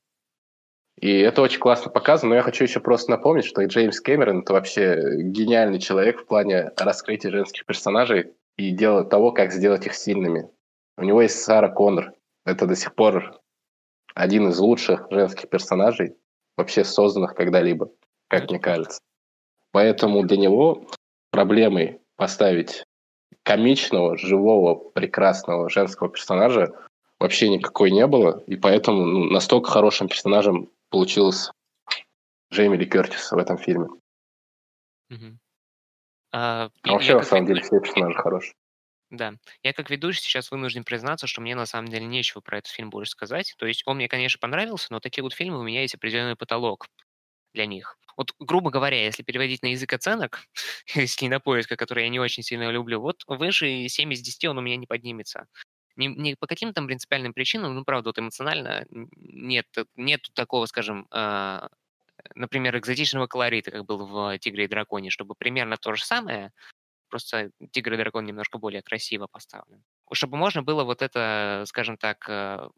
И 1.03 1.19
это 1.19 1.43
очень 1.43 1.59
классно 1.59 1.91
показано, 1.91 2.31
но 2.31 2.37
я 2.37 2.43
хочу 2.43 2.62
еще 2.62 2.79
просто 2.79 3.11
напомнить, 3.11 3.45
что 3.45 3.65
Джеймс 3.65 4.01
Кэмерон– 4.01 4.39
это 4.43 4.53
вообще 4.53 5.16
гениальный 5.16 5.81
человек 5.81 6.20
в 6.20 6.27
плане 6.27 6.70
раскрытия 6.77 7.33
женских 7.33 7.66
персонажей 7.66 8.35
и 8.57 8.70
дела 8.70 9.03
того, 9.03 9.33
как 9.33 9.53
сделать 9.53 9.85
их 9.85 9.95
сильными. 9.95 10.49
У 10.97 11.03
него 11.03 11.20
есть 11.20 11.43
Сара 11.43 11.69
Коннор. 11.69 12.12
Это 12.47 12.69
до 12.69 12.77
сих 12.77 12.95
пор 12.95 13.41
один 14.15 14.49
из 14.49 14.61
лучших 14.61 15.09
женских 15.11 15.49
персонажей, 15.49 16.15
вообще 16.57 16.85
созданных 16.85 17.35
когда-либо, 17.35 17.91
как 18.29 18.49
мне 18.49 18.61
кажется. 18.61 19.01
Поэтому 19.73 20.23
для 20.23 20.37
него 20.37 20.87
проблемой 21.33 22.01
поставить 22.15 22.85
комичного, 23.43 24.16
живого, 24.16 24.77
прекрасного 24.77 25.69
женского 25.69 26.11
персонажа 26.11 26.73
вообще 27.19 27.49
никакой 27.49 27.91
не 27.91 28.07
было, 28.07 28.45
и 28.47 28.55
поэтому 28.55 29.05
ну, 29.05 29.24
настолько 29.24 29.69
хорошим 29.69 30.07
персонажем 30.07 30.69
получилось 30.93 31.51
Джейми 32.52 32.77
Ли 32.77 32.86
Кертис 32.86 33.32
в 33.32 33.39
этом 33.39 33.59
фильме. 33.59 33.89
Угу. 35.10 35.39
А, 36.32 36.70
а 36.82 36.93
вообще, 36.93 37.16
на 37.16 37.23
самом 37.23 37.47
деле, 37.47 37.62
все 37.62 37.81
персонажи 37.81 38.16
хорошие. 38.16 38.55
Да. 39.10 39.35
Я 39.62 39.73
как 39.73 39.90
ведущий 39.90 40.23
сейчас 40.23 40.51
вынужден 40.51 40.85
признаться, 40.85 41.27
что 41.27 41.40
мне 41.40 41.55
на 41.55 41.66
самом 41.66 41.89
деле 41.89 42.06
нечего 42.06 42.40
про 42.40 42.59
этот 42.59 42.73
фильм 42.73 42.89
больше 42.89 43.12
сказать. 43.12 43.55
То 43.59 43.66
есть 43.66 43.82
он 43.85 43.97
мне, 43.97 44.09
конечно, 44.09 44.39
понравился, 44.39 44.86
но 44.90 45.01
такие 45.01 45.23
вот 45.23 45.35
фильмы 45.35 45.59
у 45.59 45.62
меня 45.62 45.82
есть 45.82 45.94
определенный 45.94 46.36
потолок 46.36 46.86
для 47.52 47.66
них. 47.66 47.98
Вот, 48.16 48.35
грубо 48.39 48.70
говоря, 48.70 49.05
если 49.05 49.23
переводить 49.23 49.62
на 49.62 49.69
язык 49.69 49.93
оценок, 49.93 50.40
из 50.94 51.14
кинопоиска, 51.16 51.77
который 51.77 52.05
я 52.05 52.10
не 52.10 52.20
очень 52.20 52.43
сильно 52.43 52.70
люблю, 52.70 53.01
вот 53.01 53.23
выше 53.27 53.89
7 53.89 54.12
из 54.12 54.20
10 54.20 54.47
он 54.47 54.59
у 54.59 54.62
меня 54.62 54.77
не 54.77 54.86
поднимется. 54.86 55.47
Не, 55.97 56.09
не 56.09 56.35
по 56.36 56.47
каким-то 56.47 56.74
там 56.74 56.86
принципиальным 56.86 57.32
причинам, 57.35 57.74
ну, 57.74 57.85
правда, 57.85 58.09
вот 58.10 58.19
эмоционально 58.19 58.86
нет, 58.90 59.66
нет 59.97 60.23
такого, 60.35 60.66
скажем, 60.66 61.06
э, 61.12 61.69
например, 62.35 62.77
экзотичного 62.78 63.27
колорита, 63.27 63.70
как 63.70 63.85
был 63.86 64.06
в 64.06 64.39
«Тигре 64.39 64.64
и 64.64 64.69
драконе», 64.69 65.10
чтобы 65.10 65.35
примерно 65.36 65.77
то 65.77 65.94
же 65.94 66.05
самое, 66.05 66.52
просто 67.10 67.51
«Тигр 67.73 67.94
и 67.94 67.97
дракон» 67.98 68.27
немножко 68.27 68.59
более 68.59 68.82
красиво 68.82 69.28
поставлен. 69.31 69.85
Чтобы 70.12 70.36
можно 70.39 70.62
было 70.62 70.85
вот 70.85 71.02
это, 71.02 71.64
скажем 71.66 71.98
так, 71.98 72.27
э, 72.28 72.69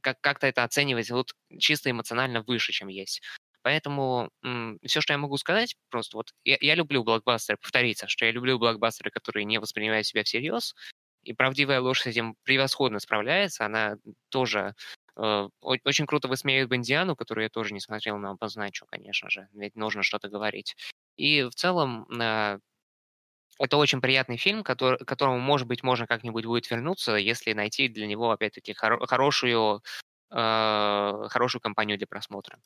как- 0.00 0.20
как-то 0.20 0.46
это 0.46 0.64
оценивать 0.64 1.10
вот 1.10 1.32
чисто 1.58 1.90
эмоционально 1.90 2.42
выше, 2.42 2.72
чем 2.72 2.88
есть. 2.88 3.22
Поэтому 3.62 4.30
м, 4.44 4.78
все, 4.84 5.00
что 5.00 5.12
я 5.14 5.18
могу 5.18 5.36
сказать, 5.38 5.76
просто 5.90 6.16
вот 6.16 6.32
я, 6.44 6.56
я 6.60 6.74
люблю 6.74 7.04
блокбастеры, 7.04 7.58
повториться, 7.58 8.08
что 8.08 8.24
я 8.26 8.32
люблю 8.32 8.58
блокбастеры, 8.58 9.10
которые 9.10 9.44
не 9.44 9.58
воспринимают 9.60 10.06
себя 10.06 10.24
всерьез, 10.24 10.74
и 11.24 11.32
правдивая 11.32 11.80
ложь 11.80 12.02
с 12.02 12.06
этим 12.06 12.36
превосходно 12.44 12.98
справляется. 13.00 13.64
Она 13.66 13.96
тоже 14.30 14.74
э, 15.16 15.48
очень 15.62 16.06
круто 16.06 16.28
высмеивает 16.28 16.68
Бендиану, 16.70 17.16
которую 17.16 17.44
я 17.44 17.50
тоже 17.50 17.74
не 17.74 17.80
смотрел, 17.80 18.18
но 18.18 18.30
обозначу, 18.32 18.86
конечно 18.86 19.30
же, 19.30 19.48
ведь 19.52 19.76
нужно 19.76 20.02
что-то 20.02 20.28
говорить. 20.28 20.76
И 21.16 21.42
в 21.44 21.54
целом 21.54 22.06
э, 22.20 22.58
это 23.58 23.76
очень 23.76 24.00
приятный 24.00 24.36
фильм, 24.36 24.64
который, 24.64 24.98
которому, 25.04 25.38
может 25.38 25.68
быть, 25.68 25.82
можно 25.82 26.06
как-нибудь 26.06 26.44
будет 26.44 26.70
вернуться, 26.70 27.14
если 27.16 27.52
найти 27.52 27.88
для 27.88 28.06
него, 28.06 28.30
опять-таки, 28.30 28.72
хор- 28.74 29.06
хорошую, 29.06 29.82
э, 30.32 31.28
хорошую 31.30 31.60
компанию 31.62 31.98
для 31.98 32.06
просмотра. 32.06 32.58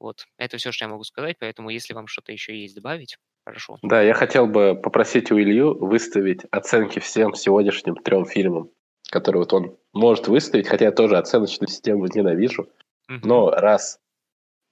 Вот, 0.00 0.26
это 0.38 0.58
все, 0.58 0.72
что 0.72 0.86
я 0.86 0.90
могу 0.90 1.04
сказать, 1.04 1.38
поэтому 1.40 1.70
если 1.70 1.94
вам 1.94 2.06
что-то 2.08 2.32
еще 2.32 2.60
есть 2.60 2.74
добавить, 2.76 3.18
хорошо. 3.44 3.78
Да, 3.82 4.02
я 4.02 4.14
хотел 4.14 4.46
бы 4.46 4.74
попросить 4.74 5.30
у 5.30 5.38
Илью 5.38 5.76
выставить 5.78 6.44
оценки 6.50 6.98
всем 6.98 7.34
сегодняшним 7.34 7.96
трем 7.96 8.24
фильмам, 8.24 8.70
которые 9.10 9.42
вот 9.42 9.52
он 9.52 9.76
может 9.92 10.28
выставить, 10.28 10.68
хотя 10.68 10.86
я 10.86 10.92
тоже 10.92 11.16
оценочную 11.18 11.68
систему 11.68 12.06
ненавижу. 12.06 12.68
Угу. 13.08 13.26
Но 13.26 13.50
раз 13.50 13.98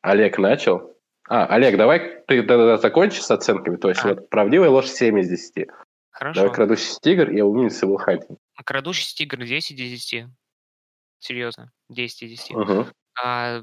Олег 0.03 0.39
начал... 0.39 0.95
А, 1.29 1.47
Олег, 1.47 1.77
давай 1.77 2.23
ты 2.27 2.43
тогда 2.43 2.79
закончишь 2.79 3.23
с 3.23 3.31
оценками. 3.31 3.77
То 3.77 3.91
есть 3.91 4.05
а. 4.05 4.09
вот 4.09 4.31
правдивая 4.31 4.71
ложь 4.71 4.89
7 4.89 5.19
из 5.21 5.29
10. 5.29 5.69
Хорошо. 6.11 6.41
Давай 6.41 6.55
крадущийся 6.55 7.01
тигр 7.01 7.31
и 7.31 7.41
умница 7.43 7.87
Уилл. 7.87 8.39
Крадущийся 8.65 9.15
тигр 9.15 9.45
10 9.45 9.79
из 9.79 9.91
10. 9.91 10.27
Серьезно, 11.19 11.71
10 11.91 12.23
из 12.23 12.31
10. 12.31 12.55
Угу. 12.55 12.87
А 13.23 13.63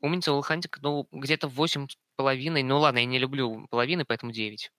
Умница 0.00 0.32
Уилхантик, 0.32 0.78
ну, 0.80 1.08
где-то 1.10 1.48
восемь 1.48 1.88
с 1.88 1.96
половиной. 2.18 2.64
Ну, 2.64 2.80
ладно, 2.80 2.98
я 2.98 3.04
не 3.06 3.18
люблю 3.18 3.66
половины, 3.70 4.04
поэтому 4.04 4.32
девять. 4.32 4.70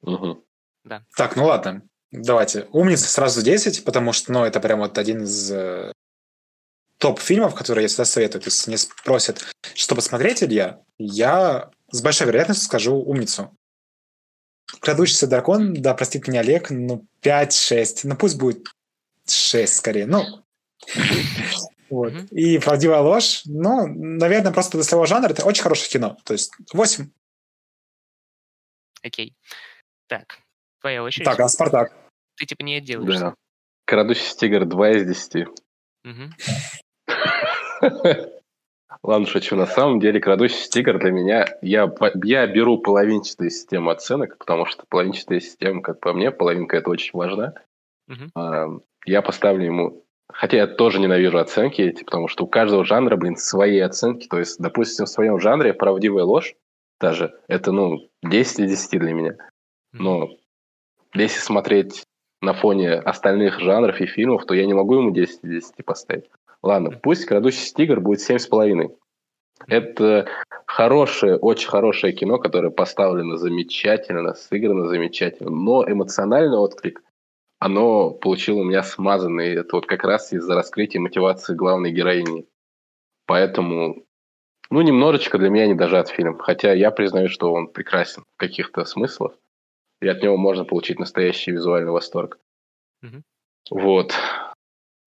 Угу. 0.00 0.44
Да. 0.84 1.04
Так, 1.14 1.36
ну 1.36 1.44
ладно. 1.44 1.82
Давайте. 2.10 2.66
Умница 2.72 3.08
сразу 3.08 3.42
10, 3.42 3.84
потому 3.84 4.12
что, 4.12 4.32
ну, 4.32 4.44
это 4.44 4.58
прям 4.60 4.80
вот 4.80 4.96
один 4.96 5.24
из 5.24 5.52
э, 5.52 5.92
топ-фильмов, 6.98 7.54
которые 7.54 7.82
я 7.82 7.88
всегда 7.88 8.06
советую. 8.06 8.40
То 8.40 8.48
есть, 8.48 8.66
мне 8.66 8.78
спросят, 8.78 9.44
что 9.74 9.94
посмотреть, 9.94 10.42
Илья, 10.42 10.80
я 10.98 11.70
с 11.90 12.00
большой 12.00 12.28
вероятностью 12.28 12.64
скажу 12.64 12.96
умницу. 12.96 13.54
Крадущийся 14.80 15.26
дракон, 15.26 15.74
да, 15.74 15.94
простит 15.94 16.26
меня 16.28 16.40
Олег, 16.40 16.70
ну, 16.70 17.04
5-6. 17.22 18.00
Ну, 18.04 18.16
пусть 18.16 18.38
будет 18.38 18.68
6 19.26 19.74
скорее. 19.74 20.06
Ну, 20.06 20.24
вот. 21.88 22.12
Mm-hmm. 22.12 22.28
И 22.30 22.58
«Правдивая 22.58 23.00
ложь», 23.00 23.42
ну, 23.44 23.86
наверное, 23.86 24.52
просто 24.52 24.76
для 24.76 24.84
своего 24.84 25.06
жанра 25.06 25.30
это 25.30 25.44
очень 25.44 25.62
хорошее 25.62 25.90
кино. 25.90 26.16
То 26.24 26.32
есть 26.32 26.52
8. 26.72 27.08
Окей. 29.02 29.34
Так, 30.08 30.38
твоя 30.80 31.02
очередь. 31.02 31.26
Так, 31.26 31.40
а 31.40 31.48
«Спартак»? 31.48 31.92
Ты 32.36 32.46
типа 32.46 32.62
не 32.62 32.76
отделаешься. 32.76 33.20
Да. 33.20 33.34
«Крадущийся 33.86 34.36
тигр» 34.36 34.64
2 34.64 34.90
из 34.90 35.06
10. 35.06 35.48
Ладно, 39.02 39.26
шучу. 39.26 39.56
На 39.56 39.66
самом 39.66 40.00
деле, 40.00 40.20
«Крадущийся 40.20 40.70
тигр» 40.70 40.98
для 40.98 41.12
меня... 41.12 41.46
Я, 41.62 41.92
я 42.24 42.46
беру 42.46 42.78
половинчатую 42.78 43.50
систему 43.50 43.90
оценок, 43.90 44.38
потому 44.38 44.66
что 44.66 44.84
половинчатая 44.88 45.40
система, 45.40 45.82
как 45.82 46.00
по 46.00 46.12
мне, 46.12 46.32
половинка 46.32 46.76
это 46.76 46.90
очень 46.90 47.12
важна. 47.12 47.54
Uh-huh. 48.10 48.82
Я 49.04 49.22
поставлю 49.22 49.64
ему 49.64 50.05
Хотя 50.32 50.56
я 50.58 50.66
тоже 50.66 51.00
ненавижу 51.00 51.38
оценки 51.38 51.82
эти, 51.82 52.04
потому 52.04 52.28
что 52.28 52.44
у 52.44 52.48
каждого 52.48 52.84
жанра, 52.84 53.16
блин, 53.16 53.36
свои 53.36 53.78
оценки. 53.78 54.26
То 54.26 54.38
есть, 54.38 54.58
допустим, 54.58 55.06
в 55.06 55.08
своем 55.10 55.40
жанре 55.40 55.72
правдивая 55.72 56.24
ложь 56.24 56.54
даже, 57.00 57.34
это, 57.48 57.72
ну, 57.72 58.08
10 58.22 58.60
из 58.60 58.70
10 58.70 59.00
для 59.00 59.12
меня. 59.12 59.36
Но 59.92 60.30
если 61.14 61.40
смотреть 61.40 62.04
на 62.42 62.52
фоне 62.52 62.94
остальных 62.94 63.60
жанров 63.60 64.00
и 64.00 64.06
фильмов, 64.06 64.44
то 64.46 64.54
я 64.54 64.66
не 64.66 64.74
могу 64.74 64.96
ему 64.96 65.10
10 65.10 65.44
из 65.44 65.50
10 65.50 65.84
поставить. 65.84 66.30
Ладно, 66.62 66.90
пусть 66.90 67.24
«Крадущийся 67.24 67.74
тигр» 67.74 68.00
будет 68.00 68.20
7,5. 68.20 68.96
Это 69.68 70.28
хорошее, 70.66 71.36
очень 71.36 71.68
хорошее 71.68 72.12
кино, 72.12 72.38
которое 72.38 72.70
поставлено 72.70 73.36
замечательно, 73.36 74.34
сыграно 74.34 74.86
замечательно, 74.86 75.50
но 75.50 75.88
эмоциональный 75.88 76.58
отклик 76.58 77.02
оно 77.58 78.10
получило 78.10 78.60
у 78.60 78.64
меня 78.64 78.82
смазанный. 78.82 79.54
Это 79.54 79.76
вот 79.76 79.86
как 79.86 80.04
раз 80.04 80.32
из-за 80.32 80.54
раскрытия 80.54 81.00
мотивации 81.00 81.54
главной 81.54 81.92
героини. 81.92 82.46
Поэтому, 83.26 84.04
ну, 84.70 84.82
немножечко 84.82 85.38
для 85.38 85.48
меня 85.48 85.66
не 85.66 85.74
дожат 85.74 86.08
фильм. 86.08 86.38
Хотя 86.38 86.72
я 86.72 86.90
признаю, 86.90 87.28
что 87.28 87.52
он 87.52 87.68
прекрасен 87.68 88.22
в 88.22 88.38
каких-то 88.38 88.84
смыслах. 88.84 89.38
И 90.02 90.08
от 90.08 90.22
него 90.22 90.36
можно 90.36 90.64
получить 90.64 90.98
настоящий 90.98 91.52
визуальный 91.52 91.90
восторг. 91.90 92.38
Mm-hmm. 93.02 93.22
Вот. 93.70 94.14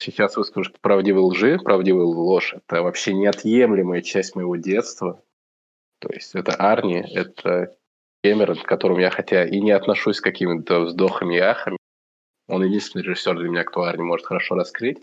Сейчас 0.01 0.35
выскажу 0.37 0.71
правдивой 0.81 1.21
лжи, 1.21 1.59
правдивая 1.59 2.05
ложь. 2.05 2.55
Это 2.55 2.81
вообще 2.81 3.13
неотъемлемая 3.13 4.01
часть 4.01 4.35
моего 4.35 4.55
детства. 4.55 5.21
То 5.99 6.09
есть 6.11 6.33
это 6.33 6.53
Арни, 6.53 7.03
это 7.13 7.75
Кэмерон, 8.23 8.57
к 8.57 8.63
которому 8.63 8.99
я 8.99 9.11
хотя 9.11 9.45
и 9.45 9.59
не 9.59 9.71
отношусь 9.71 10.17
с 10.17 10.21
какими-то 10.21 10.81
вздохами 10.81 11.35
и 11.35 11.39
ахами, 11.39 11.78
он 12.49 12.63
единственный 12.63 13.03
режиссер 13.03 13.37
для 13.37 13.47
меня, 13.47 13.63
кто 13.63 13.83
Арни 13.83 14.03
может 14.03 14.25
хорошо 14.25 14.55
раскрыть. 14.55 14.97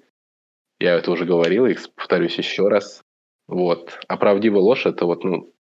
Я 0.79 0.95
это 0.95 1.11
уже 1.11 1.25
говорил, 1.25 1.67
и 1.67 1.77
повторюсь 1.95 2.37
еще 2.37 2.69
раз. 2.69 3.03
Вот. 3.47 3.99
А 4.09 4.17
правдивая 4.17 4.61
ложь– 4.61 4.85
это 4.87 5.07
вот, 5.07 5.25
ну, 5.25 5.55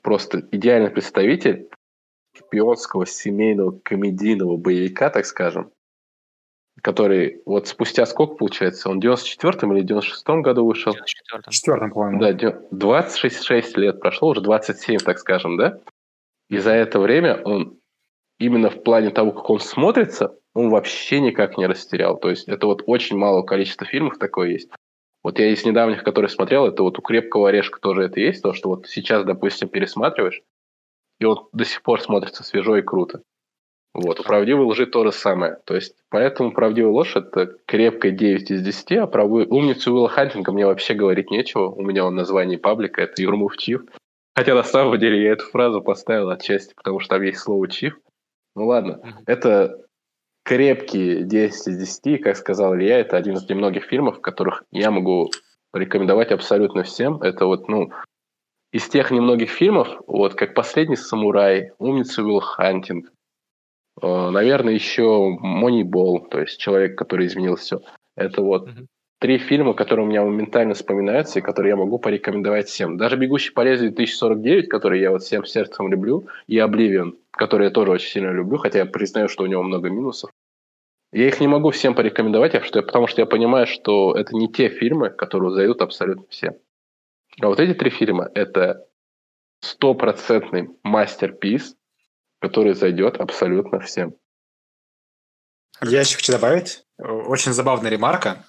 просто 0.00 0.48
идеальный 0.52 0.90
представитель 0.90 1.68
шпионского 2.36 3.04
семейного 3.04 3.78
комедийного 3.82 4.56
боевика, 4.56 5.10
так 5.10 5.26
скажем, 5.26 5.70
который 6.82 7.42
вот 7.46 7.66
спустя 7.66 8.06
сколько, 8.06 8.36
получается, 8.36 8.88
он 8.88 9.00
в 9.00 9.04
94-м 9.04 9.76
или 9.76 9.84
96-м 9.84 10.42
году 10.42 10.66
вышел? 10.66 10.92
В 10.92 10.96
94-м. 10.96 11.42
94 11.50 11.90
по-моему. 11.90 12.20
Да, 12.20 12.60
26 12.70 13.76
лет 13.76 14.00
прошло, 14.00 14.28
уже 14.28 14.40
27, 14.40 14.98
так 14.98 15.18
скажем, 15.18 15.56
да? 15.56 15.80
И 16.48 16.58
за 16.58 16.72
это 16.72 17.00
время 17.00 17.42
он 17.42 17.78
именно 18.38 18.70
в 18.70 18.82
плане 18.82 19.10
того, 19.10 19.32
как 19.32 19.50
он 19.50 19.60
смотрится, 19.60 20.36
он 20.54 20.70
вообще 20.70 21.20
никак 21.20 21.58
не 21.58 21.66
растерял. 21.66 22.16
То 22.16 22.30
есть 22.30 22.48
это 22.48 22.66
вот 22.66 22.82
очень 22.86 23.16
мало 23.16 23.42
количества 23.42 23.86
фильмов 23.86 24.18
такое 24.18 24.50
есть. 24.50 24.70
Вот 25.22 25.38
я 25.38 25.48
из 25.50 25.64
недавних, 25.64 26.04
которые 26.04 26.28
смотрел, 26.28 26.66
это 26.66 26.82
вот 26.82 26.98
у 26.98 27.02
«Крепкого 27.02 27.48
орешка» 27.48 27.80
тоже 27.80 28.02
это 28.02 28.20
есть, 28.20 28.42
то, 28.42 28.52
что 28.52 28.68
вот 28.68 28.86
сейчас, 28.86 29.24
допустим, 29.24 29.68
пересматриваешь, 29.68 30.42
и 31.18 31.24
вот 31.24 31.48
до 31.52 31.64
сих 31.64 31.82
пор 31.82 32.00
смотрится 32.00 32.44
свежо 32.44 32.76
и 32.76 32.82
круто. 32.82 33.22
Вот, 33.94 34.18
у 34.20 34.22
правдивой 34.24 34.66
лжи 34.66 34.86
то 34.86 35.04
же 35.04 35.12
самое. 35.12 35.58
То 35.64 35.76
есть, 35.76 35.94
поэтому 36.10 36.52
правдивая 36.52 36.90
ложь– 36.90 37.16
это 37.16 37.46
крепкая 37.64 38.10
9 38.10 38.50
из 38.50 38.62
10, 38.62 38.92
а 38.98 39.06
про 39.06 39.24
умницу 39.24 39.92
Уилла 39.92 40.08
Хантинга 40.08 40.52
мне 40.52 40.66
вообще 40.66 40.94
говорить 40.94 41.30
нечего. 41.30 41.68
У 41.68 41.80
меня 41.80 42.04
он 42.04 42.16
название 42.16 42.58
паблика– 42.58 43.00
это 43.02 43.22
Юрмув 43.22 43.56
Чиф. 43.56 43.82
Хотя 44.34 44.54
на 44.54 44.64
самом 44.64 44.98
деле 44.98 45.22
я 45.22 45.32
эту 45.32 45.44
фразу 45.44 45.80
поставил 45.80 46.28
отчасти, 46.30 46.74
потому 46.74 46.98
что 46.98 47.14
там 47.14 47.22
есть 47.22 47.38
слово 47.38 47.68
«чиф». 47.68 47.96
Ну 48.56 48.66
ладно, 48.66 49.00
это 49.26 49.83
крепкие 50.44 51.24
10 51.24 51.68
из 51.68 51.76
10, 51.78 52.22
как 52.22 52.36
сказал 52.36 52.76
Илья, 52.76 52.98
это 52.98 53.16
один 53.16 53.34
из 53.34 53.48
немногих 53.48 53.84
фильмов, 53.84 54.20
которых 54.20 54.64
я 54.70 54.90
могу 54.90 55.30
рекомендовать 55.72 56.30
абсолютно 56.30 56.84
всем. 56.84 57.20
Это 57.22 57.46
вот, 57.46 57.68
ну, 57.68 57.90
из 58.70 58.88
тех 58.88 59.10
немногих 59.10 59.50
фильмов, 59.50 59.88
вот, 60.06 60.34
как 60.34 60.54
«Последний 60.54 60.96
самурай», 60.96 61.72
«Умница 61.78 62.22
Уилл 62.22 62.40
Хантинг», 62.40 63.10
э, 64.02 64.30
наверное, 64.30 64.74
еще 64.74 65.36
«Монибол», 65.40 66.26
то 66.28 66.40
есть 66.40 66.58
«Человек, 66.58 66.96
который 66.96 67.26
изменил 67.26 67.56
все». 67.56 67.80
Это 68.14 68.42
вот 68.42 68.68
mm-hmm 68.68 68.86
три 69.24 69.38
фильма, 69.38 69.72
которые 69.72 70.04
у 70.04 70.08
меня 70.10 70.22
моментально 70.22 70.74
вспоминаются 70.74 71.38
и 71.38 71.42
которые 71.42 71.70
я 71.70 71.76
могу 71.76 71.98
порекомендовать 71.98 72.68
всем. 72.68 72.98
Даже 72.98 73.16
«Бегущий 73.16 73.54
по 73.54 73.62
лезвию 73.62 73.94
1049», 73.94 74.66
который 74.66 75.00
я 75.00 75.10
вот 75.10 75.22
всем 75.22 75.46
сердцем 75.46 75.88
люблю, 75.88 76.26
и 76.46 76.58
«Обливион», 76.58 77.16
который 77.36 77.66
я 77.66 77.70
тоже 77.70 77.92
очень 77.92 78.08
сильно 78.08 78.30
люблю, 78.30 78.58
хотя 78.58 78.78
я 78.80 78.86
признаю, 78.86 79.28
что 79.28 79.44
у 79.44 79.46
него 79.46 79.62
много 79.62 79.90
минусов. 79.90 80.30
Я 81.12 81.28
их 81.28 81.40
не 81.40 81.46
могу 81.46 81.70
всем 81.70 81.94
порекомендовать, 81.94 82.52
потому 82.72 83.06
что 83.06 83.20
я 83.20 83.26
понимаю, 83.26 83.66
что 83.66 84.16
это 84.16 84.34
не 84.34 84.50
те 84.50 84.68
фильмы, 84.68 85.10
которые 85.10 85.52
зайдут 85.52 85.80
абсолютно 85.82 86.26
всем. 86.28 86.54
А 87.40 87.46
вот 87.46 87.60
эти 87.60 87.74
три 87.74 87.90
фильма– 87.90 88.30
это 88.34 88.86
стопроцентный 89.60 90.70
мастер-пис, 90.82 91.76
который 92.40 92.74
зайдет 92.74 93.16
абсолютно 93.16 93.80
всем. 93.80 94.14
Я 95.82 96.00
еще 96.00 96.16
хочу 96.16 96.32
добавить, 96.32 96.84
очень 96.98 97.52
забавная 97.52 97.90
ремарка. 97.90 98.44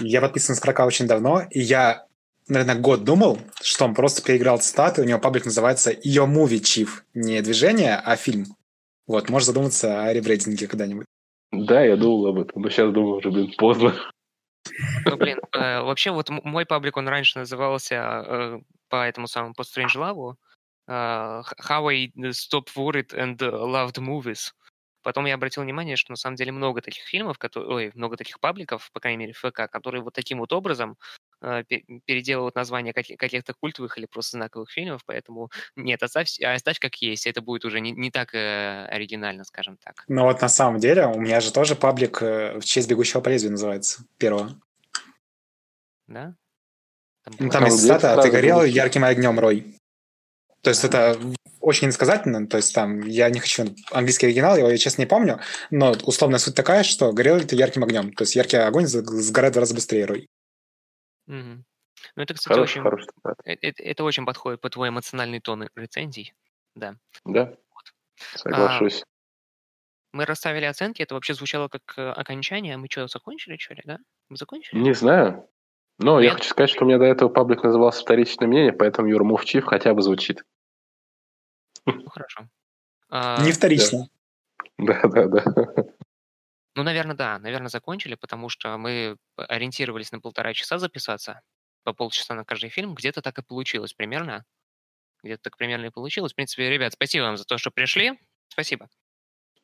Я 0.00 0.20
подписан 0.20 0.54
с 0.54 0.60
Крака 0.60 0.86
очень 0.86 1.06
давно, 1.06 1.42
и 1.50 1.60
я, 1.60 2.06
наверное, 2.48 2.80
год 2.80 3.04
думал, 3.04 3.38
что 3.60 3.84
он 3.84 3.94
просто 3.94 4.22
переиграл 4.22 4.58
цитаты, 4.58 5.02
у 5.02 5.04
него 5.04 5.18
паблик 5.18 5.44
называется 5.44 5.90
Your 5.90 6.26
Movie 6.26 6.60
Chief. 6.60 6.88
Не 7.14 7.40
движение, 7.42 7.96
а 7.96 8.16
фильм. 8.16 8.46
Вот, 9.06 9.28
можешь 9.28 9.46
задуматься 9.46 10.04
о 10.04 10.12
ребрейдинге 10.12 10.66
когда-нибудь. 10.66 11.06
Да, 11.52 11.82
я 11.84 11.96
думал 11.96 12.26
об 12.28 12.38
этом, 12.40 12.62
но 12.62 12.70
сейчас 12.70 12.92
думаю, 12.92 13.18
уже, 13.18 13.30
блин, 13.30 13.52
поздно. 13.58 13.94
Ну, 15.04 15.16
блин, 15.16 15.40
э, 15.52 15.80
вообще 15.82 16.12
вот 16.12 16.30
мой 16.30 16.64
паблик, 16.64 16.96
он 16.96 17.08
раньше 17.08 17.38
назывался 17.38 17.94
э, 17.94 18.60
по 18.88 19.06
этому 19.06 19.26
самому, 19.26 19.54
по 19.54 19.62
Strange 19.62 19.96
Love, 19.96 20.34
э, 20.88 20.92
How 20.92 21.88
I 21.88 22.12
Stopped 22.30 22.68
Worried 22.76 23.12
and 23.12 23.36
Loved 23.38 23.98
Movies. 23.98 24.52
Потом 25.02 25.26
я 25.26 25.34
обратил 25.34 25.64
внимание, 25.64 25.96
что 25.96 26.12
на 26.12 26.16
самом 26.16 26.36
деле 26.36 26.52
много 26.52 26.80
таких 26.80 27.02
фильмов, 27.04 27.36
которые, 27.38 27.70
ой, 27.70 27.92
много 27.94 28.16
таких 28.16 28.38
пабликов, 28.38 28.90
по 28.92 29.00
крайней 29.00 29.18
мере, 29.18 29.32
ФК, 29.32 29.68
которые 29.70 30.02
вот 30.02 30.14
таким 30.14 30.38
вот 30.38 30.52
образом 30.52 30.96
переделывают 31.42 32.54
названия 32.54 32.92
каких-то 32.92 33.52
культовых 33.54 33.98
или 33.98 34.06
просто 34.06 34.36
знаковых 34.36 34.70
фильмов, 34.70 35.02
поэтому 35.04 35.50
нет, 35.76 36.02
оставь, 36.02 36.38
оставь 36.40 36.78
как 36.78 36.94
есть, 36.96 37.26
это 37.26 37.40
будет 37.42 37.64
уже 37.64 37.80
не, 37.80 37.90
не 37.90 38.10
так 38.10 38.34
э, 38.34 38.86
оригинально, 38.86 39.44
скажем 39.44 39.76
так. 39.76 40.04
Ну 40.08 40.22
вот 40.22 40.40
на 40.40 40.48
самом 40.48 40.78
деле 40.78 41.06
у 41.06 41.18
меня 41.18 41.40
же 41.40 41.52
тоже 41.52 41.74
паблик 41.74 42.22
э, 42.22 42.58
в 42.58 42.64
честь 42.64 42.88
«Бегущего 42.88 43.20
по 43.20 43.28
лезвию» 43.28 43.52
называется, 43.52 44.04
первого. 44.18 44.60
Да? 46.06 46.34
Там, 47.24 47.34
ну, 47.38 47.50
там 47.50 47.64
есть 47.64 47.80
цитата 47.80 48.20
«Ты 48.22 48.30
горел 48.30 48.62
ярким 48.62 49.04
огнем, 49.04 49.38
Рой». 49.38 49.74
То 50.62 50.70
есть 50.70 50.84
это 50.84 51.18
очень 51.60 51.86
иносказательно, 51.86 52.46
то 52.46 52.56
есть 52.56 52.72
там, 52.74 53.00
я 53.00 53.28
не 53.30 53.40
хочу 53.40 53.74
английский 53.90 54.26
оригинал, 54.26 54.56
его 54.56 54.68
я 54.68 54.78
честно 54.78 55.02
не 55.02 55.06
помню, 55.06 55.40
но 55.70 55.92
условная 56.04 56.38
суть 56.38 56.54
такая, 56.54 56.84
что 56.84 57.12
горел 57.12 57.36
это 57.36 57.56
ярким 57.56 57.82
огнем, 57.82 58.12
то 58.12 58.22
есть 58.22 58.36
яркий 58.36 58.58
огонь 58.58 58.86
сгорает 58.86 59.56
в 59.56 59.58
раз 59.58 59.72
быстрее, 59.72 60.04
Рой. 60.06 60.28
Угу. 61.26 61.64
Ну, 62.16 62.22
это, 62.22 62.34
кстати, 62.34 62.54
хороший, 62.54 62.70
очень... 62.72 62.82
Хороший 62.82 63.08
это, 63.44 63.66
это, 63.66 63.82
это 63.82 64.04
очень 64.04 64.26
подходит 64.26 64.60
по 64.60 64.70
твой 64.70 64.88
эмоциональный 64.88 65.40
тон 65.40 65.68
рецензий, 65.76 66.34
да. 66.74 66.96
Да, 67.24 67.46
вот. 67.46 67.94
соглашусь. 68.34 69.02
А, 69.02 69.06
мы 70.12 70.24
расставили 70.24 70.64
оценки, 70.64 71.02
это 71.02 71.14
вообще 71.14 71.34
звучало 71.34 71.68
как 71.68 71.82
э, 71.96 72.10
окончание, 72.10 72.76
мы 72.76 72.86
что, 72.90 73.06
закончили, 73.08 73.56
что 73.56 73.74
ли, 73.74 73.82
да? 73.84 73.98
Мы 74.28 74.36
закончили? 74.36 74.78
Не 74.78 74.94
знаю. 74.94 75.48
Но 75.98 76.20
Нет? 76.20 76.30
я 76.30 76.36
хочу 76.36 76.50
сказать, 76.50 76.70
что 76.70 76.84
у 76.84 76.88
меня 76.88 76.98
до 76.98 77.04
этого 77.04 77.28
паблик 77.28 77.62
назывался 77.62 78.02
«Вторичное 78.02 78.48
мнение», 78.48 78.72
поэтому 78.72 79.08
Юрмовчив 79.08 79.64
хотя 79.64 79.94
бы 79.94 80.02
звучит. 80.02 80.42
Ну, 81.86 82.08
хорошо. 82.08 82.48
А, 83.08 83.42
Не 83.44 83.52
вторично. 83.52 84.08
Да, 84.78 85.00
да, 85.04 85.26
да. 85.28 85.44
Ну, 86.74 86.82
наверное, 86.82 87.16
да. 87.16 87.38
Наверное, 87.38 87.68
закончили, 87.68 88.14
потому 88.14 88.48
что 88.48 88.76
мы 88.78 89.16
ориентировались 89.36 90.12
на 90.12 90.20
полтора 90.20 90.54
часа 90.54 90.78
записаться, 90.78 91.42
по 91.84 91.92
полчаса 91.92 92.34
на 92.34 92.44
каждый 92.44 92.70
фильм. 92.70 92.94
Где-то 92.94 93.20
так 93.22 93.38
и 93.38 93.42
получилось 93.42 93.92
примерно. 93.92 94.44
Где-то 95.22 95.42
так 95.42 95.56
примерно 95.56 95.86
и 95.86 95.90
получилось. 95.90 96.32
В 96.32 96.36
принципе, 96.36 96.70
ребят, 96.70 96.94
спасибо 96.94 97.24
вам 97.24 97.36
за 97.36 97.44
то, 97.44 97.58
что 97.58 97.70
пришли. 97.70 98.18
Спасибо. 98.48 98.88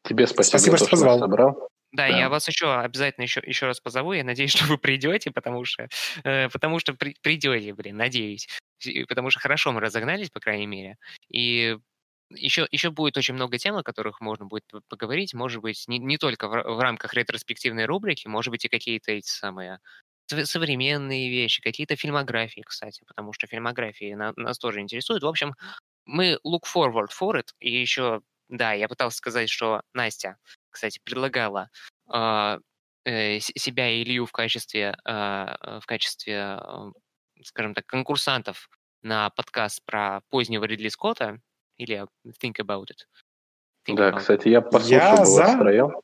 Тебе 0.05 0.27
спасибо, 0.27 0.59
спасибо 0.59 0.77
за 0.77 0.85
то, 0.85 0.89
что 0.89 0.97
позвал. 0.97 1.19
собрал. 1.19 1.69
Да, 1.93 2.07
да, 2.09 2.19
я 2.19 2.29
вас 2.29 2.47
еще 2.49 2.75
обязательно 2.75 3.23
еще, 3.23 3.43
еще 3.45 3.67
раз 3.67 3.81
позову. 3.81 4.13
Я 4.13 4.25
надеюсь, 4.25 4.51
что 4.57 4.67
вы 4.67 4.79
придете, 4.79 5.31
потому 5.31 5.65
что, 5.65 5.89
э, 6.25 6.49
потому 6.51 6.79
что 6.79 6.95
при, 6.95 7.17
придете, 7.23 7.75
блин, 7.75 7.97
надеюсь. 7.97 8.49
Потому 9.09 9.31
что 9.31 9.41
хорошо 9.41 9.73
мы 9.73 9.81
разогнались, 9.81 10.31
по 10.31 10.41
крайней 10.41 10.67
мере. 10.67 10.97
И 11.33 11.79
еще, 12.31 12.67
еще 12.71 12.91
будет 12.91 13.17
очень 13.17 13.35
много 13.35 13.59
тем, 13.59 13.77
о 13.77 13.83
которых 13.83 14.21
можно 14.21 14.47
будет 14.47 14.65
поговорить. 14.89 15.35
Может 15.35 15.63
быть, 15.63 15.85
не, 15.89 15.99
не 15.99 16.19
только 16.19 16.49
в, 16.49 16.51
в 16.51 16.81
рамках 16.81 17.15
ретроспективной 17.15 17.87
рубрики, 17.87 18.27
может 18.27 18.51
быть, 18.51 18.65
и 18.65 18.69
какие-то 18.69 19.13
эти 19.13 19.29
самые 19.29 19.81
современные 20.45 21.31
вещи, 21.31 21.63
какие-то 21.63 21.97
фильмографии, 21.97 22.61
кстати, 22.61 23.03
потому 23.07 23.33
что 23.33 23.47
фильмографии 23.47 24.15
на, 24.15 24.33
нас 24.37 24.59
тоже 24.59 24.81
интересуют. 24.81 25.23
В 25.23 25.27
общем, 25.27 25.55
мы 26.05 26.39
look 26.47 26.65
forward 26.65 27.09
for 27.19 27.35
it. 27.35 27.49
И 27.61 27.71
еще, 27.71 28.21
да, 28.49 28.73
я 28.73 28.89
пытался 28.89 29.19
сказать, 29.19 29.49
что 29.49 29.83
Настя, 29.95 30.37
кстати, 30.71 31.01
предлагала 31.03 31.71
э, 32.13 32.59
э, 33.05 33.39
себя 33.41 33.91
и 33.91 34.03
Илью 34.03 34.27
в 34.27 34.33
качестве, 34.33 34.97
э, 35.05 35.11
в 35.81 35.87
качестве, 35.87 36.61
скажем 37.43 37.75
так, 37.75 37.87
конкурсантов 37.87 38.69
на 39.03 39.31
подкаст 39.31 39.83
про 39.85 40.21
позднего 40.29 40.65
Ридли 40.65 40.89
Скотта, 40.89 41.41
или 41.79 42.07
Think 42.43 42.57
About 42.61 42.87
It. 42.91 43.07
Think 43.87 43.97
да, 43.97 44.11
about 44.11 44.19
кстати, 44.19 44.49
я 44.49 44.61
послушал, 44.61 44.99
я 44.99 45.25
за... 45.25 45.47
строил. 45.47 46.03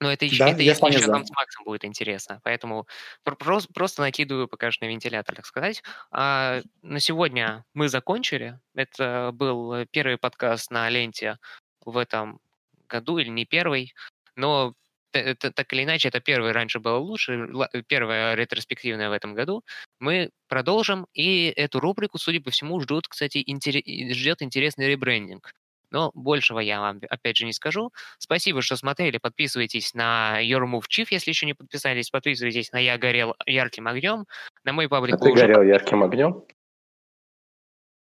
Но 0.00 0.12
это 0.12 0.26
еще, 0.26 0.38
да, 0.38 0.50
это 0.50 0.62
еще, 0.62 0.86
еще 0.86 1.10
нам 1.10 1.24
с 1.24 1.30
Максом 1.30 1.64
будет 1.64 1.84
интересно. 1.84 2.40
Поэтому 2.44 2.86
просто, 3.24 3.72
просто 3.72 4.02
накидываю 4.02 4.46
пока 4.46 4.70
что 4.70 4.84
на 4.84 4.90
вентилятор, 4.90 5.34
так 5.34 5.44
сказать. 5.44 5.82
А 6.12 6.60
на 6.82 7.00
сегодня 7.00 7.64
мы 7.74 7.88
закончили. 7.88 8.60
Это 8.74 9.30
был 9.34 9.86
первый 9.90 10.16
подкаст 10.16 10.70
на 10.70 10.88
ленте 10.88 11.38
в 11.84 11.96
этом 11.96 12.40
году, 12.88 13.18
или 13.18 13.28
не 13.28 13.44
первый. 13.44 13.92
Но 14.36 14.74
это, 15.12 15.52
так 15.52 15.72
или 15.72 15.84
иначе, 15.84 16.08
это 16.08 16.20
первый 16.20 16.52
раньше 16.52 16.80
было 16.80 16.98
лучше, 16.98 17.48
первая 17.86 18.34
ретроспективная 18.34 19.08
в 19.08 19.12
этом 19.12 19.34
году. 19.34 19.64
Мы 20.00 20.30
продолжим, 20.48 21.06
и 21.12 21.52
эту 21.56 21.80
рубрику, 21.80 22.18
судя 22.18 22.40
по 22.40 22.50
всему, 22.50 22.80
ждут, 22.80 23.08
кстати, 23.08 23.42
интерес, 23.46 23.82
ждет 24.16 24.42
интересный 24.42 24.88
ребрендинг. 24.88 25.52
Но 25.90 26.10
большего 26.14 26.60
я 26.60 26.80
вам, 26.80 27.00
опять 27.08 27.36
же, 27.38 27.46
не 27.46 27.52
скажу. 27.52 27.92
Спасибо, 28.18 28.60
что 28.60 28.76
смотрели. 28.76 29.18
Подписывайтесь 29.18 29.94
на 29.94 30.38
Your 30.42 30.66
Move 30.66 30.84
Chief, 30.88 31.06
если 31.10 31.30
еще 31.30 31.46
не 31.46 31.54
подписались. 31.54 32.10
Подписывайтесь 32.10 32.72
на 32.72 32.78
Я 32.78 32.98
горел 32.98 33.34
ярким 33.46 33.88
огнем. 33.88 34.26
На 34.64 34.72
мой 34.72 34.88
паблик... 34.88 35.14
А 35.14 35.18
ты 35.18 35.30
уже... 35.30 35.46
горел 35.46 35.62
ярким 35.62 36.02
огнем? 36.02 36.44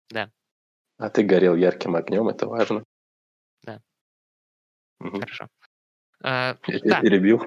Да. 0.10 0.32
А 0.98 1.10
ты 1.10 1.24
горел 1.24 1.56
ярким 1.56 1.96
огнем, 1.96 2.30
это 2.30 2.46
важно. 2.46 2.84
Да. 3.64 3.82
Угу. 5.00 5.20
Хорошо. 5.20 5.48
Uh, 6.24 6.56
Я 6.68 6.80
да. 6.84 7.02
перебил. 7.02 7.46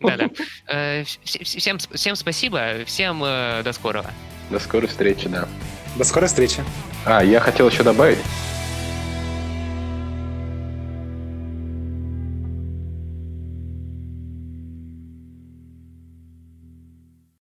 Да-да. 0.00 0.28
Uh, 0.70 1.04
всем, 1.24 1.78
всем 1.78 2.16
спасибо, 2.16 2.84
всем 2.84 3.22
uh, 3.22 3.62
до 3.62 3.72
скорого. 3.72 4.10
До 4.50 4.58
скорой 4.58 4.86
встречи, 4.88 5.28
да. 5.28 5.48
До 5.96 6.04
скорой 6.04 6.26
встречи. 6.26 6.62
А, 7.06 7.22
я 7.24 7.40
хотел 7.40 7.68
еще 7.68 7.82
добавить, 7.82 8.18